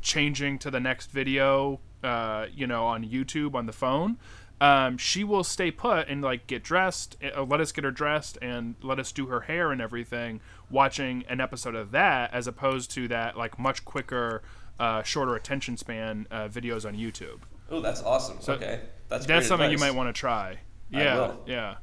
changing 0.01 0.59
to 0.61 0.71
the 0.71 0.81
next 0.81 1.11
video, 1.11 1.81
uh, 2.03 2.47
you 2.55 2.67
know, 2.67 2.87
on 2.87 3.05
YouTube 3.05 3.55
on 3.55 3.67
the 3.67 3.73
phone, 3.73 4.19
um, 4.61 4.99
she 4.99 5.25
will 5.25 5.45
stay 5.45 5.71
put 5.71 6.09
and 6.09 6.23
like 6.23 6.47
get 6.47 6.63
dressed, 6.63 7.17
uh, 7.37 7.43
let 7.43 7.61
us 7.61 7.73
get 7.73 7.85
her 7.85 7.91
dressed 7.91 8.37
and 8.43 8.75
let 8.83 8.99
us 8.99 9.11
do 9.13 9.27
her 9.27 9.41
hair 9.41 9.73
and 9.73 9.81
everything, 9.81 10.41
watching 10.71 11.25
an 11.29 11.41
episode 11.41 11.75
of 11.75 11.93
that 11.93 12.33
as 12.35 12.47
opposed 12.47 12.91
to 12.93 13.09
that 13.09 13.37
like 13.37 13.59
much 13.59 13.85
quicker, 13.85 14.43
uh, 14.79 15.03
shorter 15.03 15.35
attention 15.35 15.77
span 15.77 16.27
uh, 16.31 16.49
videos 16.49 16.87
on 16.87 16.95
YouTube. 16.95 17.41
Oh, 17.71 17.81
that's 17.81 18.03
awesome. 18.03 18.39
okay. 18.55 18.81
That's 19.09 19.27
That's 19.27 19.47
something 19.47 19.71
you 19.71 19.79
might 19.79 19.95
want 19.95 20.15
to 20.15 20.19
try. 20.19 20.59
Yeah, 20.91 21.33
yeah. 21.47 21.77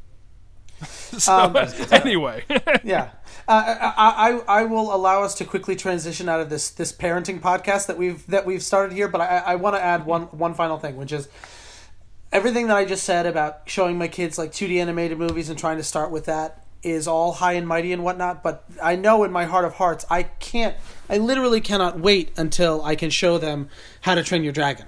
so 0.86 1.34
Um, 1.34 1.58
anyway, 1.92 2.44
yeah, 2.84 3.10
uh, 3.48 3.92
I, 3.98 4.42
I 4.48 4.62
I 4.62 4.64
will 4.66 4.94
allow 4.94 5.24
us 5.24 5.34
to 5.36 5.46
quickly 5.46 5.76
transition 5.76 6.30
out 6.30 6.40
of 6.40 6.50
this 6.50 6.70
this 6.70 6.92
parenting 6.92 7.40
podcast 7.40 7.88
that 7.88 7.98
we've 7.98 8.26
that 8.28 8.46
we've 8.46 8.64
started 8.64 8.94
here, 8.96 9.08
but 9.08 9.22
I 9.22 9.38
I 9.38 9.56
want 9.56 9.76
to 9.76 9.84
add 9.84 10.06
one 10.06 10.24
one 10.24 10.54
final 10.54 10.78
thing, 10.78 10.98
which 10.98 11.12
is 11.12 11.28
everything 12.32 12.68
that 12.68 12.78
I 12.78 12.86
just 12.86 13.04
said 13.04 13.26
about 13.26 13.62
showing 13.66 13.98
my 13.98 14.08
kids 14.08 14.38
like 14.38 14.52
2D 14.52 14.80
animated 14.82 15.18
movies 15.18 15.50
and 15.50 15.58
trying 15.58 15.78
to 15.78 15.84
start 15.84 16.12
with 16.12 16.26
that 16.26 16.64
is 16.84 17.08
all 17.08 17.34
high 17.34 17.54
and 17.54 17.68
mighty 17.68 17.92
and 17.94 18.04
whatnot. 18.04 18.44
But 18.44 18.66
I 18.82 18.96
know 18.96 19.24
in 19.24 19.32
my 19.32 19.46
heart 19.46 19.66
of 19.66 19.74
hearts, 19.76 20.06
I 20.10 20.24
can't, 20.24 20.76
I 21.10 21.18
literally 21.18 21.62
cannot 21.62 22.00
wait 22.00 22.32
until 22.38 22.84
I 22.84 22.96
can 22.96 23.10
show 23.10 23.38
them 23.38 23.70
How 24.02 24.16
to 24.16 24.24
Train 24.24 24.44
Your 24.44 24.54
Dragon 24.54 24.86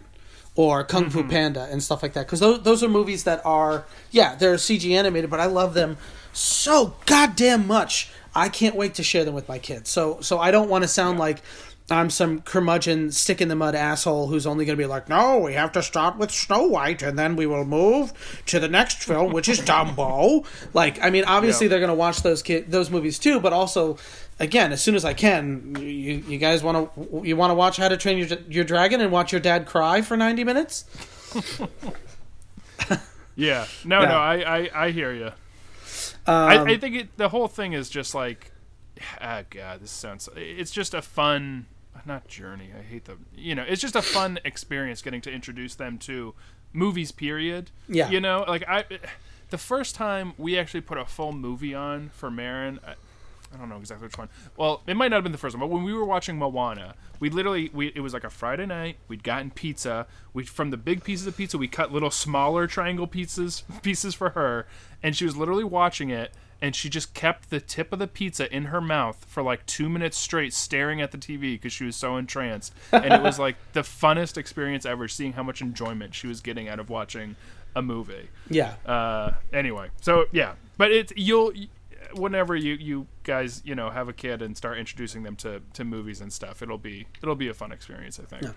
or 0.56 0.84
Kung 0.84 1.10
Fu 1.10 1.20
mm-hmm. 1.20 1.30
Panda 1.30 1.68
and 1.72 1.82
stuff 1.82 2.04
like 2.04 2.14
that. 2.14 2.26
Because 2.26 2.40
those, 2.40 2.62
those 2.64 2.84
are 2.84 2.90
movies 2.90 3.24
that 3.24 3.46
are, 3.46 3.86
yeah, 4.12 4.36
they're 4.36 4.56
CG 4.56 4.92
animated, 4.92 5.30
but 5.30 5.40
I 5.40 5.46
love 5.46 5.74
them 5.74 5.98
so 6.34 6.96
goddamn 7.06 7.68
much. 7.68 8.12
I 8.36 8.50
can't 8.50 8.76
wait 8.76 8.96
to 8.96 9.04
share 9.04 9.26
them 9.26 9.34
with 9.34 9.48
my 9.48 9.60
kids. 9.60 9.90
So, 9.90 10.20
so 10.22 10.40
I 10.40 10.52
don't 10.52 10.70
want 10.70 10.84
to 10.84 10.88
sound 10.88 11.18
like 11.18 11.42
I'm 11.92 12.10
some 12.10 12.42
curmudgeon 12.42 13.12
stick 13.12 13.42
in 13.42 13.48
the 13.48 13.56
mud 13.56 13.74
asshole 13.74 14.28
who's 14.28 14.46
only 14.46 14.66
going 14.66 14.78
to 14.78 14.82
be 14.82 14.88
like, 14.88 15.10
no, 15.10 15.40
we 15.40 15.54
have 15.54 15.72
to 15.72 15.82
start 15.82 16.18
with 16.18 16.30
Snow 16.32 16.68
White 16.68 17.02
and 17.02 17.18
then 17.18 17.36
we 17.36 17.46
will 17.48 17.66
move 17.66 18.14
to 18.48 18.60
the 18.60 18.68
next 18.68 19.04
film, 19.04 19.34
which 19.34 19.50
is 19.50 19.60
Dumbo. 19.70 20.46
Like, 20.74 21.04
I 21.04 21.10
mean, 21.10 21.24
obviously 21.26 21.66
Yeah. 21.66 21.70
they're 21.72 21.80
going 21.80 21.90
to 21.90 21.96
watch 21.96 22.22
those 22.22 22.44
kid 22.44 22.70
those 22.72 22.90
movies 22.92 23.18
too, 23.18 23.40
but 23.40 23.54
also, 23.54 23.98
again, 24.40 24.72
as 24.72 24.82
soon 24.82 24.96
as 24.96 25.06
I 25.06 25.14
can, 25.14 25.76
you, 25.80 26.24
you 26.28 26.38
guys 26.38 26.64
want 26.64 26.94
to 26.96 27.22
you 27.24 27.36
want 27.36 27.52
to 27.52 27.56
watch 27.56 27.78
How 27.78 27.88
to 27.90 27.98
Train 27.98 28.18
Your 28.18 28.28
Your 28.50 28.64
Dragon 28.64 29.02
and 29.02 29.12
watch 29.12 29.32
your 29.32 29.42
dad 29.42 29.66
cry 29.66 30.02
for 30.02 30.16
ninety 30.18 30.44
minutes? 30.44 30.86
yeah. 33.36 33.66
No, 33.86 34.02
Yeah. 34.02 34.08
no, 34.08 34.16
I, 34.16 34.36
I, 34.60 34.70
I 34.86 34.92
hear 34.92 35.14
you. 35.14 35.28
Um, 36.28 36.36
I, 36.50 36.64
I 36.64 36.78
think 36.78 36.96
it, 36.96 37.18
the 37.18 37.30
whole 37.30 37.48
thing 37.48 37.74
is 37.74 37.90
just 37.90 38.14
like, 38.14 38.52
ah, 39.22 39.44
God, 39.50 39.82
this 39.82 39.92
sounds. 39.92 40.30
It's 40.36 40.72
just 40.72 40.94
a 40.94 41.02
fun, 41.02 41.66
not 42.06 42.28
journey. 42.28 42.70
I 42.78 42.82
hate 42.84 43.06
the, 43.06 43.18
you 43.36 43.56
know, 43.56 43.66
it's 43.68 43.82
just 43.82 43.96
a 43.96 44.02
fun 44.02 44.40
experience 44.46 45.02
getting 45.02 45.22
to 45.22 45.32
introduce 45.32 45.76
them 45.76 45.98
to 46.00 46.34
movies. 46.74 47.12
Period. 47.12 47.72
Yeah. 47.88 48.10
You 48.10 48.20
know, 48.20 48.44
like 48.48 48.64
I, 48.68 48.84
the 49.50 49.58
first 49.58 49.96
time 49.96 50.34
we 50.38 50.58
actually 50.58 50.82
put 50.82 50.98
a 50.98 51.06
full 51.06 51.32
movie 51.32 51.74
on 51.74 52.10
for 52.10 52.30
Marin. 52.30 52.80
I, 53.54 53.58
don't 53.58 53.70
know 53.70 53.78
exactly 53.78 54.08
which 54.08 54.18
one. 54.18 54.30
Well, 54.58 54.82
it 54.88 54.96
might 54.96 55.10
not 55.10 55.18
have 55.18 55.24
been 55.24 55.32
the 55.32 55.38
first 55.38 55.56
one, 55.56 55.62
but 55.62 55.74
when 55.74 55.84
we 55.84 55.94
were 55.94 56.06
watching 56.06 56.38
Moana, 56.38 56.96
we 57.20 57.30
literally 57.30 57.70
we 57.74 57.88
it 57.88 58.02
was 58.02 58.14
like 58.14 58.24
a 58.24 58.30
Friday 58.30 58.66
night. 58.66 58.98
We'd 59.08 59.24
gotten 59.24 59.52
pizza. 59.52 60.08
We 60.34 60.44
from 60.44 60.70
the 60.70 60.78
big 60.78 61.04
pieces 61.04 61.28
of 61.28 61.36
pizza, 61.38 61.58
we 61.58 61.68
cut 61.68 61.92
little 61.92 62.12
smaller 62.12 62.68
triangle 62.68 63.08
pieces 63.08 63.64
pieces 63.82 64.14
for 64.16 64.32
her, 64.32 64.68
and 65.02 65.16
she 65.16 65.26
was 65.26 65.36
literally 65.36 65.64
watching 65.64 66.10
it. 66.10 66.34
and 66.62 66.76
she 66.76 66.90
just 66.90 67.14
kept 67.14 67.50
the 67.50 67.62
tip 67.62 67.94
of 67.94 68.00
the 68.00 68.08
pizza 68.08 68.54
in 68.54 68.66
her 68.66 68.82
mouth 68.82 69.26
for 69.30 69.42
like 69.42 69.66
two 69.66 69.88
minutes 69.88 70.18
straight, 70.18 70.54
staring 70.54 71.02
at 71.02 71.12
the 71.12 71.18
TV 71.18 71.54
because 71.54 71.72
she 71.72 71.86
was 71.86 71.96
so 71.96 72.18
entranced. 72.18 72.74
And 72.92 73.14
it 73.14 73.22
was 73.22 73.40
like 73.46 73.56
the 73.72 73.82
funnest 73.82 74.38
experience 74.38 74.86
ever, 74.86 75.08
seeing 75.08 75.34
how 75.34 75.44
much 75.44 75.62
enjoyment 75.62 76.14
she 76.14 76.28
was 76.28 76.42
getting 76.42 76.68
out 76.68 76.80
of 76.80 76.90
watching 76.90 77.38
a 77.76 77.82
movie. 77.82 78.28
Yeah. 78.50 78.74
Uh, 78.86 79.34
anyway, 79.54 79.90
so 80.02 80.26
yeah, 80.32 80.54
but 80.78 80.92
it's 80.92 81.14
you'll 81.16 81.54
whenever 82.14 82.56
you 82.56 82.74
you 82.74 83.08
guys 83.30 83.62
you 83.64 83.76
know 83.76 83.90
have 83.90 84.10
a 84.10 84.14
kid 84.14 84.42
and 84.42 84.58
start 84.58 84.78
introducing 84.78 85.24
them 85.24 85.36
to 85.38 85.62
to 85.74 85.84
movies 85.84 86.20
and 86.20 86.34
stuff, 86.34 86.62
it'll 86.62 86.78
be 86.78 87.08
it'll 87.22 87.36
be 87.36 87.48
a 87.48 87.54
fun 87.54 87.72
experience. 87.72 88.20
I 88.20 88.24
think. 88.24 88.44
Yeah. 88.44 88.52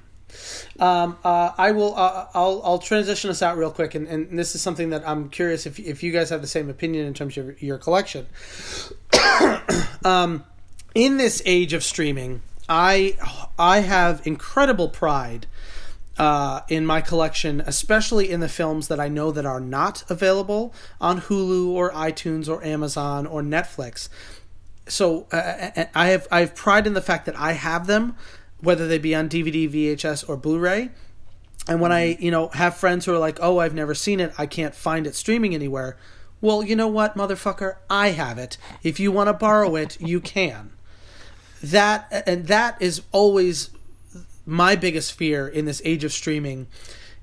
Um, 0.79 1.19
uh, 1.25 1.53
I 1.59 1.73
will. 1.73 1.95
Uh, 1.95 2.27
I'll. 2.35 2.63
I'll 2.65 2.79
transition 2.79 3.31
us 3.31 3.43
out 3.43 3.59
real 3.59 3.71
quick, 3.71 3.95
and, 3.95 4.07
and 4.09 4.39
this 4.39 4.55
is 4.55 4.63
something 4.63 4.91
that 4.91 5.07
I'm 5.07 5.29
curious 5.29 5.67
if 5.67 5.79
if 5.79 6.03
you 6.03 6.11
guys 6.11 6.31
have 6.31 6.41
the 6.41 6.49
same 6.49 6.71
opinion 6.71 7.07
in 7.07 7.15
terms 7.15 7.37
of 7.37 7.47
your, 7.47 7.57
your 7.59 7.79
collection. 7.79 8.27
um, 10.05 10.45
in 10.95 11.19
this 11.19 11.43
age 11.45 11.75
of 11.75 11.85
streaming, 11.85 12.41
I 12.69 13.17
I 13.59 13.81
have 13.81 14.27
incredible 14.27 14.89
pride 14.89 15.47
uh, 16.19 16.61
in 16.69 16.87
my 16.87 17.01
collection, 17.01 17.63
especially 17.67 18.31
in 18.31 18.41
the 18.41 18.49
films 18.49 18.89
that 18.89 19.01
I 19.01 19.09
know 19.09 19.31
that 19.33 19.47
are 19.47 19.61
not 19.61 20.05
available 20.09 20.75
on 21.01 21.23
Hulu 21.23 21.69
or 21.69 21.91
iTunes 21.93 22.49
or 22.49 22.63
Amazon 22.65 23.27
or 23.27 23.43
Netflix. 23.43 24.09
So 24.87 25.27
uh, 25.33 25.85
I 25.95 26.09
have 26.09 26.27
I 26.31 26.41
have 26.41 26.55
pride 26.55 26.87
in 26.87 26.95
the 26.95 27.03
fact 27.03 27.27
that 27.27 27.39
I 27.39 27.53
have 27.53 27.87
them 27.87 28.17
whether 28.63 28.87
they 28.87 28.99
be 28.99 29.15
on 29.15 29.29
DVD, 29.29 29.69
VHS, 29.69 30.29
or 30.29 30.37
Blu-ray. 30.37 30.91
And 31.67 31.81
when 31.81 31.93
I, 31.93 32.17
you 32.21 32.31
know, 32.31 32.49
have 32.49 32.77
friends 32.77 33.05
who 33.05 33.13
are 33.13 33.19
like, 33.19 33.39
"Oh, 33.41 33.59
I've 33.59 33.75
never 33.75 33.95
seen 33.95 34.21
it. 34.21 34.33
I 34.39 34.47
can't 34.47 34.75
find 34.75 35.07
it 35.07 35.15
streaming 35.15 35.55
anywhere." 35.55 35.97
Well, 36.41 36.65
you 36.65 36.75
know 36.75 36.89
what, 36.89 37.17
motherfucker? 37.17 37.77
I 37.89 38.09
have 38.09 38.39
it. 38.39 38.57
If 38.83 38.99
you 38.99 39.13
want 39.13 39.29
to 39.29 39.33
borrow 39.33 39.77
it, 39.77 40.01
you 40.01 40.21
can. 40.21 40.73
That 41.63 42.25
and 42.27 42.49
that 42.49 42.81
is 42.81 43.03
always 43.13 43.71
my 44.45 44.75
biggest 44.75 45.13
fear 45.13 45.47
in 45.47 45.67
this 45.67 45.81
age 45.85 46.03
of 46.03 46.13
streaming 46.13 46.67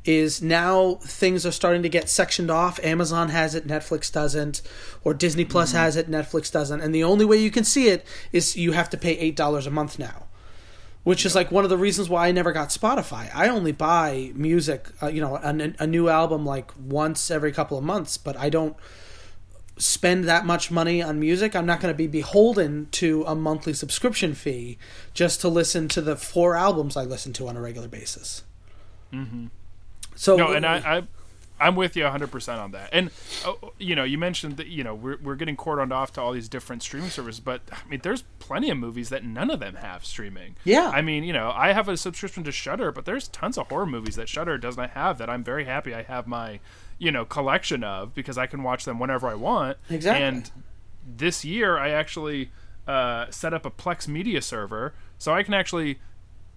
is 0.06 0.42
now 0.42 0.96
things 0.96 1.46
are 1.46 1.52
starting 1.52 1.84
to 1.84 1.90
get 1.90 2.10
sectioned 2.10 2.50
off. 2.50 2.80
Amazon 2.84 3.30
has 3.30 3.54
it, 3.56 3.68
Netflix 3.68 4.12
doesn't, 4.12 4.62
or 5.04 5.14
Disney 5.14 5.46
Plus 5.46 5.70
mm-hmm. 5.70 5.78
has 5.80 5.96
it, 5.96 6.10
Netflix 6.10 6.52
doesn't. 6.52 6.82
And 6.82 6.96
the 6.96 7.04
only 7.04 7.26
way 7.26 7.38
you 7.38 7.52
can 7.52 7.64
see 7.64 7.90
it 7.90 8.06
is 8.32 8.56
you 8.56 8.72
have 8.72 8.90
to 8.92 8.98
pay 8.98 9.32
$8 9.32 9.68
a 9.68 9.72
month 9.72 10.00
now 10.00 10.26
which 11.04 11.26
is 11.26 11.34
like 11.34 11.52
one 11.52 11.64
of 11.64 11.70
the 11.70 11.78
reasons 11.78 12.10
why 12.10 12.28
I 12.28 12.32
never 12.32 12.52
got 12.52 12.70
Spotify. 12.70 13.34
I 13.34 13.48
only 13.48 13.72
buy 13.72 14.32
music, 14.36 14.90
uh, 15.02 15.08
you 15.08 15.22
know, 15.22 15.38
a, 15.38 15.74
a, 15.80 15.88
new 15.88 16.10
album 16.10 16.46
like 16.46 16.72
once 16.78 17.32
every 17.32 17.52
couple 17.52 17.78
of 17.78 17.84
months, 17.84 18.18
but 18.18 18.36
I 18.38 18.50
don't 18.50 18.76
spend 19.78 20.26
that 20.26 20.46
much 20.46 20.70
money 20.70 21.02
on 21.02 21.20
music. 21.20 21.56
I'm 21.56 21.66
not 21.66 21.80
going 21.80 21.94
to 21.94 21.98
be 21.98 22.08
beholden 22.08 22.90
to 22.92 23.24
a 23.26 23.34
monthly 23.34 23.74
subscription 23.74 24.34
fee 24.34 24.78
just 25.14 25.40
to 25.42 25.48
listen 25.48 25.88
to 25.90 26.02
the 26.02 26.18
four 26.18 26.56
albums 26.56 26.98
I 26.98 27.06
listen 27.06 27.32
to 27.34 27.48
on 27.48 27.56
a 27.56 27.62
regular 27.62 27.88
basis. 27.88 28.44
Mm-hmm. 29.14 29.48
So 30.20 30.36
no, 30.36 30.52
and 30.52 30.66
I, 30.66 30.78
I 30.98 31.04
I'm 31.62 31.78
with 31.78 31.96
you 31.96 32.04
100% 32.04 32.60
on 32.60 32.72
that. 32.72 32.90
And, 32.92 33.10
uh, 33.46 33.54
you 33.78 33.96
know, 33.96 34.04
you 34.04 34.18
mentioned 34.18 34.58
that, 34.58 34.68
you 34.68 34.84
know, 34.84 34.94
we're, 34.94 35.18
we're 35.22 35.36
getting 35.36 35.56
cordoned 35.56 35.94
off 35.94 36.12
to 36.14 36.22
all 36.22 36.34
these 36.34 36.50
different 36.50 36.84
streaming 36.84 37.10
services, 37.10 37.40
but, 37.40 37.62
I 37.72 37.88
mean, 37.88 38.02
there's 38.04 38.24
plenty 38.40 38.70
of 38.70 38.78
movies 38.78 39.08
that 39.10 39.24
none 39.24 39.50
of 39.50 39.62
them 39.62 39.76
have 39.76 40.04
streaming. 40.06 40.58
Yeah. 40.66 40.90
I 40.90 41.02
mean, 41.02 41.24
you 41.24 41.32
know, 41.32 41.54
I 41.56 41.72
have 41.72 41.88
a 41.88 41.96
subscription 41.96 42.44
to 42.44 42.52
Shudder, 42.52 42.92
but 42.92 43.06
there's 43.06 43.30
tons 43.30 43.58
of 43.58 43.70
horror 43.70 43.86
movies 43.86 44.16
that 44.16 44.28
Shudder 44.28 44.58
doesn't 44.58 44.92
have 44.92 45.18
that 45.20 45.30
I'm 45.30 45.44
very 45.44 45.64
happy 45.64 45.94
I 45.94 46.04
have 46.04 46.28
my, 46.28 46.60
you 46.98 47.12
know, 47.12 47.24
collection 47.24 47.84
of 47.86 48.14
because 48.14 48.38
I 48.38 48.46
can 48.46 48.62
watch 48.62 48.84
them 48.84 49.00
whenever 49.00 49.28
I 49.28 49.36
want. 49.36 49.78
Exactly. 49.90 50.26
And 50.26 50.52
this 51.06 51.46
year 51.46 51.78
I 51.78 51.92
actually 51.92 52.52
uh, 52.88 53.28
set 53.30 53.54
up 53.54 53.66
a 53.66 53.72
Plex 53.72 54.06
media 54.06 54.42
server 54.42 54.94
so 55.18 55.34
I 55.34 55.44
can 55.44 55.54
actually 55.54 56.00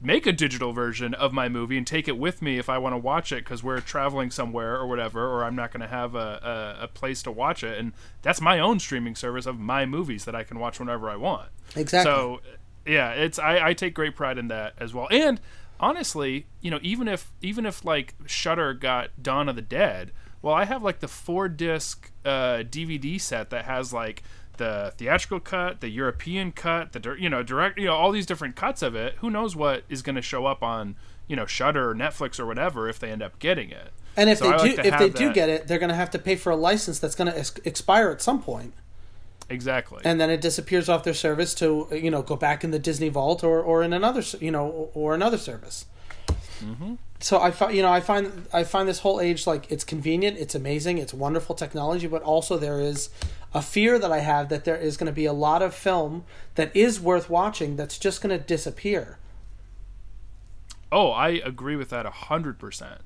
make 0.03 0.26
a 0.26 0.32
digital 0.32 0.72
version 0.72 1.14
of 1.14 1.32
my 1.32 1.48
movie 1.48 1.78
and 1.78 1.86
take 1.86 2.09
it 2.09 2.18
with 2.18 2.42
me 2.42 2.59
if 2.59 2.68
I 2.68 2.78
want 2.78 2.92
to 2.92 2.98
watch 2.98 3.30
it 3.30 3.44
because 3.44 3.62
we're 3.62 3.80
traveling 3.80 4.30
somewhere 4.30 4.76
or 4.76 4.86
whatever, 4.86 5.26
or 5.26 5.44
I'm 5.44 5.55
not 5.55 5.72
going 5.72 5.80
to 5.80 5.88
have 5.88 6.14
a, 6.14 6.76
a, 6.80 6.84
a, 6.84 6.88
place 6.88 7.22
to 7.22 7.30
watch 7.30 7.62
it. 7.62 7.78
And 7.78 7.92
that's 8.20 8.40
my 8.40 8.59
own 8.59 8.80
streaming 8.80 9.14
service 9.14 9.46
of 9.46 9.61
my 9.61 9.86
movies 9.86 10.24
that 10.24 10.34
I 10.34 10.42
can 10.42 10.59
watch 10.59 10.80
whenever 10.80 11.09
I 11.09 11.16
want. 11.16 11.50
Exactly. 11.76 12.11
So, 12.11 12.40
yeah, 12.84 13.12
it's 13.12 13.38
I, 13.38 13.68
I 13.68 13.74
take 13.74 13.94
great 13.94 14.16
pride 14.16 14.38
in 14.38 14.48
that 14.48 14.74
as 14.78 14.92
well. 14.92 15.07
And 15.11 15.40
honestly, 15.78 16.46
you 16.61 16.70
know, 16.70 16.80
even 16.82 17.09
if 17.09 17.32
even 17.40 17.64
if 17.64 17.84
like 17.84 18.14
Shudder 18.26 18.74
got 18.74 19.22
Dawn 19.22 19.48
of 19.48 19.57
the 19.57 19.62
Dead, 19.62 20.12
well, 20.40 20.55
I 20.55 20.64
have 20.64 20.82
like 20.82 21.00
the 21.00 21.09
four 21.09 21.48
disc 21.48 22.11
uh, 22.24 22.64
DVD 22.68 23.20
set 23.20 23.50
that 23.50 23.64
has 23.66 23.92
like 23.92 24.22
the 24.57 24.92
theatrical 24.96 25.40
cut, 25.40 25.80
the 25.80 25.88
European 25.88 26.53
cut, 26.53 26.92
the 26.92 27.16
you 27.18 27.28
know 27.28 27.42
direct, 27.42 27.78
you 27.78 27.86
know 27.86 27.94
all 27.94 28.12
these 28.12 28.26
different 28.26 28.57
cuts 28.57 28.82
of 28.82 28.94
it. 28.94 29.14
Who 29.18 29.30
knows 29.30 29.57
what 29.57 29.84
is 29.88 30.03
going 30.03 30.16
to 30.16 30.22
show 30.22 30.46
up 30.46 30.62
on 30.62 30.96
you 31.26 31.36
know 31.36 31.46
Shudder 31.46 31.90
or 31.90 31.94
Netflix 31.94 32.38
or 32.38 32.46
whatever 32.46 32.88
if 32.88 32.98
they 32.98 33.11
end 33.11 33.22
up 33.22 33.38
getting 33.38 33.70
it. 33.70 33.92
And 34.16 34.28
if 34.28 34.38
so 34.38 34.50
they 34.50 34.74
do, 34.74 34.80
if 34.82 34.98
they 34.98 35.09
that. 35.09 35.14
do 35.14 35.32
get 35.32 35.48
it, 35.48 35.68
they're 35.68 35.78
going 35.78 35.88
to 35.88 35.94
have 35.94 36.11
to 36.11 36.18
pay 36.18 36.36
for 36.36 36.50
a 36.50 36.57
license 36.57 36.98
that's 36.98 37.14
going 37.14 37.32
to 37.32 37.38
ex- 37.38 37.55
expire 37.64 38.11
at 38.11 38.20
some 38.20 38.42
point. 38.42 38.74
Exactly. 39.48 40.00
And 40.05 40.20
then 40.20 40.30
it 40.30 40.40
disappears 40.40 40.88
off 40.88 41.05
their 41.05 41.14
service 41.14 41.55
to 41.57 41.88
you 41.92 42.11
know 42.11 42.22
go 42.22 42.36
back 42.36 42.64
in 42.64 42.70
the 42.70 42.78
Disney 42.78 43.09
Vault 43.09 43.42
or, 43.42 43.61
or 43.61 43.82
in 43.82 43.92
another 43.92 44.22
you 44.40 44.50
know 44.50 44.90
or 44.94 45.14
another 45.14 45.38
service. 45.38 45.86
Mm-hmm. 46.61 46.94
So 47.20 47.40
I 47.40 47.50
find 47.50 47.74
you 47.74 47.82
know 47.82 47.92
I 47.92 48.00
find 48.00 48.46
I 48.53 48.64
find 48.64 48.88
this 48.88 49.00
whole 49.00 49.20
age 49.20 49.46
like 49.46 49.70
it's 49.70 49.84
convenient, 49.84 50.38
it's 50.38 50.55
amazing, 50.55 50.98
it's 50.98 51.14
wonderful 51.14 51.55
technology, 51.55 52.07
but 52.07 52.22
also 52.22 52.57
there 52.57 52.80
is 52.80 53.11
a 53.55 53.62
fear 53.62 53.98
that 53.98 54.11
I 54.11 54.20
have 54.20 54.48
that 54.48 54.64
there 54.64 54.76
is 54.76 54.96
going 54.96 55.07
to 55.07 55.12
be 55.12 55.26
a 55.26 55.32
lot 55.32 55.62
of 55.62 55.74
film 55.74 56.24
that 56.55 56.74
is 56.74 57.00
worth 57.00 57.28
watching 57.28 57.76
that's 57.76 57.98
just 57.98 58.22
going 58.22 58.36
to 58.36 58.44
disappear. 58.44 59.18
Oh, 60.90 61.11
I 61.11 61.28
agree 61.30 61.76
with 61.76 61.90
that 61.90 62.07
hundred 62.07 62.59
percent. 62.59 63.00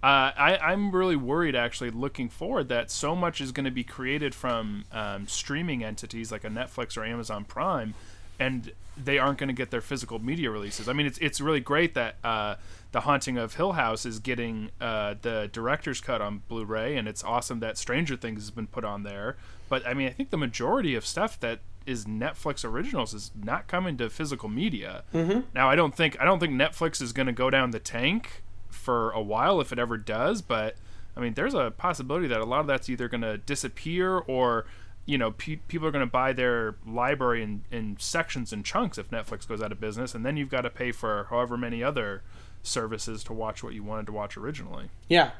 Uh, 0.00 0.30
I, 0.36 0.58
I'm 0.62 0.92
really 0.92 1.16
worried, 1.16 1.56
actually, 1.56 1.90
looking 1.90 2.28
forward, 2.28 2.68
that 2.68 2.88
so 2.88 3.16
much 3.16 3.40
is 3.40 3.50
going 3.50 3.64
to 3.64 3.70
be 3.72 3.82
created 3.82 4.32
from 4.32 4.84
um, 4.92 5.26
streaming 5.26 5.82
entities 5.82 6.30
like 6.30 6.44
a 6.44 6.48
Netflix 6.48 6.96
or 6.96 7.04
Amazon 7.04 7.44
Prime, 7.44 7.94
and 8.38 8.70
they 8.96 9.18
aren't 9.18 9.38
going 9.38 9.48
to 9.48 9.54
get 9.54 9.70
their 9.70 9.80
physical 9.80 10.20
media 10.20 10.52
releases. 10.52 10.88
I 10.88 10.92
mean, 10.92 11.06
it's 11.06 11.18
it's 11.18 11.40
really 11.40 11.58
great 11.58 11.94
that 11.94 12.14
uh, 12.22 12.54
the 12.92 13.00
Haunting 13.00 13.36
of 13.36 13.54
Hill 13.54 13.72
House 13.72 14.06
is 14.06 14.18
getting 14.18 14.70
uh, 14.80 15.14
the 15.20 15.50
director's 15.52 16.00
cut 16.00 16.22
on 16.22 16.42
Blu-ray, 16.48 16.96
and 16.96 17.06
it's 17.06 17.22
awesome 17.22 17.60
that 17.60 17.76
Stranger 17.76 18.16
Things 18.16 18.40
has 18.40 18.50
been 18.50 18.66
put 18.66 18.84
on 18.84 19.02
there. 19.02 19.36
But 19.68 19.86
I 19.86 19.94
mean, 19.94 20.08
I 20.08 20.10
think 20.10 20.30
the 20.30 20.38
majority 20.38 20.94
of 20.94 21.04
stuff 21.04 21.38
that 21.40 21.60
is 21.86 22.04
Netflix 22.04 22.64
originals 22.64 23.14
is 23.14 23.30
not 23.34 23.66
coming 23.66 23.96
to 23.98 24.10
physical 24.10 24.48
media. 24.48 25.04
Mm-hmm. 25.14 25.40
Now, 25.54 25.68
I 25.68 25.76
don't 25.76 25.94
think 25.94 26.18
I 26.20 26.24
don't 26.24 26.38
think 26.38 26.54
Netflix 26.54 27.02
is 27.02 27.12
going 27.12 27.26
to 27.26 27.32
go 27.32 27.50
down 27.50 27.70
the 27.70 27.78
tank 27.78 28.42
for 28.68 29.10
a 29.10 29.20
while 29.20 29.60
if 29.60 29.72
it 29.72 29.78
ever 29.78 29.96
does. 29.96 30.40
But 30.40 30.76
I 31.16 31.20
mean, 31.20 31.34
there's 31.34 31.54
a 31.54 31.70
possibility 31.70 32.26
that 32.28 32.40
a 32.40 32.44
lot 32.44 32.60
of 32.60 32.66
that's 32.66 32.88
either 32.88 33.08
going 33.08 33.22
to 33.22 33.38
disappear 33.38 34.18
or 34.18 34.66
you 35.04 35.16
know, 35.16 35.30
pe- 35.30 35.56
people 35.56 35.88
are 35.88 35.90
going 35.90 36.04
to 36.04 36.10
buy 36.10 36.34
their 36.34 36.76
library 36.86 37.42
in, 37.42 37.64
in 37.70 37.96
sections 37.98 38.52
and 38.52 38.62
chunks 38.62 38.98
if 38.98 39.10
Netflix 39.10 39.48
goes 39.48 39.62
out 39.62 39.72
of 39.72 39.80
business, 39.80 40.14
and 40.14 40.24
then 40.24 40.36
you've 40.36 40.50
got 40.50 40.60
to 40.60 40.70
pay 40.70 40.92
for 40.92 41.26
however 41.30 41.56
many 41.56 41.82
other 41.82 42.22
services 42.62 43.24
to 43.24 43.32
watch 43.32 43.62
what 43.62 43.74
you 43.74 43.82
wanted 43.82 44.06
to 44.06 44.12
watch 44.12 44.36
originally. 44.36 44.90
Yeah, 45.08 45.30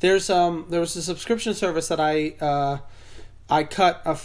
there's 0.00 0.30
um 0.30 0.66
there 0.68 0.80
was 0.80 0.94
a 0.96 1.02
subscription 1.02 1.54
service 1.54 1.88
that 1.88 2.00
I 2.00 2.34
uh, 2.40 2.78
I 3.48 3.64
cut 3.64 4.02
a, 4.04 4.18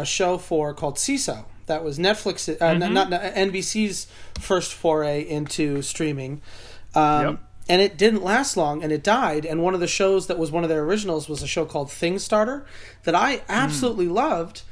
a 0.00 0.04
show 0.04 0.38
for 0.38 0.74
called 0.74 0.96
Seeso. 0.96 1.44
That 1.66 1.82
was 1.82 1.98
Netflix, 1.98 2.48
uh, 2.48 2.64
mm-hmm. 2.64 2.94
not, 2.94 3.10
not, 3.10 3.22
NBC's 3.22 4.06
first 4.38 4.72
foray 4.72 5.22
into 5.22 5.82
streaming. 5.82 6.40
Um, 6.94 7.26
yep 7.26 7.40
and 7.68 7.80
it 7.80 7.96
didn't 7.96 8.22
last 8.22 8.56
long 8.56 8.82
and 8.82 8.92
it 8.92 9.02
died 9.02 9.44
and 9.44 9.62
one 9.62 9.74
of 9.74 9.80
the 9.80 9.86
shows 9.86 10.26
that 10.26 10.38
was 10.38 10.50
one 10.50 10.62
of 10.62 10.68
their 10.68 10.82
originals 10.82 11.28
was 11.28 11.42
a 11.42 11.46
show 11.46 11.64
called 11.64 11.90
thing 11.90 12.18
starter 12.18 12.64
that 13.04 13.14
i 13.14 13.42
absolutely 13.48 14.06
mm. 14.06 14.12
loved 14.12 14.62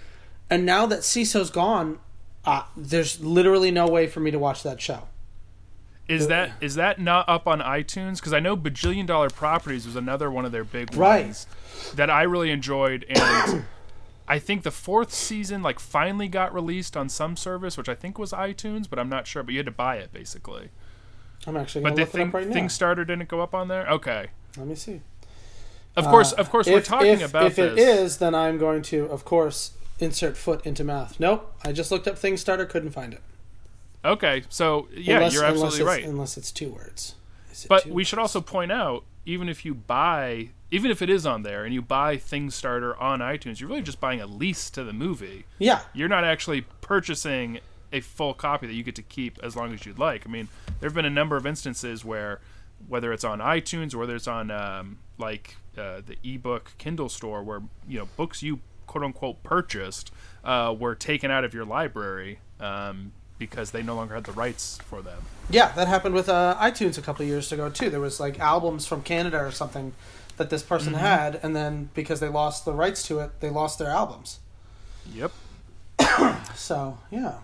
and 0.51 0.67
now 0.67 0.87
that 0.87 1.01
Seeso's 1.01 1.51
gone 1.51 1.99
uh, 2.45 2.63
there's 2.77 3.21
literally 3.21 3.71
no 3.71 3.87
way 3.89 4.07
for 4.07 4.21
me 4.21 4.31
to 4.31 4.39
watch 4.39 4.63
that 4.63 4.81
show 4.81 5.09
is 6.09 6.29
that 6.29 6.53
is 6.61 6.75
that 6.75 7.01
not 7.01 7.27
up 7.29 7.47
on 7.47 7.61
itunes 7.61 8.17
because 8.17 8.33
i 8.33 8.41
know 8.41 8.57
bajillion 8.57 9.07
dollar 9.07 9.31
properties 9.31 9.87
was 9.87 9.97
another 9.97 10.31
one 10.31 10.45
of 10.45 10.53
their 10.53 10.65
big 10.65 10.95
right. 10.95 11.25
ones 11.25 11.47
that 11.95 12.11
i 12.11 12.23
really 12.23 12.51
enjoyed 12.51 13.05
and 13.09 13.65
i 14.29 14.39
think 14.39 14.63
the 14.63 14.71
fourth 14.71 15.13
season 15.13 15.63
like 15.63 15.79
finally 15.79 16.29
got 16.29 16.53
released 16.53 16.97
on 16.97 17.09
some 17.09 17.37
service 17.37 17.79
which 17.79 17.89
i 17.89 17.95
think 17.95 18.19
was 18.19 18.33
itunes 18.33 18.89
but 18.89 18.99
i'm 18.99 19.09
not 19.09 19.27
sure 19.27 19.43
but 19.43 19.53
you 19.53 19.59
had 19.59 19.67
to 19.67 19.73
buy 19.73 19.97
it 19.97 20.13
basically 20.13 20.69
I'm 21.47 21.57
actually 21.57 21.83
But 21.83 21.97
look 21.97 22.09
thing, 22.09 22.31
right. 22.31 22.53
Thing 22.53 22.69
starter 22.69 23.05
didn't 23.05 23.29
go 23.29 23.41
up 23.41 23.55
on 23.55 23.69
there. 23.69 23.87
Okay. 23.89 24.29
Let 24.57 24.67
me 24.67 24.75
see. 24.75 25.01
Of 25.97 26.07
course, 26.07 26.33
uh, 26.33 26.37
of 26.37 26.51
course, 26.51 26.67
we're 26.67 26.81
talking 26.81 27.21
if, 27.21 27.31
about 27.31 27.47
if 27.47 27.57
this. 27.57 27.73
it 27.73 27.79
is, 27.79 28.17
then 28.19 28.35
I'm 28.35 28.59
going 28.59 28.83
to, 28.83 29.05
of 29.07 29.25
course, 29.25 29.73
insert 30.01 30.37
foot 30.37 30.65
into 30.67 30.83
mouth. 30.83 31.21
Nope, 31.21 31.55
I 31.65 31.71
just 31.71 31.93
looked 31.93 32.09
up 32.09 32.19
thing 32.19 32.37
starter, 32.37 32.67
couldn't 32.67 32.91
find 32.91 33.13
it. 33.15 33.21
Okay, 34.05 34.45
so 34.49 34.89
yeah, 34.95 35.17
unless, 35.17 35.35
you're 35.35 35.45
absolutely 35.45 35.81
unless 35.81 35.97
right. 35.97 36.05
Unless 36.05 36.37
it's 36.37 36.53
two 36.53 36.71
words. 36.71 37.15
But 37.69 37.85
two 37.85 37.91
we 37.91 37.95
words? 37.97 38.09
should 38.09 38.19
also 38.19 38.41
point 38.41 38.71
out, 38.71 39.05
even 39.25 39.49
if 39.49 39.65
you 39.65 39.75
buy, 39.75 40.51
even 40.71 40.91
if 40.91 41.01
it 41.01 41.09
is 41.09 41.25
on 41.25 41.43
there 41.43 41.65
and 41.65 41.73
you 41.73 41.81
buy 41.81 42.17
ThingStarter 42.17 43.01
on 43.01 43.21
iTunes, 43.21 43.61
you're 43.61 43.69
really 43.69 43.83
just 43.83 44.01
buying 44.01 44.21
a 44.21 44.27
lease 44.27 44.69
to 44.71 44.85
the 44.85 44.93
movie. 44.93 45.47
Yeah. 45.59 45.81
You're 45.95 46.09
not 46.09 46.25
actually 46.25 46.63
purchasing 46.81 47.61
a 47.93 48.01
full 48.01 48.35
copy 48.35 48.67
that 48.67 48.75
you 48.75 48.83
get 48.83 48.97
to 48.97 49.03
keep 49.03 49.39
as 49.43 49.57
long 49.57 49.73
as 49.73 49.87
you'd 49.87 49.99
like. 49.99 50.27
I 50.27 50.31
mean, 50.31 50.49
there 50.81 50.89
have 50.89 50.95
been 50.95 51.05
a 51.05 51.11
number 51.11 51.37
of 51.37 51.47
instances 51.47 52.05
where, 52.05 52.41
whether 52.89 53.13
it's 53.13 53.25
on 53.25 53.39
iTunes 53.39 53.95
or 53.95 53.99
whether 53.99 54.17
it's 54.17 54.29
on 54.29 54.51
um, 54.51 54.99
like 55.17 55.57
uh, 55.79 56.03
the 56.05 56.17
ebook 56.25 56.73
Kindle 56.77 57.09
store, 57.09 57.43
where 57.43 57.63
you 57.89 57.99
know 57.99 58.09
books 58.17 58.43
you 58.43 58.61
quote 58.87 59.05
unquote 59.05 59.43
purchased 59.43 60.11
uh, 60.43 60.75
were 60.79 60.95
taken 60.95 61.31
out 61.31 61.45
of 61.45 61.55
your 61.55 61.65
library 61.65 62.41
um, 62.61 63.13
because 63.39 63.71
they 63.73 63.83
no 63.83 63.95
longer 63.95 64.15
had 64.15 64.25
the 64.25 64.33
rights 64.33 64.79
for 64.87 65.03
them. 65.03 65.21
Yeah, 65.51 65.73
that 65.73 65.89
happened 65.89 66.15
with 66.15 66.29
uh, 66.29 66.57
iTunes 66.61 66.97
a 66.99 67.03
couple 67.03 67.23
of 67.23 67.29
years 67.29 67.51
ago 67.53 67.69
too. 67.69 67.91
There 67.91 68.01
was 68.01 68.21
like 68.21 68.39
albums 68.39 68.87
from 68.87 69.03
Canada 69.03 69.39
or 69.39 69.51
something 69.51 69.93
that 70.37 70.51
this 70.51 70.63
person 70.63 70.95
had, 70.95 71.39
and 71.43 71.55
then 71.55 71.91
because 71.95 72.21
they 72.21 72.29
lost 72.29 72.65
the 72.65 72.73
rights 72.73 73.07
to 73.09 73.21
it, 73.21 73.41
they 73.41 73.51
lost 73.51 73.79
their 73.79 73.91
albums. 73.91 74.41
Yep. 75.13 75.33
So 76.55 76.99
yeah, 77.11 77.35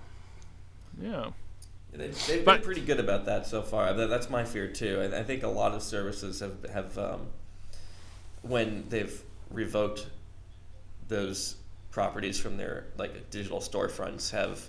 Yeah. 1.00 1.30
They've, 1.92 2.26
they've 2.28 2.44
But- 2.44 2.58
been 2.58 2.64
pretty 2.64 2.80
good 2.82 3.00
about 3.00 3.26
that 3.26 3.46
so 3.46 3.62
far. 3.62 3.92
That, 3.92 4.08
that's 4.08 4.30
my 4.30 4.44
fear 4.44 4.68
too. 4.68 5.00
I, 5.12 5.18
I 5.18 5.22
think 5.24 5.42
a 5.42 5.48
lot 5.48 5.72
of 5.72 5.82
services 5.82 6.38
have 6.40 6.64
have 6.72 6.96
um, 6.98 7.26
when 8.42 8.84
they've 8.88 9.22
revoked 9.50 10.06
those 11.08 11.56
properties 11.90 12.38
from 12.38 12.56
their 12.56 12.86
like 12.96 13.30
digital 13.30 13.58
storefronts 13.58 14.30
have 14.30 14.68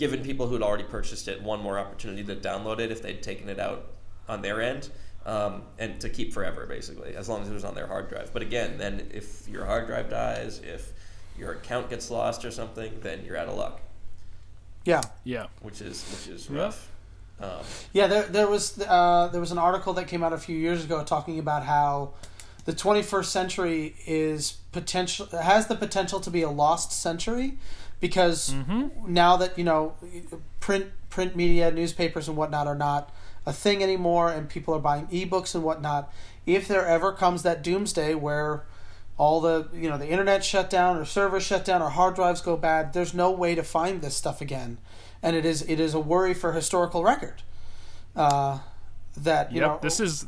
given 0.00 0.22
people 0.22 0.46
who'd 0.46 0.62
already 0.62 0.82
purchased 0.82 1.28
it 1.28 1.42
one 1.42 1.60
more 1.60 1.78
opportunity 1.78 2.24
to 2.24 2.34
download 2.34 2.78
it 2.78 2.90
if 2.90 3.02
they'd 3.02 3.22
taken 3.22 3.50
it 3.50 3.60
out 3.60 3.84
on 4.30 4.40
their 4.40 4.62
end 4.62 4.88
um, 5.26 5.62
and 5.78 6.00
to 6.00 6.08
keep 6.08 6.32
forever 6.32 6.64
basically 6.64 7.14
as 7.14 7.28
long 7.28 7.42
as 7.42 7.50
it 7.50 7.52
was 7.52 7.64
on 7.64 7.74
their 7.74 7.86
hard 7.86 8.08
drive 8.08 8.32
but 8.32 8.40
again 8.40 8.78
then 8.78 9.06
if 9.12 9.46
your 9.46 9.66
hard 9.66 9.86
drive 9.86 10.08
dies 10.08 10.58
if 10.60 10.92
your 11.38 11.52
account 11.52 11.90
gets 11.90 12.10
lost 12.10 12.46
or 12.46 12.50
something 12.50 12.90
then 13.02 13.22
you're 13.26 13.36
out 13.36 13.46
of 13.48 13.56
luck 13.58 13.82
yeah, 14.86 15.02
Yeah. 15.24 15.48
which 15.60 15.82
is 15.82 16.02
which 16.10 16.34
is 16.34 16.48
Yeah. 16.48 16.58
rough 16.58 16.88
um, 17.42 17.50
yeah. 17.92 18.06
There, 18.06 18.22
there 18.24 18.46
was 18.48 18.80
uh, 18.80 19.28
there 19.32 19.40
was 19.40 19.50
an 19.52 19.56
article 19.58 19.92
that 19.94 20.08
came 20.08 20.22
out 20.22 20.32
a 20.32 20.38
few 20.38 20.56
years 20.56 20.82
ago 20.84 21.02
talking 21.04 21.38
about 21.38 21.64
how 21.64 22.12
the 22.66 22.72
21st 22.72 23.24
century 23.26 23.94
is 24.06 24.52
potential 24.72 25.26
has 25.26 25.66
the 25.66 25.74
potential 25.74 26.20
to 26.20 26.30
be 26.30 26.42
a 26.42 26.50
lost 26.50 26.92
century 26.92 27.56
because 28.00 28.54
now 29.06 29.36
that 29.36 29.56
you 29.56 29.64
know 29.64 29.94
print 30.58 30.86
print 31.10 31.36
media 31.36 31.70
newspapers 31.70 32.28
and 32.28 32.36
whatnot 32.36 32.66
are 32.66 32.74
not 32.74 33.10
a 33.46 33.52
thing 33.52 33.82
anymore 33.82 34.30
and 34.30 34.48
people 34.48 34.74
are 34.74 34.80
buying 34.80 35.06
ebooks 35.08 35.54
and 35.54 35.64
whatnot 35.64 36.12
if 36.46 36.66
there 36.68 36.86
ever 36.86 37.12
comes 37.12 37.42
that 37.42 37.62
doomsday 37.62 38.14
where 38.14 38.64
all 39.16 39.40
the 39.40 39.68
you 39.72 39.88
know 39.88 39.98
the 39.98 40.08
internet 40.08 40.44
shut 40.44 40.70
down 40.70 40.96
or 40.96 41.04
servers 41.04 41.42
shut 41.42 41.64
down 41.64 41.82
or 41.82 41.90
hard 41.90 42.14
drives 42.14 42.40
go 42.40 42.56
bad 42.56 42.92
there's 42.92 43.14
no 43.14 43.30
way 43.30 43.54
to 43.54 43.62
find 43.62 44.00
this 44.00 44.16
stuff 44.16 44.40
again 44.40 44.78
and 45.22 45.36
it 45.36 45.44
is 45.44 45.62
it 45.62 45.78
is 45.78 45.94
a 45.94 46.00
worry 46.00 46.34
for 46.34 46.52
historical 46.52 47.02
record 47.02 47.42
uh, 48.16 48.58
that 49.16 49.52
you 49.52 49.60
yep. 49.60 49.68
know 49.68 49.78
this 49.82 50.00
is 50.00 50.26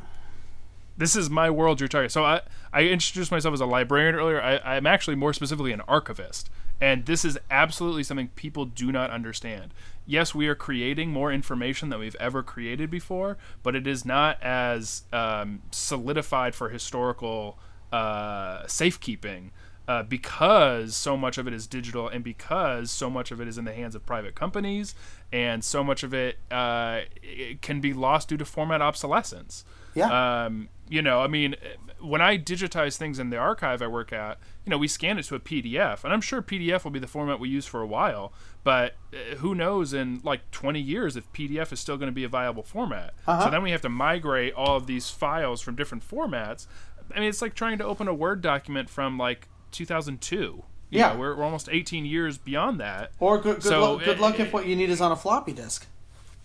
this 0.97 1.17
is 1.17 1.31
my 1.31 1.51
world 1.51 1.81
you're 1.81 1.89
talking. 1.89 2.09
So 2.09 2.25
I 2.25 2.41
I 2.73 2.83
introduced 2.85 3.31
myself 3.31 3.53
as 3.55 3.61
a 3.61 3.67
librarian 3.67 4.15
earlier. 4.15 4.41
I, 4.41 4.59
I'm 4.77 4.87
actually 4.87 5.17
more 5.17 5.33
specifically 5.33 5.73
an 5.73 5.81
archivist, 5.83 6.51
and 6.83 7.07
this 7.07 7.25
is 7.25 7.39
absolutely 7.49 8.03
something 8.03 8.27
people 8.35 8.65
do 8.65 8.91
not 8.91 9.11
understand. 9.11 9.73
Yes, 10.05 10.35
we 10.35 10.49
are 10.49 10.57
creating 10.57 11.11
more 11.11 11.33
information 11.33 11.91
than 11.91 12.01
we've 12.01 12.17
ever 12.17 12.43
created 12.43 12.91
before, 12.91 13.39
but 13.63 13.77
it 13.77 13.87
is 13.87 14.05
not 14.05 14.43
as 14.43 15.05
um, 15.13 15.63
solidified 15.71 16.57
for 16.57 16.71
historical 16.71 17.57
uh, 17.93 18.67
safekeeping. 18.67 19.53
Uh, 19.87 20.03
because 20.03 20.97
so 20.97 21.17
much 21.17 21.39
of 21.39 21.47
it 21.47 21.53
is 21.53 21.67
digital 21.67 22.09
and 22.09 22.23
because 22.23 22.91
so 22.91 23.11
much 23.11 23.33
of 23.33 23.41
it 23.41 23.49
is 23.49 23.59
in 23.59 23.65
the 23.65 23.73
hands 23.73 23.97
of 23.97 24.07
private 24.07 24.35
companies 24.35 24.95
and 25.33 25.65
so 25.65 25.83
much 25.83 26.05
of 26.05 26.15
it, 26.15 26.39
uh, 26.51 27.01
it 27.21 27.61
can 27.63 27.81
be 27.81 27.93
lost 27.93 28.29
due 28.29 28.37
to 28.37 28.45
format 28.45 28.81
obsolescence. 28.81 29.65
Yeah 29.95 30.45
Um, 30.45 30.69
you 30.89 31.01
know, 31.01 31.23
I 31.23 31.27
mean, 31.27 31.55
when 32.01 32.21
I 32.21 32.37
digitize 32.37 32.97
things 32.99 33.19
in 33.19 33.31
the 33.31 33.39
archive 33.39 33.81
I 33.81 33.87
work 33.87 34.13
at, 34.13 34.39
you 34.67 34.71
know, 34.71 34.77
we 34.77 34.89
scan 34.89 35.19
it 35.19 35.23
to 35.25 35.35
a 35.37 35.41
PDF, 35.41 36.05
and 36.05 36.13
I'm 36.13 36.21
sure 36.21 36.43
PDF 36.43 36.85
will 36.85 36.91
be 36.91 36.99
the 36.99 37.07
format 37.07 37.41
we 37.41 37.49
use 37.49 37.65
for 37.65 37.81
a 37.81 37.87
while. 37.87 38.33
But 38.63 38.97
uh, 39.15 39.37
who 39.37 39.55
knows 39.55 39.95
in 39.95 40.21
like 40.23 40.51
20 40.51 40.79
years 40.81 41.17
if 41.17 41.33
PDF 41.33 41.73
is 41.73 41.81
still 41.81 41.97
going 41.97 42.09
to 42.09 42.15
be 42.15 42.25
a 42.25 42.29
viable 42.29 42.63
format? 42.63 43.15
Uh-huh. 43.27 43.45
So 43.45 43.51
then 43.51 43.63
we 43.63 43.71
have 43.71 43.81
to 43.83 43.89
migrate 43.89 44.53
all 44.53 44.77
of 44.77 44.87
these 44.87 45.09
files 45.09 45.63
from 45.63 45.77
different 45.77 46.07
formats. 46.07 46.67
I 47.15 47.21
mean, 47.21 47.29
it's 47.31 47.41
like 47.41 47.55
trying 47.55 47.79
to 47.79 47.85
open 47.85 48.07
a 48.07 48.15
Word 48.15 48.43
document 48.43 48.91
from 48.91 49.17
like 49.17 49.49
2002. 49.71 50.37
You 50.37 50.65
Yeah. 50.91 51.13
know, 51.15 51.19
we're, 51.21 51.37
we're 51.37 51.45
almost 51.45 51.69
18 51.73 52.05
years 52.05 52.37
beyond 52.37 52.79
that. 52.81 53.13
Or 53.19 53.39
good, 53.39 53.57
good, 53.57 53.63
So, 53.71 53.95
luck, 53.95 54.05
good 54.05 54.21
luck 54.21 54.39
uh, 54.39 54.43
if 54.43 54.53
what 54.53 54.67
you 54.67 54.77
need 54.77 54.91
is 54.91 55.01
on 55.01 55.11
a 55.11 55.17
floppy 55.17 55.53
disk. 55.53 55.87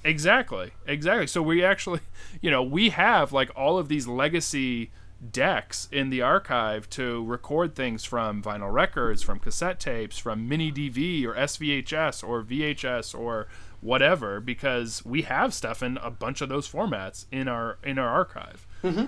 Exactly. 0.04 0.72
Exactly. 0.86 1.28
So 1.28 1.42
we 1.42 1.64
actually, 1.64 2.02
you 2.42 2.52
know, 2.52 2.64
we 2.64 2.90
have 2.90 3.34
like 3.34 3.52
all 3.56 3.78
of 3.78 3.90
these 3.90 4.08
legacy 4.08 4.92
decks 5.32 5.88
in 5.92 6.10
the 6.10 6.22
archive 6.22 6.90
to 6.92 7.26
record 7.26 7.76
things 7.76 8.06
from 8.06 8.42
vinyl 8.42 8.72
records, 8.72 9.24
from 9.24 9.40
cassette 9.40 9.80
tapes, 9.80 10.18
from 10.18 10.48
mini 10.48 10.72
DV 10.72 11.26
or 11.26 11.34
SVHS 11.34 12.28
or 12.28 12.44
VHS 12.44 13.18
or 13.18 13.48
whatever 13.82 14.40
because 14.40 15.06
we 15.06 15.24
have 15.24 15.54
stuff 15.54 15.84
in 15.84 15.98
a 15.98 16.10
bunch 16.10 16.42
of 16.42 16.50
those 16.50 16.70
formats 16.70 17.26
in 17.32 17.48
our 17.48 17.78
in 17.84 17.98
our 17.98 18.10
archive. 18.10 18.66
Mm-hmm. 18.84 19.06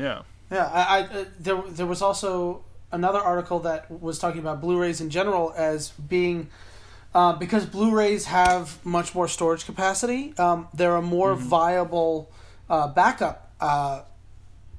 Yeah. 0.00 0.22
Yeah, 0.50 0.70
I, 0.72 0.82
I 0.82 1.00
uh, 1.02 1.24
there 1.38 1.62
there 1.68 1.86
was 1.86 2.02
also 2.02 2.64
another 2.90 3.18
article 3.18 3.58
that 3.60 3.90
was 3.90 4.18
talking 4.18 4.40
about 4.40 4.60
Blu-rays 4.60 5.00
in 5.00 5.10
general 5.10 5.52
as 5.56 5.90
being 5.90 6.48
uh, 7.14 7.34
because 7.34 7.66
Blu-rays 7.66 8.26
have 8.26 8.84
much 8.84 9.14
more 9.14 9.28
storage 9.28 9.64
capacity. 9.66 10.34
Um, 10.38 10.68
they're 10.74 10.96
a 10.96 11.02
more 11.02 11.34
viable 11.34 12.30
uh, 12.70 12.88
backup 12.88 13.52
uh, 13.60 14.02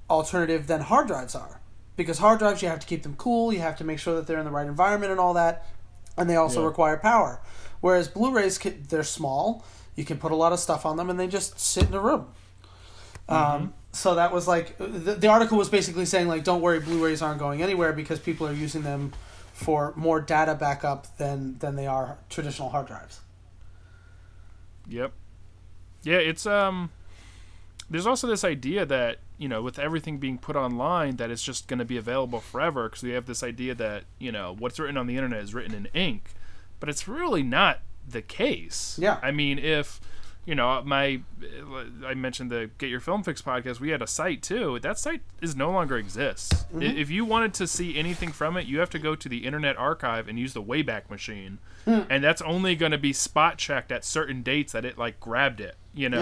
alternative 0.09 0.67
than 0.67 0.81
hard 0.81 1.07
drives 1.07 1.35
are. 1.35 1.59
Because 1.95 2.17
hard 2.17 2.39
drives, 2.39 2.61
you 2.61 2.69
have 2.69 2.79
to 2.79 2.87
keep 2.87 3.03
them 3.03 3.15
cool, 3.17 3.53
you 3.53 3.59
have 3.59 3.77
to 3.77 3.83
make 3.83 3.99
sure 3.99 4.15
that 4.15 4.25
they're 4.25 4.39
in 4.39 4.45
the 4.45 4.51
right 4.51 4.65
environment 4.67 5.11
and 5.11 5.19
all 5.19 5.35
that, 5.35 5.65
and 6.17 6.27
they 6.29 6.35
also 6.35 6.61
Yeah. 6.61 6.67
require 6.67 6.97
power. 6.97 7.39
Whereas 7.81 8.07
Blu-rays, 8.07 8.57
they're 8.89 9.03
small, 9.03 9.63
you 9.95 10.03
can 10.03 10.17
put 10.17 10.31
a 10.31 10.35
lot 10.35 10.53
of 10.53 10.59
stuff 10.59 10.85
on 10.87 10.97
them, 10.97 11.09
and 11.11 11.19
they 11.19 11.27
just 11.27 11.59
sit 11.59 11.87
in 11.87 11.93
a 11.93 11.99
room. 11.99 12.27
Um, 13.29 13.73
so 13.91 14.15
that 14.15 14.33
was 14.33 14.47
like 14.47 14.77
the, 14.77 15.15
the 15.15 15.27
article 15.27 15.57
was 15.57 15.69
basically 15.69 16.05
saying 16.05 16.27
like, 16.27 16.43
don't 16.43 16.61
worry, 16.61 16.79
Blu-rays 16.79 17.21
aren't 17.21 17.39
going 17.39 17.61
anywhere 17.61 17.93
because 17.93 18.19
people 18.19 18.47
are 18.47 18.53
using 18.53 18.81
them 18.81 19.13
for 19.53 19.93
more 19.95 20.19
data 20.19 20.55
backup 20.55 21.17
than 21.17 21.57
than 21.59 21.75
they 21.75 21.87
are 21.87 22.17
traditional 22.29 22.69
hard 22.69 22.87
drives. 22.87 23.21
Yep. 24.89 25.13
Yeah, 26.01 26.17
it's 26.17 26.45
um 26.45 26.89
there's 27.89 28.07
also 28.07 28.25
this 28.25 28.43
idea 28.43 28.85
that, 28.85 29.19
you 29.37 29.47
know, 29.47 29.61
with 29.61 29.77
everything 29.77 30.17
being 30.17 30.39
put 30.39 30.55
online 30.55 31.17
that 31.17 31.29
it's 31.29 31.43
just 31.43 31.67
going 31.67 31.79
to 31.79 31.85
be 31.85 31.97
available 31.97 32.39
forever 32.39 32.89
because 32.89 33.03
we 33.03 33.11
have 33.11 33.27
this 33.27 33.43
idea 33.43 33.75
that, 33.75 34.05
you 34.17 34.31
know, 34.31 34.55
what's 34.57 34.79
written 34.79 34.97
on 34.97 35.05
the 35.05 35.15
internet 35.15 35.43
is 35.43 35.53
written 35.53 35.75
in 35.75 35.87
ink. 35.93 36.31
But 36.79 36.89
it's 36.89 37.07
really 37.07 37.43
not 37.43 37.81
the 38.07 38.21
case. 38.21 38.97
Yeah. 38.99 39.19
I 39.21 39.31
mean, 39.31 39.59
if 39.59 40.01
you 40.45 40.55
know, 40.55 40.81
my 40.83 41.21
I 42.05 42.13
mentioned 42.13 42.51
the 42.51 42.69
Get 42.77 42.89
Your 42.89 42.99
Film 42.99 43.23
Fix 43.23 43.41
podcast. 43.41 43.79
We 43.79 43.89
had 43.89 44.01
a 44.01 44.07
site 44.07 44.41
too. 44.43 44.79
That 44.79 44.99
site 44.99 45.21
is 45.41 45.55
no 45.55 45.71
longer 45.71 45.97
exists. 45.97 46.65
I 46.75 46.83
If 46.83 47.09
you 47.09 47.25
wanted 47.25 47.53
to 47.55 47.67
see 47.67 47.97
anything 47.97 48.31
from 48.31 48.57
it, 48.57 48.65
you 48.65 48.79
have 48.79 48.89
to 48.91 48.99
go 48.99 49.15
to 49.15 49.29
the 49.29 49.45
Internet 49.45 49.77
Archive 49.77 50.27
and 50.27 50.37
use 50.37 50.53
the 50.53 50.61
Wayback 50.63 51.09
Machine, 51.09 51.59
and 51.85 52.23
that's 52.23 52.41
only 52.41 52.75
going 52.75 52.91
to 52.91 52.97
be 52.97 53.13
spot 53.13 53.57
checked 53.57 53.91
at 53.91 54.03
certain 54.03 54.41
dates 54.43 54.73
that 54.73 54.83
it 54.85 54.97
like 54.97 55.19
grabbed 55.19 55.61
it. 55.61 55.75
You 55.93 56.09
know, 56.09 56.19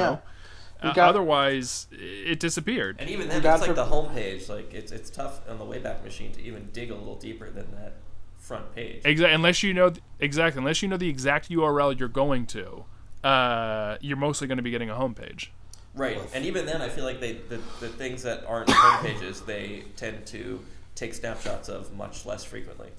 Yeah. 0.83 0.89
Uh, 0.89 0.93
got- 0.93 1.09
otherwise 1.09 1.87
it 1.91 2.39
disappeared. 2.39 2.95
And 2.99 3.07
even 3.09 3.27
then, 3.29 3.41
God 3.43 3.53
it's 3.59 3.61
like 3.67 3.69
for- 3.69 3.75
the 3.75 3.85
homepage. 3.85 4.49
Like 4.49 4.73
it's 4.73 4.91
it's 4.91 5.09
tough 5.09 5.41
on 5.49 5.57
the 5.59 5.65
Wayback 5.65 6.03
Machine 6.03 6.31
to 6.33 6.41
even 6.41 6.69
dig 6.73 6.89
a 6.91 6.95
little 6.95 7.15
deeper 7.17 7.49
than 7.49 7.71
that 7.75 7.93
front 8.39 8.73
page. 8.75 9.01
Exactly. 9.05 9.33
Unless 9.33 9.61
you 9.63 9.73
know 9.73 9.89
th- 9.91 10.03
exactly, 10.19 10.59
unless 10.59 10.81
you 10.81 10.87
know 10.89 10.97
the 10.97 11.09
exact 11.09 11.49
URL 11.49 11.97
you're 11.99 12.07
going 12.09 12.45
to, 12.47 12.85
uh, 13.23 13.97
you're 14.01 14.17
mostly 14.17 14.47
going 14.47 14.57
to 14.57 14.63
be 14.63 14.71
getting 14.71 14.89
a 14.89 14.95
homepage. 14.95 15.47
Right, 15.93 16.19
and 16.33 16.45
even 16.45 16.65
then, 16.65 16.81
I 16.81 16.89
feel 16.89 17.03
like 17.03 17.19
they 17.19 17.33
the, 17.33 17.57
the 17.79 17.89
things 17.89 18.23
that 18.23 18.45
aren't 18.45 18.69
homepages 18.69 19.45
they 19.45 19.83
tend 19.97 20.25
to 20.27 20.59
take 20.95 21.13
snapshots 21.13 21.67
of 21.69 21.93
much 21.95 22.25
less 22.25 22.43
frequently 22.43 22.89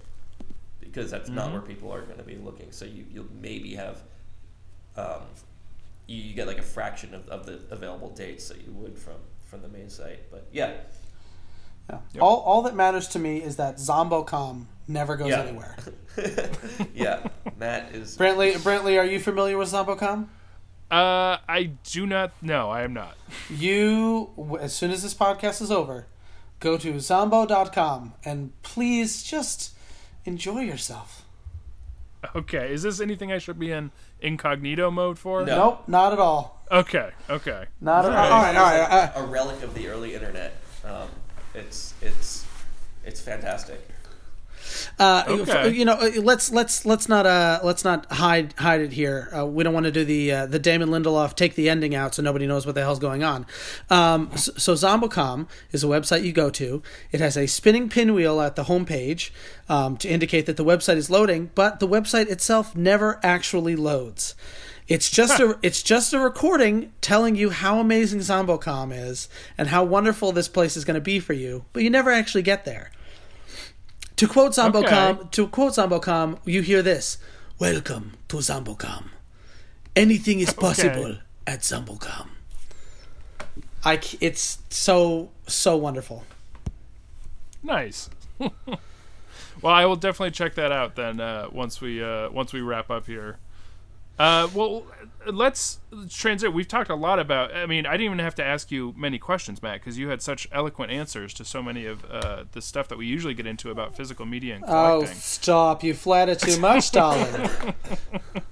because 0.80 1.10
that's 1.10 1.30
not 1.30 1.52
where 1.52 1.62
people 1.62 1.92
are 1.92 2.02
going 2.02 2.18
to 2.18 2.24
be 2.24 2.36
looking. 2.36 2.70
So 2.70 2.84
you 2.84 3.04
you'll 3.10 3.26
maybe 3.40 3.74
have 3.74 4.02
um, 4.96 5.22
you, 6.06 6.22
you 6.22 6.34
get 6.34 6.46
like 6.46 6.58
a 6.58 6.62
fraction 6.62 7.14
of, 7.14 7.28
of 7.28 7.46
the 7.46 7.60
available 7.70 8.10
dates 8.10 8.48
that 8.48 8.58
you 8.58 8.72
would 8.72 8.98
from 8.98 9.16
from 9.44 9.62
the 9.62 9.68
main 9.68 9.88
site. 9.88 10.30
But 10.30 10.46
yeah, 10.52 10.72
Yeah. 11.88 11.98
Yep. 12.12 12.22
All 12.22 12.36
all 12.40 12.62
that 12.62 12.74
matters 12.74 13.08
to 13.08 13.18
me 13.18 13.42
is 13.42 13.56
that 13.56 13.76
Zombocom 13.76 14.66
never 14.88 15.16
goes 15.16 15.30
Yeah. 15.30 15.40
anywhere. 15.42 15.76
yeah, 16.94 17.26
Matt 17.58 17.94
is 17.94 18.16
Brantley, 18.18 18.52
Brantley, 18.54 18.98
are 18.98 19.04
you 19.04 19.18
familiar 19.20 19.56
with 19.58 19.68
Zombocom? 19.70 20.28
Uh, 20.90 21.38
I 21.48 21.70
do 21.84 22.04
not. 22.06 22.32
No, 22.42 22.70
I 22.70 22.82
am 22.82 22.92
not. 22.92 23.16
You, 23.50 24.58
as 24.60 24.74
soon 24.74 24.90
as 24.90 25.02
this 25.02 25.14
podcast 25.14 25.62
is 25.62 25.70
over, 25.70 26.06
go 26.60 26.76
to 26.78 27.00
zombo.com 27.00 28.14
and 28.24 28.52
please 28.62 29.22
just 29.22 29.72
enjoy 30.24 30.60
yourself. 30.60 31.24
Okay, 32.36 32.72
is 32.72 32.82
this 32.82 33.00
anything 33.00 33.32
I 33.32 33.38
should 33.38 33.58
be 33.58 33.72
in 33.72 33.90
incognito 34.20 34.90
mode 34.90 35.18
for? 35.18 35.44
No. 35.44 35.56
Nope, 35.56 35.88
not 35.88 36.12
at 36.12 36.18
all. 36.20 36.62
Okay, 36.70 37.10
okay. 37.28 37.64
Not 37.80 38.04
at 38.04 38.12
all. 38.12 38.16
All 38.16 38.32
All 38.32 38.42
right, 38.42 38.56
all 38.56 38.64
right. 38.64 38.88
Like 39.14 39.16
a 39.16 39.24
relic 39.26 39.62
of 39.62 39.74
the 39.74 39.88
early 39.88 40.14
internet. 40.14 40.54
Um, 40.84 41.08
it's 41.54 41.94
it's 42.00 42.46
it's 43.04 43.20
fantastic. 43.20 43.88
Uh, 44.98 45.24
Okay. 45.28 45.70
You 45.70 45.84
know, 45.84 45.94
uh, 45.94 46.10
let's 46.20 46.52
let's 46.52 46.84
let's 46.86 47.08
not 47.08 47.26
uh 47.26 47.60
let's 47.62 47.84
not 47.84 48.10
hide 48.12 48.54
hide 48.58 48.80
it 48.80 48.92
here. 48.92 49.28
Uh, 49.36 49.46
we 49.46 49.64
don't 49.64 49.74
want 49.74 49.84
to 49.84 49.92
do 49.92 50.04
the 50.04 50.32
uh, 50.32 50.46
the 50.46 50.58
Damon 50.58 50.88
Lindelof 50.90 51.34
take 51.34 51.54
the 51.54 51.68
ending 51.68 51.94
out 51.94 52.14
so 52.14 52.22
nobody 52.22 52.46
knows 52.46 52.66
what 52.66 52.74
the 52.74 52.80
hell's 52.82 52.98
going 52.98 53.22
on. 53.24 53.46
Um, 53.90 54.30
so, 54.36 54.52
so 54.56 54.74
Zombocom 54.74 55.48
is 55.72 55.82
a 55.82 55.86
website 55.86 56.22
you 56.24 56.32
go 56.32 56.50
to. 56.50 56.82
It 57.10 57.20
has 57.20 57.36
a 57.36 57.46
spinning 57.46 57.88
pinwheel 57.88 58.40
at 58.40 58.56
the 58.56 58.64
homepage 58.64 59.30
um, 59.68 59.96
to 59.98 60.08
indicate 60.08 60.46
that 60.46 60.56
the 60.56 60.64
website 60.64 60.96
is 60.96 61.10
loading, 61.10 61.50
but 61.54 61.80
the 61.80 61.88
website 61.88 62.28
itself 62.30 62.76
never 62.76 63.18
actually 63.22 63.76
loads. 63.76 64.34
It's 64.88 65.10
just 65.10 65.40
a 65.40 65.58
it's 65.62 65.82
just 65.82 66.12
a 66.12 66.18
recording 66.18 66.92
telling 67.00 67.36
you 67.36 67.50
how 67.50 67.78
amazing 67.78 68.18
Zombocom 68.20 68.92
is 68.94 69.28
and 69.56 69.68
how 69.68 69.84
wonderful 69.84 70.32
this 70.32 70.48
place 70.48 70.76
is 70.76 70.84
going 70.84 70.96
to 70.96 71.00
be 71.00 71.20
for 71.20 71.32
you, 71.32 71.64
but 71.72 71.82
you 71.82 71.88
never 71.90 72.10
actually 72.10 72.42
get 72.42 72.64
there. 72.64 72.90
To 74.22 74.28
quote 74.28 74.52
Zombocom, 74.52 75.18
Okay. 75.18 75.28
to 75.32 75.48
quote 75.48 75.72
Zombocom, 75.72 76.38
you 76.44 76.62
hear 76.62 76.80
this: 76.80 77.18
"Welcome 77.58 78.12
to 78.28 78.36
Zombocom. 78.36 79.06
Anything 79.96 80.38
is 80.38 80.54
possible 80.54 81.16
at 81.44 81.62
Zombocom." 81.62 82.28
I 83.84 83.98
it's 84.20 84.58
so 84.70 85.30
so 85.48 85.76
wonderful. 85.76 86.22
Nice. 87.64 88.10
well, 88.38 89.74
I 89.74 89.86
will 89.86 89.96
definitely 89.96 90.30
check 90.30 90.54
that 90.54 90.70
out 90.70 90.94
then 90.94 91.18
uh, 91.18 91.48
once 91.50 91.80
we 91.80 92.00
uh, 92.00 92.30
once 92.30 92.52
we 92.52 92.60
wrap 92.60 92.90
up 92.90 93.06
here. 93.08 93.38
Uh, 94.22 94.48
well, 94.54 94.86
let's 95.26 95.80
transit. 96.08 96.52
We've 96.52 96.68
talked 96.68 96.90
a 96.90 96.94
lot 96.94 97.18
about. 97.18 97.52
I 97.52 97.66
mean, 97.66 97.86
I 97.86 97.92
didn't 97.92 98.04
even 98.04 98.18
have 98.20 98.36
to 98.36 98.44
ask 98.44 98.70
you 98.70 98.94
many 98.96 99.18
questions, 99.18 99.60
Matt, 99.60 99.80
because 99.80 99.98
you 99.98 100.10
had 100.10 100.22
such 100.22 100.46
eloquent 100.52 100.92
answers 100.92 101.34
to 101.34 101.44
so 101.44 101.60
many 101.60 101.86
of 101.86 102.04
uh, 102.08 102.44
the 102.52 102.62
stuff 102.62 102.86
that 102.86 102.98
we 102.98 103.06
usually 103.06 103.34
get 103.34 103.48
into 103.48 103.72
about 103.72 103.96
physical 103.96 104.24
media 104.24 104.54
and 104.54 104.64
Oh, 104.68 105.04
stop! 105.06 105.82
You 105.82 105.92
flatter 105.92 106.36
too 106.36 106.56
much, 106.60 106.92
darling. 106.92 107.50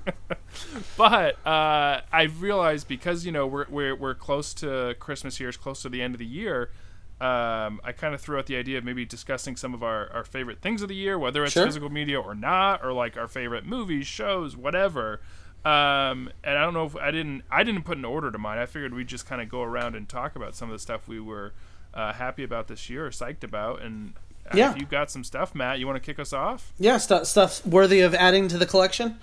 but 0.96 1.46
uh, 1.46 2.00
I've 2.12 2.42
realized 2.42 2.88
because 2.88 3.24
you 3.24 3.30
know 3.30 3.46
we're 3.46 3.66
we're 3.68 3.94
we're 3.94 4.14
close 4.14 4.52
to 4.54 4.96
Christmas 4.98 5.36
here, 5.36 5.50
it's 5.50 5.56
close 5.56 5.82
to 5.82 5.88
the 5.88 6.02
end 6.02 6.16
of 6.16 6.18
the 6.18 6.26
year. 6.26 6.72
Um, 7.20 7.80
I 7.84 7.92
kind 7.92 8.12
of 8.12 8.20
threw 8.20 8.38
out 8.38 8.46
the 8.46 8.56
idea 8.56 8.78
of 8.78 8.84
maybe 8.84 9.04
discussing 9.04 9.54
some 9.54 9.72
of 9.72 9.84
our, 9.84 10.10
our 10.10 10.24
favorite 10.24 10.62
things 10.62 10.80
of 10.82 10.88
the 10.88 10.94
year, 10.96 11.18
whether 11.18 11.44
it's 11.44 11.52
Sure. 11.52 11.66
physical 11.66 11.90
media 11.90 12.18
or 12.18 12.34
not, 12.34 12.82
or 12.82 12.92
like 12.94 13.16
our 13.18 13.28
favorite 13.28 13.66
movies, 13.66 14.06
shows, 14.06 14.56
whatever. 14.56 15.20
Um, 15.64 16.30
and 16.42 16.56
I 16.58 16.62
don't 16.64 16.72
know 16.74 16.86
if 16.86 16.96
I 16.96 17.10
didn't 17.10 17.42
I 17.50 17.64
didn't 17.64 17.82
put 17.82 17.98
an 17.98 18.04
order 18.04 18.30
to 18.30 18.38
mine. 18.38 18.58
I 18.58 18.66
figured 18.66 18.94
we'd 18.94 19.08
just 19.08 19.26
kind 19.26 19.42
of 19.42 19.48
go 19.48 19.62
around 19.62 19.94
and 19.94 20.08
talk 20.08 20.34
about 20.36 20.54
some 20.54 20.68
of 20.70 20.72
the 20.72 20.78
stuff 20.78 21.06
we 21.06 21.20
were 21.20 21.52
uh, 21.92 22.12
happy 22.14 22.44
about 22.44 22.68
this 22.68 22.88
year 22.88 23.06
or 23.06 23.10
psyched 23.10 23.44
about. 23.44 23.82
And 23.82 24.14
uh, 24.50 24.56
Yeah. 24.56 24.70
if 24.72 24.78
you've 24.78 24.88
got 24.90 25.10
some 25.10 25.22
stuff, 25.22 25.54
Matt, 25.54 25.78
you 25.78 25.86
want 25.86 25.96
to 26.02 26.04
kick 26.06 26.18
us 26.18 26.32
off? 26.32 26.72
yeah, 26.78 26.96
stuff 26.96 27.26
stuff 27.26 27.66
worthy 27.66 28.00
of 28.00 28.14
adding 28.14 28.48
to 28.48 28.56
the 28.58 28.66
collection. 28.66 29.18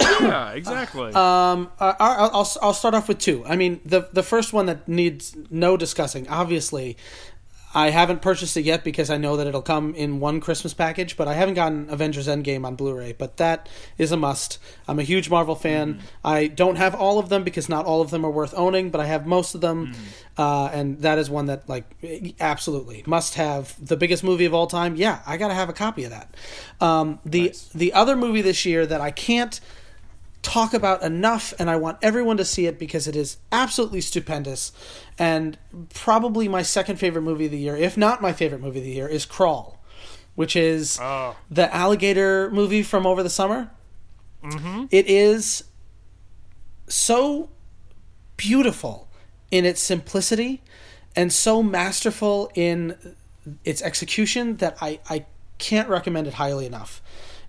yeah, 0.00 0.52
exactly. 0.52 1.12
Um, 1.14 1.70
I, 1.80 1.90
I- 1.98 2.14
I'll 2.32 2.48
I'll 2.62 2.72
start 2.74 2.94
off 2.94 3.08
with 3.08 3.18
two. 3.18 3.44
I 3.46 3.56
mean, 3.56 3.80
the 3.84 4.08
the 4.12 4.22
first 4.22 4.52
one 4.52 4.66
that 4.66 4.86
needs 4.86 5.36
no 5.50 5.76
discussing. 5.76 6.28
Obviously, 6.28 6.96
I 7.76 7.90
haven't 7.90 8.22
purchased 8.22 8.56
it 8.56 8.64
yet 8.64 8.82
because 8.84 9.10
I 9.10 9.18
know 9.18 9.36
that 9.36 9.46
it'll 9.46 9.60
come 9.62 9.94
in 9.94 10.18
one 10.18 10.40
Christmas 10.40 10.72
package. 10.72 11.16
But 11.16 11.28
I 11.28 11.34
haven't 11.34 11.54
gotten 11.54 11.90
Avengers 11.90 12.26
Endgame 12.26 12.64
on 12.64 12.74
Blu-ray. 12.74 13.12
But 13.12 13.36
that 13.36 13.68
is 13.98 14.12
a 14.12 14.16
must. 14.16 14.58
I'm 14.88 14.98
a 14.98 15.02
huge 15.02 15.28
Marvel 15.28 15.54
fan. 15.54 16.00
I 16.24 16.46
don't 16.46 16.76
have 16.76 16.94
all 16.94 17.18
of 17.18 17.28
them 17.28 17.44
because 17.44 17.68
not 17.68 17.84
all 17.84 18.00
of 18.00 18.10
them 18.10 18.24
are 18.24 18.30
worth 18.30 18.54
owning, 18.56 18.90
but 18.90 19.00
I 19.00 19.06
have 19.06 19.26
most 19.26 19.54
of 19.54 19.60
them, 19.60 19.92
uh, 20.38 20.70
and 20.72 21.00
that 21.02 21.18
is 21.18 21.28
one 21.28 21.46
that 21.46 21.68
like 21.68 21.84
absolutely 22.40 23.04
must 23.06 23.34
have. 23.34 23.74
The 23.84 23.96
biggest 23.96 24.24
movie 24.24 24.46
of 24.46 24.54
all 24.54 24.66
time. 24.66 24.96
Yeah, 24.96 25.20
I 25.26 25.36
got 25.36 25.48
to 25.48 25.54
have 25.54 25.68
a 25.68 25.74
copy 25.74 26.04
of 26.04 26.10
that. 26.10 26.34
Um, 26.80 27.18
the 27.26 27.42
Nice. 27.46 27.68
the 27.74 27.92
other 27.92 28.16
movie 28.16 28.40
this 28.42 28.64
year 28.64 28.86
that 28.86 29.00
I 29.00 29.10
can't 29.10 29.60
talk 30.42 30.72
about 30.74 31.02
enough 31.02 31.52
and 31.58 31.68
I 31.68 31.76
want 31.76 31.98
everyone 32.02 32.36
to 32.36 32.44
see 32.44 32.66
it 32.66 32.78
because 32.78 33.08
it 33.08 33.16
is 33.16 33.38
absolutely 33.50 34.00
stupendous 34.00 34.72
and 35.18 35.58
probably 35.92 36.46
my 36.46 36.62
second 36.62 36.96
favorite 36.96 37.22
movie 37.22 37.46
of 37.46 37.50
the 37.50 37.58
year 37.58 37.76
if 37.76 37.96
not 37.96 38.22
my 38.22 38.32
favorite 38.32 38.60
movie 38.60 38.78
of 38.78 38.84
the 38.84 38.92
year 38.92 39.08
is 39.08 39.24
Crawl 39.24 39.82
which 40.36 40.54
is 40.54 40.98
Oh. 41.00 41.34
the 41.50 41.74
alligator 41.74 42.50
movie 42.50 42.82
from 42.82 43.06
over 43.06 43.22
the 43.22 43.30
summer 43.30 43.70
mm-hmm. 44.44 44.84
It 44.90 45.08
is 45.08 45.64
so 46.88 47.50
beautiful 48.36 49.08
in 49.50 49.64
its 49.64 49.80
simplicity 49.80 50.62
and 51.14 51.32
so 51.32 51.62
masterful 51.62 52.50
in 52.54 52.96
its 53.64 53.82
execution 53.82 54.56
that 54.58 54.76
I, 54.80 55.00
I 55.08 55.24
can't 55.58 55.88
recommend 55.88 56.26
it 56.26 56.34
highly 56.34 56.66
enough. 56.66 57.00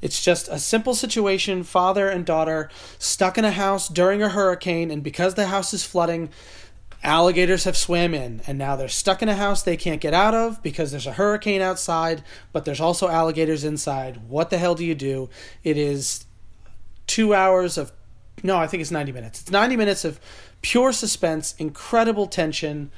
It's 0.02 0.24
just 0.24 0.48
a 0.50 0.60
simple 0.60 0.94
situation 0.94 1.64
father 1.64 2.10
and 2.10 2.26
daughter 2.26 2.70
stuck 3.00 3.38
in 3.38 3.46
a 3.46 3.52
house 3.52 3.88
during 3.88 4.22
a 4.22 4.30
hurricane, 4.30 4.92
and 4.92 5.04
because 5.04 5.36
the 5.36 5.48
house 5.48 5.74
is 5.74 5.84
flooding, 5.84 6.30
alligators 7.04 7.64
have 7.64 7.78
swam 7.78 8.14
in, 8.14 8.42
and 8.48 8.58
now 8.58 8.76
they're 8.76 8.88
stuck 8.88 9.22
in 9.22 9.30
a 9.30 9.36
house 9.36 9.64
they 9.64 9.78
can't 9.78 10.02
get 10.02 10.14
out 10.14 10.34
of 10.34 10.62
because 10.64 10.92
there's 10.92 11.08
a 11.08 11.14
hurricane 11.14 11.62
outside, 11.62 12.24
but 12.52 12.66
there's 12.66 12.82
also 12.82 13.08
alligators 13.08 13.64
inside. 13.64 14.28
What 14.28 14.50
the 14.50 14.58
hell 14.58 14.76
do 14.76 14.86
you 14.86 14.96
do? 14.96 15.30
It 15.64 15.78
is 15.78 16.26
two 17.08 17.34
hours 17.34 17.78
of 17.78 17.92
no 18.44 18.58
i 18.58 18.68
think 18.68 18.82
it's 18.82 18.92
90 18.92 19.12
minutes 19.14 19.42
it's 19.42 19.50
90 19.50 19.76
minutes 19.78 20.06
of 20.06 20.20
pure 20.62 20.92
suspense 20.92 21.56
incredible 21.58 22.28
tension 22.28 22.92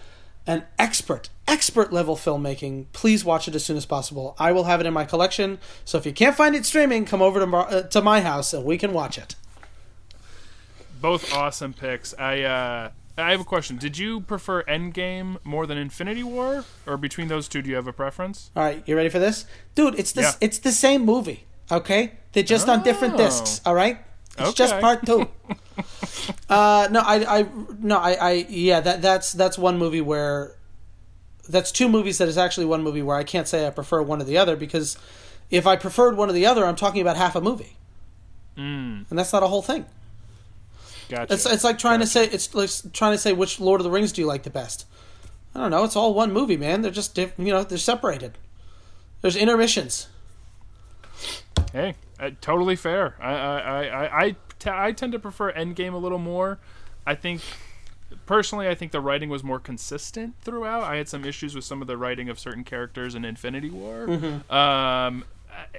and 0.48 0.64
expert 0.78 1.30
expert 1.48 1.92
level 1.92 2.16
filmmaking 2.16 2.86
please 2.94 3.26
watch 3.26 3.48
it 3.48 3.56
as 3.56 3.66
soon 3.66 3.76
as 3.78 3.86
possible 3.86 4.36
i 4.40 4.52
will 4.52 4.66
have 4.66 4.80
it 4.80 4.86
in 4.86 4.94
my 4.94 5.04
collection 5.06 5.58
so 5.86 5.98
if 5.98 6.06
you 6.06 6.14
can't 6.14 6.36
find 6.36 6.56
it 6.56 6.66
streaming 6.66 7.06
come 7.06 7.22
over 7.22 7.40
to, 7.40 7.46
Mar- 7.48 7.68
uh, 7.70 7.82
to 7.84 8.02
my 8.02 8.22
house 8.22 8.54
and 8.54 8.64
we 8.64 8.78
can 8.78 8.94
watch 8.94 9.18
it 9.18 9.36
Both 11.02 11.34
awesome 11.34 11.74
picks. 11.74 12.14
I 12.20 12.42
uh, 12.42 12.90
I 13.18 13.32
have 13.32 13.42
a 13.42 13.46
question. 13.46 13.78
Did 13.78 13.98
you 13.98 14.22
prefer 14.22 14.64
Endgame 14.64 15.38
more 15.44 15.66
than 15.66 15.78
Infinity 15.78 16.24
War, 16.24 16.64
or 16.88 16.96
between 16.98 17.28
those 17.28 17.48
two, 17.50 17.62
do 17.62 17.70
you 17.70 17.76
have 17.76 17.88
a 17.88 17.94
preference? 17.94 18.52
all 18.56 18.64
right 18.64 18.84
you 18.86 18.96
ready 18.96 19.10
for 19.10 19.20
this 19.20 19.46
dude 19.76 19.96
it's 19.98 20.12
this 20.12 20.26
Yeah. 20.26 20.46
it's 20.48 20.60
the 20.60 20.72
same 20.72 21.06
movie 21.06 21.46
okay 21.72 22.14
they're 22.34 22.44
just 22.44 22.68
on 22.70 22.84
different 22.84 23.14
Oh. 23.16 23.18
discs 23.18 23.62
all 23.66 23.74
right 23.76 23.98
it's 24.38 24.54
just 24.54 24.78
part 24.80 25.06
two 25.06 25.28
uh 26.50 26.88
no 26.92 27.00
i 27.02 27.40
i 27.40 27.46
no 27.80 27.98
i 27.98 28.14
i 28.14 28.32
yeah 28.50 28.80
that 28.80 29.02
that's 29.02 29.34
that's 29.34 29.58
one 29.58 29.78
movie 29.78 30.02
where 30.02 30.56
that's 31.48 31.72
two 31.72 31.90
movies 31.90 32.18
that 32.18 32.28
is 32.28 32.38
actually 32.38 32.66
one 32.66 32.84
movie 32.84 33.02
where 33.02 33.18
i 33.18 33.24
can't 33.24 33.48
say 33.48 33.66
i 33.66 33.70
prefer 33.70 34.02
one 34.02 34.22
or 34.22 34.26
the 34.26 34.38
other 34.38 34.56
because 34.56 34.98
if 35.50 35.66
i 35.66 35.76
preferred 35.76 36.16
one 36.18 36.30
or 36.30 36.34
the 36.34 36.46
other 36.46 36.66
i'm 36.66 36.76
talking 36.76 37.02
about 37.02 37.18
half 37.18 37.36
a 37.36 37.42
movie. 37.42 37.76
Mm, 38.58 39.10
and 39.10 39.18
that's 39.18 39.32
not 39.32 39.42
a 39.42 39.48
whole 39.48 39.62
thing. 39.62 39.86
Gotcha. 41.08 41.34
it's, 41.34 41.46
it's 41.46 41.64
like 41.64 41.80
trying 41.80 42.02
to 42.02 42.06
say 42.06 42.26
it's 42.26 42.54
like 42.54 42.70
trying 42.94 43.14
to 43.14 43.18
say 43.18 43.34
which 43.34 43.60
lord 43.60 43.80
of 43.80 43.84
the 43.84 43.90
rings 43.92 44.12
do 44.12 44.22
you 44.22 44.28
like 44.28 44.44
the 44.44 44.50
best? 44.50 44.86
I 45.56 45.60
don't 45.60 45.72
know. 45.72 45.84
It's 45.84 45.96
all 45.96 46.14
one 46.14 46.32
movie 46.32 46.58
man. 46.58 46.82
They're 46.82 46.92
just 46.92 47.16
diff- 47.16 47.34
you 47.38 47.52
know 47.52 47.64
they're 47.64 47.78
separated. 47.78 48.38
There's 49.22 49.36
intermissions. 49.36 50.08
Hey, 51.74 51.96
uh, 52.20 52.32
totally 52.42 52.76
fair. 52.76 53.16
I 53.20 53.34
I 53.34 53.60
I 53.60 53.84
I, 53.86 54.26
I, 54.26 54.36
t- 54.60 54.70
I 54.70 54.92
tend 54.92 55.14
to 55.14 55.20
prefer 55.20 55.52
Endgame 55.54 55.94
a 55.94 55.98
little 55.98 56.20
more. 56.20 56.60
I 57.08 57.16
think. 57.16 57.42
Personally, 58.26 58.68
I 58.68 58.74
think 58.74 58.92
the 58.92 59.02
writing 59.02 59.30
was 59.30 59.44
more 59.44 59.60
consistent 59.60 60.34
throughout. 60.42 60.82
I 60.84 60.96
had 60.96 61.08
some 61.08 61.24
issues 61.24 61.54
with 61.54 61.64
some 61.64 61.80
of 61.80 61.88
the 61.88 61.96
writing 61.96 62.28
of 62.28 62.40
certain 62.40 62.64
characters 62.64 63.14
in 63.14 63.24
Infinity 63.24 63.70
War. 63.70 64.08
Um, 64.50 65.26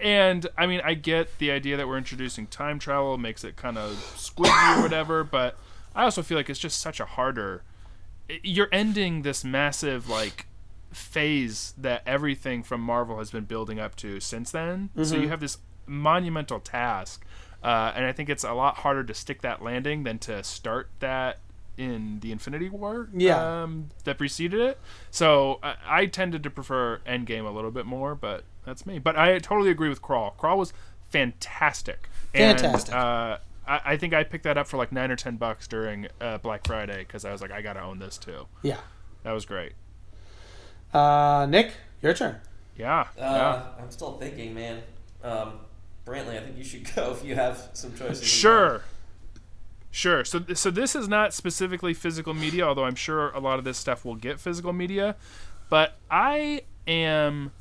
and 0.01 0.47
I 0.57 0.67
mean, 0.69 0.81
I 0.85 0.95
get 0.95 1.39
the 1.39 1.51
idea 1.51 1.77
that 1.77 1.89
we're 1.89 1.99
introducing 1.99 2.47
time 2.47 2.79
travel 2.79 3.19
makes 3.19 3.43
it 3.43 3.57
kind 3.57 3.77
of 3.77 3.97
squidgy 4.17 4.79
or 4.79 4.83
whatever, 4.83 5.25
but 5.25 5.57
I 5.93 6.05
also 6.05 6.23
feel 6.23 6.37
like 6.39 6.49
it's 6.49 6.61
just 6.61 6.81
such 6.81 7.01
a 7.01 7.05
harder. 7.05 7.63
You're 8.45 8.69
ending 8.71 9.23
this 9.23 9.43
massive 9.45 10.09
like 10.09 10.47
phase 10.93 11.75
that 11.79 12.03
everything 12.07 12.63
from 12.63 12.81
Marvel 12.81 13.19
has 13.19 13.33
been 13.33 13.45
building 13.45 13.81
up 13.81 13.97
to 13.97 14.21
since 14.21 14.53
then. 14.53 14.91
So 15.03 15.17
you 15.17 15.29
have 15.29 15.41
this 15.41 15.59
monumental 15.87 16.61
task, 16.61 17.25
uh, 17.63 17.93
and 17.95 18.05
I 18.07 18.13
think 18.13 18.29
it's 18.29 18.45
a 18.45 18.53
lot 18.53 18.77
harder 18.79 19.05
to 19.05 19.15
stick 19.15 19.43
that 19.43 19.63
landing 19.63 20.05
than 20.05 20.19
to 20.21 20.43
start 20.43 20.89
that 21.01 21.39
in 21.77 22.21
the 22.21 22.31
Infinity 22.33 22.69
War 22.69 23.09
Yeah. 23.15 23.63
um, 23.63 23.89
that 24.05 24.19
preceded 24.19 24.61
it. 24.61 24.79
So 25.11 25.59
I, 25.63 25.77
I 25.87 26.07
tended 26.07 26.43
to 26.43 26.51
prefer 26.51 27.01
Endgame 27.07 27.47
a 27.47 27.51
little 27.51 27.71
bit 27.71 27.87
more, 27.87 28.15
but 28.15 28.45
that's 28.67 28.85
me. 28.85 28.99
But 28.99 29.17
I 29.17 29.39
totally 29.39 29.71
agree 29.71 29.89
with 29.89 30.03
Crawl. 30.03 30.33
Crawl 30.33 30.59
was 30.59 30.73
fantastic. 31.09 32.09
Fantastic. 32.35 32.95
And, 32.95 33.03
uh, 33.03 33.39
I, 33.67 33.81
I 33.93 33.97
think 33.97 34.13
I 34.15 34.25
picked 34.25 34.45
that 34.45 34.59
up 34.59 34.67
for 34.67 34.77
like 34.77 34.93
nine 34.93 35.11
or 35.11 35.17
ten 35.17 35.37
bucks 35.37 35.67
during 35.69 36.09
uh, 36.21 36.39
Black 36.39 36.67
Friday 36.67 36.99
because 36.99 37.25
I 37.25 37.33
was 37.33 37.41
like, 37.41 37.51
I 37.51 37.63
gotta 37.63 37.81
own 37.83 37.99
this 37.99 38.19
too. 38.19 38.47
yeah 38.63 38.79
That 39.23 39.33
was 39.33 39.45
great. 39.47 39.73
uh 40.93 41.47
nick 41.49 41.73
Your 42.03 42.15
turn. 42.15 42.37
Yeah. 42.77 43.01
Uh, 43.01 43.05
yeah. 43.19 43.63
I'm 43.79 43.91
still 43.91 44.13
thinking, 44.19 44.55
man. 44.55 44.83
Um, 45.23 45.61
Brantley, 46.11 46.37
I 46.37 46.41
think 46.41 46.59
you 46.59 46.65
should 46.65 46.95
go 46.95 47.13
if 47.13 47.25
you 47.25 47.35
have 47.35 47.71
some 47.73 47.95
choices. 47.95 48.27
Sure. 48.27 48.83
Sure. 49.93 50.25
So, 50.25 50.45
so 50.55 50.71
this 50.71 50.95
is 50.95 51.09
not 51.09 51.35
specifically 51.35 51.95
physical 51.95 52.33
media, 52.33 52.65
although 52.65 52.85
I'm 52.85 52.95
sure 52.95 53.31
a 53.31 53.41
lot 53.41 53.59
of 53.59 53.65
this 53.65 53.77
stuff 53.77 54.05
will 54.05 54.15
get 54.15 54.39
physical 54.39 54.73
media. 54.73 55.17
But 55.69 55.97
I 56.11 56.63
am 56.87 57.53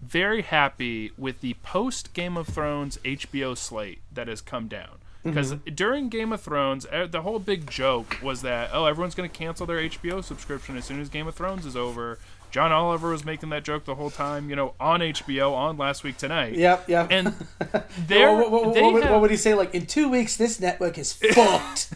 very 0.00 0.42
happy 0.42 1.12
with 1.18 1.40
the 1.40 1.54
post 1.62 2.14
Game 2.14 2.36
of 2.36 2.48
Thrones 2.48 2.98
HBO 2.98 3.56
slate 3.56 4.00
that 4.12 4.28
has 4.28 4.40
come 4.40 4.68
down. 4.68 4.98
Because 5.22 5.52
during 5.74 6.08
Game 6.08 6.32
of 6.32 6.40
Thrones, 6.40 6.86
eh, 6.90 7.06
the 7.06 7.20
whole 7.20 7.38
big 7.38 7.70
joke 7.70 8.16
was 8.22 8.40
that 8.40 8.70
oh, 8.72 8.86
everyone's 8.86 9.14
going 9.14 9.28
to 9.28 9.36
cancel 9.36 9.66
their 9.66 9.76
HBO 9.76 10.24
subscription 10.24 10.78
as 10.78 10.86
soon 10.86 10.98
as 10.98 11.10
Game 11.10 11.26
of 11.26 11.34
Thrones 11.34 11.66
is 11.66 11.76
over. 11.76 12.18
John 12.50 12.72
Oliver 12.72 13.10
was 13.10 13.24
making 13.24 13.50
that 13.50 13.64
joke 13.64 13.84
the 13.84 13.94
whole 13.94 14.10
time, 14.10 14.50
you 14.50 14.56
know, 14.56 14.74
on 14.80 15.00
HBO 15.00 15.52
on 15.52 15.76
last 15.76 16.02
week 16.04 16.16
tonight. 16.16 16.54
Yep, 16.54 16.88
yep. 16.88 17.08
And 17.10 17.28
there, 18.06 18.34
what, 18.34 18.50
what, 18.50 18.66
what, 18.66 18.74
they 18.74 18.82
what 18.82 18.92
would- 18.94 19.02
have- 19.04 19.12
what 19.12 19.20
would 19.22 19.30
he 19.30 19.36
say? 19.36 19.54
Like 19.54 19.74
in 19.74 19.86
two 19.86 20.08
weeks, 20.08 20.36
this 20.36 20.58
network 20.60 20.98
is 20.98 21.12
fucked. 21.34 21.92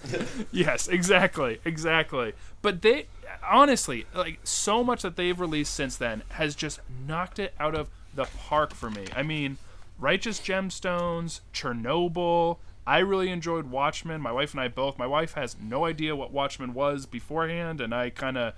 Yes, 0.52 0.88
exactly, 0.88 1.60
exactly. 1.64 2.32
But 2.62 2.82
they 2.82 3.06
honestly, 3.48 4.06
like 4.14 4.38
so 4.44 4.82
much 4.84 5.02
that 5.02 5.16
they've 5.16 5.38
released 5.38 5.74
since 5.74 5.96
then 5.96 6.22
has 6.30 6.54
just 6.54 6.80
knocked 7.06 7.38
it 7.38 7.52
out 7.58 7.74
of 7.74 7.90
the 8.14 8.24
park 8.24 8.72
for 8.74 8.90
me. 8.90 9.06
I 9.14 9.22
mean, 9.22 9.58
Righteous 9.98 10.40
Gemstones, 10.40 11.40
Chernobyl. 11.52 12.58
I 12.86 12.98
really 12.98 13.30
enjoyed 13.30 13.70
Watchmen. 13.70 14.20
My 14.20 14.30
wife 14.32 14.52
and 14.52 14.60
I 14.60 14.68
both. 14.68 14.98
My 14.98 15.06
wife 15.06 15.32
has 15.34 15.56
no 15.60 15.84
idea 15.86 16.14
what 16.14 16.32
Watchmen 16.32 16.74
was 16.74 17.06
beforehand, 17.06 17.80
and 17.80 17.94
I 17.94 18.10
kind 18.10 18.36
of 18.36 18.52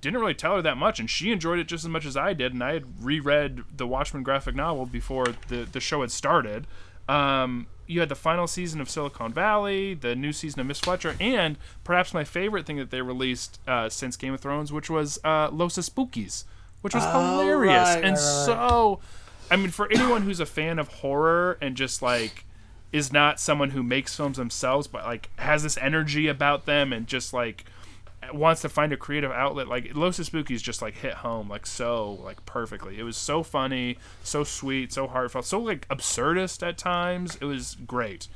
didn't 0.00 0.20
really 0.20 0.34
tell 0.34 0.56
her 0.56 0.62
that 0.62 0.76
much, 0.76 1.00
and 1.00 1.08
she 1.10 1.32
enjoyed 1.32 1.58
it 1.58 1.66
just 1.68 1.84
as 1.84 1.88
much 1.88 2.06
as 2.06 2.16
I 2.16 2.32
did. 2.32 2.52
And 2.52 2.62
I 2.62 2.74
had 2.74 3.04
reread 3.04 3.64
the 3.76 3.86
Watchmen 3.86 4.22
graphic 4.22 4.54
novel 4.54 4.86
before 4.86 5.26
the 5.48 5.66
the 5.70 5.80
show 5.80 6.00
had 6.02 6.10
started. 6.10 6.66
Um, 7.08 7.66
you 7.86 8.00
had 8.00 8.10
the 8.10 8.14
final 8.14 8.46
season 8.46 8.80
of 8.82 8.90
Silicon 8.90 9.32
Valley, 9.32 9.94
the 9.94 10.14
new 10.14 10.32
season 10.32 10.60
of 10.60 10.66
Miss 10.66 10.78
Fletcher, 10.78 11.16
and 11.18 11.56
perhaps 11.84 12.12
my 12.12 12.22
favorite 12.22 12.66
thing 12.66 12.76
that 12.76 12.90
they 12.90 13.00
released 13.00 13.58
uh, 13.66 13.88
since 13.88 14.16
Game 14.16 14.34
of 14.34 14.40
Thrones, 14.40 14.70
which 14.72 14.90
was 14.90 15.18
uh, 15.24 15.48
Los 15.50 15.78
Espookys, 15.78 16.44
which 16.82 16.94
was 16.94 17.02
Oh, 17.06 17.40
hilarious 17.40 17.72
right, 17.88 18.04
and 18.04 18.04
right, 18.04 18.10
right, 18.10 18.18
so. 18.18 19.00
I 19.50 19.56
mean, 19.56 19.70
for 19.70 19.90
anyone 19.90 20.22
who's 20.22 20.40
a 20.40 20.44
fan 20.46 20.78
of 20.78 20.88
horror 20.88 21.56
and 21.62 21.74
just 21.74 22.02
like 22.02 22.44
is 22.92 23.10
not 23.10 23.40
someone 23.40 23.70
who 23.70 23.82
makes 23.82 24.14
films 24.14 24.36
themselves, 24.36 24.86
but 24.86 25.04
like 25.06 25.30
has 25.36 25.62
this 25.62 25.78
energy 25.78 26.28
about 26.28 26.66
them 26.66 26.92
and 26.92 27.06
just 27.06 27.32
like 27.32 27.64
wants 28.32 28.62
to 28.62 28.68
find 28.68 28.92
a 28.92 28.96
creative 28.96 29.30
outlet 29.30 29.68
like 29.68 29.94
Los 29.94 30.18
Espookys 30.18 30.62
just 30.62 30.82
like 30.82 30.96
hit 30.96 31.14
home 31.14 31.48
like 31.48 31.66
so 31.66 32.18
like 32.22 32.44
perfectly. 32.46 32.98
It 32.98 33.04
was 33.04 33.16
so 33.16 33.42
funny, 33.42 33.98
so 34.22 34.44
sweet, 34.44 34.92
so 34.92 35.06
heartfelt, 35.06 35.44
so 35.44 35.60
like 35.60 35.88
absurdist 35.88 36.66
at 36.66 36.78
times. 36.78 37.36
It 37.36 37.44
was 37.44 37.76
great. 37.86 38.28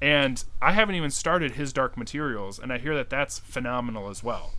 And 0.00 0.42
I 0.60 0.72
haven't 0.72 0.96
even 0.96 1.10
started 1.10 1.52
his 1.52 1.72
Dark 1.72 1.96
Materials 1.96 2.58
and 2.58 2.72
I 2.72 2.78
hear 2.78 2.94
that 2.94 3.10
that's 3.10 3.38
phenomenal 3.38 4.10
as 4.10 4.22
well. 4.22 4.52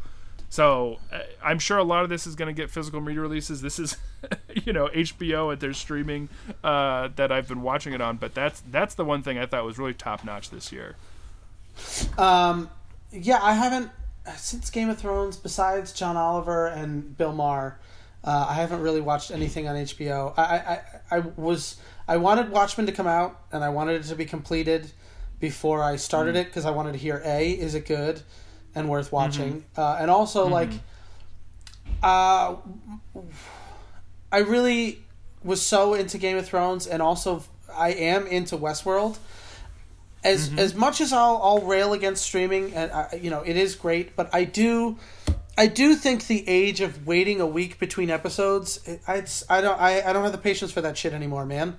So 0.54 1.00
uh, 1.12 1.22
I'm 1.44 1.58
sure 1.58 1.80
a 1.80 1.84
lot 1.84 2.04
of 2.04 2.10
this 2.10 2.28
is 2.28 2.36
going 2.36 2.54
to 2.54 2.62
get 2.62 2.70
physical 2.70 3.02
media 3.02 3.22
releases. 3.22 3.64
This 3.64 3.80
is, 3.80 3.98
you 4.66 4.72
know, 4.72 4.88
HBO 4.90 5.52
at 5.52 5.60
their 5.60 5.74
streaming 5.74 6.30
uh, 6.64 7.10
that 7.16 7.32
I've 7.32 7.48
been 7.48 7.64
watching 7.64 7.92
it 7.94 8.02
on. 8.02 8.18
But 8.18 8.36
that's 8.36 8.62
that's 8.70 8.94
the 8.94 9.04
one 9.04 9.24
thing 9.24 9.40
I 9.40 9.48
thought 9.48 9.66
was 9.66 9.80
really 9.80 9.96
top 9.96 10.24
notch 10.24 10.52
this 10.52 10.72
year. 10.72 10.96
Um, 12.20 12.70
yeah, 13.12 13.40
I 13.42 13.54
haven't 13.54 13.90
since 14.36 14.70
Game 14.70 14.90
of 14.90 14.98
Thrones. 14.98 15.38
Besides 15.38 15.92
John 15.92 16.18
Oliver 16.18 16.68
and 16.68 17.18
Bill 17.18 17.34
Maher, 17.34 17.80
uh, 18.24 18.48
I 18.50 18.54
haven't 18.54 18.82
really 18.82 19.02
watched 19.02 19.32
anything 19.32 19.68
on 19.68 19.76
HBO. 19.76 20.34
I, 20.38 20.44
I, 20.44 20.82
I 21.18 21.20
was 21.20 21.78
I 22.08 22.18
wanted 22.18 22.50
Watchmen 22.50 22.86
to 22.86 22.92
come 22.92 23.08
out 23.08 23.40
and 23.52 23.64
I 23.64 23.70
wanted 23.70 24.02
it 24.02 24.08
to 24.10 24.16
be 24.16 24.26
completed 24.26 24.92
before 25.40 25.84
I 25.84 25.98
started 25.98 26.36
it 26.36 26.48
because 26.48 26.66
I 26.66 26.72
wanted 26.72 26.94
to 26.94 26.98
hear 27.00 27.22
a 27.26 27.52
is 27.52 27.76
it 27.76 27.86
good 27.86 28.22
and 28.76 28.90
worth 28.90 29.12
watching, 29.12 29.66
uh, 29.78 29.98
and 30.00 30.10
also 30.10 30.48
like, 30.48 30.72
uh, 32.02 32.56
I 34.32 34.38
really 34.40 35.04
was 35.44 35.62
so 35.62 35.94
into 35.94 36.18
Game 36.18 36.38
of 36.38 36.48
Thrones 36.48 36.88
and 36.88 37.02
also 37.02 37.44
I 37.76 37.90
am 37.90 38.26
into 38.26 38.58
Westworld 38.58 39.18
as 40.24 40.52
as 40.58 40.74
much 40.76 41.02
as 41.02 41.14
I'll 41.14 41.40
I'll 41.42 41.62
rail 41.62 41.94
against 41.94 42.24
streaming, 42.24 42.74
and 42.74 42.92
I, 42.92 43.20
you 43.22 43.30
know 43.30 43.42
it 43.42 43.58
is 43.58 43.76
great, 43.76 44.16
but 44.16 44.34
I 44.34 44.44
do. 44.44 44.98
I 45.56 45.68
do 45.68 45.94
think 45.96 46.26
the 46.26 46.48
age 46.50 46.82
of 46.82 47.06
waiting 47.06 47.40
a 47.40 47.46
week 47.46 47.78
between 47.78 48.10
episodes, 48.10 48.80
I, 49.08 49.18
it's, 49.18 49.44
I 49.48 49.62
don't, 49.62 49.80
I, 49.80 50.02
I 50.02 50.12
don't 50.12 50.24
have 50.24 50.32
the 50.32 50.40
patience 50.40 50.72
for 50.72 50.82
that 50.82 50.98
shit 50.98 51.14
anymore, 51.14 51.46
man. 51.46 51.78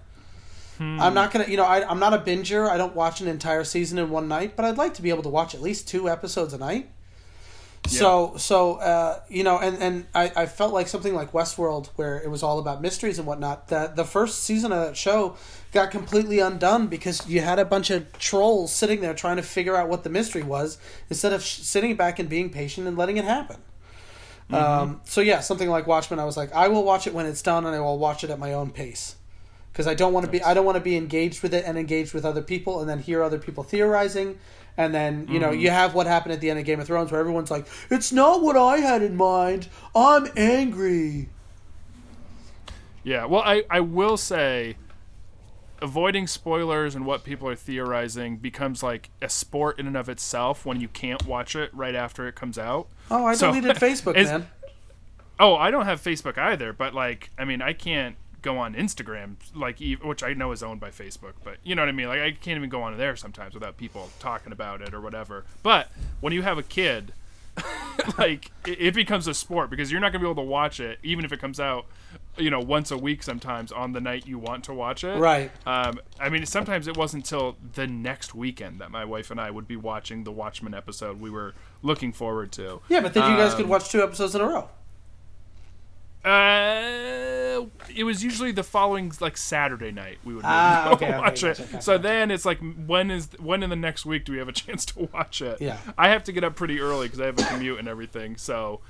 I'm 1.00 1.14
not 1.14 1.32
gonna, 1.32 1.46
you 1.46 1.56
know, 1.56 1.64
I, 1.64 1.88
I'm 1.88 1.98
not 1.98 2.14
a 2.14 2.18
binger. 2.18 2.68
I 2.68 2.76
don't 2.76 2.94
watch 2.94 3.20
an 3.20 3.28
entire 3.28 3.64
season 3.64 3.98
in 3.98 4.10
one 4.10 4.28
night, 4.28 4.54
but 4.56 4.64
I'd 4.64 4.76
like 4.76 4.94
to 4.94 5.02
be 5.02 5.10
able 5.10 5.22
to 5.24 5.28
watch 5.28 5.54
at 5.54 5.62
least 5.62 5.88
two 5.88 6.08
episodes 6.08 6.52
a 6.52 6.58
night. 6.58 6.88
So, 7.86 8.34
so 8.38 8.76
uh, 8.76 9.20
you 9.28 9.44
know, 9.44 9.58
and 9.58 9.78
and 9.78 10.06
I, 10.14 10.32
I 10.34 10.46
felt 10.46 10.72
like 10.72 10.88
something 10.88 11.14
like 11.14 11.32
Westworld, 11.32 11.88
where 11.96 12.16
it 12.16 12.30
was 12.30 12.42
all 12.42 12.58
about 12.58 12.80
mysteries 12.80 13.18
and 13.18 13.26
whatnot. 13.26 13.68
That 13.68 13.94
the 13.94 14.04
first 14.04 14.44
season 14.44 14.72
of 14.72 14.86
that 14.86 14.96
show 14.96 15.36
got 15.74 15.90
completely 15.90 16.38
undone 16.38 16.86
because 16.86 17.28
you 17.28 17.40
had 17.40 17.58
a 17.58 17.64
bunch 17.64 17.90
of 17.90 18.10
trolls 18.18 18.72
sitting 18.72 19.00
there 19.00 19.12
trying 19.12 19.36
to 19.36 19.42
figure 19.42 19.76
out 19.76 19.88
what 19.88 20.04
the 20.04 20.10
mystery 20.10 20.42
was 20.42 20.78
instead 21.10 21.32
of 21.32 21.42
sh- 21.42 21.58
sitting 21.58 21.96
back 21.96 22.18
and 22.18 22.28
being 22.28 22.48
patient 22.48 22.86
and 22.86 22.96
letting 22.96 23.18
it 23.18 23.24
happen. 23.24 23.56
Um, 24.50 25.00
so 25.04 25.20
yeah, 25.20 25.40
something 25.40 25.68
like 25.68 25.86
Watchmen, 25.86 26.20
I 26.20 26.24
was 26.24 26.36
like, 26.36 26.52
I 26.52 26.68
will 26.68 26.84
watch 26.84 27.06
it 27.06 27.14
when 27.14 27.26
it's 27.26 27.42
done, 27.42 27.66
and 27.66 27.74
I 27.74 27.80
will 27.80 27.98
watch 27.98 28.24
it 28.24 28.30
at 28.30 28.38
my 28.38 28.52
own 28.52 28.70
pace. 28.70 29.16
Because 29.72 29.86
I 29.86 29.94
don't 29.94 30.12
want 30.12 30.24
to 30.26 30.30
be 30.30 30.42
I 30.42 30.54
don't 30.54 30.64
want 30.64 30.76
to 30.76 30.82
be 30.82 30.96
engaged 30.96 31.42
with 31.42 31.52
it 31.52 31.64
and 31.66 31.76
engaged 31.76 32.14
with 32.14 32.24
other 32.24 32.42
people 32.42 32.80
and 32.80 32.88
then 32.88 33.00
hear 33.00 33.22
other 33.22 33.38
people 33.38 33.64
theorizing 33.64 34.38
and 34.76 34.94
then 34.94 35.26
you 35.28 35.40
know 35.40 35.50
you 35.50 35.70
have 35.70 35.94
what 35.94 36.06
happened 36.06 36.32
at 36.32 36.40
the 36.40 36.48
end 36.48 36.60
of 36.60 36.64
Game 36.64 36.78
of 36.78 36.86
Thrones 36.86 37.10
where 37.10 37.20
everyone's 37.20 37.50
like 37.50 37.66
it's 37.90 38.12
not 38.12 38.40
what 38.40 38.56
I 38.56 38.76
had 38.76 39.02
in 39.02 39.16
mind. 39.16 39.66
I'm 39.92 40.28
angry. 40.36 41.28
Yeah, 43.04 43.26
well, 43.26 43.42
I, 43.42 43.64
I 43.68 43.80
will 43.80 44.16
say, 44.16 44.76
avoiding 45.84 46.26
spoilers 46.26 46.94
and 46.94 47.04
what 47.06 47.22
people 47.24 47.46
are 47.48 47.54
theorizing 47.54 48.36
becomes 48.38 48.82
like 48.82 49.10
a 49.22 49.28
sport 49.28 49.78
in 49.78 49.86
and 49.86 49.96
of 49.96 50.08
itself 50.08 50.64
when 50.66 50.80
you 50.80 50.88
can't 50.88 51.24
watch 51.26 51.54
it 51.54 51.72
right 51.74 51.94
after 51.94 52.26
it 52.26 52.34
comes 52.34 52.58
out. 52.58 52.88
oh 53.10 53.24
I 53.26 53.34
So- 53.34 53.52
deleted 53.52 53.76
Facebook 53.80 54.14
man 54.14 54.48
Oh, 55.40 55.56
I 55.56 55.72
don't 55.72 55.84
have 55.86 56.00
Facebook 56.00 56.38
either, 56.38 56.72
but 56.72 56.94
like, 56.94 57.30
I 57.36 57.44
mean, 57.44 57.60
I 57.60 57.72
can't 57.72 58.14
go 58.40 58.56
on 58.58 58.74
Instagram, 58.74 59.34
like, 59.52 59.80
which 60.02 60.22
I 60.22 60.32
know 60.32 60.52
is 60.52 60.62
owned 60.62 60.78
by 60.80 60.90
Facebook, 60.90 61.32
but 61.42 61.56
you 61.64 61.74
know 61.74 61.82
what 61.82 61.88
I 61.88 61.92
mean? 61.92 62.06
Like, 62.06 62.20
I 62.20 62.30
can't 62.30 62.56
even 62.56 62.68
go 62.70 62.82
on 62.82 62.96
there 62.96 63.16
sometimes 63.16 63.52
without 63.52 63.76
people 63.76 64.10
talking 64.20 64.52
about 64.52 64.80
it 64.80 64.94
or 64.94 65.00
whatever. 65.00 65.44
But 65.64 65.90
when 66.20 66.32
you 66.32 66.42
have 66.42 66.56
a 66.56 66.62
kid, 66.62 67.12
like, 68.18 68.52
it, 68.66 68.80
it 68.80 68.94
becomes 68.94 69.26
a 69.26 69.34
sport 69.34 69.70
because 69.70 69.90
you're 69.90 70.00
not 70.00 70.12
going 70.12 70.20
to 70.22 70.26
be 70.28 70.30
able 70.30 70.42
to 70.44 70.48
watch 70.48 70.78
it, 70.78 70.98
even 71.02 71.24
if 71.24 71.32
it 71.32 71.40
comes 71.40 71.58
out, 71.58 71.86
you 72.36 72.50
know, 72.50 72.60
once 72.60 72.90
a 72.90 72.96
week 72.98 73.22
sometimes 73.22 73.70
on 73.72 73.92
the 73.92 74.00
night 74.00 74.26
you 74.26 74.38
want 74.38 74.64
to 74.64 74.74
watch 74.74 75.04
it. 75.04 75.18
Right. 75.18 75.50
Um, 75.66 76.00
I 76.20 76.28
mean, 76.28 76.44
sometimes 76.46 76.88
it 76.88 76.96
wasn't 76.96 77.24
until 77.24 77.56
the 77.74 77.86
next 77.86 78.34
weekend 78.34 78.80
that 78.80 78.90
my 78.90 79.04
wife 79.04 79.30
and 79.30 79.40
I 79.40 79.50
would 79.50 79.68
be 79.68 79.76
watching 79.76 80.24
the 80.24 80.32
Watchmen 80.32 80.74
episode 80.74 81.20
we 81.20 81.30
were 81.30 81.54
looking 81.82 82.12
forward 82.12 82.50
to. 82.52 82.80
yeah 82.88 83.00
but 83.00 83.14
then 83.14 83.30
you 83.30 83.36
guys 83.36 83.54
could 83.54 83.64
Um, 83.66 83.70
watch 83.70 83.88
two 83.90 84.02
episodes 84.02 84.34
in 84.34 84.40
a 84.40 84.46
row 84.46 84.68
Uh, 86.24 87.66
it 87.94 88.04
was 88.04 88.24
usually 88.24 88.50
the 88.52 88.62
following 88.62 89.12
like 89.20 89.36
Saturday 89.36 89.90
night 89.92 90.18
we 90.24 90.34
would 90.34 90.44
Ah, 90.46 90.90
okay, 90.94 91.16
watch 91.16 91.44
it. 91.44 91.58
gotcha, 91.58 91.82
so 91.82 91.98
then 91.98 92.30
it's 92.30 92.44
like 92.44 92.58
when 92.86 93.10
is 93.10 93.28
when 93.38 93.62
in 93.62 93.70
the 93.70 93.76
next 93.76 94.04
week 94.06 94.24
do 94.24 94.32
we 94.32 94.38
have 94.38 94.48
a 94.48 94.52
chance 94.64 94.84
to 94.86 95.08
watch 95.12 95.40
it? 95.42 95.60
Yeah. 95.60 95.78
I 95.96 96.08
have 96.08 96.24
to 96.24 96.32
get 96.32 96.42
up 96.44 96.56
pretty 96.56 96.80
early 96.80 97.06
because 97.06 97.20
I 97.20 97.26
have 97.26 97.38
a 97.38 97.42
commute 97.44 97.78
and 97.78 97.88
everything. 97.88 98.36
So, 98.36 98.80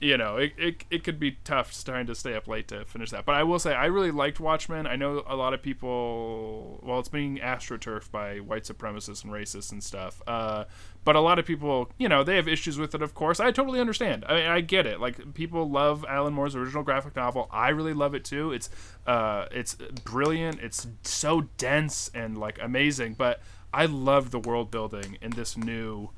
you 0.00 0.16
know, 0.16 0.36
it, 0.36 0.52
it, 0.58 0.84
it 0.90 1.04
could 1.04 1.18
be 1.18 1.38
tough 1.44 1.72
trying 1.84 2.06
to 2.06 2.14
stay 2.14 2.34
up 2.34 2.46
late 2.46 2.68
to 2.68 2.84
finish 2.84 3.10
that. 3.10 3.24
But 3.24 3.34
I 3.36 3.42
will 3.42 3.58
say 3.58 3.74
I 3.74 3.86
really 3.86 4.10
liked 4.10 4.38
Watchmen. 4.40 4.86
I 4.86 4.96
know 4.96 5.22
a 5.26 5.36
lot 5.36 5.54
of 5.54 5.62
people. 5.62 6.80
Well, 6.82 6.98
it's 7.00 7.08
being 7.08 7.38
astroturfed 7.38 8.10
by 8.10 8.38
white 8.40 8.64
supremacists 8.64 9.24
and 9.24 9.32
racists 9.32 9.72
and 9.72 9.82
stuff. 9.82 10.22
Uh, 10.26 10.64
but 11.04 11.16
a 11.16 11.20
lot 11.20 11.38
of 11.38 11.44
people, 11.44 11.90
you 11.98 12.08
know, 12.08 12.24
they 12.24 12.36
have 12.36 12.48
issues 12.48 12.78
with 12.78 12.94
it. 12.94 13.02
Of 13.02 13.14
course, 13.14 13.40
I 13.40 13.50
totally 13.50 13.80
understand. 13.80 14.24
I, 14.26 14.56
I 14.56 14.60
get 14.60 14.86
it. 14.86 15.00
Like 15.00 15.34
people 15.34 15.70
love 15.70 16.04
Alan 16.08 16.34
Moore's 16.34 16.56
original 16.56 16.82
graphic 16.82 17.14
novel. 17.16 17.48
I 17.50 17.68
really 17.68 17.92
love 17.92 18.14
it 18.14 18.24
too. 18.24 18.52
It's 18.52 18.70
uh, 19.06 19.46
it's 19.50 19.74
brilliant. 20.04 20.60
It's 20.60 20.86
so 21.02 21.42
dense 21.58 22.10
and 22.14 22.38
like 22.38 22.58
amazing. 22.60 23.14
But 23.14 23.42
I 23.72 23.86
love 23.86 24.30
the 24.30 24.38
world 24.38 24.70
building 24.70 25.18
in 25.20 25.32
this 25.32 25.56
new 25.56 26.10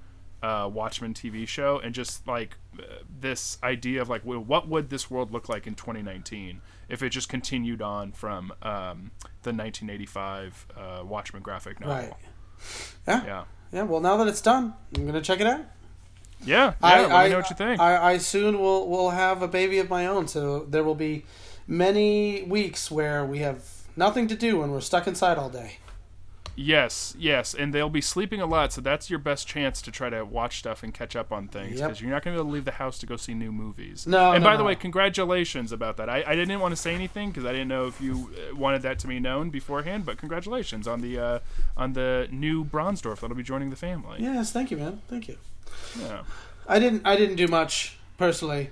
uh, 0.42 0.70
Watchmen 0.72 1.14
TV 1.14 1.48
show, 1.48 1.78
and 1.78 1.94
just 1.94 2.26
like 2.28 2.56
uh, 2.78 2.82
this 3.20 3.58
idea 3.62 4.00
of 4.02 4.08
like, 4.08 4.24
well, 4.24 4.38
what 4.38 4.68
would 4.68 4.90
this 4.90 5.10
world 5.10 5.32
look 5.32 5.48
like 5.48 5.66
in 5.66 5.74
2019 5.74 6.60
if 6.88 7.02
it 7.02 7.08
just 7.10 7.28
continued 7.28 7.82
on 7.82 8.12
from 8.12 8.52
um, 8.62 9.10
the 9.42 9.52
1985 9.52 10.66
uh, 10.76 11.04
Watchmen 11.04 11.42
graphic 11.42 11.80
novel? 11.80 11.96
right 11.96 12.12
yeah. 13.06 13.24
Yeah. 13.24 13.44
Yeah 13.72 13.82
well 13.82 14.00
now 14.00 14.16
that 14.16 14.28
it's 14.28 14.40
done 14.40 14.74
I'm 14.96 15.06
gonna 15.06 15.20
check 15.22 15.40
it 15.40 15.46
out 15.46 15.62
Yeah, 16.44 16.66
yeah. 16.66 16.74
I, 16.82 17.00
let 17.02 17.12
I, 17.12 17.28
know 17.28 17.36
what 17.38 17.50
you 17.50 17.56
think. 17.56 17.80
I, 17.80 18.12
I 18.12 18.18
soon 18.18 18.58
will 18.58 18.88
will 18.88 19.10
have 19.10 19.42
a 19.42 19.48
baby 19.48 19.78
of 19.78 19.88
my 19.88 20.06
own, 20.06 20.28
so 20.28 20.66
there 20.68 20.84
will 20.84 20.94
be 20.94 21.24
many 21.66 22.42
weeks 22.42 22.90
where 22.90 23.24
we 23.24 23.38
have 23.40 23.64
nothing 23.96 24.28
to 24.28 24.36
do 24.36 24.62
and 24.62 24.70
we're 24.72 24.80
stuck 24.82 25.06
inside 25.08 25.38
all 25.38 25.48
day. 25.48 25.78
Yes, 26.58 27.14
yes, 27.18 27.52
and 27.52 27.74
they'll 27.74 27.90
be 27.90 28.00
sleeping 28.00 28.40
a 28.40 28.46
lot, 28.46 28.72
so 28.72 28.80
that's 28.80 29.10
your 29.10 29.18
best 29.18 29.46
chance 29.46 29.82
to 29.82 29.90
try 29.92 30.08
to 30.08 30.24
watch 30.24 30.58
stuff 30.58 30.82
and 30.82 30.92
catch 30.94 31.14
up 31.14 31.30
on 31.30 31.48
things 31.48 31.78
Yep. 31.78 31.88
because 31.88 32.00
you're 32.00 32.10
not 32.10 32.24
going 32.24 32.34
to 32.34 32.38
be 32.38 32.40
able 32.40 32.50
to 32.50 32.54
leave 32.54 32.64
the 32.64 32.70
house 32.72 32.98
to 33.00 33.06
go 33.06 33.16
see 33.16 33.34
new 33.34 33.52
movies. 33.52 34.06
No, 34.06 34.32
And 34.32 34.42
no, 34.42 34.48
by 34.50 34.56
the 34.56 34.64
way, 34.64 34.74
congratulations 34.74 35.70
about 35.70 35.98
that. 35.98 36.08
I, 36.08 36.24
I 36.26 36.34
didn't 36.34 36.58
want 36.60 36.72
to 36.72 36.80
say 36.80 36.94
anything 36.94 37.28
because 37.28 37.44
I 37.44 37.52
didn't 37.52 37.68
know 37.68 37.86
if 37.86 38.00
you 38.00 38.30
uh, 38.50 38.56
wanted 38.56 38.80
that 38.82 38.98
to 39.00 39.06
be 39.06 39.20
known 39.20 39.50
beforehand, 39.50 40.06
but 40.06 40.16
congratulations 40.16 40.88
on 40.88 41.02
the 41.02 41.18
uh, 41.18 41.38
on 41.76 41.92
the 41.92 42.26
new 42.30 42.64
Bronsdorf 42.64 43.20
that'll 43.20 43.36
be 43.36 43.42
joining 43.42 43.68
the 43.68 43.76
family. 43.76 44.18
Yes, 44.22 44.50
thank 44.50 44.70
you, 44.70 44.78
man. 44.78 45.02
Thank 45.08 45.28
you. 45.28 45.36
Yeah. 46.00 46.22
I 46.66 46.78
didn't. 46.78 47.02
I 47.06 47.16
didn't 47.16 47.36
do 47.36 47.48
much 47.48 47.98
personally. 48.16 48.70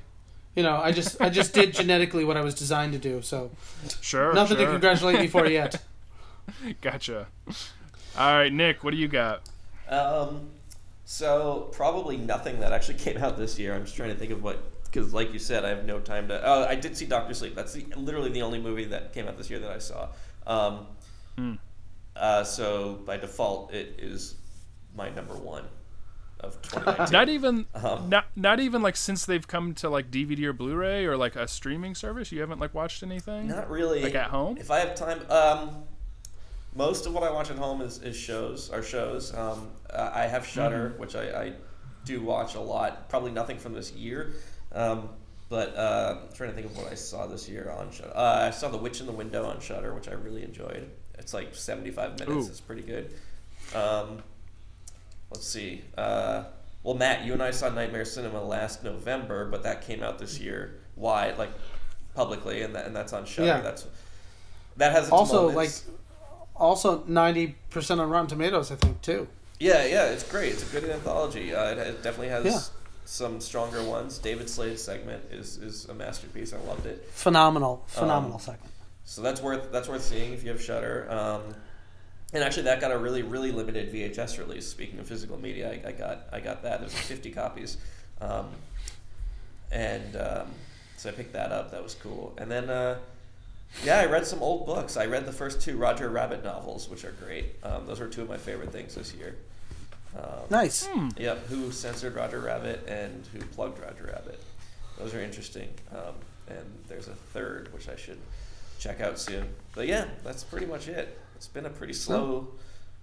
You 0.56 0.62
know, 0.62 0.76
I 0.76 0.90
just 0.92 1.20
I 1.20 1.28
just 1.28 1.52
did 1.52 1.74
genetically 1.80 2.24
what 2.24 2.38
I 2.38 2.40
was 2.40 2.54
designed 2.54 2.94
to 2.94 2.98
do. 2.98 3.20
So 3.20 3.50
Sure. 4.00 4.32
nothing 4.32 4.56
to 4.56 4.62
sure. 4.62 4.72
congratulate 4.72 5.20
me 5.20 5.26
for 5.26 5.46
yet. 5.46 5.82
Gotcha. 6.80 7.26
All 8.16 8.34
right, 8.34 8.52
Nick, 8.52 8.84
what 8.84 8.90
do 8.92 8.96
you 8.96 9.08
got? 9.08 9.42
Um, 9.88 10.48
so 11.04 11.68
probably 11.72 12.16
nothing 12.16 12.60
that 12.60 12.72
actually 12.72 12.94
came 12.98 13.18
out 13.18 13.36
this 13.36 13.58
year. 13.58 13.74
I'm 13.74 13.84
just 13.84 13.96
trying 13.96 14.10
to 14.10 14.16
think 14.16 14.30
of 14.30 14.42
what 14.42 14.62
because, 14.84 15.12
like 15.12 15.32
you 15.32 15.40
said, 15.40 15.64
I 15.64 15.70
have 15.70 15.84
no 15.84 15.98
time 15.98 16.28
to. 16.28 16.40
Oh, 16.44 16.64
I 16.64 16.76
did 16.76 16.96
see 16.96 17.06
Doctor 17.06 17.34
Sleep. 17.34 17.54
That's 17.56 17.72
the, 17.72 17.84
literally 17.96 18.30
the 18.30 18.42
only 18.42 18.60
movie 18.60 18.84
that 18.86 19.12
came 19.12 19.26
out 19.26 19.36
this 19.36 19.50
year 19.50 19.58
that 19.58 19.70
I 19.70 19.78
saw. 19.78 20.08
Um, 20.46 20.86
Hmm. 21.36 21.54
uh, 22.14 22.44
so 22.44 23.00
by 23.04 23.16
default, 23.16 23.74
it 23.74 23.96
is 23.98 24.36
my 24.96 25.08
number 25.10 25.34
one 25.34 25.64
of 26.38 26.62
2019. 26.62 27.12
Not 27.12 27.28
even 27.28 27.66
Um, 27.74 28.08
not 28.08 28.26
not 28.36 28.60
even 28.60 28.82
like 28.82 28.94
since 28.94 29.26
they've 29.26 29.46
come 29.48 29.74
to 29.74 29.88
like 29.90 30.12
DVD 30.12 30.44
or 30.44 30.52
Blu-ray 30.52 31.06
or 31.06 31.16
like 31.16 31.34
a 31.34 31.48
streaming 31.48 31.96
service. 31.96 32.30
You 32.30 32.40
haven't 32.40 32.60
like 32.60 32.72
watched 32.72 33.02
anything. 33.02 33.48
Not 33.48 33.68
really. 33.68 34.00
Like 34.00 34.14
at 34.14 34.30
home? 34.30 34.56
If 34.58 34.70
I 34.70 34.78
have 34.78 34.94
time, 34.94 35.28
um, 35.28 35.82
most 36.74 37.06
of 37.06 37.12
what 37.14 37.22
I 37.22 37.30
watch 37.30 37.50
at 37.50 37.58
home 37.58 37.80
is, 37.80 38.02
is 38.02 38.16
shows. 38.16 38.70
Are 38.70 38.82
shows. 38.82 39.34
Um, 39.34 39.68
I 39.92 40.22
have 40.26 40.46
Shudder, 40.46 40.90
Mm-hmm. 40.90 41.00
which 41.00 41.14
I, 41.16 41.22
I 41.44 41.52
do 42.04 42.20
watch 42.20 42.54
a 42.54 42.60
lot. 42.60 43.08
Probably 43.08 43.30
nothing 43.30 43.58
from 43.58 43.72
this 43.74 43.92
year. 43.92 44.32
Um, 44.72 45.08
but 45.48 45.76
uh, 45.76 46.18
I'm 46.28 46.34
trying 46.34 46.50
to 46.50 46.54
think 46.56 46.66
of 46.66 46.76
what 46.76 46.90
I 46.90 46.94
saw 46.96 47.26
this 47.26 47.48
year 47.48 47.70
on 47.78 47.90
Shudder. 47.92 48.12
Uh, 48.14 48.46
I 48.48 48.50
saw 48.50 48.68
The 48.68 48.78
Witch 48.78 49.00
in 49.00 49.06
the 49.06 49.12
Window 49.12 49.44
on 49.44 49.60
Shudder, 49.60 49.94
which 49.94 50.08
I 50.08 50.12
really 50.12 50.42
enjoyed. 50.42 50.90
It's 51.18 51.32
like 51.32 51.54
75 51.54 52.18
minutes. 52.18 52.46
Ooh. 52.46 52.50
It's 52.50 52.60
pretty 52.60 52.82
good. 52.82 53.14
Um, 53.74 54.22
let's 55.30 55.46
see. 55.46 55.82
Uh, 55.96 56.44
well, 56.82 56.94
Matt, 56.94 57.24
you 57.24 57.32
and 57.34 57.42
I 57.42 57.50
saw 57.52 57.68
Nightmare 57.68 58.04
Cinema 58.04 58.42
last 58.42 58.82
November, 58.82 59.48
but 59.48 59.62
that 59.62 59.82
came 59.86 60.02
out 60.02 60.18
this 60.18 60.40
year. 60.40 60.80
Why? 60.96 61.32
Like 61.38 61.50
publicly, 62.14 62.62
and 62.62 62.74
that, 62.74 62.86
and 62.86 62.94
that's 62.96 63.12
on 63.12 63.24
Shudder. 63.24 63.46
Yeah. 63.46 63.60
That's 63.60 63.86
that 64.76 64.92
has 64.92 65.08
Also, 65.10 65.48
moments. 65.50 65.86
like, 65.86 65.96
also 66.56 67.04
ninety 67.06 67.56
percent 67.70 68.00
on 68.00 68.08
Rotten 68.10 68.28
Tomatoes, 68.28 68.70
I 68.70 68.76
think 68.76 69.00
too. 69.02 69.28
yeah, 69.60 69.84
yeah, 69.84 70.06
it's 70.06 70.22
great. 70.28 70.52
It's 70.52 70.68
a 70.68 70.80
good 70.80 70.88
anthology. 70.90 71.54
Uh, 71.54 71.70
it, 71.72 71.78
it 71.78 72.02
definitely 72.02 72.28
has 72.28 72.44
Yeah. 72.44 72.60
some 73.04 73.40
stronger 73.40 73.82
ones. 73.82 74.18
David 74.18 74.48
Slade's 74.48 74.82
segment 74.82 75.24
is 75.30 75.56
is 75.58 75.86
a 75.86 75.94
masterpiece. 75.94 76.52
I 76.52 76.58
loved 76.68 76.86
it. 76.86 77.06
Phenomenal, 77.12 77.82
phenomenal 77.86 78.36
Um, 78.36 78.40
segment. 78.40 78.70
So 79.04 79.20
that's 79.22 79.40
worth 79.42 79.70
that's 79.72 79.88
worth 79.88 80.02
seeing 80.02 80.32
if 80.32 80.42
you 80.44 80.50
have 80.50 80.62
Shudder. 80.62 81.06
Um, 81.10 81.54
and 82.32 82.42
actually, 82.42 82.64
that 82.64 82.80
got 82.80 82.90
a 82.90 82.98
really 82.98 83.22
really 83.22 83.52
limited 83.52 83.92
VHS 83.92 84.38
release. 84.38 84.66
Speaking 84.66 84.98
of 84.98 85.06
physical 85.06 85.38
media, 85.38 85.70
I, 85.70 85.88
I 85.88 85.92
got 85.92 86.26
I 86.32 86.40
got 86.40 86.62
that. 86.62 86.80
There's 86.80 86.94
50 86.94 87.30
copies, 87.30 87.76
um, 88.20 88.48
and 89.70 90.16
um, 90.16 90.46
so 90.96 91.10
I 91.10 91.12
picked 91.12 91.32
that 91.34 91.52
up. 91.52 91.70
That 91.70 91.82
was 91.82 91.94
cool. 91.94 92.34
And 92.38 92.50
then 92.50 92.70
uh, 92.70 92.98
yeah, 93.82 93.98
I 93.98 94.06
read 94.06 94.26
some 94.26 94.42
old 94.42 94.66
books. 94.66 94.96
I 94.96 95.06
read 95.06 95.26
the 95.26 95.32
first 95.32 95.60
two 95.60 95.76
Roger 95.76 96.08
Rabbit 96.08 96.44
novels, 96.44 96.88
which 96.88 97.04
are 97.04 97.12
great. 97.12 97.56
Um, 97.62 97.86
those 97.86 98.00
were 98.00 98.06
two 98.08 98.22
of 98.22 98.28
my 98.28 98.36
favorite 98.36 98.70
things 98.72 98.94
this 98.94 99.12
year. 99.14 99.36
Um, 100.16 100.44
Nice. 100.50 100.86
Hmm. 100.86 101.08
Yep, 101.16 101.46
who 101.48 101.72
censored 101.72 102.14
Roger 102.14 102.40
Rabbit 102.40 102.86
and 102.88 103.26
who 103.32 103.40
plugged 103.46 103.80
Roger 103.80 104.04
Rabbit. 104.12 104.40
Those 104.98 105.12
are 105.14 105.20
interesting. 105.20 105.68
Um, 105.92 106.14
and 106.48 106.64
there's 106.88 107.08
a 107.08 107.14
third, 107.14 107.72
which 107.72 107.88
I 107.88 107.96
should 107.96 108.18
check 108.78 109.00
out 109.00 109.18
soon. 109.18 109.48
But 109.74 109.88
yeah, 109.88 110.06
that's 110.22 110.44
pretty 110.44 110.66
much 110.66 110.88
it. 110.88 111.18
It's 111.36 111.48
been 111.48 111.66
a 111.66 111.70
pretty 111.70 111.94
slow, 111.94 112.48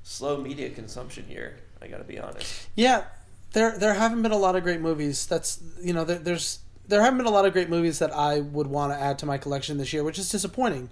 slow 0.04 0.38
media 0.38 0.70
consumption 0.70 1.26
year. 1.30 1.58
I 1.82 1.88
got 1.88 1.98
to 1.98 2.04
be 2.04 2.18
honest. 2.20 2.68
Yeah, 2.76 3.04
there 3.54 3.78
there 3.78 3.94
haven't 3.96 4.22
been 4.22 4.32
a 4.32 4.38
lot 4.38 4.56
of 4.56 4.64
great 4.64 4.80
movies. 4.80 5.26
That's 5.26 5.60
you 5.82 5.92
know 5.94 6.06
there, 6.06 6.20
there's 6.20 6.60
there 6.88 7.02
haven't 7.02 7.18
been 7.18 7.28
a 7.28 7.32
lot 7.32 7.46
of 7.46 7.54
great 7.54 7.70
movies 7.70 8.00
that 8.00 8.14
I 8.14 8.42
would 8.42 8.68
want 8.68 8.94
to 8.94 9.00
add 9.00 9.20
to 9.20 9.26
my 9.26 9.38
collection 9.38 9.78
this 9.78 9.94
year, 9.94 10.04
which 10.04 10.20
is 10.20 10.30
disappointing. 10.30 10.90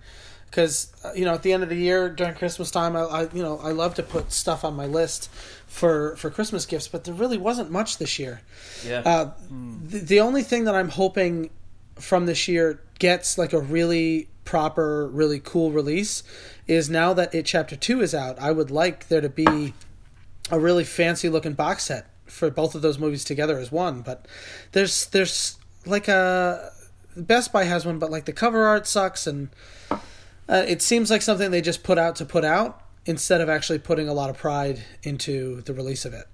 Because 0.49 0.91
uh, 1.05 1.11
you 1.13 1.25
know 1.25 1.35
at 1.35 1.43
the 1.43 1.53
end 1.53 1.61
of 1.61 1.69
the 1.69 1.75
year 1.75 2.09
during 2.09 2.33
Christmas 2.33 2.71
time, 2.71 2.95
I, 2.95 3.01
I 3.01 3.21
you 3.33 3.43
know 3.43 3.59
I 3.59 3.71
love 3.71 3.93
to 3.95 4.03
put 4.03 4.31
stuff 4.31 4.63
on 4.63 4.75
my 4.75 4.87
list 4.87 5.29
for 5.67 6.15
for 6.15 6.31
Christmas 6.31 6.65
gifts, 6.65 6.87
but 6.87 7.03
there 7.03 7.13
really 7.13 7.37
wasn't 7.37 7.69
much 7.69 7.99
this 7.99 8.17
year. 8.17 8.41
Yeah. 8.83 9.01
Uh, 9.05 9.31
the, 9.81 9.99
the 9.99 10.19
only 10.19 10.41
thing 10.41 10.63
that 10.63 10.73
I'm 10.73 10.89
hoping 10.89 11.51
from 11.95 12.25
this 12.25 12.47
year 12.47 12.81
gets 12.97 13.37
like 13.37 13.53
a 13.53 13.59
really 13.59 14.27
proper, 14.43 15.07
really 15.07 15.39
cool 15.39 15.71
release 15.71 16.23
is 16.65 16.89
now 16.89 17.13
that 17.13 17.35
it 17.35 17.45
chapter 17.45 17.75
two 17.75 18.01
is 18.01 18.15
out. 18.15 18.39
I 18.39 18.51
would 18.51 18.71
like 18.71 19.07
there 19.07 19.21
to 19.21 19.29
be 19.29 19.75
a 20.49 20.59
really 20.59 20.83
fancy 20.83 21.29
looking 21.29 21.53
box 21.53 21.83
set 21.83 22.07
for 22.25 22.49
both 22.49 22.73
of 22.73 22.81
those 22.81 22.97
movies 22.97 23.23
together 23.23 23.59
as 23.59 23.71
one. 23.71 24.01
But 24.01 24.27
there's 24.71 25.05
there's 25.07 25.59
like 25.85 26.07
a 26.07 26.72
Best 27.15 27.51
Buy 27.51 27.64
has 27.65 27.85
one, 27.85 27.99
but 27.99 28.11
like 28.11 28.26
the 28.26 28.34
cover 28.34 28.65
art 28.65 28.88
sucks, 28.88 29.27
and 29.27 29.49
uh, 29.91 30.64
it 30.68 30.81
seems 30.81 31.10
like 31.11 31.22
something 31.22 31.51
they 31.51 31.61
just 31.61 31.84
put 31.84 31.97
out 31.97 32.15
to 32.18 32.26
put 32.26 32.45
out 32.45 32.81
instead 33.06 33.41
of 33.41 33.49
actually 33.49 33.80
putting 33.80 34.07
a 34.07 34.14
lot 34.14 34.30
of 34.30 34.38
pride 34.38 34.81
into 35.03 35.61
the 35.61 35.73
release 35.73 36.06
of 36.06 36.14
it. 36.14 36.27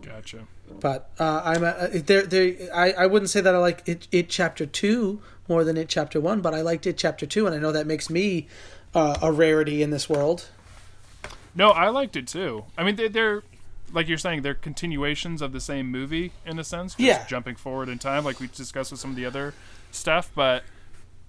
Gotcha. 0.00 0.46
But 0.80 1.10
uh, 1.18 1.42
I'm 1.44 1.64
uh, 1.64 1.88
there. 1.92 2.22
There, 2.22 2.54
I, 2.74 2.92
I 2.92 3.06
wouldn't 3.06 3.30
say 3.30 3.40
that 3.40 3.54
I 3.54 3.58
like 3.58 3.82
it, 3.86 4.08
it 4.10 4.28
chapter 4.30 4.64
two 4.66 5.20
more 5.48 5.64
than 5.64 5.76
it 5.76 5.88
chapter 5.88 6.20
one, 6.20 6.40
but 6.40 6.54
I 6.54 6.60
liked 6.62 6.86
it 6.86 6.96
chapter 6.96 7.26
two, 7.26 7.46
and 7.46 7.54
I 7.54 7.58
know 7.58 7.72
that 7.72 7.86
makes 7.86 8.08
me 8.08 8.46
uh, 8.94 9.18
a 9.20 9.30
rarity 9.32 9.82
in 9.82 9.90
this 9.90 10.08
world. 10.08 10.48
No, 11.54 11.70
I 11.70 11.88
liked 11.88 12.16
it 12.16 12.26
too. 12.26 12.64
I 12.78 12.84
mean, 12.84 12.96
they- 12.96 13.08
they're 13.08 13.42
like 13.92 14.08
you're 14.08 14.18
saying, 14.18 14.42
they're 14.42 14.54
continuations 14.54 15.42
of 15.42 15.52
the 15.52 15.60
same 15.60 15.90
movie 15.90 16.32
in 16.46 16.58
a 16.58 16.64
sense. 16.64 16.92
Just 16.94 17.00
Yeah. 17.00 17.24
Jumping 17.26 17.56
forward 17.56 17.88
in 17.88 17.98
time, 17.98 18.24
like 18.24 18.40
we 18.40 18.46
discussed 18.48 18.90
with 18.90 19.00
some 19.00 19.10
of 19.10 19.16
the 19.16 19.26
other 19.26 19.54
stuff, 19.90 20.30
but 20.34 20.64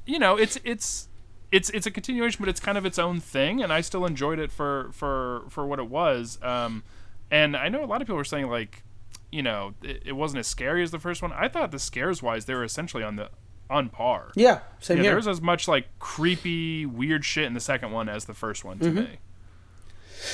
you 0.05 0.19
know, 0.19 0.35
it's 0.37 0.57
it's 0.63 1.07
it's 1.51 1.69
it's 1.69 1.85
a 1.85 1.91
continuation, 1.91 2.39
but 2.41 2.49
it's 2.49 2.59
kind 2.59 2.77
of 2.77 2.85
its 2.85 2.97
own 2.99 3.19
thing, 3.19 3.61
and 3.61 3.71
I 3.71 3.81
still 3.81 4.05
enjoyed 4.05 4.39
it 4.39 4.51
for 4.51 4.89
for 4.91 5.43
for 5.49 5.65
what 5.65 5.79
it 5.79 5.87
was. 5.89 6.39
Um, 6.41 6.83
and 7.31 7.55
I 7.55 7.69
know 7.69 7.83
a 7.83 7.85
lot 7.85 8.01
of 8.01 8.07
people 8.07 8.17
were 8.17 8.23
saying 8.23 8.49
like, 8.49 8.83
you 9.31 9.41
know, 9.43 9.73
it, 9.83 10.01
it 10.05 10.11
wasn't 10.13 10.39
as 10.39 10.47
scary 10.47 10.83
as 10.83 10.91
the 10.91 10.99
first 10.99 11.21
one. 11.21 11.31
I 11.33 11.47
thought 11.47 11.71
the 11.71 11.79
scares 11.79 12.21
wise, 12.23 12.45
they 12.45 12.53
were 12.53 12.63
essentially 12.63 13.03
on 13.03 13.15
the 13.15 13.29
on 13.69 13.89
par. 13.89 14.31
Yeah, 14.35 14.59
same 14.79 14.97
Yeah, 14.97 15.03
here. 15.03 15.11
there 15.11 15.15
was 15.17 15.27
as 15.27 15.41
much 15.41 15.67
like 15.67 15.87
creepy, 15.99 16.85
weird 16.85 17.23
shit 17.23 17.45
in 17.45 17.53
the 17.53 17.59
second 17.59 17.91
one 17.91 18.09
as 18.09 18.25
the 18.25 18.33
first 18.33 18.63
one 18.65 18.79
to 18.79 18.91
me. 18.91 19.17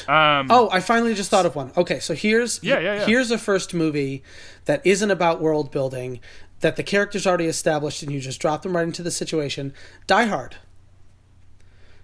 Um, 0.07 0.47
Oh, 0.49 0.69
I 0.71 0.79
finally 0.79 1.13
just 1.13 1.29
thought 1.29 1.45
of 1.45 1.55
one. 1.55 1.71
Okay, 1.77 1.99
so 1.99 2.13
here's 2.13 2.59
Yeah, 2.63 2.79
yeah, 2.79 2.95
yeah. 2.95 3.05
here's 3.05 3.31
a 3.31 3.37
first 3.37 3.73
movie 3.73 4.23
that 4.65 4.81
isn't 4.85 5.11
about 5.11 5.41
world 5.41 5.71
building, 5.71 6.19
that 6.61 6.75
the 6.75 6.83
characters 6.83 7.25
already 7.25 7.45
established, 7.45 8.03
and 8.03 8.11
you 8.11 8.19
just 8.19 8.39
drop 8.41 8.61
them 8.63 8.75
right 8.75 8.83
into 8.85 9.01
the 9.03 9.11
situation. 9.11 9.73
Die 10.07 10.25
Hard. 10.25 10.57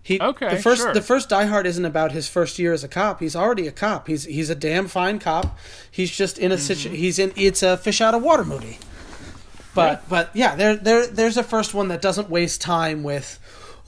He, 0.02 0.20
Okay, 0.22 0.50
the 0.50 0.62
first 0.62 0.82
sure. 0.82 0.94
the 0.94 1.02
first 1.02 1.30
Die 1.30 1.46
Hard 1.46 1.66
isn't 1.66 1.84
about 1.86 2.12
his 2.12 2.28
first 2.30 2.60
year 2.60 2.74
as 2.74 2.84
a 2.84 2.88
cop. 2.88 3.20
He's 3.22 3.36
already 3.36 3.66
a 3.68 3.72
cop. 3.72 4.08
He's 4.08 4.26
he's 4.26 4.52
a 4.52 4.56
damn 4.56 4.88
fine 4.88 5.18
cop. 5.18 5.58
He's 5.90 6.12
just 6.16 6.38
in 6.38 6.52
a 6.52 6.60
situ- 6.60 6.90
Mm-hmm. 6.90 6.96
He's 6.98 7.18
in. 7.18 7.34
It's 7.36 7.64
a 7.64 7.76
fish 7.76 8.02
out 8.02 8.14
of 8.14 8.22
water 8.22 8.46
movie. 8.46 8.78
But 9.74 9.92
Yeah. 9.92 10.00
but 10.08 10.30
yeah, 10.36 10.56
there 10.56 10.76
there 10.76 11.08
there's 11.08 11.38
a 11.38 11.44
first 11.44 11.74
one 11.74 11.88
that 11.88 12.04
doesn't 12.04 12.30
waste 12.30 12.62
time 12.62 13.02
with, 13.02 13.40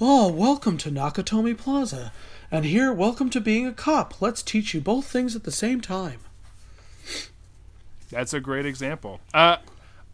oh, 0.01 0.27
welcome 0.31 0.77
to 0.79 0.89
Nakatomi 0.89 1.55
Plaza, 1.55 2.11
and 2.51 2.65
here, 2.65 2.93
welcome 2.93 3.29
to 3.31 3.41
being 3.41 3.65
a 3.65 3.73
cop. 3.73 4.21
Let's 4.21 4.41
teach 4.41 4.73
you 4.73 4.81
both 4.81 5.05
things 5.05 5.35
at 5.35 5.43
the 5.43 5.51
same 5.51 5.81
time. 5.81 6.19
That's 8.09 8.33
a 8.33 8.39
great 8.39 8.65
example. 8.65 9.19
Uh, 9.33 9.57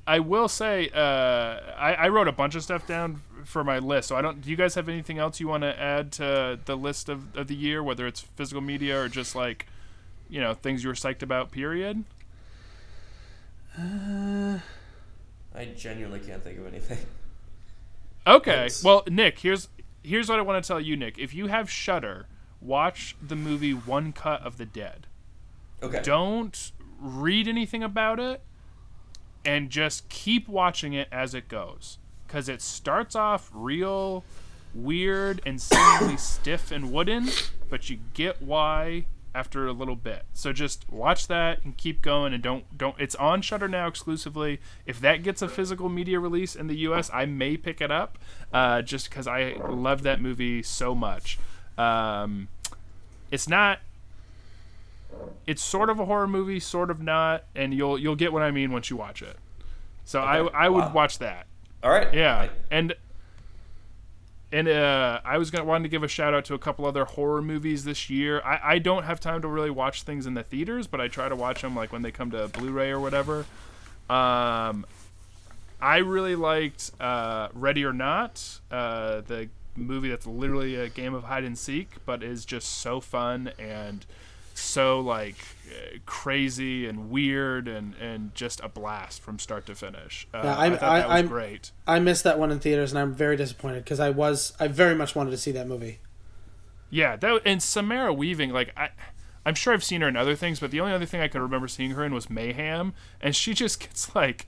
I 0.08 0.20
will 0.20 0.48
say, 0.48 0.90
uh, 0.94 1.60
I, 1.78 1.96
I 1.98 2.08
wrote 2.10 2.28
a 2.28 2.32
bunch 2.32 2.56
of 2.56 2.64
stuff 2.64 2.88
down 2.88 3.22
for 3.46 3.64
my 3.64 3.80
list. 3.80 4.10
So 4.10 4.16
I 4.16 4.22
don't. 4.22 4.42
Do 4.42 4.50
you 4.50 4.56
guys 4.56 4.76
have 4.76 4.90
anything 4.90 5.20
else 5.20 5.40
you 5.40 5.48
want 5.48 5.64
to 5.64 5.80
add 5.80 6.12
to 6.14 6.60
the 6.66 6.76
list 6.76 7.08
of, 7.08 7.36
of 7.38 7.48
the 7.48 7.56
year, 7.56 7.84
whether 7.84 8.08
it's 8.08 8.22
physical 8.22 8.62
media 8.62 9.00
or 9.00 9.08
just 9.08 9.36
like, 9.36 9.68
you 10.30 10.42
know, 10.42 10.54
things 10.54 10.84
you 10.84 10.90
were 10.90 10.96
psyched 10.96 11.22
about? 11.22 11.52
Period. 11.52 12.04
Uh, 13.78 14.60
I 15.56 15.66
genuinely 15.78 16.20
can't 16.20 16.44
think 16.44 16.60
of 16.60 16.68
anything. 16.68 17.00
Okay. 18.26 18.64
Yes. 18.64 18.84
Well, 18.84 19.04
Nick, 19.08 19.40
here's 19.40 19.68
here's 20.04 20.30
what 20.30 20.40
I 20.40 20.42
want 20.42 20.64
to 20.64 20.68
tell 20.68 20.80
you, 20.80 20.96
Nick. 20.96 21.18
If 21.18 21.34
you 21.34 21.48
have 21.48 21.70
Shudder, 21.70 22.28
watch 22.62 23.16
the 23.26 23.36
movie 23.36 23.74
One 23.74 24.14
Cut 24.14 24.42
of 24.42 24.58
the 24.58 24.66
Dead. 24.66 25.08
Okay. 25.82 26.02
Don't 26.04 26.72
read 27.00 27.48
anything 27.48 27.84
about 27.84 28.20
it, 28.20 28.42
and 29.44 29.70
just 29.70 30.08
keep 30.10 30.48
watching 30.48 30.94
it 30.94 31.08
as 31.12 31.34
it 31.34 31.48
goes. 31.48 31.98
because 32.28 32.48
it 32.50 32.62
starts 32.62 33.16
off 33.16 33.52
real 33.54 34.24
weird 34.74 35.42
and 35.46 35.62
seemingly 35.62 36.18
stiff 36.18 36.72
and 36.72 36.92
wooden, 36.92 37.30
but 37.70 37.90
you 37.90 38.00
get 38.14 38.42
why 38.42 39.06
after 39.36 39.66
a 39.68 39.72
little 39.74 39.96
bit. 39.96 40.26
So 40.34 40.54
just 40.54 40.90
watch 40.92 41.28
that 41.28 41.64
and 41.64 41.76
keep 41.76 42.02
going 42.02 42.34
and 42.34 42.42
don't 42.44 42.78
don't 42.78 42.96
it's 43.00 43.16
on 43.16 43.42
Shudder 43.42 43.68
now 43.68 43.88
exclusively. 43.88 44.60
If 44.86 45.00
that 45.02 45.24
gets 45.24 45.42
a 45.42 45.48
physical 45.50 45.90
media 45.90 46.20
release 46.20 46.56
in 46.56 46.68
the 46.68 46.78
US, 46.88 47.10
I 47.14 47.26
may 47.26 47.58
pick 47.58 47.82
it 47.82 47.92
up 47.92 48.18
uh, 48.54 48.82
just 48.82 49.10
cuz 49.12 49.28
I 49.28 49.58
love 49.68 50.04
that 50.04 50.22
movie 50.22 50.62
so 50.64 50.94
much. 50.94 51.40
Um, 51.78 52.50
it's 53.32 53.48
not 53.50 53.80
it's 55.46 55.62
sort 55.62 55.90
of 55.90 56.00
a 56.00 56.06
horror 56.06 56.28
movie, 56.28 56.60
sort 56.60 56.90
of 56.90 57.02
not, 57.02 57.44
and 57.56 57.74
you'll 57.74 57.98
you'll 58.00 58.16
get 58.16 58.32
what 58.32 58.42
I 58.42 58.52
mean 58.52 58.72
once 58.72 58.90
you 58.90 58.96
watch 58.98 59.22
it. 59.22 59.38
So 60.06 60.22
I 60.22 60.38
I 60.48 60.70
would 60.70 60.86
Wow. 60.86 60.92
watch 60.94 61.18
that. 61.20 61.48
All 61.84 61.92
right. 61.92 62.08
Yeah, 62.14 62.50
and 62.72 62.94
and 64.54 64.68
uh, 64.68 65.20
I 65.26 65.40
was 65.40 65.50
gonna 65.50 65.66
wanted 65.66 65.84
to 65.84 65.90
give 65.90 66.04
a 66.04 66.08
shout 66.08 66.36
out 66.36 66.46
to 66.46 66.54
a 66.54 66.60
couple 66.60 66.86
other 66.86 67.06
horror 67.06 67.42
movies 67.42 67.86
this 67.86 68.08
year. 68.08 68.40
I, 68.46 68.76
I 68.76 68.80
don't 68.80 69.04
have 69.04 69.20
time 69.20 69.42
to 69.42 69.48
really 69.48 69.72
watch 69.72 70.04
things 70.04 70.28
in 70.28 70.36
the 70.36 70.44
theaters, 70.44 70.86
but 70.86 71.02
I 71.02 71.08
try 71.08 71.28
to 71.28 71.36
watch 71.36 71.64
them 71.64 71.76
like 71.76 71.92
when 71.92 72.04
they 72.04 72.12
come 72.12 72.30
to 72.32 72.48
Blu-ray 72.50 72.92
or 72.92 73.00
whatever. 73.00 73.48
Um, 74.12 74.86
I 75.82 75.98
really 75.98 76.36
liked 76.36 76.92
uh, 77.00 77.48
Ready 77.56 77.84
or 77.84 77.94
Not, 77.94 78.60
uh, 78.70 79.22
the 79.22 79.50
movie 79.76 80.10
that's 80.10 80.28
literally 80.28 80.76
a 80.76 80.88
game 80.88 81.16
of 81.16 81.24
hide 81.24 81.44
and 81.44 81.58
seek, 81.58 81.90
but 82.06 82.22
is 82.22 82.46
just 82.46 82.78
so 82.78 83.00
fun 83.00 83.52
and 83.58 84.06
so 84.54 85.00
like 85.00 85.36
crazy 86.06 86.85
and 86.88 87.10
weird 87.10 87.68
and, 87.68 87.95
and 87.95 88.34
just 88.35 88.60
a 88.64 88.69
blast 88.69 89.22
from 89.22 89.40
start 89.40 89.65
to 89.68 89.76
finish. 89.76 90.27
Uh, 90.34 90.41
Yeah, 90.44 90.56
I, 90.57 90.64
I'm- 90.64 90.72
thought 90.73 90.81
that 90.81 91.10
I- 91.10 91.22
was 91.22 91.30
great. 91.30 91.72
I 91.88 91.99
missed 91.99 92.23
that 92.23 92.40
one 92.40 92.52
in 92.52 92.60
theaters, 92.60 92.91
and 92.91 92.99
I'm 92.99 93.14
very 93.14 93.35
disappointed 93.38 93.84
because 93.84 93.99
I 93.99 94.10
was 94.10 94.53
I 94.60 94.68
very 94.68 94.95
much 94.95 95.15
wanted 95.15 95.31
to 95.31 95.38
see 95.38 95.52
that 95.52 95.68
movie. 95.68 95.99
Yeah, 96.90 97.15
that 97.18 97.41
and 97.45 97.61
Samara 97.61 98.14
Weaving, 98.14 98.52
like 98.52 98.72
I, 98.77 98.90
I'm 99.45 99.56
sure 99.56 99.73
I've 99.73 99.84
seen 99.84 100.02
her 100.02 100.07
in 100.07 100.15
other 100.15 100.35
things, 100.35 100.60
but 100.60 100.72
the 100.72 100.80
only 100.80 100.94
other 100.94 101.06
thing 101.06 101.22
I 101.22 101.27
could 101.27 101.41
remember 101.41 101.68
seeing 101.68 101.91
her 101.91 102.03
in 102.06 102.14
was 102.14 102.30
Mayhem, 102.30 102.94
and 103.19 103.35
she 103.35 103.53
just 103.53 103.80
gets 103.80 104.14
like 104.15 104.48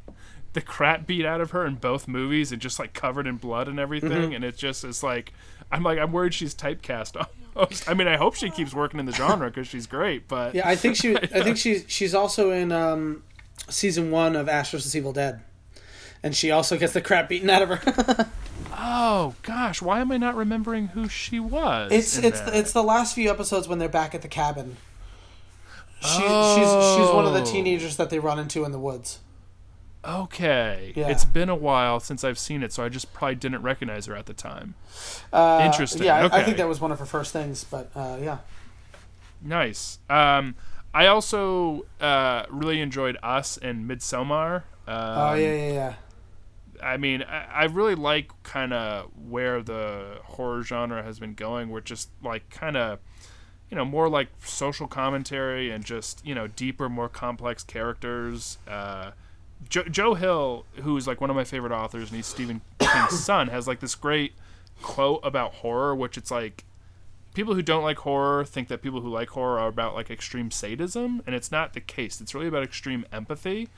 the 0.53 0.61
crap 0.61 1.05
beat 1.07 1.25
out 1.25 1.41
of 1.41 1.51
her 1.51 1.65
in 1.65 1.75
both 1.75 2.07
movies, 2.07 2.51
and 2.51 2.61
just 2.61 2.77
like 2.79 2.93
covered 2.93 3.25
in 3.27 3.37
blood 3.37 3.67
and 3.67 3.79
everything, 3.79 4.11
Mm-hmm. 4.11 4.33
and 4.33 4.43
it 4.45 4.57
just 4.57 4.83
is 4.83 5.01
like 5.03 5.33
I'm 5.71 5.81
like 5.83 5.97
I'm 5.97 6.11
worried 6.11 6.33
she's 6.33 6.53
typecast 6.53 7.15
almost. 7.55 7.89
I 7.89 7.93
mean, 7.93 8.07
I 8.07 8.17
hope 8.17 8.35
she 8.35 8.49
keeps 8.49 8.73
working 8.73 8.99
in 8.99 9.05
the 9.05 9.11
genre 9.11 9.47
because 9.49 9.67
she's 9.67 9.87
great, 9.87 10.27
but 10.27 10.55
Yeah, 10.55 10.67
I 10.67 10.75
think 10.75 10.95
she 10.95 11.15
I 11.17 11.41
think 11.43 11.57
she's 11.57 11.85
she's 11.87 12.13
also 12.15 12.51
in 12.51 12.71
um, 12.71 13.23
season 13.69 14.11
one 14.11 14.35
of 14.35 14.47
Ash 14.49 14.71
vs 14.71 14.95
Evil 14.95 15.13
Dead, 15.13 15.41
and 16.23 16.35
she 16.35 16.51
also 16.51 16.77
gets 16.77 16.93
the 16.93 17.01
crap 17.01 17.29
beaten 17.29 17.49
out 17.49 17.61
of 17.61 17.69
her. 17.69 18.29
oh 18.77 19.35
gosh, 19.43 19.81
why 19.81 19.99
am 20.01 20.11
I 20.11 20.17
not 20.17 20.35
remembering 20.35 20.87
who 20.87 21.07
she 21.09 21.39
was? 21.39 21.91
it's 21.91 22.17
it's 22.17 22.41
that? 22.41 22.55
it's 22.55 22.71
the 22.73 22.83
last 22.83 23.15
few 23.15 23.29
episodes 23.29 23.67
when 23.67 23.79
they're 23.79 23.89
back 23.89 24.13
at 24.15 24.21
the 24.21 24.27
cabin. 24.27 24.77
She, 26.01 26.07
she's 26.09 26.21
she's 26.21 27.09
one 27.09 27.25
of 27.25 27.33
the 27.33 27.41
Oh. 27.41 27.45
teenagers 27.45 27.97
that 27.97 28.09
they 28.11 28.19
run 28.19 28.37
into 28.37 28.63
in 28.65 28.71
the 28.71 28.79
woods. 28.79 29.19
Okay. 30.07 30.93
Yeah. 30.95 31.09
It's 31.09 31.25
been 31.25 31.49
a 31.49 31.55
while 31.55 31.99
since 31.99 32.23
I've 32.23 32.39
seen 32.39 32.63
it, 32.63 32.71
so 32.71 32.83
I 32.83 32.89
just 32.89 33.13
probably 33.13 33.35
didn't 33.35 33.61
recognize 33.61 34.05
her 34.05 34.15
at 34.15 34.25
the 34.25 34.33
time. 34.33 34.75
Uh, 35.31 35.63
Interesting, 35.65 36.03
Yeah, 36.03 36.27
I, 36.27 36.39
I 36.39 36.43
think 36.43 36.57
that 36.57 36.67
was 36.67 36.79
one 36.79 36.91
of 36.91 36.99
her 36.99 37.05
first 37.05 37.33
things, 37.33 37.63
but 37.63 37.91
uh, 37.95 38.17
yeah. 38.21 38.37
Nice. 39.41 39.99
Um, 40.09 40.55
I 40.93 41.07
also 41.07 41.85
uh, 41.99 42.45
really 42.49 42.81
enjoyed 42.81 43.17
Us 43.21 43.57
and 43.57 43.89
Midsommar. 43.89 44.63
Um, 44.87 44.95
Oh 44.95 45.33
yeah, 45.33 45.53
yeah, 45.53 45.71
yeah. 45.73 45.93
I 46.83 46.97
mean, 46.97 47.23
I, 47.23 47.45
I 47.45 47.63
really 47.65 47.95
like 47.95 48.31
kind 48.43 48.73
of 48.73 49.09
where 49.29 49.61
the 49.61 50.19
horror 50.23 50.63
genre 50.63 51.03
has 51.03 51.19
been 51.19 51.33
going. 51.33 51.69
We're 51.69 51.81
just 51.81 52.09
like 52.23 52.49
kind 52.49 52.77
of, 52.77 52.99
you 53.69 53.75
know, 53.75 53.85
more 53.85 54.09
like 54.09 54.29
social 54.43 54.87
commentary 54.87 55.71
and 55.71 55.83
just 55.83 56.25
you 56.25 56.35
know 56.35 56.47
deeper, 56.47 56.89
more 56.89 57.09
complex 57.09 57.63
characters. 57.63 58.57
Uh, 58.67 59.11
jo- 59.69 59.83
Joe 59.83 60.13
Hill, 60.13 60.65
who's 60.81 61.07
like 61.07 61.21
one 61.21 61.29
of 61.29 61.35
my 61.35 61.43
favorite 61.43 61.71
authors, 61.71 62.09
and 62.09 62.15
he's 62.15 62.27
Stephen 62.27 62.61
King's 62.79 63.19
son, 63.23 63.47
has 63.47 63.67
like 63.67 63.79
this 63.79 63.95
great 63.95 64.33
quote 64.81 65.19
about 65.23 65.55
horror, 65.55 65.95
which 65.95 66.17
it's 66.17 66.31
like 66.31 66.63
people 67.33 67.53
who 67.53 67.61
don't 67.61 67.83
like 67.83 67.99
horror 67.99 68.45
think 68.45 68.67
that 68.69 68.81
people 68.81 69.01
who 69.01 69.09
like 69.09 69.29
horror 69.29 69.59
are 69.59 69.67
about 69.67 69.93
like 69.93 70.09
extreme 70.09 70.51
sadism, 70.51 71.21
and 71.25 71.35
it's 71.35 71.51
not 71.51 71.73
the 71.73 71.81
case. 71.81 72.21
It's 72.21 72.33
really 72.33 72.47
about 72.47 72.63
extreme 72.63 73.05
empathy. 73.11 73.69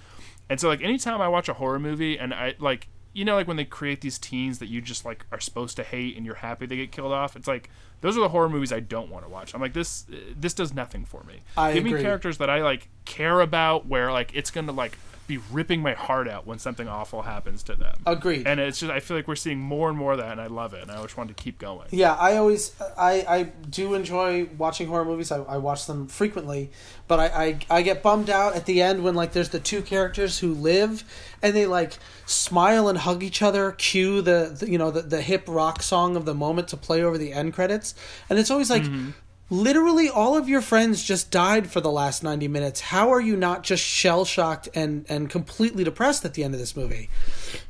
And 0.50 0.60
so 0.60 0.68
like 0.68 0.82
anytime 0.82 1.22
I 1.22 1.28
watch 1.28 1.50
a 1.50 1.54
horror 1.54 1.80
movie 1.80 2.18
and 2.18 2.34
I 2.34 2.56
like 2.60 2.88
you 3.14 3.26
know 3.26 3.36
like 3.36 3.48
when 3.48 3.58
they 3.58 3.66
create 3.66 4.02
these 4.02 4.18
teens 4.18 4.60
that 4.60 4.68
you 4.68 4.80
just 4.80 5.04
like 5.04 5.26
are 5.32 5.40
supposed 5.40 5.76
to 5.78 5.84
hate 5.84 6.16
and 6.16 6.26
you're 6.26 6.36
happy 6.36 6.66
they 6.66 6.78
get 6.78 6.92
killed 6.92 7.12
off, 7.12 7.36
it's 7.36 7.48
like 7.48 7.70
those 8.02 8.16
are 8.16 8.22
the 8.22 8.30
horror 8.30 8.48
movies 8.48 8.72
I 8.72 8.80
don't 8.80 9.10
want 9.10 9.26
to 9.26 9.30
watch. 9.30 9.54
I'm 9.54 9.62
like 9.62 9.74
this 9.74 10.06
this 10.36 10.54
does 10.54 10.74
nothing 10.74 11.04
for 11.04 11.24
me. 11.24 11.42
I 11.58 11.74
Give 11.74 11.84
me 11.84 11.92
characters 12.02 12.38
that 12.38 12.50
I 12.50 12.62
like 12.62 12.88
care 13.06 13.42
about 13.42 13.88
where 13.88 14.12
like 14.12 14.32
it's 14.34 14.52
going 14.52 14.68
to 14.68 14.74
like 14.74 14.98
be 15.28 15.38
ripping 15.52 15.82
my 15.82 15.94
heart 15.94 16.28
out 16.28 16.48
when 16.48 16.58
something 16.58 16.88
awful 16.88 17.24
happens 17.24 17.62
to 17.64 17.76
them. 17.76 17.96
Agreed. 18.06 18.48
And 18.48 18.60
it's 18.60 18.80
just 18.80 18.92
I 18.92 19.02
feel 19.02 19.18
like 19.18 19.28
we're 19.28 19.36
seeing 19.36 19.60
more 19.60 19.90
and 19.90 19.98
more 19.98 20.14
of 20.14 20.20
that 20.20 20.32
and 20.32 20.42
I 20.42 20.48
love 20.48 20.74
it 20.74 20.82
and 20.82 20.90
I 20.90 21.02
just 21.02 21.18
want 21.18 21.30
to 21.30 21.36
keep 21.36 21.60
going. 21.60 21.88
Yeah, 21.92 22.16
I 22.16 22.38
always 22.38 22.74
I, 22.98 23.26
I 23.28 23.44
do 23.70 23.94
enjoy 23.94 24.46
watching 24.58 24.88
horror 24.88 25.06
movies. 25.06 25.32
I, 25.32 25.42
I 25.44 25.58
watch 25.58 25.86
them 25.86 26.08
frequently, 26.08 26.72
but 27.08 27.20
I, 27.20 27.26
I 27.26 27.78
I 27.78 27.82
get 27.82 28.02
bummed 28.02 28.30
out 28.30 28.56
at 28.56 28.66
the 28.66 28.82
end 28.82 29.04
when 29.04 29.16
like 29.16 29.34
there's 29.34 29.50
the 29.50 29.60
two 29.60 29.82
characters 29.82 30.40
who 30.40 30.54
live 30.54 31.04
and 31.42 31.56
they 31.56 31.66
like 31.66 31.98
smile 32.26 32.88
and 32.88 32.98
hug 32.98 33.24
each 33.24 33.42
other, 33.42 33.74
cue 33.74 34.22
the, 34.22 34.56
the 34.60 34.70
you 34.70 34.78
know 34.78 34.92
the, 34.92 35.02
the 35.02 35.22
hip 35.22 35.44
rock 35.48 35.84
song 35.84 36.16
of 36.16 36.26
the 36.26 36.34
moment 36.34 36.70
to 36.70 36.78
play 36.78 37.04
over 37.04 37.18
the 37.18 37.34
end 37.34 37.54
credits, 37.54 37.94
and 38.30 38.40
it's 38.40 38.52
always 38.52 38.70
like. 38.70 38.84
Mm-hmm. 38.84 39.12
Literally, 39.50 40.10
all 40.10 40.36
of 40.36 40.50
your 40.50 40.60
friends 40.62 41.02
just 41.04 41.32
died 41.32 41.72
for 41.72 41.80
the 41.80 41.90
last 41.92 42.22
ninety 42.22 42.50
minutes. 42.50 42.82
How 42.82 43.12
are 43.14 43.22
you 43.22 43.38
not 43.38 43.64
just 43.64 43.82
shell 43.84 44.26
shocked 44.26 44.68
and, 44.76 45.06
and 45.08 45.30
completely 45.30 45.86
depressed 45.86 46.26
at 46.26 46.34
the 46.34 46.44
end 46.44 46.54
of 46.54 46.60
this 46.60 46.76
movie? 46.76 47.10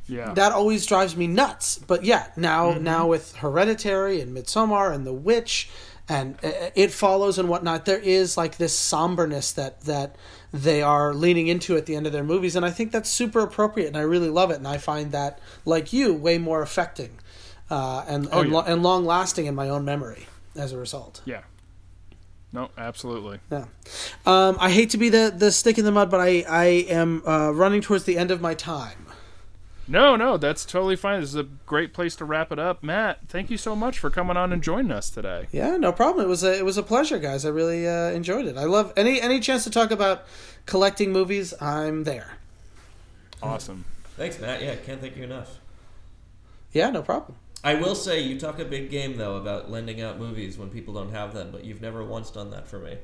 Yeah. 0.07 0.33
that 0.33 0.53
always 0.53 0.85
drives 0.87 1.15
me 1.15 1.27
nuts. 1.27 1.77
But 1.77 2.03
yeah, 2.03 2.27
now 2.35 2.71
now 2.73 3.05
with 3.07 3.35
Hereditary 3.35 4.21
and 4.21 4.35
Midsommar 4.35 4.91
and 4.93 5.05
The 5.05 5.13
Witch 5.13 5.69
and 6.09 6.35
uh, 6.43 6.71
It 6.73 6.91
Follows 6.91 7.37
and 7.37 7.47
whatnot, 7.47 7.85
there 7.85 7.99
is 7.99 8.37
like 8.37 8.57
this 8.57 8.75
somberness 8.75 9.51
that 9.53 9.81
that 9.81 10.15
they 10.51 10.81
are 10.81 11.13
leaning 11.13 11.47
into 11.47 11.77
at 11.77 11.85
the 11.85 11.95
end 11.95 12.07
of 12.07 12.13
their 12.13 12.23
movies, 12.23 12.55
and 12.55 12.65
I 12.65 12.71
think 12.71 12.91
that's 12.91 13.09
super 13.09 13.41
appropriate, 13.41 13.87
and 13.87 13.97
I 13.97 14.01
really 14.01 14.29
love 14.29 14.49
it, 14.49 14.55
and 14.55 14.67
I 14.67 14.77
find 14.79 15.11
that 15.11 15.37
like 15.65 15.93
you, 15.93 16.13
way 16.13 16.39
more 16.39 16.63
affecting 16.63 17.19
uh, 17.69 18.03
and 18.07 18.27
Oh, 18.31 18.39
and, 18.39 18.49
yeah. 18.49 18.55
lo- 18.57 18.63
and 18.65 18.81
long 18.81 19.05
lasting 19.05 19.45
in 19.45 19.53
my 19.53 19.69
own 19.69 19.85
memory 19.85 20.25
as 20.55 20.71
a 20.71 20.77
result. 20.79 21.21
yeah. 21.25 21.41
No, 22.57 22.71
absolutely. 22.75 23.39
Yeah. 23.51 23.65
Um, 24.25 24.57
I 24.59 24.71
hate 24.71 24.89
to 24.89 24.97
be 24.97 25.09
the, 25.09 25.31
the 25.35 25.51
stick 25.51 25.77
in 25.77 25.85
the 25.85 25.91
mud, 25.91 26.09
but 26.09 26.19
I, 26.19 26.43
I 26.49 26.65
am 26.89 27.21
uh, 27.23 27.51
running 27.51 27.81
towards 27.81 28.05
the 28.05 28.17
end 28.17 28.31
of 28.31 28.41
my 28.41 28.55
time. 28.55 29.05
No, 29.87 30.15
no, 30.15 30.37
that's 30.37 30.65
totally 30.65 30.95
fine. 30.95 31.21
This 31.21 31.29
is 31.29 31.35
a 31.35 31.43
great 31.43 31.93
place 31.93 32.15
to 32.15 32.25
wrap 32.25 32.51
it 32.51 32.57
up. 32.57 32.81
Matt, 32.81 33.19
thank 33.27 33.51
you 33.51 33.57
so 33.57 33.75
much 33.75 33.99
for 33.99 34.09
coming 34.09 34.37
on 34.37 34.51
and 34.51 34.63
joining 34.63 34.91
us 34.91 35.11
today. 35.11 35.45
Yeah, 35.51 35.77
no 35.77 35.91
problem. 35.91 36.25
It 36.25 36.29
was 36.29 36.43
a 36.43 36.57
it 36.57 36.65
was 36.65 36.79
a 36.79 36.83
pleasure, 36.83 37.19
guys. 37.19 37.45
I 37.45 37.49
really 37.49 37.87
uh, 37.87 38.09
enjoyed 38.09 38.47
it. 38.47 38.57
I 38.57 38.63
love 38.63 38.91
any 38.97 39.21
any 39.21 39.39
chance 39.39 39.63
to 39.65 39.69
talk 39.69 39.91
about 39.91 40.25
collecting 40.65 41.11
movies. 41.11 41.53
I'm 41.61 42.05
there. 42.05 42.37
Awesome. 43.41 43.85
Thanks, 44.17 44.39
Matt. 44.39 44.63
Yeah, 44.63 44.75
can't 44.77 44.99
thank 44.99 45.15
you 45.15 45.23
enough. 45.23 45.59
Yeah, 46.73 46.89
no 46.89 47.03
problem. 47.03 47.37
I 47.63 47.75
will 47.75 47.95
say 47.95 48.21
you 48.21 48.39
talk 48.39 48.59
a 48.59 48.65
big 48.65 48.89
game 48.89 49.17
though 49.17 49.37
about 49.37 49.69
lending 49.69 50.01
out 50.01 50.19
movies 50.19 50.57
when 50.57 50.69
people 50.69 50.93
don't 50.93 51.11
have 51.11 51.33
them, 51.33 51.49
but 51.51 51.65
you've 51.65 51.81
never 51.81 52.03
once 52.03 52.29
done 52.29 52.51
that 52.51 52.67
for 52.67 52.79
me. 52.79 52.97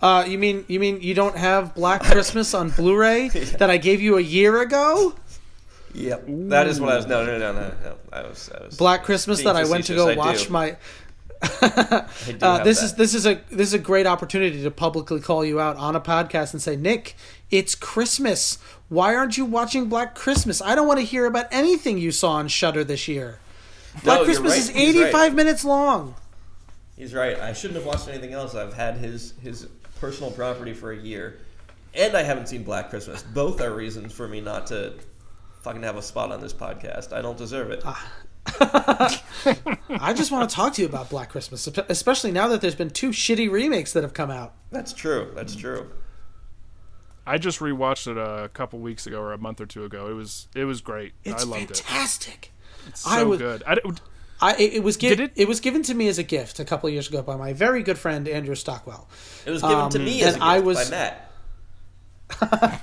Uh, 0.00 0.24
you 0.26 0.38
mean 0.38 0.64
you 0.68 0.78
mean 0.78 1.00
you 1.00 1.14
don't 1.14 1.36
have 1.36 1.74
Black 1.74 2.02
Christmas 2.02 2.52
on 2.54 2.70
Blu-ray 2.70 3.28
that 3.58 3.70
I 3.70 3.76
gave 3.78 4.00
you 4.02 4.18
a 4.18 4.20
year 4.20 4.60
ago? 4.60 5.14
Yep. 5.94 6.24
That 6.28 6.66
is 6.66 6.80
what 6.80 6.92
I 6.92 6.96
was. 6.96 7.06
No, 7.06 7.24
no, 7.24 7.38
no, 7.38 7.52
no. 7.52 7.72
no. 7.82 7.96
I 8.12 8.22
was. 8.22 8.50
I 8.54 8.64
was 8.64 8.76
Black 8.76 9.04
Christmas 9.04 9.42
that 9.42 9.56
I 9.56 9.64
went 9.64 9.86
to 9.86 9.94
go 9.94 10.08
I 10.08 10.12
do. 10.12 10.18
watch 10.18 10.50
my. 10.50 10.64
I 10.64 10.70
do 10.70 10.76
Uh, 12.42 12.62
this 12.64 12.80
that. 12.80 12.84
is 12.86 12.94
this 12.94 13.14
is 13.14 13.26
a 13.26 13.40
this 13.50 13.68
is 13.68 13.74
a 13.74 13.78
great 13.78 14.06
opportunity 14.06 14.62
to 14.62 14.70
publicly 14.70 15.20
call 15.20 15.44
you 15.44 15.60
out 15.60 15.76
on 15.76 15.94
a 15.94 16.00
podcast 16.00 16.52
and 16.52 16.60
say, 16.60 16.76
Nick, 16.76 17.14
it's 17.50 17.74
Christmas. 17.74 18.58
Why 18.88 19.14
aren't 19.14 19.36
you 19.36 19.44
watching 19.44 19.88
Black 19.88 20.14
Christmas? 20.14 20.60
I 20.60 20.74
don't 20.74 20.86
want 20.86 20.98
to 21.00 21.06
hear 21.06 21.26
about 21.26 21.46
anything 21.50 21.98
you 21.98 22.10
saw 22.12 22.32
on 22.32 22.48
Shudder 22.48 22.84
this 22.84 23.08
year. 23.08 23.38
Black 24.04 24.18
you're 24.18 24.24
Christmas 24.26 24.52
right. 24.52 24.58
is 24.60 24.68
He's 24.68 24.96
right. 24.96 25.06
85 25.06 25.34
minutes 25.34 25.64
long. 25.64 26.14
He's 26.96 27.14
right. 27.14 27.38
I 27.38 27.52
shouldn't 27.52 27.76
have 27.76 27.86
watched 27.86 28.08
anything 28.08 28.32
else. 28.32 28.54
I've 28.54 28.74
had 28.74 28.96
his 28.96 29.34
his 29.42 29.66
personal 30.00 30.30
property 30.30 30.72
for 30.72 30.92
a 30.92 30.96
year, 30.96 31.38
and 31.94 32.16
I 32.16 32.22
haven't 32.22 32.48
seen 32.48 32.62
Black 32.62 32.90
Christmas. 32.90 33.22
Both 33.22 33.60
are 33.60 33.74
reasons 33.74 34.12
for 34.12 34.26
me 34.26 34.40
not 34.40 34.66
to 34.68 34.94
fucking 35.62 35.82
have 35.82 35.96
a 35.96 36.02
spot 36.02 36.32
on 36.32 36.40
this 36.40 36.52
podcast. 36.52 37.12
I 37.12 37.22
don't 37.22 37.38
deserve 37.38 37.70
it. 37.70 37.82
I 38.60 40.12
just 40.16 40.30
want 40.30 40.48
to 40.48 40.54
talk 40.56 40.74
to 40.74 40.82
you 40.82 40.88
about 40.88 41.10
Black 41.10 41.28
Christmas, 41.30 41.66
especially 41.88 42.32
now 42.32 42.48
that 42.48 42.60
there's 42.60 42.74
been 42.74 42.90
two 42.90 43.10
shitty 43.10 43.50
remakes 43.50 43.92
that 43.92 44.02
have 44.02 44.14
come 44.14 44.30
out. 44.30 44.54
That's 44.70 44.92
true. 44.92 45.32
That's 45.34 45.54
true. 45.56 45.90
I 47.26 47.38
just 47.38 47.58
rewatched 47.58 48.06
it 48.06 48.16
a 48.16 48.48
couple 48.50 48.78
weeks 48.78 49.06
ago 49.06 49.20
or 49.20 49.32
a 49.32 49.38
month 49.38 49.60
or 49.60 49.66
two 49.66 49.84
ago. 49.84 50.08
It 50.08 50.12
was 50.14 50.46
it 50.54 50.64
was 50.64 50.80
great. 50.80 51.12
It's 51.24 51.42
I 51.44 51.46
loved 51.46 51.76
fantastic. 51.76 52.52
it. 52.86 52.88
It's 52.90 53.00
so 53.00 53.10
I 53.10 53.22
was- 53.24 53.38
good. 53.40 53.62
I, 53.66 53.74
don't- 53.74 54.00
I 54.40 54.54
it, 54.56 54.74
it 54.74 54.82
was 54.84 54.96
gi- 54.96 55.08
it? 55.08 55.32
it- 55.34 55.48
was 55.48 55.58
given 55.60 55.82
to 55.84 55.94
me 55.94 56.06
as 56.08 56.18
a 56.18 56.22
gift 56.22 56.60
a 56.60 56.64
couple 56.64 56.86
of 56.86 56.92
years 56.92 57.08
ago 57.08 57.22
by 57.22 57.34
my 57.36 57.52
very 57.52 57.82
good 57.82 57.98
friend 57.98 58.28
Andrew 58.28 58.54
Stockwell. 58.54 59.08
It 59.44 59.50
was 59.50 59.62
given 59.62 59.88
to 59.90 59.98
Um, 59.98 60.04
me 60.04 60.22
as 60.22 60.26
a 60.26 60.28
and 60.34 60.34
gift 60.34 60.44
I 60.44 60.58
was- 60.60 60.90
by 60.90 60.96
Matt. 60.96 62.82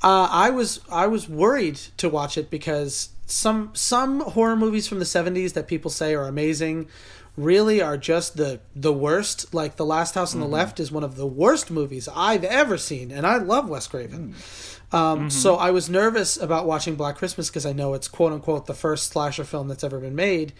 Uh, 0.00 0.28
I 0.30 0.50
was 0.50 0.80
I 0.90 1.08
was 1.08 1.28
worried 1.28 1.74
to 1.96 2.08
watch 2.08 2.38
it 2.38 2.50
because 2.50 3.08
some 3.30 3.70
some 3.74 4.20
horror 4.20 4.56
movies 4.56 4.88
from 4.88 4.98
the 4.98 5.04
70s 5.04 5.52
that 5.52 5.68
people 5.68 5.90
say 5.90 6.14
are 6.14 6.26
amazing 6.26 6.88
really 7.36 7.80
are 7.80 7.96
just 7.96 8.36
the 8.36 8.60
the 8.74 8.92
worst. 8.92 9.54
Like 9.54 9.76
The 9.76 9.86
Last 9.86 10.14
House 10.14 10.34
on 10.34 10.40
the 10.40 10.46
mm-hmm. 10.46 10.54
Left 10.54 10.80
is 10.80 10.90
one 10.90 11.04
of 11.04 11.16
the 11.16 11.26
worst 11.26 11.70
movies 11.70 12.08
I've 12.14 12.44
ever 12.44 12.76
seen 12.76 13.10
and 13.12 13.26
I 13.26 13.36
love 13.38 13.68
Wes 13.68 13.86
Craven. 13.86 14.34
Mm. 14.34 14.74
Um, 14.90 15.18
mm-hmm. 15.18 15.28
So 15.28 15.56
I 15.56 15.70
was 15.70 15.90
nervous 15.90 16.36
about 16.38 16.66
watching 16.66 16.96
Black 16.96 17.16
Christmas 17.16 17.48
because 17.48 17.66
I 17.66 17.72
know 17.72 17.94
it's 17.94 18.08
quote 18.08 18.32
unquote 18.32 18.66
the 18.66 18.74
first 18.74 19.10
slasher 19.10 19.44
film 19.44 19.68
that's 19.68 19.84
ever 19.84 20.00
been 20.00 20.14
made, 20.14 20.54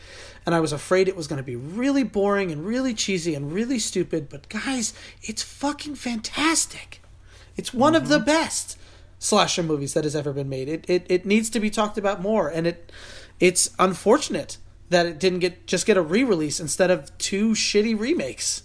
and 0.44 0.54
I 0.54 0.60
was 0.60 0.72
afraid 0.72 1.08
it 1.08 1.16
was 1.16 1.26
going 1.26 1.38
to 1.38 1.42
be 1.42 1.56
really 1.56 2.04
boring 2.04 2.52
and 2.52 2.64
really 2.64 2.92
cheesy 2.92 3.34
and 3.34 3.52
really 3.52 3.78
stupid. 3.78 4.28
But 4.28 4.50
guys, 4.50 4.92
it's 5.22 5.42
fucking 5.42 5.94
fantastic. 5.94 7.00
It's 7.56 7.72
one 7.72 7.96
of 7.96 8.08
the 8.08 8.16
mm-hmm. 8.16 8.26
best 8.26 8.77
slasher 9.18 9.62
movies 9.62 9.94
that 9.94 10.04
has 10.04 10.14
ever 10.16 10.32
been 10.32 10.48
made. 10.48 10.68
It, 10.68 10.84
it 10.88 11.06
it 11.08 11.26
needs 11.26 11.50
to 11.50 11.60
be 11.60 11.70
talked 11.70 11.98
about 11.98 12.20
more, 12.20 12.48
and 12.48 12.66
it 12.66 12.92
it's 13.40 13.70
unfortunate 13.78 14.58
that 14.90 15.06
it 15.06 15.18
didn't 15.18 15.40
get 15.40 15.66
just 15.66 15.86
get 15.86 15.96
a 15.96 16.02
re-release 16.02 16.60
instead 16.60 16.90
of 16.90 17.16
two 17.18 17.50
shitty 17.50 17.98
remakes. 17.98 18.62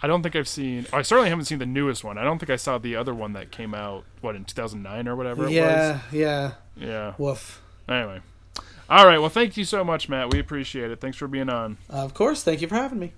I 0.00 0.06
don't 0.06 0.22
think 0.22 0.36
I've 0.36 0.46
seen. 0.48 0.86
I 0.92 1.02
certainly 1.02 1.28
haven't 1.28 1.46
seen 1.46 1.58
the 1.58 1.66
newest 1.66 2.04
one. 2.04 2.18
I 2.18 2.24
don't 2.24 2.38
think 2.38 2.50
I 2.50 2.56
saw 2.56 2.78
the 2.78 2.94
other 2.94 3.12
one 3.12 3.32
that 3.32 3.50
came 3.50 3.74
out 3.74 4.04
what 4.20 4.36
in 4.36 4.44
2009 4.44 5.08
or 5.08 5.16
whatever 5.16 5.42
it 5.42 5.46
was. 5.46 5.54
Yeah, 5.54 6.00
yeah. 6.12 6.52
Yeah. 6.76 7.14
Woof. 7.18 7.60
Anyway. 7.88 8.20
All 8.88 9.06
right. 9.06 9.18
Well, 9.18 9.28
thank 9.28 9.56
you 9.56 9.64
so 9.64 9.82
much, 9.82 10.08
Matt. 10.08 10.32
We 10.32 10.38
appreciate 10.38 10.90
it. 10.90 11.00
Thanks 11.00 11.16
for 11.16 11.26
being 11.26 11.48
on. 11.48 11.78
of 11.90 12.14
course. 12.14 12.44
Thank 12.44 12.62
you 12.62 12.68
for 12.68 12.76
having 12.76 13.00
me. 13.00 13.12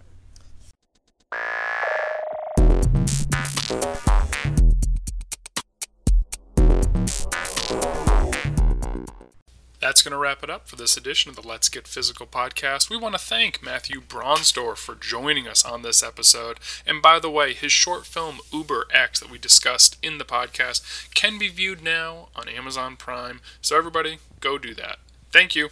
That's 9.81 10.02
going 10.02 10.12
to 10.12 10.19
wrap 10.19 10.44
it 10.44 10.51
up 10.51 10.69
for 10.69 10.77
this 10.77 10.98
edition 10.98 11.31
of 11.31 11.36
the 11.36 11.47
Let's 11.47 11.70
Get 11.70 11.89
Physical 11.89 12.27
podcast. 12.27 12.90
We 12.90 12.98
want 12.98 13.15
to 13.15 13.19
thank 13.19 13.62
Matthew 13.62 14.02
Bronsdorf 14.02 14.77
for 14.77 14.94
joining 14.94 15.48
us 15.48 15.65
on 15.65 15.81
this 15.81 16.02
episode. 16.02 16.61
And 16.86 17.01
by 17.01 17.19
the 17.19 17.31
way, 17.31 17.55
his 17.55 17.73
short 17.73 18.05
film 18.05 18.40
Uber 18.52 18.89
X 18.93 19.20
that 19.20 19.31
we 19.31 19.39
discussed 19.39 19.97
in 20.02 20.19
the 20.19 20.24
podcast 20.27 21.15
can 21.15 21.39
be 21.39 21.48
viewed 21.48 21.82
now 21.82 22.28
on 22.36 22.47
Amazon 22.47 22.97
Prime. 22.97 23.40
So 23.62 23.78
everybody, 23.78 24.19
go 24.40 24.59
do 24.59 24.74
that. 24.74 24.98
Thank 25.32 25.57
you. 25.57 25.70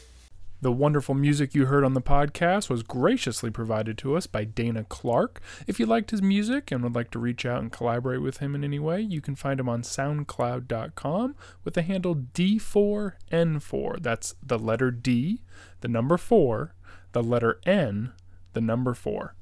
The 0.60 0.72
wonderful 0.72 1.14
music 1.14 1.54
you 1.54 1.66
heard 1.66 1.84
on 1.84 1.94
the 1.94 2.02
podcast 2.02 2.68
was 2.68 2.82
graciously 2.82 3.48
provided 3.48 3.96
to 3.98 4.16
us 4.16 4.26
by 4.26 4.42
Dana 4.42 4.82
Clark. 4.82 5.40
If 5.68 5.78
you 5.78 5.86
liked 5.86 6.10
his 6.10 6.20
music 6.20 6.72
and 6.72 6.82
would 6.82 6.96
like 6.96 7.12
to 7.12 7.20
reach 7.20 7.46
out 7.46 7.60
and 7.60 7.70
collaborate 7.70 8.22
with 8.22 8.38
him 8.38 8.56
in 8.56 8.64
any 8.64 8.80
way, 8.80 9.00
you 9.00 9.20
can 9.20 9.36
find 9.36 9.60
him 9.60 9.68
on 9.68 9.82
SoundCloud.com 9.82 11.36
with 11.62 11.74
the 11.74 11.82
handle 11.82 12.16
D4N4. 12.16 14.02
That's 14.02 14.34
the 14.44 14.58
letter 14.58 14.90
D, 14.90 15.42
the 15.80 15.88
number 15.88 16.16
4, 16.16 16.74
the 17.12 17.22
letter 17.22 17.60
N, 17.64 18.12
the 18.52 18.60
number 18.60 18.94
4. 18.94 19.36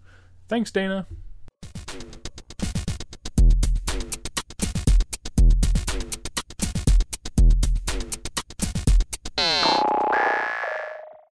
Thanks, 0.49 0.71
Dana. 0.71 1.07